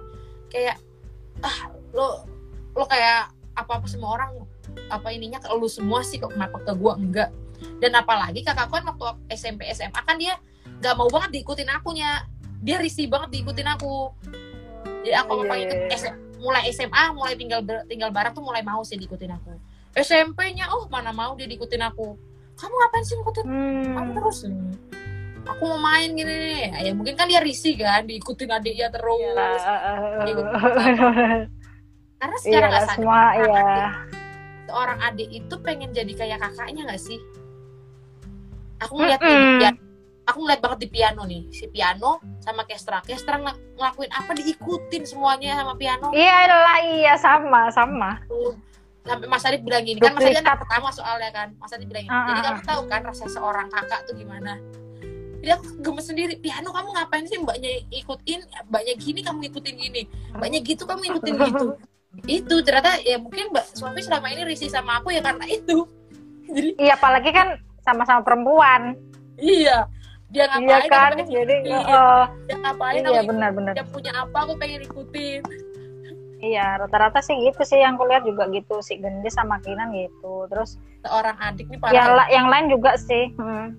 kayak 0.50 0.78
ah 1.42 1.58
lo 1.94 2.26
lo 2.74 2.86
kayak 2.86 3.30
apa 3.62 3.80
apa 3.80 3.88
semua 3.88 4.16
orang 4.16 4.32
apa 4.90 5.08
ininya 5.12 5.42
ke 5.42 5.50
lu 5.54 5.68
semua 5.68 6.02
sih 6.06 6.18
kok 6.22 6.32
kenapa 6.34 6.62
ke 6.64 6.74
gua 6.78 6.96
enggak? 6.96 7.30
Dan 7.84 7.92
apalagi 7.96 8.44
kakakku 8.44 8.80
kan 8.80 8.86
waktu 8.88 9.06
SMP 9.36 9.68
SMA 9.76 10.00
kan 10.00 10.16
dia 10.16 10.40
nggak 10.80 10.96
mau 10.96 11.12
banget 11.12 11.40
diikutin 11.40 11.70
akunya. 11.70 12.24
Dia 12.60 12.80
risih 12.80 13.08
banget 13.08 13.40
diikutin 13.40 13.68
aku. 13.68 14.12
Jadi 15.04 15.16
aku 15.16 15.32
iya, 15.48 15.68
ikut. 15.68 15.80
SM 15.96 16.16
mulai 16.40 16.72
SMA 16.72 17.04
mulai 17.12 17.36
tinggal 17.36 17.60
tinggal 17.86 18.10
bareng 18.16 18.32
tuh 18.32 18.44
mulai 18.44 18.64
mau 18.64 18.80
sih 18.88 18.96
diikutin 18.96 19.32
aku. 19.36 19.54
SMP-nya 19.96 20.72
oh 20.72 20.88
mana 20.88 21.12
mau 21.12 21.36
dia 21.36 21.48
diikutin 21.48 21.84
aku. 21.84 22.16
Kamu 22.56 22.74
ngapain 22.76 23.04
sih 23.08 23.16
ngikutin? 23.20 23.46
Hmm. 23.48 23.96
aku 23.96 24.10
terus. 24.20 24.38
Hmm, 24.48 24.72
aku 25.48 25.64
mau 25.76 25.80
main 25.80 26.12
gini. 26.16 26.32
Nih 26.32 26.68
ya 26.84 26.92
mungkin 26.96 27.16
kan 27.16 27.28
dia 27.28 27.44
risih 27.44 27.76
kan 27.80 28.08
diikutin 28.08 28.52
adiknya 28.52 28.88
terus. 28.92 29.20
Iya. 30.24 30.40
Karena 32.20 32.36
Iya 32.36 32.44
secara 32.44 32.60
lah, 32.62 32.70
nggak 32.70 32.84
sadar 32.84 32.96
semua 32.96 33.20
iya. 33.34 33.64
adik- 33.64 33.98
seorang 34.70 35.00
adik 35.02 35.30
itu 35.32 35.56
pengen 35.60 35.90
jadi 35.90 36.14
kayak 36.14 36.38
kakaknya 36.40 36.82
nggak 36.86 37.02
sih? 37.02 37.20
Aku 38.80 38.94
ngeliat 38.96 39.20
di 39.20 39.28
Mm-mm. 39.28 39.60
piano 39.60 39.80
aku 40.24 40.46
ngeliat 40.46 40.62
banget 40.62 40.80
di 40.80 40.90
piano 40.90 41.22
nih 41.26 41.42
si 41.50 41.66
piano 41.68 42.22
sama 42.38 42.62
Kestra. 42.62 43.02
Kestra 43.02 43.42
ngel- 43.42 43.58
ngelakuin 43.74 44.12
apa? 44.14 44.30
Diikutin 44.32 45.04
semuanya 45.04 45.58
sama 45.58 45.74
piano? 45.74 46.14
Iya 46.14 46.46
lah, 46.46 46.80
iya 46.86 47.14
sama, 47.18 47.74
sama. 47.74 48.22
Tuh. 48.28 48.54
sampai 49.00 49.26
Mas 49.26 49.42
Adit 49.42 49.66
bilang 49.66 49.82
gini 49.82 49.98
kan 49.98 50.14
Mas 50.14 50.22
Adit 50.22 50.46
kan 50.46 50.54
pertama 50.54 50.94
soalnya 50.94 51.34
kan 51.34 51.50
Mas 51.58 51.74
Adit 51.74 51.90
bilang 51.90 52.06
gini. 52.06 52.14
Ah, 52.14 52.30
jadi 52.30 52.40
ah, 52.40 52.46
kamu 52.46 52.62
tahu 52.62 52.82
kan 52.86 53.02
rasa 53.02 53.26
seorang 53.26 53.68
kakak 53.74 54.06
tuh 54.06 54.14
gimana? 54.14 54.62
Aku 55.42 55.66
gemes 55.82 56.06
sendiri 56.06 56.38
piano 56.38 56.70
kamu 56.70 56.94
ngapain 56.94 57.26
sih 57.26 57.42
mbaknya 57.42 57.82
ikutin? 57.90 58.46
Mbaknya 58.70 58.94
gini 59.02 59.20
kamu 59.26 59.50
ikutin 59.50 59.76
gini. 59.82 60.02
Mbaknya 60.38 60.60
gitu 60.62 60.84
kamu 60.86 61.02
ikutin 61.10 61.34
gitu 61.42 61.68
itu 62.26 62.56
ternyata 62.60 62.98
ya 63.00 63.16
mungkin 63.16 63.50
mbak 63.50 63.70
Sofi 63.70 64.02
selama 64.02 64.28
ini 64.28 64.42
risih 64.44 64.68
sama 64.68 64.98
aku 64.98 65.10
ya 65.10 65.22
karena 65.22 65.46
itu 65.46 65.86
jadi 66.56 66.70
Iya, 66.76 66.94
apalagi 66.96 67.30
kan 67.30 67.48
sama-sama 67.80 68.22
perempuan. 68.22 68.98
iya 69.38 69.86
dia 70.28 70.46
Iya 70.52 70.58
ngapain 70.60 70.90
kan? 70.90 71.12
aku 71.12 71.24
Jadi, 71.28 71.56
ikutin. 71.58 71.74
heeh. 71.76 72.22
dia 72.46 72.58
ngapain 72.60 72.94
iya 72.94 73.02
aku 73.02 73.14
ikutin. 73.16 73.30
benar-benar. 73.30 73.74
dia 73.74 73.86
punya 73.86 74.12
apa 74.16 74.38
aku 74.40 74.54
pengen 74.58 74.82
ikutin 74.84 75.42
Iya, 76.40 76.80
rata-rata 76.80 77.20
sih 77.20 77.36
gitu 77.38 77.62
sih 77.62 77.78
yang 77.78 77.94
kulihat 77.94 78.24
juga 78.24 78.48
gitu 78.48 78.80
si 78.80 78.96
Gendis 78.96 79.36
sama 79.36 79.60
Kinan 79.60 79.92
gitu. 79.92 80.48
Terus 80.48 80.80
seorang 81.04 81.36
adik 81.36 81.68
nih 81.68 81.76
yang 81.92 82.08
parah 82.08 82.16
la- 82.18 82.32
yang 82.32 82.48
lain 82.48 82.66
juga 82.70 82.96
sih. 82.96 83.28
Hmm. 83.36 83.76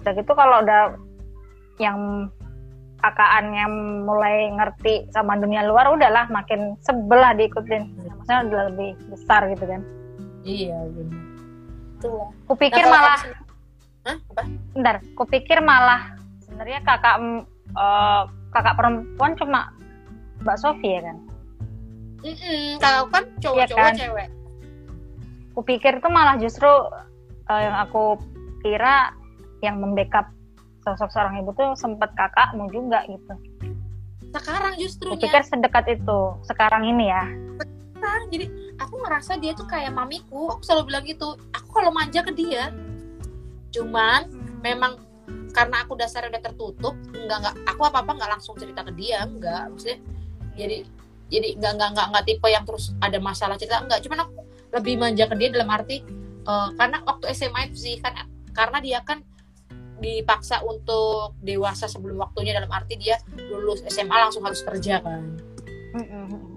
Udah 0.00 0.12
gitu 0.14 0.32
kalau 0.32 0.64
udah 0.64 0.96
yang 1.76 2.32
kakaan 3.04 3.52
yang 3.52 3.72
mulai 4.08 4.48
ngerti 4.56 5.12
sama 5.12 5.36
dunia 5.36 5.60
luar 5.68 5.92
udahlah 5.92 6.24
makin 6.32 6.80
sebelah 6.80 7.36
diikutin. 7.36 7.84
Maksudnya 8.00 8.48
udah 8.48 8.62
lebih 8.72 8.90
besar 9.12 9.44
gitu 9.52 9.64
kan. 9.68 9.84
iya 10.44 10.76
benar 10.92 11.24
itulah 12.04 12.28
Kupikir 12.44 12.84
Nah, 12.84 12.92
malah 12.92 13.18
Hah? 14.04 14.16
apa 14.20 14.42
bentar, 14.76 14.96
kupikir 15.16 15.58
malah 15.64 16.12
sebenarnya 16.44 16.84
kakak 16.84 17.16
eh, 17.72 18.22
kakak 18.52 18.76
perempuan 18.76 19.32
cuma 19.40 19.72
Mbak 20.44 20.58
Sofi 20.60 20.92
ya 20.92 21.00
kan. 21.08 21.16
Mm-mm, 22.20 22.76
kalau 22.80 23.08
kan 23.08 23.24
cowok-cowok 23.40 23.80
Iya 23.80 23.88
kan? 23.88 23.94
cewek 23.96 24.28
Kupikir 25.56 25.92
tuh 26.04 26.12
malah 26.12 26.36
justru 26.36 26.68
eh, 27.48 27.60
yang 27.64 27.76
aku 27.88 28.20
kira 28.60 29.16
yang 29.64 29.80
membackup 29.80 30.28
sosok 30.84 31.08
seorang 31.10 31.40
ibu 31.40 31.50
tuh 31.56 31.72
sempet 31.74 32.12
kakakmu 32.12 32.68
juga 32.70 33.02
gitu. 33.08 33.34
sekarang 34.34 34.74
justrunya 34.82 35.14
Kupikir 35.14 35.46
sedekat 35.46 35.84
itu 35.94 36.20
sekarang 36.42 36.82
ini 36.84 37.06
ya. 37.06 37.24
sekarang 37.94 38.26
jadi 38.34 38.46
aku 38.82 38.94
ngerasa 39.00 39.38
dia 39.38 39.54
tuh 39.54 39.64
kayak 39.70 39.94
mamiku. 39.94 40.50
Aku 40.52 40.60
selalu 40.66 40.90
bilang 40.90 41.04
gitu 41.06 41.38
aku 41.54 41.68
kalau 41.70 41.94
manja 41.94 42.20
ke 42.20 42.34
dia. 42.34 42.74
Cuman 43.70 44.26
memang 44.60 44.98
karena 45.54 45.86
aku 45.86 45.94
dasarnya 45.94 46.34
udah 46.34 46.42
tertutup 46.50 46.98
nggak 47.14 47.38
nggak 47.46 47.54
aku 47.62 47.80
apa 47.86 48.02
apa 48.02 48.10
nggak 48.10 48.30
langsung 48.34 48.58
cerita 48.58 48.82
ke 48.82 48.92
dia 48.98 49.22
nggak. 49.22 49.70
Maksudnya 49.70 49.98
jadi 50.58 50.76
jadi 51.30 51.48
nggak 51.54 51.72
nggak 51.78 51.90
nggak 51.94 52.06
nggak 52.10 52.24
tipe 52.26 52.48
yang 52.50 52.64
terus 52.66 52.90
ada 52.98 53.18
masalah 53.22 53.54
cerita 53.54 53.86
nggak. 53.86 54.02
Cuman 54.02 54.18
aku 54.26 54.34
lebih 54.74 54.94
manja 54.98 55.30
ke 55.30 55.34
dia 55.38 55.48
dalam 55.54 55.70
arti 55.70 56.02
eh, 56.42 56.68
karena 56.74 57.06
waktu 57.06 57.30
SMA 57.30 57.70
itu 57.70 57.78
sih 57.78 57.96
kan 58.02 58.18
karena 58.50 58.82
dia 58.82 58.98
kan 59.06 59.22
dipaksa 59.96 60.60
untuk 60.60 61.38
dewasa 61.38 61.86
sebelum 61.86 62.18
waktunya 62.18 62.52
dalam 62.52 62.68
arti 62.68 62.94
dia 62.94 63.16
lulus 63.48 63.82
SMA 63.84 64.12
langsung 64.12 64.42
harus 64.42 64.60
kerja 64.60 64.98
kan 64.98 65.22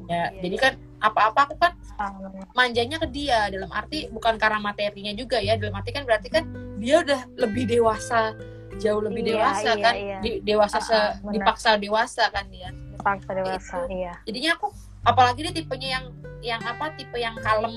ya 0.08 0.32
Iya, 0.32 0.40
jadi 0.42 0.56
kan 0.58 0.74
apa-apa 1.00 1.40
aku 1.46 1.56
kan 1.58 1.74
Ah, 1.98 2.14
manjanya 2.54 2.98
ke 2.98 3.08
dia 3.08 3.50
dalam 3.50 3.70
arti 3.70 4.06
bukan 4.08 4.38
karena 4.38 4.58
materinya 4.58 5.10
juga 5.12 5.38
ya 5.38 5.58
dalam 5.58 5.74
arti 5.74 5.90
kan 5.90 6.06
berarti 6.06 6.30
kan 6.30 6.46
dia 6.78 7.02
udah 7.02 7.26
lebih 7.36 7.66
dewasa 7.68 8.38
jauh 8.78 9.02
lebih 9.02 9.22
Iya, 9.24 9.30
dewasa 9.32 9.70
iya, 9.72 9.82
kan 9.82 9.94
iya. 9.96 10.18
Di- 10.22 10.42
dewasa 10.42 10.78
Ah, 10.78 10.84
se 10.84 10.94
ah, 10.94 11.10
benar. 11.20 11.34
dipaksa 11.34 11.70
dewasa 11.76 12.24
kan 12.30 12.46
dia 12.48 12.70
dipaksa 12.92 13.30
dewasa 13.32 13.78
iya. 13.90 14.14
jadinya 14.24 14.54
aku 14.54 14.70
apalagi 15.04 15.40
dia 15.42 15.54
tipenya 15.54 15.90
yang 15.92 16.06
yang 16.40 16.62
apa 16.62 16.94
tipe 16.94 17.18
yang 17.18 17.34
kalem 17.38 17.74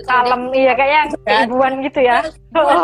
gitu. 0.00 0.08
Kalem 0.08 0.42
iya 0.56 0.72
kayaknya 0.72 1.02
keibuan 1.28 1.74
gitu 1.84 2.00
ya. 2.00 2.18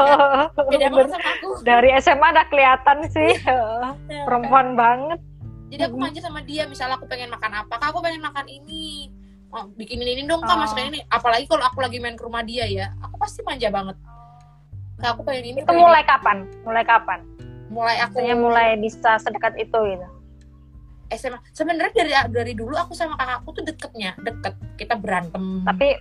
beda 0.71 0.87
banget 0.93 1.11
sama 1.17 1.29
aku. 1.41 1.49
Dari 1.65 1.89
SMA 1.99 2.27
udah 2.29 2.47
kelihatan 2.53 2.99
sih. 3.09 3.31
Iya. 3.41 4.23
perempuan 4.29 4.77
banget. 4.77 5.19
jadi 5.67 5.91
aku 5.91 5.99
manja 5.99 6.23
sama 6.23 6.39
dia 6.47 6.63
misalnya 6.63 6.95
aku 6.95 7.11
pengen 7.11 7.27
makan 7.27 7.51
apa 7.51 7.75
Kak, 7.75 7.91
aku 7.91 7.99
pengen 7.99 8.23
makan 8.23 8.47
ini. 8.47 9.11
Oh, 9.51 9.67
bikinin 9.75 10.07
ini 10.07 10.23
dong 10.23 10.43
kak 10.43 10.55
Oh. 10.55 10.63
masukin 10.63 10.95
ini. 10.95 11.01
Apalagi 11.09 11.47
kalau 11.51 11.67
aku 11.67 11.83
lagi 11.83 11.99
main 11.99 12.15
ke 12.15 12.23
rumah 12.23 12.47
dia 12.47 12.69
ya 12.71 12.93
aku 13.03 13.19
pasti 13.19 13.43
manja 13.43 13.67
banget. 13.67 13.97
Kak, 15.03 15.19
aku 15.19 15.27
pengen 15.27 15.45
ini 15.51 15.59
itu 15.63 15.67
pengen 15.67 15.83
mulai 15.83 16.03
kapan? 16.07 16.47
Mulai 16.63 16.85
kapan? 16.85 17.21
Ini. 17.21 17.35
mulai 17.67 17.99
aku 17.99 18.23
maksudnya 18.23 18.37
mulai 18.39 18.69
bisa 18.79 19.19
sedekat 19.19 19.59
itu 19.59 19.75
gitu? 19.91 20.07
SMA 21.07 21.39
sebenarnya 21.51 21.91
dari 21.95 22.13
dari 22.31 22.53
dulu 22.55 22.75
aku 22.75 22.95
sama 22.95 23.19
kakakku 23.19 23.49
tuh 23.59 23.65
deketnya 23.67 24.15
deket. 24.23 24.55
Kita 24.79 24.95
berantem. 24.95 25.63
Tapi 25.63 25.95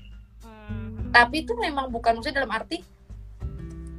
tapi 1.15 1.47
itu 1.47 1.55
memang 1.55 1.87
bukan 1.87 2.19
maksudnya 2.19 2.43
dalam 2.43 2.51
arti 2.51 2.83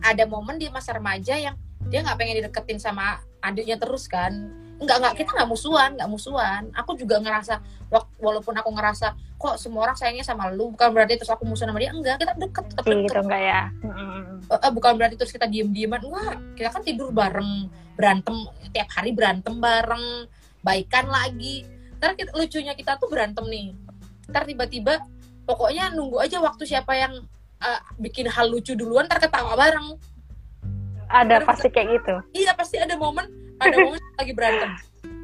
ada 0.05 0.29
momen 0.29 0.61
di 0.61 0.69
masa 0.69 0.93
remaja 0.93 1.33
yang 1.33 1.57
dia 1.89 2.05
nggak 2.05 2.19
pengen 2.21 2.45
dideketin 2.45 2.77
sama 2.77 3.25
adiknya 3.41 3.81
terus 3.81 4.05
kan. 4.05 4.53
Nggak 4.77 4.97
nggak 5.01 5.15
kita 5.25 5.31
nggak 5.33 5.49
musuhan 5.49 5.97
nggak 5.97 6.11
musuhan. 6.13 6.69
Aku 6.77 6.93
juga 6.93 7.17
ngerasa 7.17 7.65
walaupun 8.21 8.53
aku 8.61 8.69
ngerasa 8.69 9.17
kok 9.41 9.57
semua 9.57 9.89
orang 9.89 9.97
sayangnya 9.97 10.29
sama 10.29 10.53
lu? 10.53 10.77
Bukan 10.77 10.93
berarti 10.93 11.17
terus 11.17 11.33
aku 11.33 11.49
musuhan 11.49 11.73
sama 11.73 11.81
dia. 11.81 11.97
Enggak 11.97 12.21
kita 12.21 12.37
deket 12.37 12.65
tetap 12.69 12.85
Sih, 12.85 12.93
deket. 12.93 13.09
gitu 13.09 13.19
enggak 13.25 13.43
ya? 13.43 13.63
Eh, 14.53 14.73
bukan 14.77 14.93
berarti 15.01 15.17
terus 15.17 15.33
kita 15.33 15.47
diem 15.49 15.73
dieman 15.73 16.05
enggak 16.05 16.37
kita 16.61 16.69
kan 16.69 16.83
tidur 16.85 17.09
bareng 17.17 17.73
berantem 17.97 18.37
tiap 18.77 18.93
hari 18.93 19.17
berantem 19.17 19.57
bareng 19.57 20.29
baikan 20.61 21.09
lagi. 21.09 21.65
Ntar 21.97 22.13
kita, 22.13 22.37
lucunya 22.37 22.77
kita 22.77 23.01
tuh 23.01 23.09
berantem 23.09 23.49
nih. 23.49 23.73
Ntar 24.29 24.45
tiba-tiba 24.45 25.01
pokoknya 25.47 25.95
nunggu 25.95 26.19
aja 26.19 26.43
waktu 26.43 26.67
siapa 26.67 26.93
yang 26.93 27.15
eh, 27.57 27.81
bikin 27.97 28.27
hal 28.27 28.51
lucu 28.51 28.75
duluan 28.75 29.07
ntar 29.07 29.17
ketawa 29.19 29.55
bareng. 29.55 29.97
Ada 31.07 31.39
Terus- 31.39 31.47
pasti 31.47 31.69
kayak 31.71 31.89
gitu. 31.97 32.15
Iya 32.35 32.53
pasti 32.53 32.77
ada 32.77 32.99
momen 32.99 33.31
ada 33.57 33.77
momen 33.87 34.03
lagi 34.19 34.33
berantem. 34.35 34.71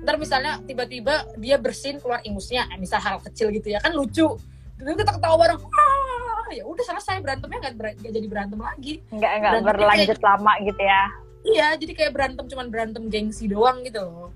Ntar 0.02 0.14
misalnya 0.16 0.62
tiba-tiba 0.62 1.26
dia 1.36 1.58
bersin 1.58 1.98
keluar 1.98 2.22
ingusnya 2.22 2.70
eh, 2.70 2.78
misal 2.78 3.02
hal 3.02 3.18
kecil 3.20 3.50
gitu 3.50 3.68
ya 3.68 3.82
kan 3.82 3.90
lucu. 3.92 4.38
Terus 4.78 4.94
kita 4.96 5.12
ketawa 5.14 5.36
bareng 5.38 5.60
ah 5.60 6.46
ya 6.50 6.62
udah 6.62 6.84
selesai 6.84 7.18
berantemnya 7.18 7.58
nggak 7.68 7.74
ber- 7.76 7.96
nggak 7.98 8.12
jadi 8.12 8.26
berantem 8.30 8.58
lagi. 8.58 8.94
Enggak 9.10 9.30
Berarti 9.42 9.64
berlanjut 9.66 10.18
lama 10.22 10.52
gitu 10.62 10.82
ya. 10.82 11.02
Iya, 11.42 11.68
jadi 11.74 11.92
kayak 11.98 12.12
berantem 12.14 12.44
cuman 12.46 12.66
berantem 12.70 13.02
gengsi 13.10 13.50
doang 13.50 13.82
gitu 13.82 13.98
loh. 13.98 14.30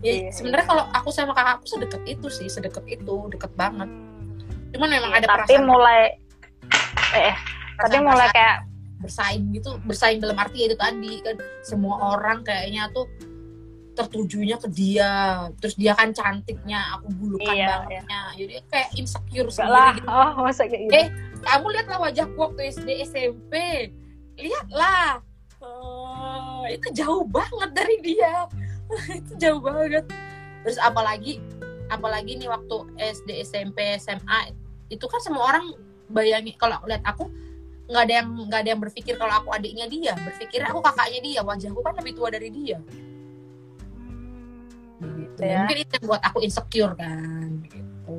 Ya, 0.00 0.12
Iya, 0.24 0.32
sebenarnya 0.32 0.64
kalau 0.64 0.84
aku 0.88 1.08
sama 1.12 1.36
kakakku 1.36 1.68
sedekat 1.68 2.00
itu 2.08 2.32
sih, 2.32 2.48
sedekat 2.48 2.80
itu, 2.88 3.16
deket 3.28 3.52
banget. 3.52 3.88
Cuman 4.76 4.88
memang 4.90 5.10
Iya, 5.10 5.18
ada 5.18 5.26
tapi 5.26 5.40
perasaan, 5.48 5.64
mulai 5.64 6.02
eh 7.16 7.34
tapi 7.74 7.96
perasaan- 7.96 8.04
mulai 8.04 8.28
kayak 8.30 8.56
bersaing 8.98 9.44
gitu, 9.50 9.70
bersaing 9.82 10.18
dalam 10.18 10.36
arti 10.36 10.56
ya 10.58 10.66
itu 10.66 10.76
tadi 10.76 11.12
kan 11.20 11.36
semua 11.60 11.94
orang 12.10 12.40
kayaknya 12.42 12.88
tuh 12.90 13.08
tertujunya 13.94 14.56
ke 14.58 14.68
dia, 14.68 15.12
terus 15.56 15.72
dia 15.74 15.92
kan 15.92 16.12
cantiknya, 16.12 16.84
aku 16.92 17.08
bulukan 17.10 17.48
Iya, 17.50 17.68
bangetnya, 17.80 18.20
jadi 18.36 18.52
kayak 18.66 18.88
insecure 18.94 19.48
sendiri 19.48 19.72
lah. 19.72 19.92
gitu. 19.94 20.04
oh 20.06 20.30
masa 20.38 20.62
kayak 20.64 20.82
gitu? 20.82 20.92
Eh, 20.94 21.06
Kamu 21.38 21.66
lihatlah 21.70 21.98
wajahku 22.02 22.36
waktu 22.36 22.60
SD 22.68 22.88
SMP, 23.02 23.54
lihatlah, 24.36 25.24
Oh, 25.56 26.60
itu 26.68 26.84
jauh 26.92 27.24
banget 27.24 27.70
dari 27.72 27.96
dia, 28.02 28.44
itu 29.18 29.32
jauh 29.38 29.58
banget. 29.58 30.04
Terus 30.60 30.76
apalagi, 30.76 31.40
apalagi 31.88 32.36
nih 32.36 32.46
waktu 32.46 32.76
SD 32.98 33.40
SMP 33.42 33.96
SMA 33.96 34.52
itu 34.90 35.04
kan 35.06 35.20
semua 35.22 35.44
orang 35.50 35.74
bayangin 36.10 36.54
kalau 36.58 36.78
lihat 36.86 37.02
aku 37.02 37.26
nggak 37.86 38.02
ada 38.02 38.14
yang 38.22 38.28
nggak 38.50 38.60
ada 38.66 38.70
yang 38.74 38.82
berpikir 38.82 39.14
kalau 39.14 39.34
aku 39.38 39.48
adiknya 39.54 39.86
dia 39.86 40.14
berpikir 40.18 40.60
aku 40.66 40.78
kakaknya 40.82 41.20
dia 41.22 41.40
wajahku 41.42 41.80
kan 41.82 41.94
lebih 41.98 42.12
tua 42.18 42.28
dari 42.34 42.50
dia 42.50 42.78
gitu. 44.96 45.40
Ya. 45.42 45.62
mungkin 45.62 45.76
itu 45.86 45.92
yang 45.94 46.06
buat 46.10 46.22
aku 46.26 46.38
insecure 46.42 46.94
kan 46.98 47.62
gitu 47.62 48.14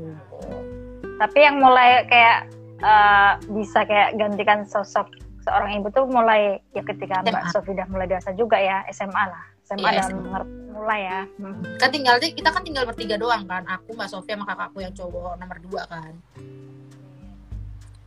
tapi 1.18 1.38
yang 1.41 1.57
mulai 1.59 2.05
kayak 2.07 2.47
eh, 2.80 3.32
bisa 3.51 3.84
kayak 3.84 4.15
gantikan 4.15 4.63
sosok 4.63 5.09
seorang 5.47 5.80
ibu 5.80 5.88
tuh 5.95 6.05
mulai 6.11 6.59
ya 6.76 6.84
ketika 6.84 7.24
Mbak 7.24 7.43
SMA. 7.47 7.51
Sofi 7.55 7.72
udah 7.72 7.88
mulai 7.88 8.05
dewasa 8.11 8.36
juga 8.36 8.59
ya 8.59 8.84
SMA 8.91 9.24
lah 9.32 9.43
SMA 9.63 9.89
Iya, 9.95 10.03
dan 10.03 10.15
mengerti 10.20 10.66
mulai 10.78 11.01
ya. 11.09 11.21
Hmm. 11.41 11.57
kan 11.82 11.89
tinggal 11.89 12.15
kita 12.21 12.49
kan 12.53 12.61
tinggal 12.61 12.86
bertiga 12.86 13.17
doang 13.17 13.43
kan. 13.49 13.65
Aku 13.65 13.97
mbak 13.97 14.13
Sofia 14.13 14.38
sama 14.38 14.45
kakakku 14.45 14.80
yang 14.86 14.93
cowok 14.93 15.34
nomor 15.41 15.57
dua 15.65 15.84
kan. 15.89 16.13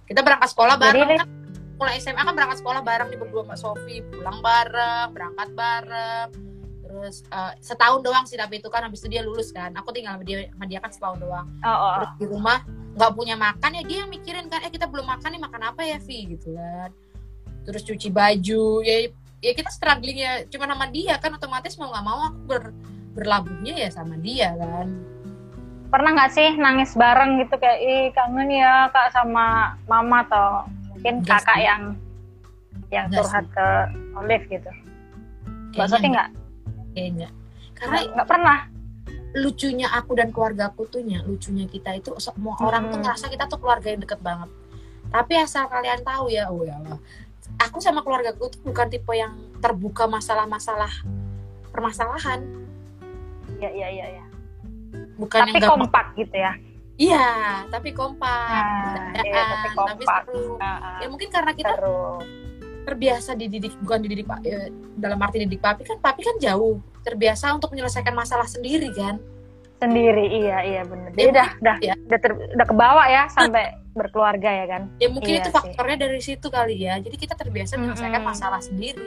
Kita 0.06 0.20
berangkat 0.22 0.48
sekolah 0.54 0.74
bareng 0.78 1.10
kan. 1.18 1.28
Mulai 1.78 1.96
SMA 1.98 2.22
kan 2.22 2.34
berangkat 2.34 2.58
sekolah 2.62 2.82
bareng 2.82 3.08
nih 3.10 3.18
berdua 3.18 3.42
mbak 3.42 3.58
Sofi. 3.58 4.02
Pulang 4.06 4.38
bareng 4.38 5.08
berangkat 5.10 5.48
bareng. 5.54 6.28
Terus 6.86 7.22
eh, 7.26 7.52
setahun 7.62 8.00
doang 8.02 8.24
sih 8.26 8.38
tapi 8.38 8.62
itu 8.62 8.70
kan. 8.70 8.86
Habis 8.86 9.02
itu 9.02 9.18
dia 9.18 9.22
lulus 9.26 9.50
kan. 9.50 9.74
Aku 9.74 9.90
tinggal 9.90 10.18
sama 10.18 10.24
dia 10.26 10.46
sama 10.50 10.64
dia 10.70 10.78
kan 10.78 10.90
setahun 10.94 11.18
doang. 11.18 11.46
Oh, 11.66 11.70
oh, 11.70 11.92
terus 11.98 12.10
di 12.22 12.26
rumah 12.30 12.62
nggak 12.90 13.12
punya 13.14 13.38
makan 13.38 13.70
ya 13.78 13.82
dia 13.86 13.98
yang 14.06 14.10
mikirin 14.10 14.46
kan. 14.46 14.62
Eh 14.62 14.70
kita 14.70 14.86
belum 14.86 15.06
makan 15.06 15.30
nih 15.34 15.42
makan 15.42 15.62
apa 15.74 15.80
ya 15.82 15.98
Vi 15.98 16.38
gitu 16.38 16.54
kan. 16.54 16.90
Terus 17.66 17.82
cuci 17.86 18.08
baju 18.10 18.82
ya 18.82 18.96
ya 19.40 19.52
kita 19.56 19.72
struggling 19.72 20.20
ya 20.20 20.44
cuma 20.48 20.68
sama 20.68 20.86
dia 20.88 21.16
kan 21.16 21.32
otomatis 21.32 21.76
mau 21.80 21.88
nggak 21.88 22.04
mau 22.04 22.20
aku 22.28 22.38
ber, 22.44 22.62
berlabuhnya 23.16 23.74
ya 23.76 23.88
sama 23.88 24.16
dia 24.20 24.52
kan. 24.54 24.88
Pernah 25.90 26.10
nggak 26.14 26.30
sih 26.30 26.48
nangis 26.54 26.94
bareng 26.94 27.42
gitu 27.42 27.56
kayak 27.58 27.80
ih 27.82 28.04
kangen 28.14 28.46
ya 28.52 28.86
kak 28.94 29.10
sama 29.10 29.74
mama 29.90 30.22
atau 30.22 30.68
mungkin 30.94 31.24
Enggak 31.24 31.42
kakak 31.42 31.56
sih. 31.58 31.66
yang 31.66 31.82
yang 32.90 33.06
Enggak 33.10 33.26
curhat 33.26 33.46
ke 33.50 33.66
Olive 34.14 34.46
gitu? 34.46 34.70
Mbak 35.74 35.86
Sofi 35.88 36.08
nggak? 36.10 36.28
kayaknya. 36.94 37.28
Karena 37.74 37.96
nggak 38.14 38.28
pernah? 38.28 38.58
lucunya 39.30 39.86
aku 39.94 40.18
dan 40.18 40.34
keluarga 40.34 40.74
aku 40.74 40.90
tuh 40.90 41.06
nya 41.06 41.22
lucunya 41.22 41.62
kita 41.70 41.94
itu 41.94 42.10
semua 42.18 42.58
orang 42.58 42.90
tuh 42.90 42.98
Hmm. 42.98 43.06
ngerasa 43.06 43.30
kita 43.30 43.46
tuh 43.46 43.62
keluarga 43.62 43.86
yang 43.94 44.02
deket 44.02 44.18
banget. 44.18 44.50
Tapi 45.06 45.32
asal 45.38 45.70
kalian 45.70 46.02
tahu 46.02 46.34
ya 46.34 46.50
oh 46.50 46.66
ya 46.66 46.74
Allah 46.82 46.98
aku 47.60 47.78
sama 47.84 48.00
keluarga 48.00 48.32
aku 48.32 48.48
tuh 48.48 48.60
bukan 48.64 48.88
tipe 48.88 49.12
yang 49.12 49.36
terbuka 49.60 50.08
masalah-masalah 50.08 50.90
permasalahan. 51.70 52.40
Ya 53.60 53.68
ya 53.68 53.88
ya 53.92 54.06
ya 54.08 54.24
bukan 55.20 55.38
tapi 55.44 55.50
yang 55.52 55.62
gampang. 55.62 55.80
kompak 55.84 56.06
gitu 56.16 56.36
ya? 56.40 56.52
Iya 57.00 57.26
tapi 57.72 57.90
kompak. 57.96 58.64
Nah, 59.16 59.24
iya, 59.24 59.42
tapi 59.44 59.68
kompak. 59.76 60.22
seru. 60.28 60.56
Nah, 60.56 61.00
ya 61.00 61.06
mungkin 61.08 61.28
karena 61.28 61.52
kita 61.52 61.72
terus 61.76 62.24
terbiasa 62.80 63.36
dididik 63.36 63.76
bukan 63.84 64.00
dididik 64.00 64.24
pak 64.24 64.40
eh, 64.48 64.72
dalam 64.96 65.20
arti 65.20 65.44
didik 65.44 65.60
papi 65.60 65.84
kan 65.84 66.00
papi 66.00 66.24
kan 66.24 66.36
jauh 66.40 66.80
terbiasa 67.04 67.52
untuk 67.52 67.76
menyelesaikan 67.76 68.16
masalah 68.16 68.48
sendiri 68.48 68.88
kan? 68.92 69.20
Sendiri 69.80 70.28
iya 70.28 70.58
iya 70.64 70.82
bener. 70.84 71.12
Ya, 71.12 71.16
jadi 71.16 71.28
udah 71.32 71.48
udah 71.60 71.76
ya. 71.80 71.94
udah, 71.96 72.18
ter- 72.20 72.40
udah 72.56 72.66
kebawa 72.68 73.04
ya 73.08 73.22
sampai 73.32 73.79
berkeluarga 73.90 74.50
ya 74.50 74.66
kan 74.66 74.82
ya 74.96 75.08
mungkin 75.10 75.32
Iya 75.34 75.40
itu 75.42 75.50
sih. 75.50 75.56
faktornya 75.56 75.96
dari 75.98 76.20
situ 76.20 76.46
kali 76.46 76.76
ya 76.78 76.98
jadi 76.98 77.16
kita 77.16 77.34
terbiasa 77.34 77.74
menyelesaikan 77.74 78.22
Mm-mm. 78.22 78.30
masalah 78.30 78.60
sendiri 78.62 79.02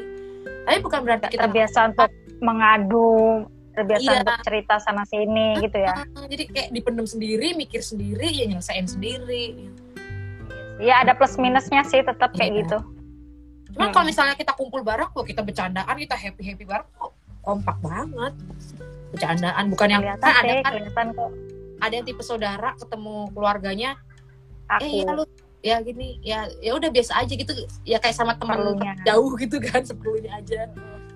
tapi 0.64 0.77
bukan 0.80 0.99
berarti 1.03 1.26
kita 1.31 1.47
terbiasa 1.47 1.80
untuk 1.91 2.10
mengadu 2.39 3.43
terbiasa 3.73 4.03
Iya. 4.05 4.19
untuk 4.22 4.38
cerita 4.43 4.76
sana 4.77 5.03
sini 5.03 5.57
gitu 5.60 5.77
ya 5.77 5.95
jadi 6.27 6.43
kayak 6.45 6.69
dipendam 6.72 7.07
sendiri 7.07 7.55
mikir 7.55 7.80
sendiri 7.80 8.27
ya 8.27 8.45
nyelesain 8.45 8.85
sendiri 8.85 9.72
ya 10.77 11.01
ada 11.01 11.15
plus 11.15 11.39
minusnya 11.39 11.81
sih 11.84 12.03
tetap 12.03 12.35
kayak 12.35 12.51
Iya. 12.51 12.60
gitu 12.68 12.77
cuman 13.73 13.88
Hmm. 13.89 13.93
kalau 13.95 14.05
misalnya 14.05 14.35
kita 14.35 14.53
kumpul 14.53 14.84
bareng 14.84 15.10
kok 15.10 15.26
kita 15.26 15.41
bercandaan 15.41 15.95
kita 15.95 16.14
happy 16.14 16.43
happy 16.43 16.64
bareng 16.64 16.85
kok 16.93 17.11
kompak 17.41 17.77
banget 17.80 18.34
bercandaan 19.10 19.64
bukan 19.68 19.88
yang 19.89 20.01
kelihatan 20.01 20.27
kan 20.27 20.35
ada 20.38 20.53
kan 20.60 20.72
kelihatan 20.72 21.07
kok 21.11 21.31
ada 21.80 21.93
yang 21.93 22.05
tipe 22.05 22.22
saudara 22.22 22.69
ketemu 22.76 23.15
keluarganya 23.31 23.91
aku. 24.69 24.84
Eh 24.84 24.91
ya 25.02 25.11
lu 25.14 25.23
ya 25.64 25.76
gini 25.80 26.19
ya 26.19 26.40
ya 26.60 26.72
udah 26.76 26.90
biasa 26.91 27.23
aja 27.23 27.34
gitu. 27.34 27.53
Ya 27.84 27.98
kayak 27.98 28.15
sama 28.15 28.35
teman 28.35 28.60
Perlunya. 28.60 28.94
jauh 29.03 29.31
gitu 29.35 29.57
kan 29.60 29.81
seperlunya 29.90 30.31
aja. 30.35 30.68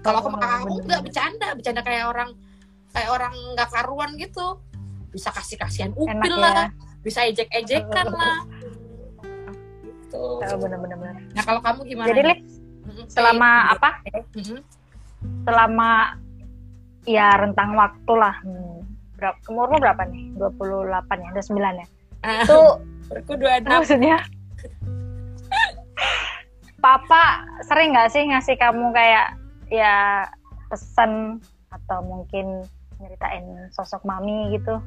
Kalau 0.01 0.17
aku 0.21 0.27
sama 0.31 0.37
kakak 0.39 0.57
aku 0.61 0.73
nggak 0.83 1.01
bercanda 1.03 1.47
bercanda 1.51 1.81
kayak 1.83 2.05
orang 2.07 2.29
kayak 2.91 3.09
orang 3.11 3.33
nggak 3.55 3.69
karuan 3.69 4.11
gitu. 4.15 4.47
Bisa 5.11 5.29
kasih 5.31 5.57
kasihan 5.57 5.91
enak 5.91 5.99
upil 5.99 6.35
ya. 6.35 6.43
lah 6.43 6.67
bisa 7.01 7.19
ejek 7.23 7.47
ejekan 7.51 8.07
lah. 8.19 8.39
Gitu. 9.83 10.17
Oh, 10.17 10.39
bener-bener 10.59 10.97
bener. 10.97 11.15
nah 11.35 11.43
kalau 11.43 11.59
kamu 11.59 11.79
gimana 11.83 12.07
jadi 12.09 12.33
Mm-mm. 12.87 13.05
selama 13.11 13.49
apa? 13.75 13.89
Mm-mm. 14.35 14.59
selama 15.43 15.89
ya 17.03 17.27
rentang 17.35 17.75
waktu 17.75 18.13
lah. 18.15 18.35
Hmm, 18.43 18.83
berapa 19.15 19.37
umurmu 19.47 19.75
berapa 19.79 20.01
nih? 20.07 20.35
28 20.39 21.23
ya 21.23 21.27
ada 21.31 21.41
9 21.43 21.81
ya? 21.83 21.87
Ah, 22.23 22.43
itu 22.43 22.59
dua 23.09 23.53
enam 23.59 23.79
maksudnya? 23.79 24.17
Papa 26.77 27.41
sering 27.65 27.91
nggak 27.91 28.09
sih 28.13 28.23
ngasih 28.29 28.55
kamu 28.55 28.93
kayak 28.93 29.33
ya 29.67 30.23
pesan 30.69 31.41
atau 31.73 31.99
mungkin 32.05 32.63
nyeritain 33.01 33.43
sosok 33.73 34.05
mami 34.05 34.53
gitu? 34.53 34.77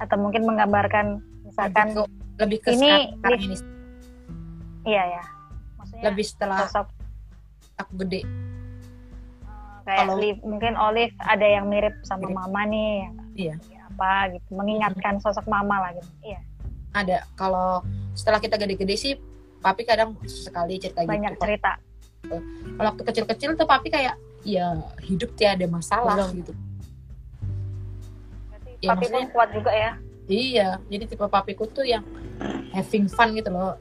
Atau 0.00 0.16
mungkin 0.16 0.44
menggambarkan 0.44 1.20
misalkan 1.44 1.92
lebih 1.92 2.04
ke, 2.34 2.42
lebih 2.42 2.58
ke 2.60 2.68
ini 2.72 2.90
sekarang 3.12 3.40
ini 3.40 3.56
iya 4.86 5.02
ya. 5.20 5.24
Maksudnya 5.76 6.04
lebih 6.10 6.24
setelah 6.24 6.58
sosok 6.64 6.86
aku 7.76 7.92
gede. 8.06 8.20
Kayak 9.86 9.98
kalau- 10.02 10.18
Liv- 10.18 10.42
mungkin 10.42 10.74
Olive 10.74 11.14
ada 11.22 11.46
yang 11.46 11.70
mirip 11.70 11.94
sama 12.02 12.26
Mirip. 12.26 12.34
mama 12.34 12.60
nih 12.66 12.92
Iya. 13.36 13.54
apa 13.86 14.34
gitu 14.34 14.48
mengingatkan 14.50 15.22
sosok 15.22 15.46
mama 15.46 15.78
lah 15.78 15.90
gitu. 15.94 16.10
Iya 16.24 16.40
ada 16.96 17.28
kalau 17.36 17.84
setelah 18.16 18.40
kita 18.40 18.56
gede-gede 18.56 18.96
sih 18.96 19.12
papi 19.60 19.84
kadang 19.84 20.16
sekali 20.24 20.80
cerita 20.80 21.04
banyak 21.04 21.36
gitu 21.36 21.42
cerita. 21.44 21.72
Kalau 22.26 22.88
waktu 22.90 23.02
kecil-kecil 23.06 23.50
tuh 23.54 23.68
papi 23.68 23.92
kayak 23.92 24.16
ya 24.42 24.78
hidup 25.04 25.36
tiada 25.36 25.68
masalah 25.68 26.16
Belum. 26.16 26.38
gitu. 26.40 26.52
Berarti 28.50 28.70
Ya, 28.80 28.88
papi 28.96 29.06
pun 29.12 29.24
kuat 29.30 29.48
juga 29.52 29.70
ya? 29.76 29.92
Iya 30.26 30.68
jadi 30.90 31.04
tipe 31.06 31.26
papiku 31.28 31.68
tuh 31.68 31.86
yang 31.86 32.02
having 32.72 33.06
fun 33.06 33.36
gitu 33.36 33.52
loh. 33.52 33.76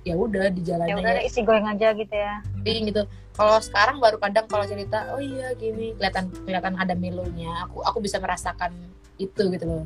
Ya 0.00 0.16
udah 0.16 0.48
di 0.48 0.64
ya 0.64 0.80
udah 0.80 1.20
ya, 1.20 1.22
isi 1.28 1.44
goyang 1.44 1.68
aja 1.76 1.92
gitu 1.92 2.14
ya. 2.16 2.40
Tapi 2.40 2.88
gitu 2.88 3.04
kalau 3.36 3.56
sekarang 3.60 4.00
baru 4.00 4.16
kadang 4.18 4.48
kalau 4.48 4.64
cerita 4.64 5.12
oh 5.14 5.20
iya 5.20 5.52
gini 5.54 5.92
kelihatan 6.00 6.32
kelihatan 6.48 6.74
ada 6.80 6.94
melonya. 6.96 7.68
Aku 7.68 7.84
aku 7.84 8.00
bisa 8.00 8.16
merasakan 8.18 8.72
itu 9.20 9.52
gitu 9.52 9.68
loh 9.68 9.84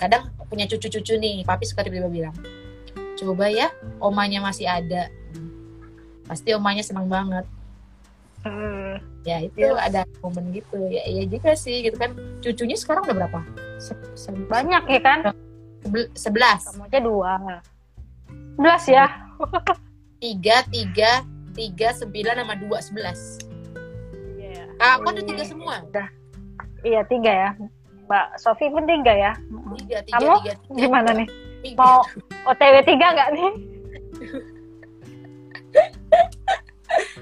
kadang 0.00 0.32
punya 0.48 0.64
cucu-cucu 0.64 1.20
nih 1.20 1.44
papi 1.44 1.68
suka 1.68 1.84
tiba-tiba 1.84 2.08
bilang 2.08 2.34
coba 3.14 3.52
ya 3.52 3.68
omanya 4.00 4.40
masih 4.40 4.64
ada. 4.64 5.12
Pasti 6.24 6.56
omanya 6.56 6.80
senang 6.80 7.04
banget. 7.04 7.44
Ya 9.20 9.44
itu 9.44 9.60
Iya. 9.60 9.76
ada 9.76 10.00
momen 10.24 10.48
gitu. 10.56 10.80
Ya 10.88 11.04
iya 11.04 11.28
juga 11.28 11.52
sih 11.52 11.84
gitu 11.84 12.00
kan. 12.00 12.16
Cucunya 12.40 12.72
sekarang 12.72 13.04
udah 13.04 13.16
berapa? 13.20 13.40
Se- 13.76 14.16
se- 14.16 14.32
banyak 14.48 14.88
ya 14.88 15.00
kan? 15.04 15.18
Sebel- 15.84 16.10
sebelas. 16.16 16.64
Kamu 16.64 16.88
aja 16.88 16.98
dua. 17.04 17.32
Belas 18.56 18.84
ya? 18.88 19.06
Tiga 20.24 20.64
tiga 20.68 21.24
tiga 21.52 21.92
sembilan 21.92 22.40
sama 22.40 22.54
dua 22.56 22.78
sebelas. 22.80 23.20
Iya. 24.40 24.64
ah, 24.80 24.96
aku 24.96 25.12
ada 25.12 25.20
tiga 25.20 25.44
semua? 25.44 25.84
Udah. 25.84 26.08
Iya 26.80 27.04
tiga 27.04 27.32
ya. 27.32 27.50
Mbak 28.10 28.26
Sofi 28.36 28.66
pun 28.66 28.82
tiga 28.84 29.12
ya. 29.14 29.32
tiga 29.78 29.98
tiga 30.02 30.14
Kamu 30.18 30.32
tiga, 30.36 30.52
tiga 30.58 30.74
Gimana 30.76 31.10
nih? 31.14 31.28
tiga. 31.62 31.78
Mau 31.78 31.98
OTW 32.44 32.74
tiga 32.82 33.06
nggak 33.08 33.28
nih? 33.30 33.50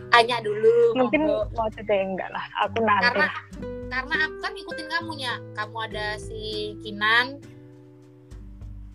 Tanya 0.09 0.37
dulu 0.41 0.97
Mungkin 0.97 1.21
monggo. 1.23 1.45
mau 1.53 1.69
OTW 1.69 1.91
enggak 1.93 2.31
lah. 2.33 2.45
Aku 2.65 2.81
nanti. 2.81 3.05
karena 3.05 3.29
karena 3.89 4.15
aku 4.23 4.37
kan 4.39 4.51
ngikutin 4.51 4.87
kamunya 4.89 5.33
kamu 5.53 5.77
ada 5.83 6.07
si 6.17 6.41
Kinan 6.81 7.37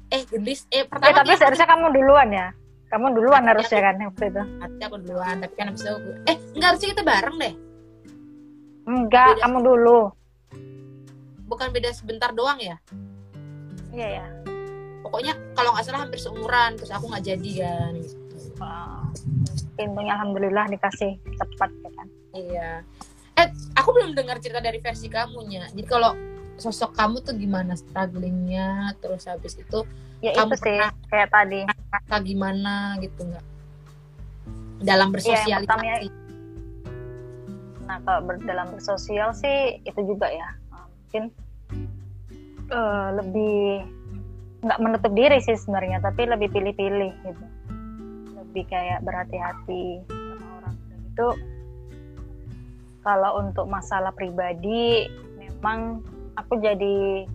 eh 0.09 0.21
gendis 0.27 0.65
eh 0.67 0.81
Eh, 0.81 0.83
pertama 0.83 1.13
tapi 1.15 1.29
dia- 1.29 1.39
seharusnya 1.39 1.67
kamu 1.67 1.85
duluan 1.91 2.29
ya. 2.29 2.47
Kamu 2.89 3.05
duluan 3.11 3.43
harusnya 3.43 3.79
kan 3.83 3.95
waktu 3.99 4.25
itu. 4.27 4.41
Harusnya 4.59 4.85
aku 4.87 4.97
duluan 4.99 5.35
tapi 5.39 5.53
kan 5.53 5.65
abis 5.69 5.81
itu 5.81 5.91
aku- 5.91 6.17
eh 6.25 6.37
enggak 6.51 6.67
harusnya 6.67 6.89
kita 6.89 7.03
bareng 7.03 7.37
deh 7.37 7.53
Enggak, 8.83 9.29
Beda. 9.31 9.41
kamu 9.45 9.57
dulu. 9.63 9.99
Bukan 11.53 11.69
beda 11.69 11.89
sebentar 11.91 12.29
doang 12.31 12.57
ya 12.57 12.77
Iya 13.89 14.07
ya. 14.15 14.25
pokoknya 14.99 15.37
kalau 15.53 15.69
nggak 15.71 15.85
salah 15.85 16.01
hampir 16.01 16.17
seumuran 16.17 16.73
terus 16.73 16.89
aku 16.89 17.05
nggak 17.05 17.25
jadi 17.27 17.51
kan 17.61 17.91
gitu. 17.95 18.17
Wah. 18.57 19.05
Untungnya 19.75 20.13
alhamdulillah 20.15 20.65
dikasih 20.67 21.13
cepat 21.31 21.69
ya 21.71 21.89
kan. 21.91 22.07
iya 22.31 22.69
eh 23.33 23.47
aku 23.73 23.89
belum 23.91 24.13
dengar 24.13 24.37
cerita 24.37 24.57
dari 24.57 24.77
versi 24.77 25.05
kamunya 25.07 25.69
jadi 25.69 25.85
kalau 25.87 26.13
sosok 26.55 26.93
kamu 26.93 27.21
tuh 27.21 27.33
gimana 27.33 27.73
strugglingnya 27.73 28.69
terus 28.97 29.25
habis 29.25 29.53
itu 29.55 29.85
Ya 30.19 30.31
Kamu 30.31 30.49
itu 30.49 30.63
sih 30.63 30.73
pernah- 30.73 30.95
kayak 31.05 31.29
tadi. 31.29 31.59
rasa 31.67 32.15
gimana 32.19 32.73
gitu 32.97 33.21
nggak 33.23 33.45
dalam 34.81 35.07
Iya, 35.07 35.13
bersosialisasi 35.13 35.61
pertamanya 35.61 35.95
Nah, 37.83 37.97
kalau 37.99 38.21
ber- 38.23 38.39
dalam 38.41 38.67
bersosial 38.71 39.35
sih 39.35 39.83
itu 39.83 39.99
juga 40.01 40.31
ya. 40.31 40.55
Mungkin 40.71 41.35
eh, 42.73 43.09
lebih 43.21 43.85
nggak 44.63 44.79
menutup 44.81 45.11
diri 45.13 45.37
sih 45.43 45.53
sebenarnya, 45.53 46.01
tapi 46.01 46.25
lebih 46.25 46.49
pilih-pilih 46.49 47.13
gitu. 47.21 47.45
Lebih 48.41 48.63
kayak 48.67 49.05
berhati-hati 49.05 50.01
sama 50.09 50.47
orang 50.63 50.75
itu. 50.89 51.27
Kalau 53.03 53.31
untuk 53.43 53.67
masalah 53.67 54.15
pribadi, 54.15 55.11
memang 55.37 56.01
aku 56.39 56.57
jadi 56.57 57.27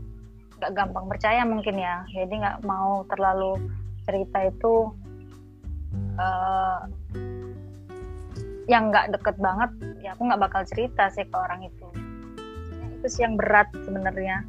nggak 0.58 0.72
gampang 0.74 1.06
percaya 1.06 1.46
mungkin 1.46 1.76
ya. 1.78 2.02
Jadi 2.10 2.34
nggak 2.40 2.66
mau 2.66 3.04
terlalu 3.06 3.60
cerita 4.08 4.48
itu 4.48 4.74
eh, 6.16 6.80
yang 8.68 8.92
nggak 8.92 9.16
deket 9.16 9.36
banget 9.40 9.70
ya 10.04 10.12
aku 10.12 10.28
nggak 10.28 10.42
bakal 10.44 10.62
cerita 10.68 11.08
sih 11.12 11.24
ke 11.24 11.36
orang 11.36 11.64
itu 11.64 11.88
Ya, 12.78 12.86
itu 13.00 13.06
sih 13.08 13.22
yang 13.24 13.34
berat 13.40 13.68
sebenarnya 13.72 14.44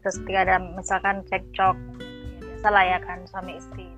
terus 0.00 0.16
ketika 0.24 0.40
ada 0.48 0.56
misalkan 0.60 1.22
cekcok 1.28 1.76
ya 1.76 2.10
biasa 2.60 2.68
lah 2.76 2.84
ya 2.84 2.98
kan 3.00 3.18
suami 3.24 3.56
istri. 3.56 3.88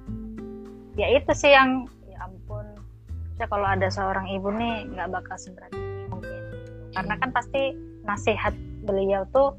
Ya 0.94 1.10
itu 1.18 1.34
sih 1.34 1.50
yang 1.50 1.90
ya 2.06 2.22
ampun 2.22 2.62
ya 3.42 3.50
kalau 3.50 3.66
ada 3.66 3.90
seorang 3.90 4.30
ibu 4.30 4.54
nih 4.54 4.86
nggak 4.94 5.10
bakal 5.10 5.34
seberat 5.34 5.74
ini 5.74 6.06
mungkin. 6.06 6.42
Karena 6.94 7.14
kan 7.18 7.34
pasti 7.34 7.74
nasihat 8.06 8.54
beliau 8.86 9.26
tuh 9.34 9.58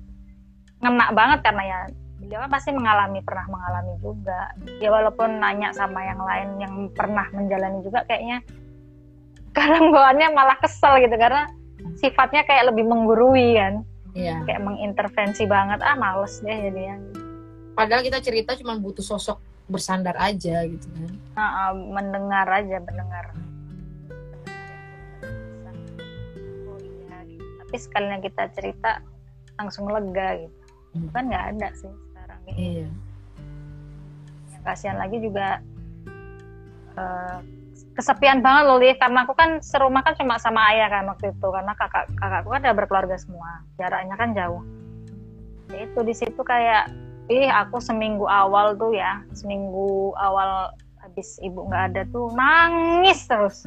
ngena 0.80 1.12
banget 1.12 1.44
karena 1.44 1.64
ya 1.68 1.80
beliau 2.24 2.40
kan 2.48 2.52
pasti 2.56 2.72
mengalami 2.72 3.20
pernah 3.28 3.44
mengalami 3.52 3.94
juga. 4.00 4.56
Ya 4.80 4.88
walaupun 4.88 5.44
nanya 5.44 5.76
sama 5.76 6.00
yang 6.08 6.24
lain 6.24 6.50
yang 6.64 6.74
pernah 6.96 7.28
menjalani 7.36 7.84
juga 7.84 8.08
kayaknya 8.08 8.40
kadang 9.58 9.92
bawaannya 9.92 10.32
malah 10.32 10.56
kesel 10.64 10.96
gitu 11.04 11.16
karena 11.20 11.44
sifatnya 12.00 12.48
kayak 12.48 12.72
lebih 12.72 12.88
menggurui 12.88 13.60
kan 13.60 13.84
iya. 14.14 14.42
Kayak 14.46 14.62
mengintervensi 14.66 15.44
banget. 15.46 15.80
Ah 15.82 15.98
males 15.98 16.40
deh 16.42 16.58
jadinya. 16.70 16.98
Padahal 17.74 18.06
kita 18.06 18.22
cerita 18.22 18.54
cuma 18.58 18.78
butuh 18.78 19.02
sosok 19.02 19.42
bersandar 19.66 20.14
aja 20.20 20.62
gitu 20.68 20.88
kan. 20.94 21.12
Nah, 21.34 21.50
ah, 21.70 21.74
mendengar 21.74 22.48
aja 22.50 22.78
mendengar. 22.84 23.26
Oh 26.70 26.78
iya 26.78 27.18
tapi 27.64 27.76
sekalinya 27.82 28.20
kita 28.22 28.44
cerita 28.54 29.02
langsung 29.58 29.90
lega 29.90 30.46
gitu. 30.46 30.58
Hmm. 30.94 31.10
kan 31.10 31.26
nggak 31.26 31.46
ada 31.58 31.68
sih 31.74 31.90
sekarang 31.90 32.40
gitu. 32.46 32.58
iya. 32.62 32.90
Yang 34.54 34.62
kasihan 34.62 34.98
lagi 35.02 35.18
juga 35.18 35.48
eh, 36.94 37.38
kesepian 37.94 38.42
banget 38.42 38.64
loh 38.66 38.78
Liv. 38.78 38.98
Karena 38.98 39.26
aku 39.26 39.34
kan 39.34 39.62
serumah 39.62 40.02
kan 40.02 40.14
cuma 40.18 40.38
sama 40.38 40.62
ayah 40.74 40.90
kan 40.90 41.08
waktu 41.08 41.32
itu. 41.32 41.48
Karena 41.48 41.74
kakak 41.74 42.10
kakakku 42.18 42.50
kan 42.52 42.62
udah 42.66 42.76
berkeluarga 42.76 43.16
semua. 43.18 43.62
Jaraknya 43.78 44.16
kan 44.18 44.34
jauh. 44.34 44.62
Ya 45.72 45.86
itu 45.86 46.00
di 46.04 46.14
situ 46.14 46.42
kayak 46.42 46.92
ih 47.32 47.48
aku 47.48 47.80
seminggu 47.80 48.28
awal 48.28 48.76
tuh 48.76 48.92
ya 48.92 49.24
seminggu 49.32 50.12
awal 50.20 50.76
habis 51.00 51.40
ibu 51.40 51.64
nggak 51.66 51.84
ada 51.96 52.02
tuh 52.12 52.28
nangis 52.36 53.24
terus. 53.26 53.64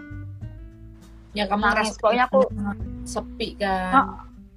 Ya 1.37 1.45
kamu 1.45 1.69
Nangis, 1.69 1.97
pokoknya 2.01 2.25
aku- 2.33 2.49
sepi 3.13 3.61
kan? 3.61 3.93
Ah, 3.93 4.09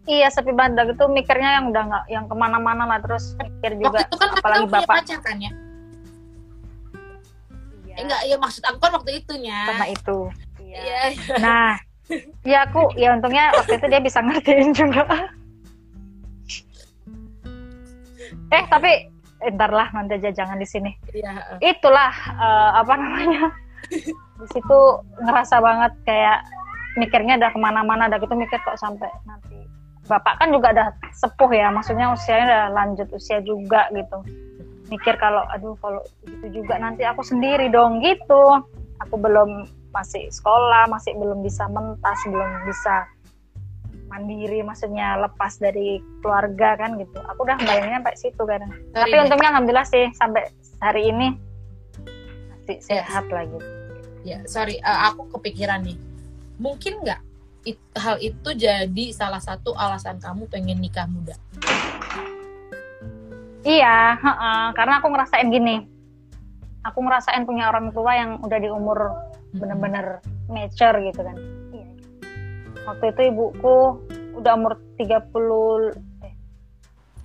iya 0.08 0.28
sepi 0.32 0.52
banget. 0.52 0.96
Gitu 0.96 1.08
mikirnya 1.12 1.60
yang 1.60 1.76
udah 1.76 1.84
nggak 1.92 2.06
yang 2.08 2.26
ke 2.28 2.36
mana-mana 2.36 2.84
lah 2.88 3.00
terus 3.04 3.36
mikir 3.36 3.76
juga 3.80 4.04
waktu 4.04 4.08
itu 4.08 4.16
kan 4.16 4.30
apalagi 4.36 4.66
bapak. 4.72 4.96
pacar 5.04 5.20
kan 5.20 5.38
ya 5.44 5.52
eh, 8.00 8.04
enggak 8.08 8.22
ya 8.24 8.36
maksud 8.40 8.64
aku 8.64 8.78
kan 8.80 8.92
waktu 8.96 9.20
itunya 9.20 9.60
sama 9.68 9.88
itu 9.92 10.18
iya 10.64 10.80
iya 11.12 11.36
Nah, 11.44 11.76
ya 12.48 12.64
aku 12.66 12.96
ya 12.96 13.12
untungnya 13.14 13.52
waktu 13.54 13.76
itu 13.76 13.86
dia 13.92 14.02
bisa 14.02 14.24
ngertiin 14.24 14.72
juga. 14.72 15.04
eh 18.56 18.64
tapi 18.66 18.92
eh, 19.44 19.52
ntar 19.54 19.72
lah 19.76 19.92
nanti 19.92 20.16
aja 20.18 20.32
jangan 20.32 20.58
di 20.58 20.68
sini. 20.68 20.92
iya 21.12 21.60
Itulah 21.60 22.14
eh, 22.40 22.72
apa 22.80 22.94
namanya 22.96 23.52
di 24.40 24.48
situ 24.50 24.80
ngerasa 25.20 25.60
banget 25.60 25.94
kayak 26.08 26.48
mikirnya 26.98 27.38
udah 27.38 27.52
ke 27.54 27.60
mana-mana, 27.60 28.08
udah 28.10 28.20
gitu 28.24 28.34
mikir 28.34 28.58
kok 28.64 28.80
sampai 28.80 29.10
nanti. 29.28 29.60
Bapak 30.10 30.42
kan 30.42 30.50
juga 30.50 30.74
udah 30.74 30.90
sepuh 31.14 31.54
ya, 31.54 31.70
maksudnya 31.70 32.10
usianya 32.10 32.46
udah 32.50 32.64
lanjut 32.74 33.08
usia 33.14 33.46
juga 33.46 33.86
gitu. 33.94 34.26
Mikir 34.90 35.16
kalau 35.16 35.46
aduh 35.50 35.78
kalau 35.78 36.02
gitu 36.26 36.62
juga 36.62 36.76
nanti 36.78 37.06
aku 37.06 37.22
sendiri 37.22 37.70
dong 37.70 38.02
gitu. 38.02 38.60
Aku 39.00 39.16
belum 39.16 39.64
masih 39.90 40.28
sekolah, 40.30 40.90
masih 40.90 41.16
belum 41.16 41.40
bisa 41.42 41.70
mentas, 41.70 42.20
belum 42.28 42.68
bisa 42.68 43.08
mandiri, 44.10 44.66
maksudnya 44.66 45.22
lepas 45.22 45.62
dari 45.62 46.02
keluarga 46.20 46.74
kan 46.76 46.98
gitu. 46.98 47.22
Aku 47.30 47.46
udah 47.46 47.62
bayanginnya 47.62 48.02
sampai 48.02 48.18
situ 48.18 48.42
kan. 48.44 48.66
Tapi 48.92 49.14
deh. 49.14 49.22
untungnya 49.24 49.50
alhamdulillah 49.54 49.88
sih 49.88 50.10
sampai 50.18 50.50
hari 50.82 51.14
ini 51.14 51.28
masih 52.50 52.78
Yes. 52.78 52.86
sehat 52.86 53.26
lagi. 53.30 53.58
ya 54.22 54.44
sorry 54.46 54.78
eh, 54.78 55.00
aku 55.08 55.32
kepikiran 55.32 55.80
nih 55.80 55.96
mungkin 56.60 57.00
nggak 57.02 57.24
it- 57.64 57.80
hal 57.96 58.20
itu 58.20 58.52
jadi 58.52 59.06
salah 59.16 59.40
satu 59.40 59.72
alasan 59.74 60.20
kamu 60.20 60.44
pengen 60.52 60.76
nikah 60.76 61.08
muda 61.08 61.40
Iya, 63.64 64.16
heeh, 64.16 64.64
karena 64.76 64.94
aku 65.04 65.08
ngerasain 65.12 65.48
gini. 65.52 65.84
Aku 66.88 67.04
ngerasain 67.04 67.44
punya 67.44 67.68
orang 67.68 67.92
tua 67.92 68.16
yang 68.16 68.40
udah 68.40 68.60
di 68.60 68.70
umur 68.72 69.12
bener-bener 69.52 70.24
mature 70.48 70.96
gitu 71.04 71.22
kan. 71.22 71.36
Iya. 71.76 71.90
Waktu 72.88 73.06
itu 73.12 73.22
ibuku 73.36 73.78
udah 74.40 74.54
umur 74.56 74.80
30 74.96 75.92
eh 76.24 76.34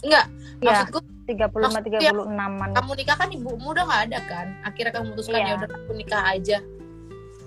enggak 0.02 0.26
ya, 0.58 0.82
maksudku 0.82 0.98
35 1.30 1.56
maksudnya 1.56 2.00
36-an. 2.12 2.70
kamu 2.74 2.92
nikah 2.98 3.16
kan 3.16 3.28
ibumu 3.30 3.66
udah 3.70 3.84
nggak 3.86 4.02
ada 4.10 4.18
kan 4.26 4.46
akhirnya 4.66 4.92
kamu 4.92 5.04
memutuskan 5.14 5.38
Iya. 5.38 5.46
ya 5.46 5.54
udah 5.62 5.68
aku 5.70 5.92
nikah 5.94 6.22
aja 6.26 6.58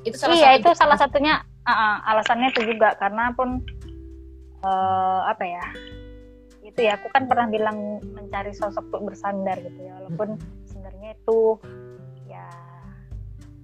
itu 0.07 0.15
salah 0.15 0.35
Iya, 0.39 0.47
satu 0.47 0.59
itu 0.63 0.69
salah 0.73 0.97
satunya 0.97 1.33
uh, 1.67 1.71
uh, 1.71 1.95
alasannya 2.15 2.47
itu 2.55 2.61
juga 2.63 2.95
karena 2.95 3.35
pun 3.35 3.59
uh, 4.63 5.21
apa 5.27 5.43
ya 5.43 5.65
itu 6.77 6.85
ya 6.85 6.93
aku 6.93 7.09
kan 7.09 7.25
pernah 7.25 7.49
bilang 7.49 7.97
mencari 8.13 8.53
sosok 8.53 8.85
untuk 8.93 9.09
bersandar 9.09 9.57
gitu 9.65 9.81
ya 9.81 9.97
walaupun 9.97 10.37
sebenarnya 10.69 11.17
itu 11.17 11.57
ya 12.29 12.45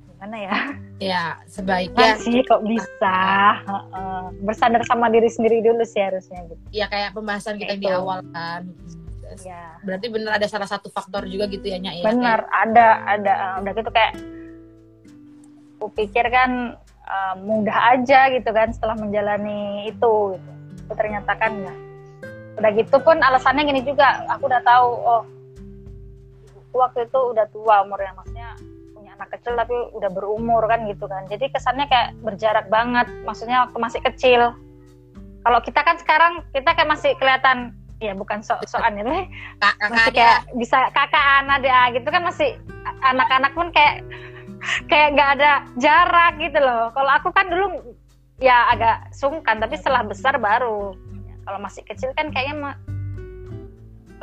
gimana 0.09 0.37
ya? 0.41 0.57
Ya 0.97 1.23
sebaiknya 1.45 2.17
sih 2.17 2.41
kok 2.41 2.65
bisa? 2.65 3.21
Uh, 3.69 4.33
bersandar 4.41 4.81
sama 4.89 5.13
diri 5.13 5.29
sendiri 5.29 5.61
dulu 5.61 5.85
sih 5.85 6.01
harusnya 6.01 6.41
gitu. 6.49 6.63
Ya 6.73 6.89
kayak 6.89 7.13
pembahasan 7.13 7.61
kita 7.61 7.77
yang 7.77 7.83
di 7.85 7.93
awal 7.93 8.25
kan. 8.33 8.65
Ya. 9.45 9.81
berarti 9.81 10.13
bener 10.13 10.29
ada 10.29 10.45
salah 10.45 10.69
satu 10.69 10.93
faktor 10.93 11.25
juga 11.25 11.49
gitu 11.49 11.65
ya 11.69 11.77
Nyak 11.77 12.01
ya? 12.01 12.03
Bener 12.09 12.39
kayak... 12.49 12.61
ada 12.65 12.87
ada. 13.05 13.33
Udah 13.61 13.73
gitu 13.77 13.89
kayak 13.93 14.13
aku 15.77 15.85
pikir 16.01 16.25
kan 16.33 16.81
uh, 17.05 17.35
mudah 17.37 17.93
aja 17.93 18.33
gitu 18.33 18.49
kan 18.49 18.73
setelah 18.73 18.97
menjalani 18.97 19.85
itu 19.85 20.33
gitu. 20.33 20.51
ternyata 20.97 21.33
kan 21.37 21.51
enggak 21.61 21.82
udah 22.63 22.71
gitu 22.79 22.95
pun 23.03 23.19
alasannya 23.19 23.67
gini 23.67 23.83
juga. 23.83 24.23
Aku 24.31 24.47
udah 24.47 24.63
tahu 24.63 24.87
oh 25.03 25.23
waktu 26.71 27.11
itu 27.11 27.19
udah 27.35 27.43
tua 27.51 27.83
umurnya 27.83 28.15
maksudnya 28.15 28.55
punya 28.95 29.11
anak 29.19 29.35
kecil 29.35 29.59
tapi 29.59 29.75
udah 29.91 30.07
berumur 30.07 30.63
kan 30.71 30.87
gitu 30.87 31.11
kan. 31.11 31.27
Jadi 31.27 31.51
kesannya 31.51 31.91
kayak 31.91 32.15
berjarak 32.23 32.71
banget 32.71 33.11
maksudnya 33.27 33.67
waktu 33.67 33.77
masih 33.83 33.99
kecil. 33.99 34.55
Kalau 35.43 35.59
kita 35.59 35.83
kan 35.83 35.99
sekarang 35.99 36.33
kita 36.55 36.71
kayak 36.71 36.87
masih 36.87 37.11
kelihatan 37.19 37.75
ya 37.99 38.15
bukan 38.15 38.39
so 38.39 38.55
soan 38.63 38.95
ya 38.95 39.03
masih 39.91 40.11
kayak 40.15 40.47
bisa 40.55 40.87
kakak 40.95 41.43
anak 41.43 41.67
dia 41.67 41.91
gitu 41.91 42.07
kan 42.07 42.23
masih 42.23 42.55
anak-anak 43.03 43.51
pun 43.51 43.67
kayak 43.75 44.07
kayak 44.87 45.19
nggak 45.19 45.29
ada 45.35 45.51
jarak 45.75 46.39
gitu 46.39 46.63
loh. 46.63 46.95
Kalau 46.95 47.11
aku 47.11 47.27
kan 47.35 47.51
dulu 47.51 47.91
ya 48.39 48.71
agak 48.71 49.11
sungkan 49.11 49.59
tapi 49.59 49.75
setelah 49.75 50.07
besar 50.07 50.39
baru 50.39 50.95
kalau 51.43 51.59
masih 51.59 51.83
kecil 51.83 52.09
kan 52.15 52.31
kayaknya 52.31 52.55
mah 52.55 52.75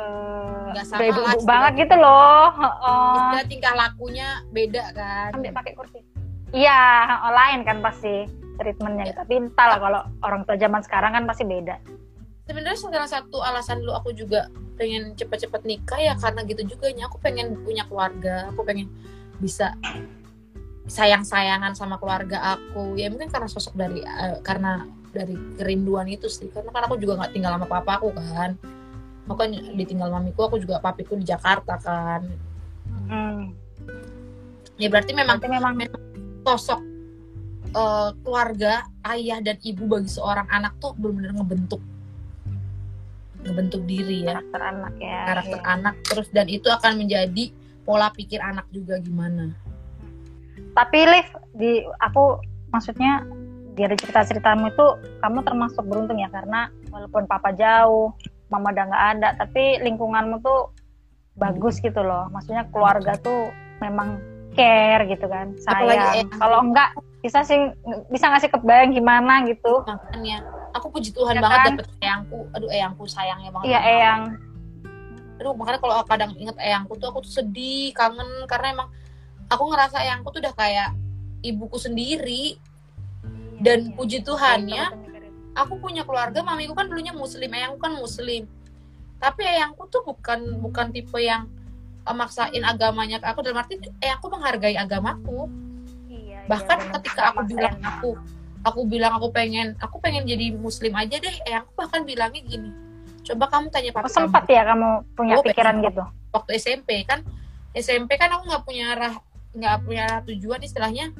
uh, 0.01 0.73
sama 0.83 1.05
ibu, 1.05 1.21
-ibu 1.21 1.45
banget 1.45 1.85
gitu 1.87 1.95
loh 1.97 2.49
oh. 2.57 3.37
tingkah 3.45 3.73
lakunya 3.77 4.41
beda 4.49 4.93
kan. 4.93 5.31
Ambil 5.37 5.53
pakai 5.53 5.73
kursi. 5.77 5.99
Iya 6.51 7.07
lain 7.31 7.63
kan 7.63 7.79
pasti 7.79 8.27
treatmentnya. 8.59 9.05
Ya. 9.09 9.15
tapi 9.23 9.33
entah 9.39 9.67
lah 9.71 9.79
kalau 9.79 10.01
orang 10.21 10.41
tua 10.45 10.59
zaman 10.59 10.81
sekarang 10.83 11.11
kan 11.15 11.23
pasti 11.25 11.43
beda. 11.47 11.79
Sebenarnya 12.45 12.77
salah 12.77 13.09
satu 13.09 13.39
alasan 13.39 13.79
lu 13.85 13.95
aku 13.95 14.11
juga 14.11 14.51
pengen 14.75 15.15
cepet-cepet 15.15 15.61
nikah 15.63 15.99
ya 16.01 16.13
karena 16.19 16.43
gitu 16.43 16.75
juga 16.75 16.91
ya 16.91 17.07
aku 17.07 17.17
pengen 17.23 17.55
punya 17.63 17.87
keluarga. 17.87 18.51
Aku 18.51 18.67
pengen 18.67 18.91
bisa 19.39 19.73
sayang-sayangan 20.91 21.71
sama 21.73 21.95
keluarga 21.95 22.59
aku. 22.59 22.99
Ya 22.99 23.07
mungkin 23.07 23.31
karena 23.31 23.47
sosok 23.47 23.79
dari 23.79 24.03
uh, 24.03 24.43
karena 24.43 24.83
dari 25.11 25.35
kerinduan 25.59 26.07
itu 26.07 26.31
sih. 26.31 26.47
Karena 26.49 26.71
kan 26.71 26.83
aku 26.87 26.95
juga 26.97 27.19
nggak 27.19 27.31
tinggal 27.35 27.55
sama 27.59 27.67
papa 27.67 27.99
aku 27.99 28.09
kan. 28.15 28.55
Aku 29.27 29.35
kan 29.37 29.51
ditinggal 29.51 30.09
mamiku 30.09 30.49
aku 30.49 30.57
juga 30.57 30.81
papiku 30.81 31.19
di 31.19 31.27
Jakarta 31.27 31.77
kan. 31.77 32.23
Hmm. 33.11 33.55
ya 34.79 34.89
berarti 34.89 35.13
memang 35.13 35.37
berarti 35.37 35.51
memang 35.51 36.01
sosok 36.41 36.79
uh, 37.75 38.09
keluarga 38.23 38.87
ayah 39.13 39.39
dan 39.43 39.59
ibu 39.61 39.85
bagi 39.85 40.09
seorang 40.09 40.47
anak 40.49 40.75
tuh 40.81 40.95
benar-benar 40.97 41.37
ngebentuk 41.37 41.81
ngebentuk 43.41 43.81
diri 43.89 44.25
ya. 44.25 44.37
Karakter 44.37 44.61
anak 44.61 44.93
ya. 45.01 45.21
Karakter 45.27 45.59
ya. 45.59 45.67
anak. 45.75 45.95
Terus 46.05 46.27
dan 46.33 46.47
itu 46.49 46.67
akan 46.69 46.93
menjadi 47.01 47.43
pola 47.85 48.13
pikir 48.13 48.39
anak 48.41 48.69
juga 48.69 49.01
gimana. 49.01 49.53
Tapi 50.71 50.99
Liv 51.03 51.27
di 51.57 51.71
aku 51.99 52.39
maksudnya 52.71 53.25
dari 53.71 53.95
cerita-ceritamu 53.95 54.71
itu 54.71 54.85
kamu 55.23 55.39
termasuk 55.47 55.83
beruntung 55.87 56.19
ya 56.19 56.27
karena 56.27 56.67
walaupun 56.91 57.23
papa 57.25 57.55
jauh, 57.55 58.11
mama 58.51 58.75
udah 58.75 58.85
nggak 58.91 59.05
ada, 59.17 59.29
tapi 59.39 59.79
lingkunganmu 59.79 60.43
tuh 60.43 60.75
bagus 61.39 61.79
gitu 61.79 62.03
loh. 62.03 62.27
Maksudnya 62.35 62.67
keluarga 62.69 63.15
tuh 63.19 63.49
memang 63.79 64.19
care 64.51 65.07
gitu 65.07 65.25
kan, 65.31 65.55
sayang. 65.63 66.27
Kalau 66.35 66.59
enggak 66.59 66.91
bisa 67.23 67.45
sih 67.47 67.71
bisa 68.11 68.27
ngasih 68.33 68.49
kebayang 68.51 68.91
gimana 68.91 69.45
gitu. 69.47 69.85
Makanya 69.87 70.43
aku 70.75 70.91
puji 70.91 71.15
Tuhan 71.15 71.39
ya 71.39 71.41
banget 71.41 71.59
kan? 71.63 71.73
dapet 71.79 71.87
eyangku. 72.03 72.39
Aduh 72.51 72.69
eyangku 72.69 73.03
sayangnya 73.07 73.55
banget. 73.55 73.71
Iya 73.71 73.79
eyang. 73.79 74.21
Aduh 75.39 75.53
makanya 75.55 75.79
kalau 75.79 75.95
kadang 76.03 76.31
inget 76.35 76.57
eyangku 76.59 76.99
tuh 76.99 77.07
aku 77.13 77.23
tuh 77.23 77.39
sedih, 77.39 77.95
kangen 77.95 78.27
karena 78.51 78.75
emang 78.75 78.89
aku 79.47 79.63
ngerasa 79.71 80.03
eyangku 80.03 80.27
tuh 80.33 80.43
udah 80.43 80.53
kayak 80.57 80.91
ibuku 81.41 81.77
sendiri 81.79 82.59
dan 83.61 83.79
iya. 83.87 83.93
puji 83.93 84.17
Tuhan 84.25 84.67
ya. 84.67 84.89
aku 85.51 85.83
punya 85.83 86.07
keluarga 86.07 86.39
mamiku 86.47 86.71
kan 86.71 86.87
dulunya 86.87 87.11
muslim 87.11 87.51
ayangku 87.51 87.77
kan 87.77 87.93
muslim. 87.99 88.47
Tapi 89.19 89.41
ayangku 89.45 89.85
tuh 89.91 90.01
bukan 90.01 90.63
bukan 90.63 90.95
tipe 90.95 91.19
yang 91.19 91.45
uh, 92.07 92.15
maksain 92.15 92.63
agamanya 92.63 93.19
ke 93.19 93.27
aku. 93.27 93.43
Dalam 93.43 93.59
arti 93.59 93.77
ayangku 93.99 94.31
menghargai 94.31 94.79
agamaku. 94.79 95.51
Iya, 96.07 96.19
iya 96.23 96.39
bahkan 96.47 96.79
iya, 96.79 96.89
ketika 96.97 97.21
aku 97.35 97.41
bilang 97.51 97.75
aku 97.83 98.09
aku 98.63 98.81
bilang 98.87 99.11
aku 99.17 99.27
pengen 99.33 99.75
aku 99.81 99.97
pengen 99.99 100.23
jadi 100.25 100.55
muslim 100.55 100.93
aja 100.95 101.19
deh 101.19 101.35
ayangku 101.49 101.71
bahkan 101.75 102.07
bilangnya 102.07 102.41
gini 102.45 102.71
coba 103.21 103.45
kamu 103.49 103.67
tanya 103.69 103.91
papa 103.93 104.09
oh, 104.09 104.11
sempat 104.11 104.43
kamu. 104.49 104.55
ya 104.57 104.63
kamu 104.65 104.89
punya 105.13 105.33
oh, 105.37 105.43
pikiran 105.45 105.75
gitu? 105.85 106.03
Waktu 106.31 106.51
SMP 106.57 107.05
kan 107.05 107.21
SMP 107.75 108.17
kan 108.17 108.33
aku 108.33 108.49
nggak 108.49 108.63
punya 108.65 108.85
arah 108.97 109.13
nggak 109.51 109.75
punya 109.83 110.01
arah 110.07 110.21
tujuan 110.25 110.61
istilahnya 110.63 111.11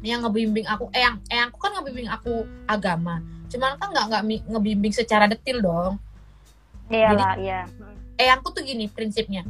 yang 0.00 0.24
ngebimbing 0.24 0.64
aku 0.64 0.88
eh 0.96 1.04
yang 1.04 1.20
eh 1.28 1.40
aku 1.44 1.56
kan 1.60 1.70
ngebimbing 1.76 2.08
aku 2.08 2.48
agama 2.64 3.20
cuman 3.52 3.76
kan 3.76 3.88
nggak 3.92 4.06
nggak 4.08 4.22
ngebimbing 4.48 4.94
secara 4.94 5.28
detil 5.28 5.60
dong 5.60 5.94
iyalah 6.88 7.36
iya 7.36 7.68
eh 8.16 8.28
aku 8.32 8.52
tuh 8.52 8.64
gini 8.64 8.88
prinsipnya 8.88 9.44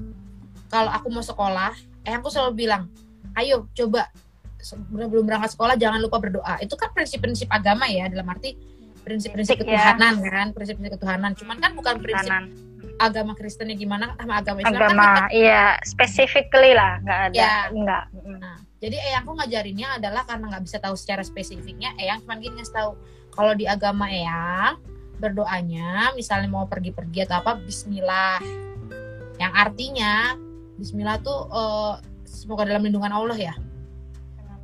kalau 0.71 0.91
aku 0.91 1.11
mau 1.11 1.23
sekolah 1.23 1.75
eh 2.07 2.15
aku 2.15 2.31
selalu 2.31 2.67
bilang 2.67 2.91
ayo 3.39 3.71
coba 3.75 4.11
sebelum 4.61 5.25
berangkat 5.25 5.57
sekolah 5.57 5.75
jangan 5.79 6.03
lupa 6.03 6.21
berdoa 6.21 6.61
itu 6.61 6.75
kan 6.77 6.93
prinsip-prinsip 6.93 7.49
agama 7.49 7.89
ya 7.89 8.11
dalam 8.13 8.29
arti 8.29 8.55
prinsip-prinsip 9.01 9.57
ya. 9.65 9.65
ketuhanan 9.65 10.15
ya. 10.21 10.31
kan 10.31 10.47
prinsip-prinsip 10.53 10.95
ketuhanan 11.01 11.33
cuman 11.33 11.57
kan 11.57 11.71
bukan 11.73 11.95
prinsip 12.05 12.29
Kanan. 12.29 12.45
agama 13.01 13.33
Kristennya 13.33 13.77
gimana 13.81 14.13
sama 14.21 14.45
agama 14.45 14.59
Islam 14.61 14.77
agama 14.77 15.03
kan 15.03 15.29
iya 15.33 15.81
specifically 15.89 16.77
lah 16.77 17.01
nggak 17.01 17.21
ada 17.33 17.37
ya. 17.41 17.55
nggak 17.73 18.05
nah, 18.37 18.57
jadi 18.81 18.97
eyangku 18.97 19.37
ngajarinnya 19.37 20.01
adalah 20.01 20.25
karena 20.25 20.57
nggak 20.57 20.65
bisa 20.65 20.81
tahu 20.81 20.97
secara 20.97 21.21
spesifiknya 21.21 21.93
eyang 22.01 22.25
cuma 22.25 22.41
gini 22.41 22.57
ngasih 22.57 22.73
tahu. 22.73 22.93
Kalau 23.37 23.53
di 23.53 23.69
agama 23.69 24.09
eyang 24.09 24.81
berdoanya 25.21 26.17
misalnya 26.17 26.49
mau 26.49 26.65
pergi-pergi 26.65 27.29
atau 27.29 27.45
apa 27.45 27.61
Bismillah. 27.61 28.41
Yang 29.37 29.53
artinya 29.53 30.33
Bismillah 30.81 31.21
tuh 31.21 31.45
uh, 31.53 32.01
semoga 32.25 32.65
dalam 32.65 32.89
lindungan 32.89 33.13
Allah 33.13 33.37
ya. 33.37 33.55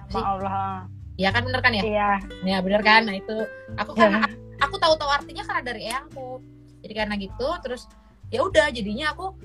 Nama 0.08 0.20
Allah. 0.24 0.76
Ya 1.20 1.28
kan 1.28 1.44
bener 1.44 1.60
kan 1.60 1.76
ya? 1.76 1.84
Iya. 1.84 2.10
Ya 2.40 2.58
bener 2.64 2.80
kan? 2.80 3.04
Nah 3.04 3.20
itu. 3.20 3.36
Aku 3.76 3.92
kan 3.92 4.32
aku 4.64 4.80
tahu-tahu 4.80 5.12
artinya 5.12 5.44
karena 5.44 5.60
dari 5.60 5.92
eyangku. 5.92 6.40
Jadi 6.80 6.92
karena 6.96 7.20
gitu 7.20 7.48
terus 7.60 7.84
ya 8.32 8.40
udah 8.48 8.72
jadinya 8.72 9.12
aku 9.12 9.36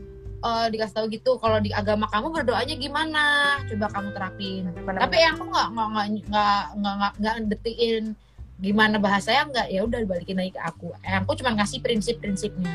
uh, 0.41 0.67
dikasih 0.67 0.95
tahu 0.97 1.05
gitu 1.09 1.31
kalau 1.37 1.57
di 1.61 1.71
agama 1.71 2.09
kamu 2.09 2.27
berdoanya 2.41 2.75
gimana? 2.77 3.23
Coba 3.69 3.87
kamu 3.89 4.09
terapin. 4.13 4.61
Benar 4.73 4.99
tapi 5.07 5.15
yang 5.21 5.37
aku 5.37 5.45
nggak 5.49 5.67
nggak 5.73 5.87
nggak 5.89 6.07
nggak 6.27 6.61
nggak 6.77 7.13
nggak 7.21 7.35
detiin 7.57 8.03
gimana 8.61 8.95
bahasanya 9.01 9.41
nggak. 9.49 9.67
Ya 9.73 9.81
udah 9.85 9.99
balikin 10.05 10.37
lagi 10.37 10.53
ke 10.53 10.61
aku. 10.61 10.93
Eh, 11.01 11.13
aku 11.17 11.33
cuma 11.39 11.55
ngasih 11.57 11.79
prinsip-prinsipnya. 11.81 12.73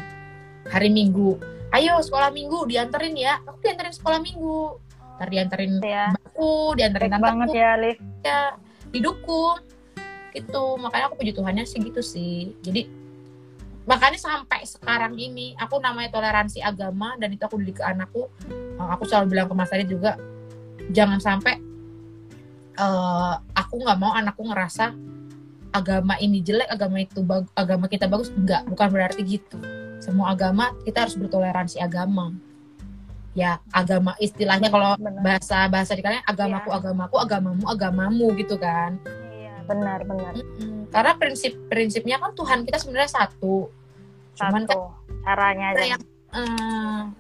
Hari 0.67 0.91
minggu 0.91 1.39
ayo 1.75 1.99
sekolah 2.01 2.31
minggu 2.31 2.67
dianterin 2.71 3.15
ya. 3.19 3.43
Aku 3.45 3.59
dianterin 3.61 3.95
sekolah 3.95 4.19
minggu. 4.23 4.79
Ntar 5.17 5.29
dianterin 5.33 5.73
ya. 5.81 6.13
baku 6.13 6.77
dianterin 6.77 7.11
Baik 7.17 7.25
banget 7.25 7.49
ya 7.57 7.71
Liv. 7.81 7.99
Ya 8.23 8.41
didukung. 8.93 9.59
Gitu. 10.37 10.65
Makanya 10.77 11.05
aku 11.09 11.17
puji 11.21 11.33
Tuhannya 11.33 11.65
sih 11.65 11.81
gitu 11.81 12.01
sih. 12.05 12.53
Jadi 12.61 13.06
makanya 13.87 14.19
sampai 14.19 14.67
sekarang 14.67 15.15
ini 15.15 15.55
aku 15.57 15.79
namanya 15.79 16.11
toleransi 16.11 16.59
agama 16.61 17.15
dan 17.17 17.31
itu 17.31 17.43
aku 17.47 17.63
didik 17.63 17.79
ke 17.81 17.85
anakku. 17.87 18.27
Eh, 18.51 18.89
aku 18.93 19.07
selalu 19.07 19.39
bilang 19.39 19.47
ke 19.47 19.55
Mas 19.55 19.73
Adi 19.73 19.87
juga 19.87 20.19
jangan 20.91 21.19
sampai 21.19 21.59
uh, 22.79 23.35
aku 23.57 23.83
nggak 23.83 23.99
mau 23.99 24.13
anakku 24.15 24.47
ngerasa 24.47 24.95
agama 25.75 26.15
ini 26.23 26.41
jelek 26.41 26.69
agama 26.71 27.03
itu 27.03 27.23
bag 27.23 27.47
agama 27.55 27.87
kita 27.87 28.11
bagus. 28.11 28.29
Enggak 28.35 28.67
bukan 28.67 28.89
berarti 28.91 29.23
gitu. 29.23 29.59
Semua 30.03 30.35
agama 30.35 30.75
kita 30.85 31.07
harus 31.07 31.17
bertoleransi 31.17 31.81
agama. 31.81 32.35
Ya 33.37 33.61
agama 33.71 34.17
istilahnya 34.17 34.73
kalau 34.73 34.97
bahasa 35.21 35.69
bahasa 35.69 35.93
di 35.93 36.01
kalian 36.01 36.25
agamaku 36.25 36.73
ya. 36.73 36.77
agamaku 36.81 37.17
agamamu 37.21 37.65
agamamu 37.69 38.27
gitu 38.35 38.57
kan. 38.57 38.97
Iya 39.31 39.63
benar 39.69 40.01
benar 40.09 40.35
karena 40.97 41.13
prinsip 41.21 41.53
prinsipnya 41.69 42.17
kan 42.17 42.33
Tuhan 42.33 42.65
kita 42.65 42.81
sebenarnya 42.81 43.13
satu. 43.13 43.69
Cuman 44.33 44.65
kan 44.65 44.97
caranya 45.29 45.77
aja. 45.77 45.85
Yang 45.93 46.03
uh, 46.33 47.13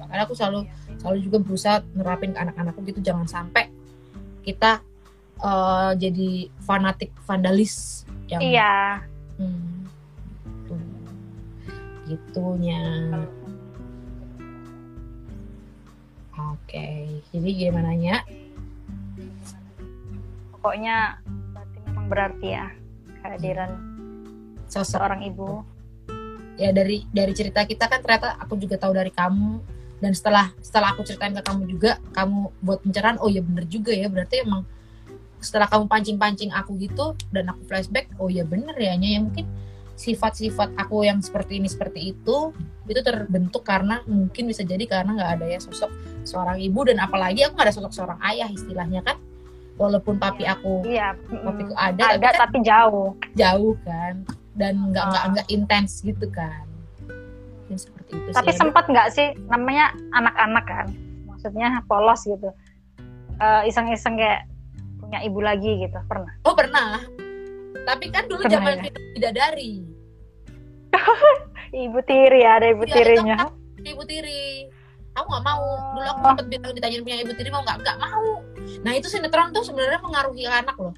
makanya 0.00 0.22
aku 0.24 0.32
selalu 0.32 0.64
selalu 0.96 1.18
juga 1.20 1.38
berusaha 1.44 1.76
nerapin 1.92 2.32
ke 2.32 2.40
anak-anakku 2.40 2.80
gitu. 2.88 3.04
Jangan 3.04 3.28
sampai 3.28 3.68
kita 4.40 4.80
eh, 5.44 5.90
jadi 6.00 6.48
fanatik 6.64 7.12
vandalis 7.28 8.08
yang 8.32 8.40
Iya. 8.40 9.04
Hmm, 9.36 9.84
gitu. 10.64 10.74
gitunya. 12.08 12.80
Oke 16.32 17.20
jadi 17.28 17.48
gimana 17.52 17.92
nya 17.92 18.24
Pokoknya 20.56 21.20
berarti 21.52 21.78
memang 21.84 22.06
berarti 22.08 22.48
ya 22.48 22.66
kehadiran 23.22 23.70
sosok 24.66 24.98
seorang 24.98 25.22
ibu. 25.24 25.62
ya 26.60 26.68
dari 26.68 27.08
dari 27.08 27.32
cerita 27.32 27.64
kita 27.64 27.88
kan 27.88 28.04
ternyata 28.04 28.36
aku 28.36 28.60
juga 28.60 28.76
tahu 28.76 28.92
dari 28.92 29.08
kamu. 29.08 29.62
Dan 30.02 30.12
setelah 30.18 30.50
setelah 30.58 30.92
aku 30.92 31.06
ceritain 31.06 31.30
ke 31.30 31.42
kamu 31.46 31.62
juga 31.70 32.02
kamu 32.10 32.50
buat 32.58 32.82
pencerahan 32.82 33.22
oh 33.22 33.30
ya 33.30 33.38
bener 33.38 33.64
juga 33.70 33.94
ya 33.94 34.10
berarti 34.10 34.42
emang 34.42 34.66
setelah 35.38 35.70
kamu 35.70 35.86
pancing-pancing 35.86 36.50
aku 36.50 36.74
gitu 36.82 37.14
dan 37.30 37.50
aku 37.50 37.62
flashback 37.70 38.10
oh 38.18 38.26
ya 38.26 38.42
bener 38.42 38.74
ya 38.78 38.98
ya 38.98 39.22
mungkin 39.22 39.46
sifat-sifat 39.98 40.74
aku 40.78 41.06
yang 41.06 41.22
seperti 41.22 41.62
ini 41.62 41.70
seperti 41.70 42.14
itu 42.14 42.50
itu 42.90 43.00
terbentuk 43.00 43.62
karena 43.62 44.02
mungkin 44.10 44.50
bisa 44.50 44.66
jadi 44.66 44.82
karena 44.90 45.14
nggak 45.14 45.30
ada 45.38 45.46
ya 45.46 45.58
sosok 45.62 45.90
seorang 46.26 46.58
ibu 46.58 46.82
dan 46.82 46.98
apalagi 46.98 47.46
aku 47.46 47.54
nggak 47.54 47.68
ada 47.70 47.76
sosok 47.78 47.92
seorang 47.94 48.18
ayah 48.26 48.50
istilahnya 48.50 49.00
kan 49.06 49.16
walaupun 49.82 50.14
papi 50.16 50.44
aku 50.44 50.80
Iya. 50.84 51.18
papiku 51.18 51.74
ada, 51.74 51.98
Ada 51.98 52.14
tapi 52.14 52.22
kan 52.22 52.34
tapi 52.40 52.56
jauh. 52.62 53.08
jauh 53.34 53.74
kan 53.82 54.14
dan 54.54 54.72
nggak 54.86 55.04
nggak 55.04 55.24
Ah. 55.24 55.30
nggak 55.32 55.46
intens 55.48 56.00
gitu 56.00 56.26
kan 56.28 56.64
Mungkin 57.02 57.76
seperti 57.76 58.12
itu 58.14 58.28
Tapi 58.30 58.48
sih 58.48 58.58
sempat 58.58 58.84
nggak 58.86 59.08
sih 59.10 59.28
namanya 59.46 59.86
anak-anak 60.10 60.64
kan? 60.64 60.86
Maksudnya 61.24 61.68
polos 61.84 62.22
gitu. 62.22 62.50
Eh, 63.34 63.62
iseng-iseng 63.64 64.14
kayak 64.14 64.46
punya 64.96 65.18
ibu 65.20 65.40
lagi 65.40 65.80
gitu. 65.80 65.98
Pernah? 66.04 66.30
oh 66.42 66.54
pernah 66.54 67.02
tapi 67.82 68.06
kan 68.08 68.24
dulu 68.24 68.38
Pernah 68.40 68.54
zaman 68.54 68.72
ya? 68.72 68.82
film 68.84 69.02
bidadari 69.12 69.72
Ibu 71.74 71.98
tiri 72.02 72.40
ya, 72.40 72.60
ada 72.60 72.66
ibu 72.68 72.84
Iya, 72.84 72.94
tirinya. 72.94 73.36
ibu 73.82 74.02
tiri 74.04 74.68
aku 75.12 75.26
nggak 75.26 75.42
mau 75.42 75.64
dulu 75.90 76.06
aku 76.06 76.20
Oh. 76.20 76.28
sempat 76.30 76.46
bilang 76.46 76.70
ditanyain 76.70 77.02
punya 77.02 77.18
ibu 77.18 77.32
tiri 77.32 77.48
mau 77.48 77.60
nggak 77.60 77.78
nggak 77.80 77.98
mau 77.98 78.24
nah 78.80 78.92
itu 78.92 79.06
sinetron 79.06 79.50
tuh 79.50 79.62
sebenarnya 79.62 80.00
mengaruhi 80.00 80.44
anak 80.44 80.76
loh 80.76 80.94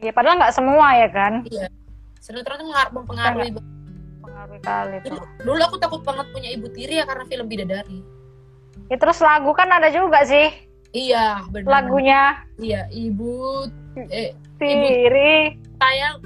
Ya 0.00 0.10
padahal 0.10 0.40
nggak 0.40 0.54
semua 0.54 0.96
ya 0.96 1.08
kan? 1.08 1.44
sinetron 2.18 2.56
tuh 2.58 2.68
mempengaruhi 2.90 3.52
banget. 3.52 3.68
Pengaruh 4.20 4.58
kali 4.58 4.96
tuh. 4.98 5.12
dulu, 5.12 5.20
dulu 5.42 5.60
aku 5.62 5.76
takut 5.76 6.00
banget 6.00 6.26
punya 6.30 6.48
ibu 6.50 6.66
tiri 6.70 6.94
ya 6.94 7.04
karena 7.04 7.24
film 7.24 7.46
bidadari 7.46 8.00
Ya 8.88 8.96
terus 8.96 9.20
lagu 9.20 9.52
kan 9.52 9.68
ada 9.68 9.88
juga 9.88 10.24
sih 10.24 10.48
iya 10.90 11.44
benar 11.46 11.68
lagunya 11.70 12.22
iya 12.56 12.88
ibu 12.90 13.68
eh 14.08 14.32
tiri 14.56 15.54
sayang 15.76 16.18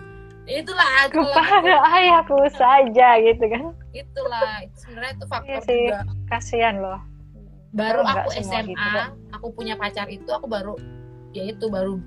itulah 0.44 0.86
kepada 1.06 1.74
ayahku 1.94 2.36
saja 2.50 3.08
gitu 3.18 3.44
kan. 3.44 3.62
itulah 3.90 4.60
itu 4.60 4.76
sebenarnya 4.78 5.12
itu 5.14 5.24
faktor 5.26 5.50
Iya 5.50 5.58
sih. 5.62 5.82
juga 5.84 6.00
Kasihan 6.26 6.74
loh. 6.78 7.00
baru 7.70 8.00
aku 8.02 8.28
SMA 8.36 8.60
gitu 8.66 8.78
kok. 8.78 9.08
Aku 9.44 9.52
punya 9.54 9.76
pacar 9.76 10.08
itu 10.08 10.24
aku 10.26 10.48
baru 10.48 10.72
ya 11.30 11.44
itu 11.44 11.68
baru 11.68 12.00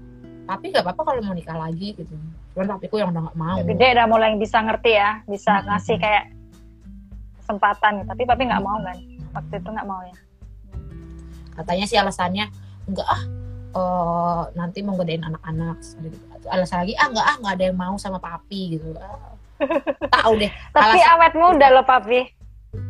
tapi 0.43 0.73
nggak 0.73 0.81
apa-apa 0.81 1.01
kalau 1.05 1.21
mau 1.21 1.31
nikah 1.31 1.53
lagi 1.55 1.93
gitu 1.93 2.17
cuman 2.51 2.73
papiku 2.73 2.97
yang 2.97 3.13
udah 3.13 3.21
nggak 3.23 3.37
mau 3.37 3.61
gede 3.61 3.87
udah 3.93 4.05
mulai 4.07 4.33
bisa 4.33 4.57
ngerti 4.59 4.91
ya, 4.91 5.21
bisa 5.23 5.53
Hmm. 5.55 5.69
ngasih 5.69 5.95
kayak 5.95 6.33
kesempatan. 7.37 7.93
Tapi 8.03 8.21
papi 8.23 8.43
nggak 8.43 8.59
mau 8.59 8.81
kan? 8.81 8.97
Waktu 9.31 9.53
itu 9.55 9.69
nggak 9.69 9.85
mau 9.85 10.01
ya. 10.01 10.17
katanya 11.53 11.85
sih 11.85 11.97
alasannya 11.97 12.45
enggak 12.85 13.05
ah 13.07 13.21
eh, 13.71 14.41
nanti 14.53 14.81
mau 14.81 14.93
gedein 14.95 15.21
anak-anak 15.23 15.77
alasan 16.47 16.81
lagi 16.81 16.93
ah 16.95 17.05
enggak 17.07 17.25
ah 17.25 17.35
nggak 17.35 17.53
ada 17.53 17.63
yang 17.65 17.77
mau 17.77 17.95
sama 17.95 18.17
papi 18.17 18.73
gitu 18.73 18.93
Ah. 18.93 19.33
tahu 20.11 20.37
deh 20.37 20.53
Tapi 20.73 20.97
Alasan- 20.97 21.13
awet 21.13 21.33
muda 21.33 21.67
loh 21.71 21.81
papi. 21.83 22.29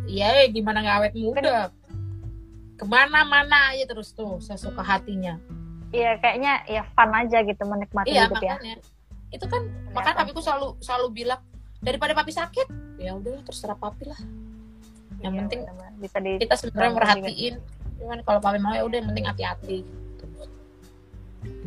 iya 0.06 0.48
gimana 0.48 0.80
nggak 0.80 0.96
awet 0.98 1.14
muda 1.16 1.72
ke 2.78 2.86
mana-mana 2.86 3.74
aja 3.74 3.90
terus 3.90 4.14
tuh 4.14 4.38
sesuka 4.38 4.86
hatinya. 4.86 5.42
Iya 5.90 6.22
kayaknya 6.22 6.54
ya 6.70 6.84
fun 6.94 7.10
aja 7.12 7.42
gitu 7.42 7.64
menikmati 7.66 8.14
iya 8.14 8.30
hidup 8.30 8.38
ya. 8.40 8.56
makanya. 8.56 8.76
Itu 9.34 9.46
kan 9.50 9.62
makanya 9.92 10.16
papiku 10.24 10.40
selalu 10.46 10.78
selalu 10.80 11.08
bilang 11.12 11.42
daripada 11.82 12.14
papi 12.14 12.32
sakit 12.32 12.68
ya 13.02 13.18
udah 13.18 13.42
terserah 13.44 13.78
papi 13.78 14.06
lah. 14.08 14.20
Yang 15.18 15.34
Iya, 15.34 15.40
penting 15.42 15.60
benar-benar. 15.66 15.94
bisa 15.98 16.18
di 16.22 16.32
kita 16.38 16.56
sebenarnya 16.56 16.94
merhatiin. 16.94 17.56
Cuman 17.98 18.20
kalau 18.22 18.40
papi 18.40 18.60
mau 18.62 18.74
ya 18.78 18.84
udah 18.86 18.98
yang 19.02 19.10
penting 19.12 19.26
hati-hati. 19.26 19.78
Gitu 19.82 20.26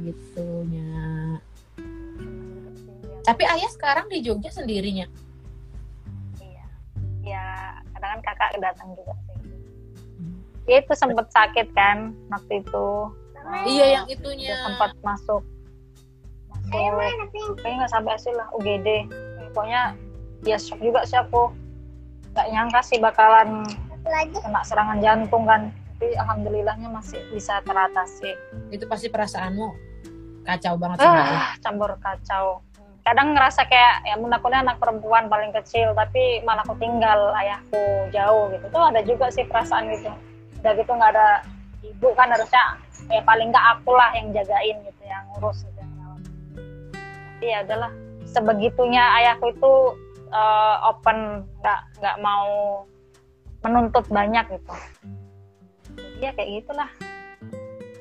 gitunya 0.00 1.40
tapi 3.20 3.44
ayah 3.44 3.70
sekarang 3.70 4.08
di 4.08 4.24
Jogja 4.24 4.48
sendirinya? 4.48 5.04
Iya. 6.40 6.64
Ya, 7.20 7.44
kadang 7.94 8.18
kan 8.18 8.20
kakak 8.32 8.50
datang 8.64 8.96
juga 8.96 9.12
Ya 10.68 10.84
itu 10.84 10.92
sempet 10.92 11.26
sakit 11.32 11.72
kan 11.72 12.12
waktu 12.28 12.60
itu. 12.60 12.88
iya 13.66 13.86
yang 14.00 14.06
itunya. 14.06 14.52
Dia 14.52 14.56
sempat 14.68 14.90
masuk. 15.00 15.42
Masuk. 16.52 17.56
Kayaknya 17.60 17.76
nggak 17.82 17.92
sampai 17.92 18.10
hasil 18.14 18.34
lah 18.36 18.48
UGD 18.54 18.88
pokoknya 19.50 19.82
ya 20.46 20.56
shock 20.60 20.78
juga 20.78 21.02
sih 21.08 21.18
aku. 21.18 21.50
Nggak 22.36 22.46
nyangka 22.52 22.80
sih 22.86 22.98
bakalan 23.02 23.66
kena 24.06 24.60
serangan 24.62 24.98
jantung 25.02 25.44
kan. 25.48 25.74
Tapi 26.00 26.16
alhamdulillahnya 26.16 26.88
masih 26.88 27.20
bisa 27.28 27.60
teratasi 27.68 28.32
itu 28.72 28.88
pasti 28.88 29.12
perasaanmu 29.12 29.68
kacau 30.48 30.80
banget 30.80 31.04
sih 31.04 31.08
ah 31.12 31.52
campur 31.60 31.92
kacau. 32.00 32.64
Kadang 33.04 33.36
ngerasa 33.36 33.68
kayak 33.68 34.08
ya 34.08 34.16
mun 34.16 34.32
aku 34.32 34.48
ini 34.48 34.64
anak 34.64 34.80
perempuan 34.80 35.28
paling 35.28 35.52
kecil 35.52 35.92
tapi 35.92 36.40
malah 36.40 36.64
aku 36.64 36.72
tinggal 36.80 37.36
ayahku 37.36 38.08
jauh 38.16 38.48
gitu. 38.48 38.64
Tuh 38.72 38.84
ada 38.88 39.00
juga 39.04 39.28
sih 39.28 39.44
perasaan 39.44 39.92
gitu 39.92 40.08
udah 40.60 40.72
gitu 40.76 40.92
nggak 40.92 41.10
ada 41.16 41.28
ibu 41.80 42.08
kan 42.12 42.28
harusnya 42.28 42.76
ya 43.08 43.24
paling 43.24 43.48
nggak 43.48 43.66
aku 43.80 43.90
lah 43.96 44.12
yang 44.12 44.28
jagain 44.36 44.76
gitu 44.84 45.02
yang 45.08 45.24
ngurus 45.34 45.64
gitu 45.64 45.78
yang 45.80 45.92
rawat 45.96 46.22
tapi 47.08 47.46
ya 47.48 47.58
udahlah 47.64 47.92
sebegitunya 48.28 49.04
ayahku 49.20 49.50
itu 49.50 49.72
eh, 50.28 50.76
open 50.84 51.48
nggak 51.64 51.80
nggak 52.04 52.16
mau 52.20 52.84
menuntut 53.64 54.04
banyak 54.12 54.44
gitu 54.52 54.74
jadi 55.96 56.28
ya 56.28 56.30
kayak 56.36 56.50
gitulah 56.60 56.90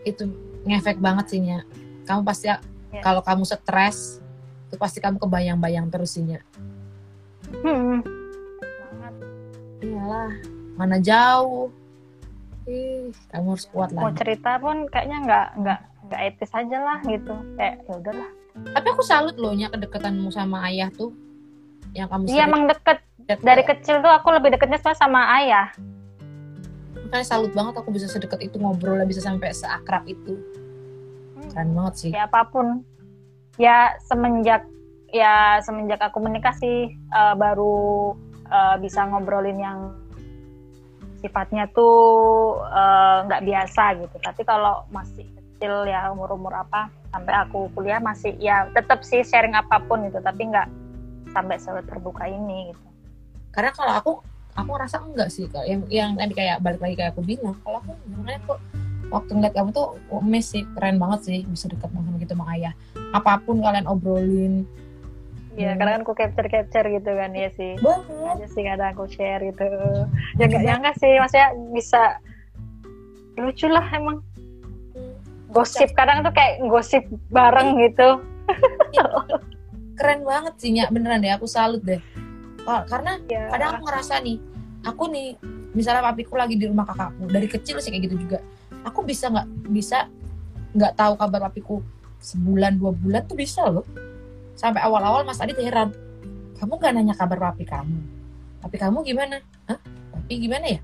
itu 0.07 0.23
ngefek 0.67 0.99
banget 0.99 1.25
sih 1.31 1.39
Nya. 1.39 1.63
kamu 2.07 2.23
pasti 2.27 2.51
Ya. 2.89 3.05
kalau 3.05 3.21
kamu 3.21 3.45
stres 3.45 4.17
itu 4.65 4.75
pasti 4.81 4.97
kamu 4.97 5.21
kebayang-bayang 5.21 5.93
terus 5.93 6.17
sih 6.17 6.25
Nya. 6.25 6.41
hmm. 7.63 8.01
banget 8.65 9.13
iyalah 9.85 10.33
mana 10.73 10.97
jauh 10.97 11.69
kamu 13.33 13.47
harus 13.55 13.65
kuat 13.69 13.89
mau 13.93 14.09
lah 14.09 14.15
cerita 14.17 14.57
pun 14.61 14.85
kayaknya 14.89 15.17
nggak 15.25 15.47
nggak 15.61 15.79
nggak 16.09 16.21
etis 16.33 16.51
aja 16.53 16.77
lah 16.81 16.97
gitu. 17.05 17.33
Kayak 17.57 17.75
ya 17.85 17.93
udahlah. 17.97 18.29
Tapi 18.75 18.87
aku 18.91 19.03
salut 19.05 19.35
loh 19.37 19.53
Nya 19.55 19.69
kedekatanmu 19.71 20.29
sama 20.33 20.65
ayah 20.67 20.89
tuh. 20.93 21.13
Yang 21.93 22.07
kamu 22.11 22.23
iya 22.29 22.43
emang 22.45 22.65
deket. 22.69 22.99
dari 23.45 23.61
kecil 23.61 24.01
tuh 24.01 24.09
aku 24.09 24.33
lebih 24.33 24.57
deketnya 24.57 24.81
sama- 24.81 24.97
sama 24.97 25.21
ayah. 25.37 25.69
Makanya 27.05 27.25
salut 27.29 27.53
banget 27.53 27.77
aku 27.77 27.93
bisa 27.93 28.09
sedekat 28.09 28.41
itu 28.41 28.57
ngobrolnya 28.57 29.05
bisa 29.05 29.21
sampai 29.21 29.53
seakrab 29.53 30.01
itu. 30.09 30.33
Keren 31.53 31.77
banget 31.77 31.93
sih. 31.93 32.11
Ya 32.13 32.25
apa 32.25 32.49
pun. 32.49 32.81
Ya 33.61 33.93
semenjak 34.01 34.65
ya 35.13 35.61
semenjak 35.61 36.01
aku 36.01 36.17
menikah 36.21 36.57
sih 36.57 36.89
eh, 36.89 37.33
baru 37.37 38.17
eh, 38.49 38.75
bisa 38.81 39.05
ngobrolin 39.05 39.61
yang 39.61 39.93
sifatnya 41.19 41.67
tuh 41.71 42.59
eh, 42.65 43.17
nggak 43.27 43.43
biasa 43.45 43.83
gitu. 43.99 44.15
Tapi 44.19 44.41
kalau 44.47 44.83
masih 44.89 45.27
kecil 45.35 45.85
ya 45.87 46.09
umur 46.11 46.33
umur 46.33 46.55
apa 46.55 46.87
sampai 47.11 47.33
aku 47.35 47.67
kuliah 47.75 47.99
masih 47.99 48.33
ya 48.39 48.71
tetap 48.71 49.03
sih 49.03 49.21
sharing 49.21 49.53
apa 49.53 49.83
pun 49.85 50.07
gitu. 50.07 50.19
Tapi 50.23 50.41
nggak 50.49 50.67
sampai 51.35 51.59
terbuka 51.85 52.25
ini 52.25 52.73
gitu. 52.73 52.87
Karena 53.53 53.71
kalau 53.75 53.93
aku 53.99 54.11
aku 54.57 54.71
rasa 54.75 55.03
enggak 55.03 55.29
sih 55.31 55.45
Kak. 55.47 55.65
yang 55.67 55.85
yang 55.87 56.11
tadi 56.17 56.33
kayak 56.35 56.59
balik 56.63 56.81
lagi 56.81 56.95
kayak 56.97 57.11
aku 57.15 57.21
bilang 57.23 57.55
kalau 57.61 57.79
aku 57.79 57.91
sebenarnya 58.03 58.39
kok 58.43 58.59
waktu 59.09 59.31
ngeliat 59.33 59.53
kamu 59.53 59.69
tuh 59.73 59.87
mes 60.25 60.45
sih. 60.45 60.63
Keren 60.75 60.97
banget 60.97 61.19
sih 61.27 61.39
bisa 61.45 61.65
dekat 61.69 61.89
sama 61.91 62.17
gitu 62.17 62.33
sama 62.33 62.45
ayah. 62.55 62.73
Apa 63.11 63.41
pun 63.41 63.61
kalian 63.61 63.87
obrolin 63.89 64.65
Iya, 65.59 65.75
Hmm. 65.75 65.79
kadang 65.83 65.93
kan 65.99 66.01
aku 66.07 66.13
capture 66.15 66.47
capture 66.47 66.87
gitu 66.87 67.11
kan 67.11 67.31
ya 67.35 67.51
sih. 67.59 67.75
Banget 67.83 68.07
aja 68.39 68.47
sih 68.47 68.63
kadang 68.63 68.89
aku 68.95 69.03
share 69.11 69.43
gitu. 69.43 69.67
Ya 70.39 70.47
nggak 70.47 70.63
nyangka 70.63 70.91
sih 70.95 71.11
maksudnya 71.19 71.49
bisa 71.75 72.01
lucu 73.35 73.67
lah 73.67 73.83
emang. 73.91 74.23
Gosip 75.51 75.91
kadang 75.99 76.23
tuh 76.23 76.31
kayak 76.31 76.63
gosip 76.71 77.03
bareng 77.27 77.75
gitu. 77.83 78.23
Keren 79.99 80.23
banget 80.23 80.53
sih 80.63 80.71
Nya. 80.71 80.87
beneran 80.87 81.19
deh 81.19 81.35
aku 81.35 81.43
salut 81.43 81.83
deh. 81.83 81.99
Oh, 82.63 82.79
karena 82.87 83.19
ya 83.27 83.51
kadang 83.51 83.75
aku 83.75 83.83
ngerasa 83.91 84.23
nih 84.23 84.37
aku 84.87 85.11
nih 85.11 85.35
misalnya 85.75 86.07
papiku 86.07 86.39
lagi 86.39 86.55
di 86.55 86.71
rumah 86.71 86.87
kakakku 86.87 87.27
dari 87.27 87.47
kecil 87.51 87.83
sih 87.83 87.91
kayak 87.91 88.07
gitu 88.07 88.15
juga. 88.15 88.39
Aku 88.87 89.03
bisa 89.03 89.27
nggak 89.27 89.47
bisa 89.67 90.07
nggak 90.71 90.95
tahu 90.95 91.19
kabar 91.19 91.51
papiku 91.51 91.83
sebulan 92.23 92.79
dua 92.79 92.95
bulan 92.95 93.27
tuh 93.27 93.35
bisa 93.35 93.67
loh 93.67 93.83
sampai 94.59 94.83
awal-awal 94.83 95.23
Mas 95.23 95.39
Adit 95.39 95.55
heran 95.55 95.95
kamu 96.59 96.75
gak 96.75 96.91
nanya 96.91 97.15
kabar 97.15 97.39
papi 97.39 97.63
kamu? 97.63 97.95
Papi 98.59 98.75
kamu 98.75 98.99
gimana? 99.07 99.39
Hah? 99.71 99.79
papi 100.11 100.33
gimana 100.43 100.67
ya? 100.75 100.79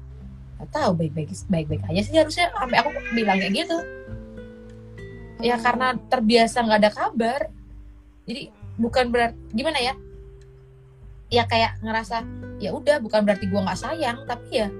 Gak 0.63 0.71
tahu 0.71 0.91
baik-baik 0.95 1.35
baik-baik 1.51 1.83
aja 1.91 1.99
sih 1.99 2.15
harusnya. 2.15 2.47
Sampai 2.55 2.79
aku 2.79 2.95
bilang 3.11 3.35
kayak 3.43 3.51
gitu. 3.67 3.77
Ya 5.43 5.59
karena 5.59 5.99
terbiasa 6.07 6.63
nggak 6.63 6.79
ada 6.79 6.91
kabar 6.95 7.51
jadi 8.23 8.49
bukan 8.79 9.11
berarti 9.11 9.35
gimana 9.51 9.83
ya? 9.83 9.93
Ya 11.27 11.43
kayak 11.43 11.83
ngerasa 11.83 12.23
ya 12.63 12.71
udah 12.71 13.03
bukan 13.03 13.27
berarti 13.27 13.51
gua 13.51 13.67
nggak 13.67 13.79
sayang 13.83 14.23
tapi 14.23 14.63
ya 14.63 14.71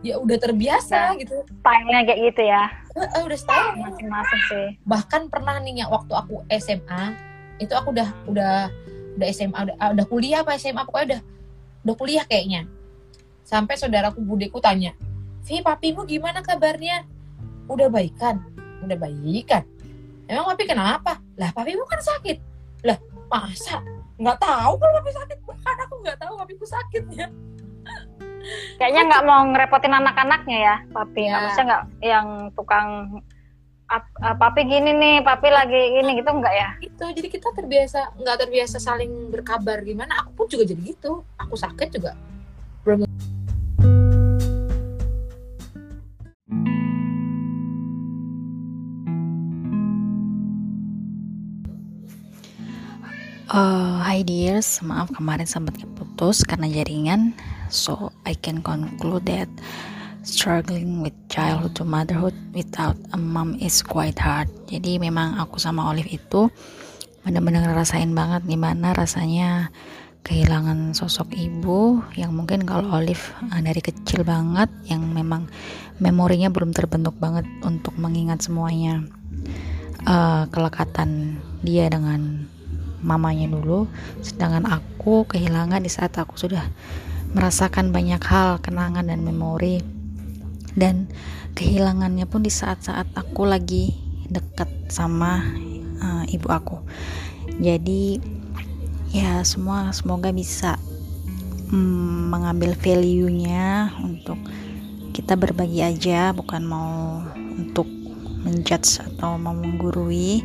ya 0.00 0.16
udah 0.16 0.36
terbiasa 0.40 1.12
Ya. 1.12 1.20
gitu. 1.20 1.36
stylenya 1.60 2.00
kayak 2.08 2.20
gitu 2.32 2.42
ya? 2.48 2.64
Eh, 2.96 3.22
udah 3.28 3.36
style 3.36 3.76
masing-masing 3.76 4.42
sih. 4.48 4.66
Bahkan 4.88 5.28
pernah 5.28 5.60
nih 5.60 5.84
ya 5.84 5.86
waktu 5.92 6.12
aku 6.16 6.48
SMA 6.48 7.33
itu 7.62 7.72
aku 7.72 7.94
udah 7.94 8.08
udah 8.26 8.54
udah 9.14 9.26
SMA 9.30 9.54
udah, 9.54 9.74
ah, 9.78 9.90
udah 9.94 10.06
kuliah 10.10 10.42
apa 10.42 10.58
SMA 10.58 10.82
pokoknya 10.82 11.06
udah 11.06 11.20
udah 11.86 11.94
kuliah 11.96 12.24
kayaknya. 12.26 12.66
Sampai 13.44 13.76
saudaraku 13.76 14.24
budeku 14.24 14.56
tanya 14.56 14.96
Vi 15.44 15.60
papimu 15.60 16.08
gimana 16.08 16.40
kabarnya? 16.40 17.04
Udah 17.68 17.92
baikan 17.92 18.40
udah 18.84 18.96
baikan. 19.00 19.64
Emang 20.28 20.44
papi 20.52 20.64
kenapa? 20.68 21.20
Lah 21.36 21.52
papimu 21.52 21.84
kan 21.84 22.00
sakit. 22.00 22.36
Lah 22.84 22.96
masa? 23.28 23.80
Nggak 24.16 24.40
tahu 24.40 24.72
kalau 24.80 24.92
papi 25.00 25.10
sakit. 25.12 25.38
Kan 25.44 25.76
aku 25.80 25.94
nggak 26.04 26.18
tahu 26.20 26.32
papiku 26.40 26.64
sakitnya 26.68 27.28
kayaknya 28.76 29.02
nggak 29.08 29.24
mau 29.26 29.40
ngerepotin 29.50 29.94
anak-anaknya 29.94 30.58
ya 30.58 30.76
papi. 30.92 31.22
Ya. 31.28 31.34
maksudnya 31.40 31.64
nggak 31.64 31.84
yang 32.04 32.26
tukang 32.52 32.88
"Ap- 33.84 34.16
ah, 34.24 34.32
papi 34.32 34.64
gini 34.64 34.96
nih 34.96 35.20
papi 35.20 35.52
lagi 35.52 36.00
ini 36.00 36.16
gitu 36.16 36.32
nggak 36.32 36.54
ya? 36.56 36.68
Itu 36.80 37.04
jadi 37.12 37.28
kita 37.28 37.52
terbiasa 37.52 38.16
nggak 38.16 38.36
terbiasa 38.48 38.80
saling 38.80 39.28
berkabar. 39.28 39.84
Gimana? 39.84 40.24
Aku 40.24 40.32
pun 40.32 40.46
juga 40.48 40.64
jadi 40.64 40.96
gitu. 40.96 41.20
Aku 41.36 41.54
sakit 41.54 41.88
juga. 42.00 42.16
Belum. 42.84 43.04
Uh, 53.54 54.02
hi 54.02 54.26
dears, 54.26 54.82
maaf 54.82 55.12
kemarin 55.14 55.46
sempat 55.46 55.78
keputus 55.78 56.42
karena 56.42 56.66
jaringan. 56.66 57.36
So 57.70 58.10
I 58.26 58.34
can 58.34 58.64
conclude 58.64 59.28
that 59.30 59.46
struggling 60.24 61.04
with 61.04 61.14
childhood 61.28 61.76
to 61.76 61.84
motherhood 61.84 62.34
without 62.56 62.96
a 63.12 63.18
mom 63.20 63.54
is 63.60 63.84
quite 63.84 64.16
hard. 64.16 64.48
Jadi 64.66 64.96
memang 64.96 65.36
aku 65.36 65.60
sama 65.60 65.86
Olive 65.92 66.10
itu 66.10 66.48
benar-benar 67.24 67.72
ngerasain 67.72 68.12
banget 68.12 68.44
gimana 68.44 68.92
rasanya 68.92 69.72
kehilangan 70.24 70.96
sosok 70.96 71.36
ibu 71.36 72.00
yang 72.16 72.32
mungkin 72.32 72.64
kalau 72.64 72.88
Olive 72.96 73.32
uh, 73.52 73.60
dari 73.60 73.80
kecil 73.84 74.24
banget 74.24 74.72
yang 74.88 75.04
memang 75.12 75.48
memorinya 76.00 76.48
belum 76.48 76.72
terbentuk 76.72 77.16
banget 77.20 77.44
untuk 77.60 77.92
mengingat 78.00 78.40
semuanya. 78.40 79.04
Uh, 80.04 80.44
kelekatan 80.52 81.40
dia 81.64 81.88
dengan 81.88 82.44
mamanya 83.00 83.48
dulu. 83.52 83.88
Sedangkan 84.24 84.68
aku 84.68 85.28
kehilangan 85.28 85.80
di 85.84 85.92
saat 85.92 86.16
aku 86.16 86.36
sudah 86.36 86.64
merasakan 87.36 87.92
banyak 87.92 88.20
hal 88.24 88.60
kenangan 88.60 89.08
dan 89.08 89.24
memori 89.24 89.93
dan 90.74 91.06
kehilangannya 91.54 92.26
pun 92.26 92.42
di 92.42 92.50
saat-saat 92.50 93.14
aku 93.14 93.46
lagi 93.46 93.94
dekat 94.26 94.68
sama 94.90 95.42
uh, 96.02 96.24
ibu 96.26 96.48
aku. 96.50 96.82
Jadi 97.62 98.18
ya 99.14 99.46
semua 99.46 99.94
semoga 99.94 100.34
bisa 100.34 100.74
mm, 101.70 102.34
mengambil 102.34 102.74
value-nya 102.74 103.94
untuk 104.02 104.38
kita 105.14 105.38
berbagi 105.38 105.78
aja 105.78 106.34
bukan 106.34 106.66
mau 106.66 107.22
untuk 107.54 107.86
menjudge 108.42 108.98
atau 109.14 109.38
mau 109.38 109.54
menggurui. 109.54 110.42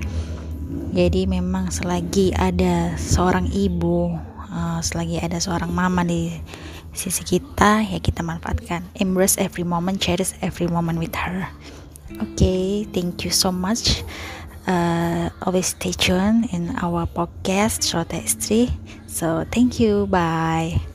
Jadi 0.93 1.26
memang 1.26 1.73
selagi 1.73 2.34
ada 2.38 2.93
seorang 2.97 3.49
ibu, 3.49 4.14
uh, 4.53 4.80
selagi 4.81 5.18
ada 5.18 5.41
seorang 5.41 5.73
mama 5.73 6.06
di 6.06 6.30
sisi 6.94 7.22
kita, 7.24 7.86
ya 7.86 7.99
kita 8.02 8.26
manfaatkan. 8.26 8.86
Embrace 8.98 9.38
every 9.38 9.64
moment, 9.64 10.02
cherish 10.02 10.34
every 10.41 10.68
moment 10.68 10.98
with 10.98 11.16
her. 11.16 11.48
Okay, 12.18 12.86
thank 12.90 13.24
you 13.24 13.32
so 13.32 13.53
much. 13.53 14.02
Uh, 14.70 15.30
always 15.41 15.74
stay 15.74 15.94
tuned 15.94 16.49
in 16.53 16.76
our 16.82 17.10
podcast 17.10 17.82
Shota 17.86 18.22
Istri. 18.22 18.70
So 19.07 19.45
thank 19.49 19.80
you. 19.80 20.06
Bye. 20.06 20.89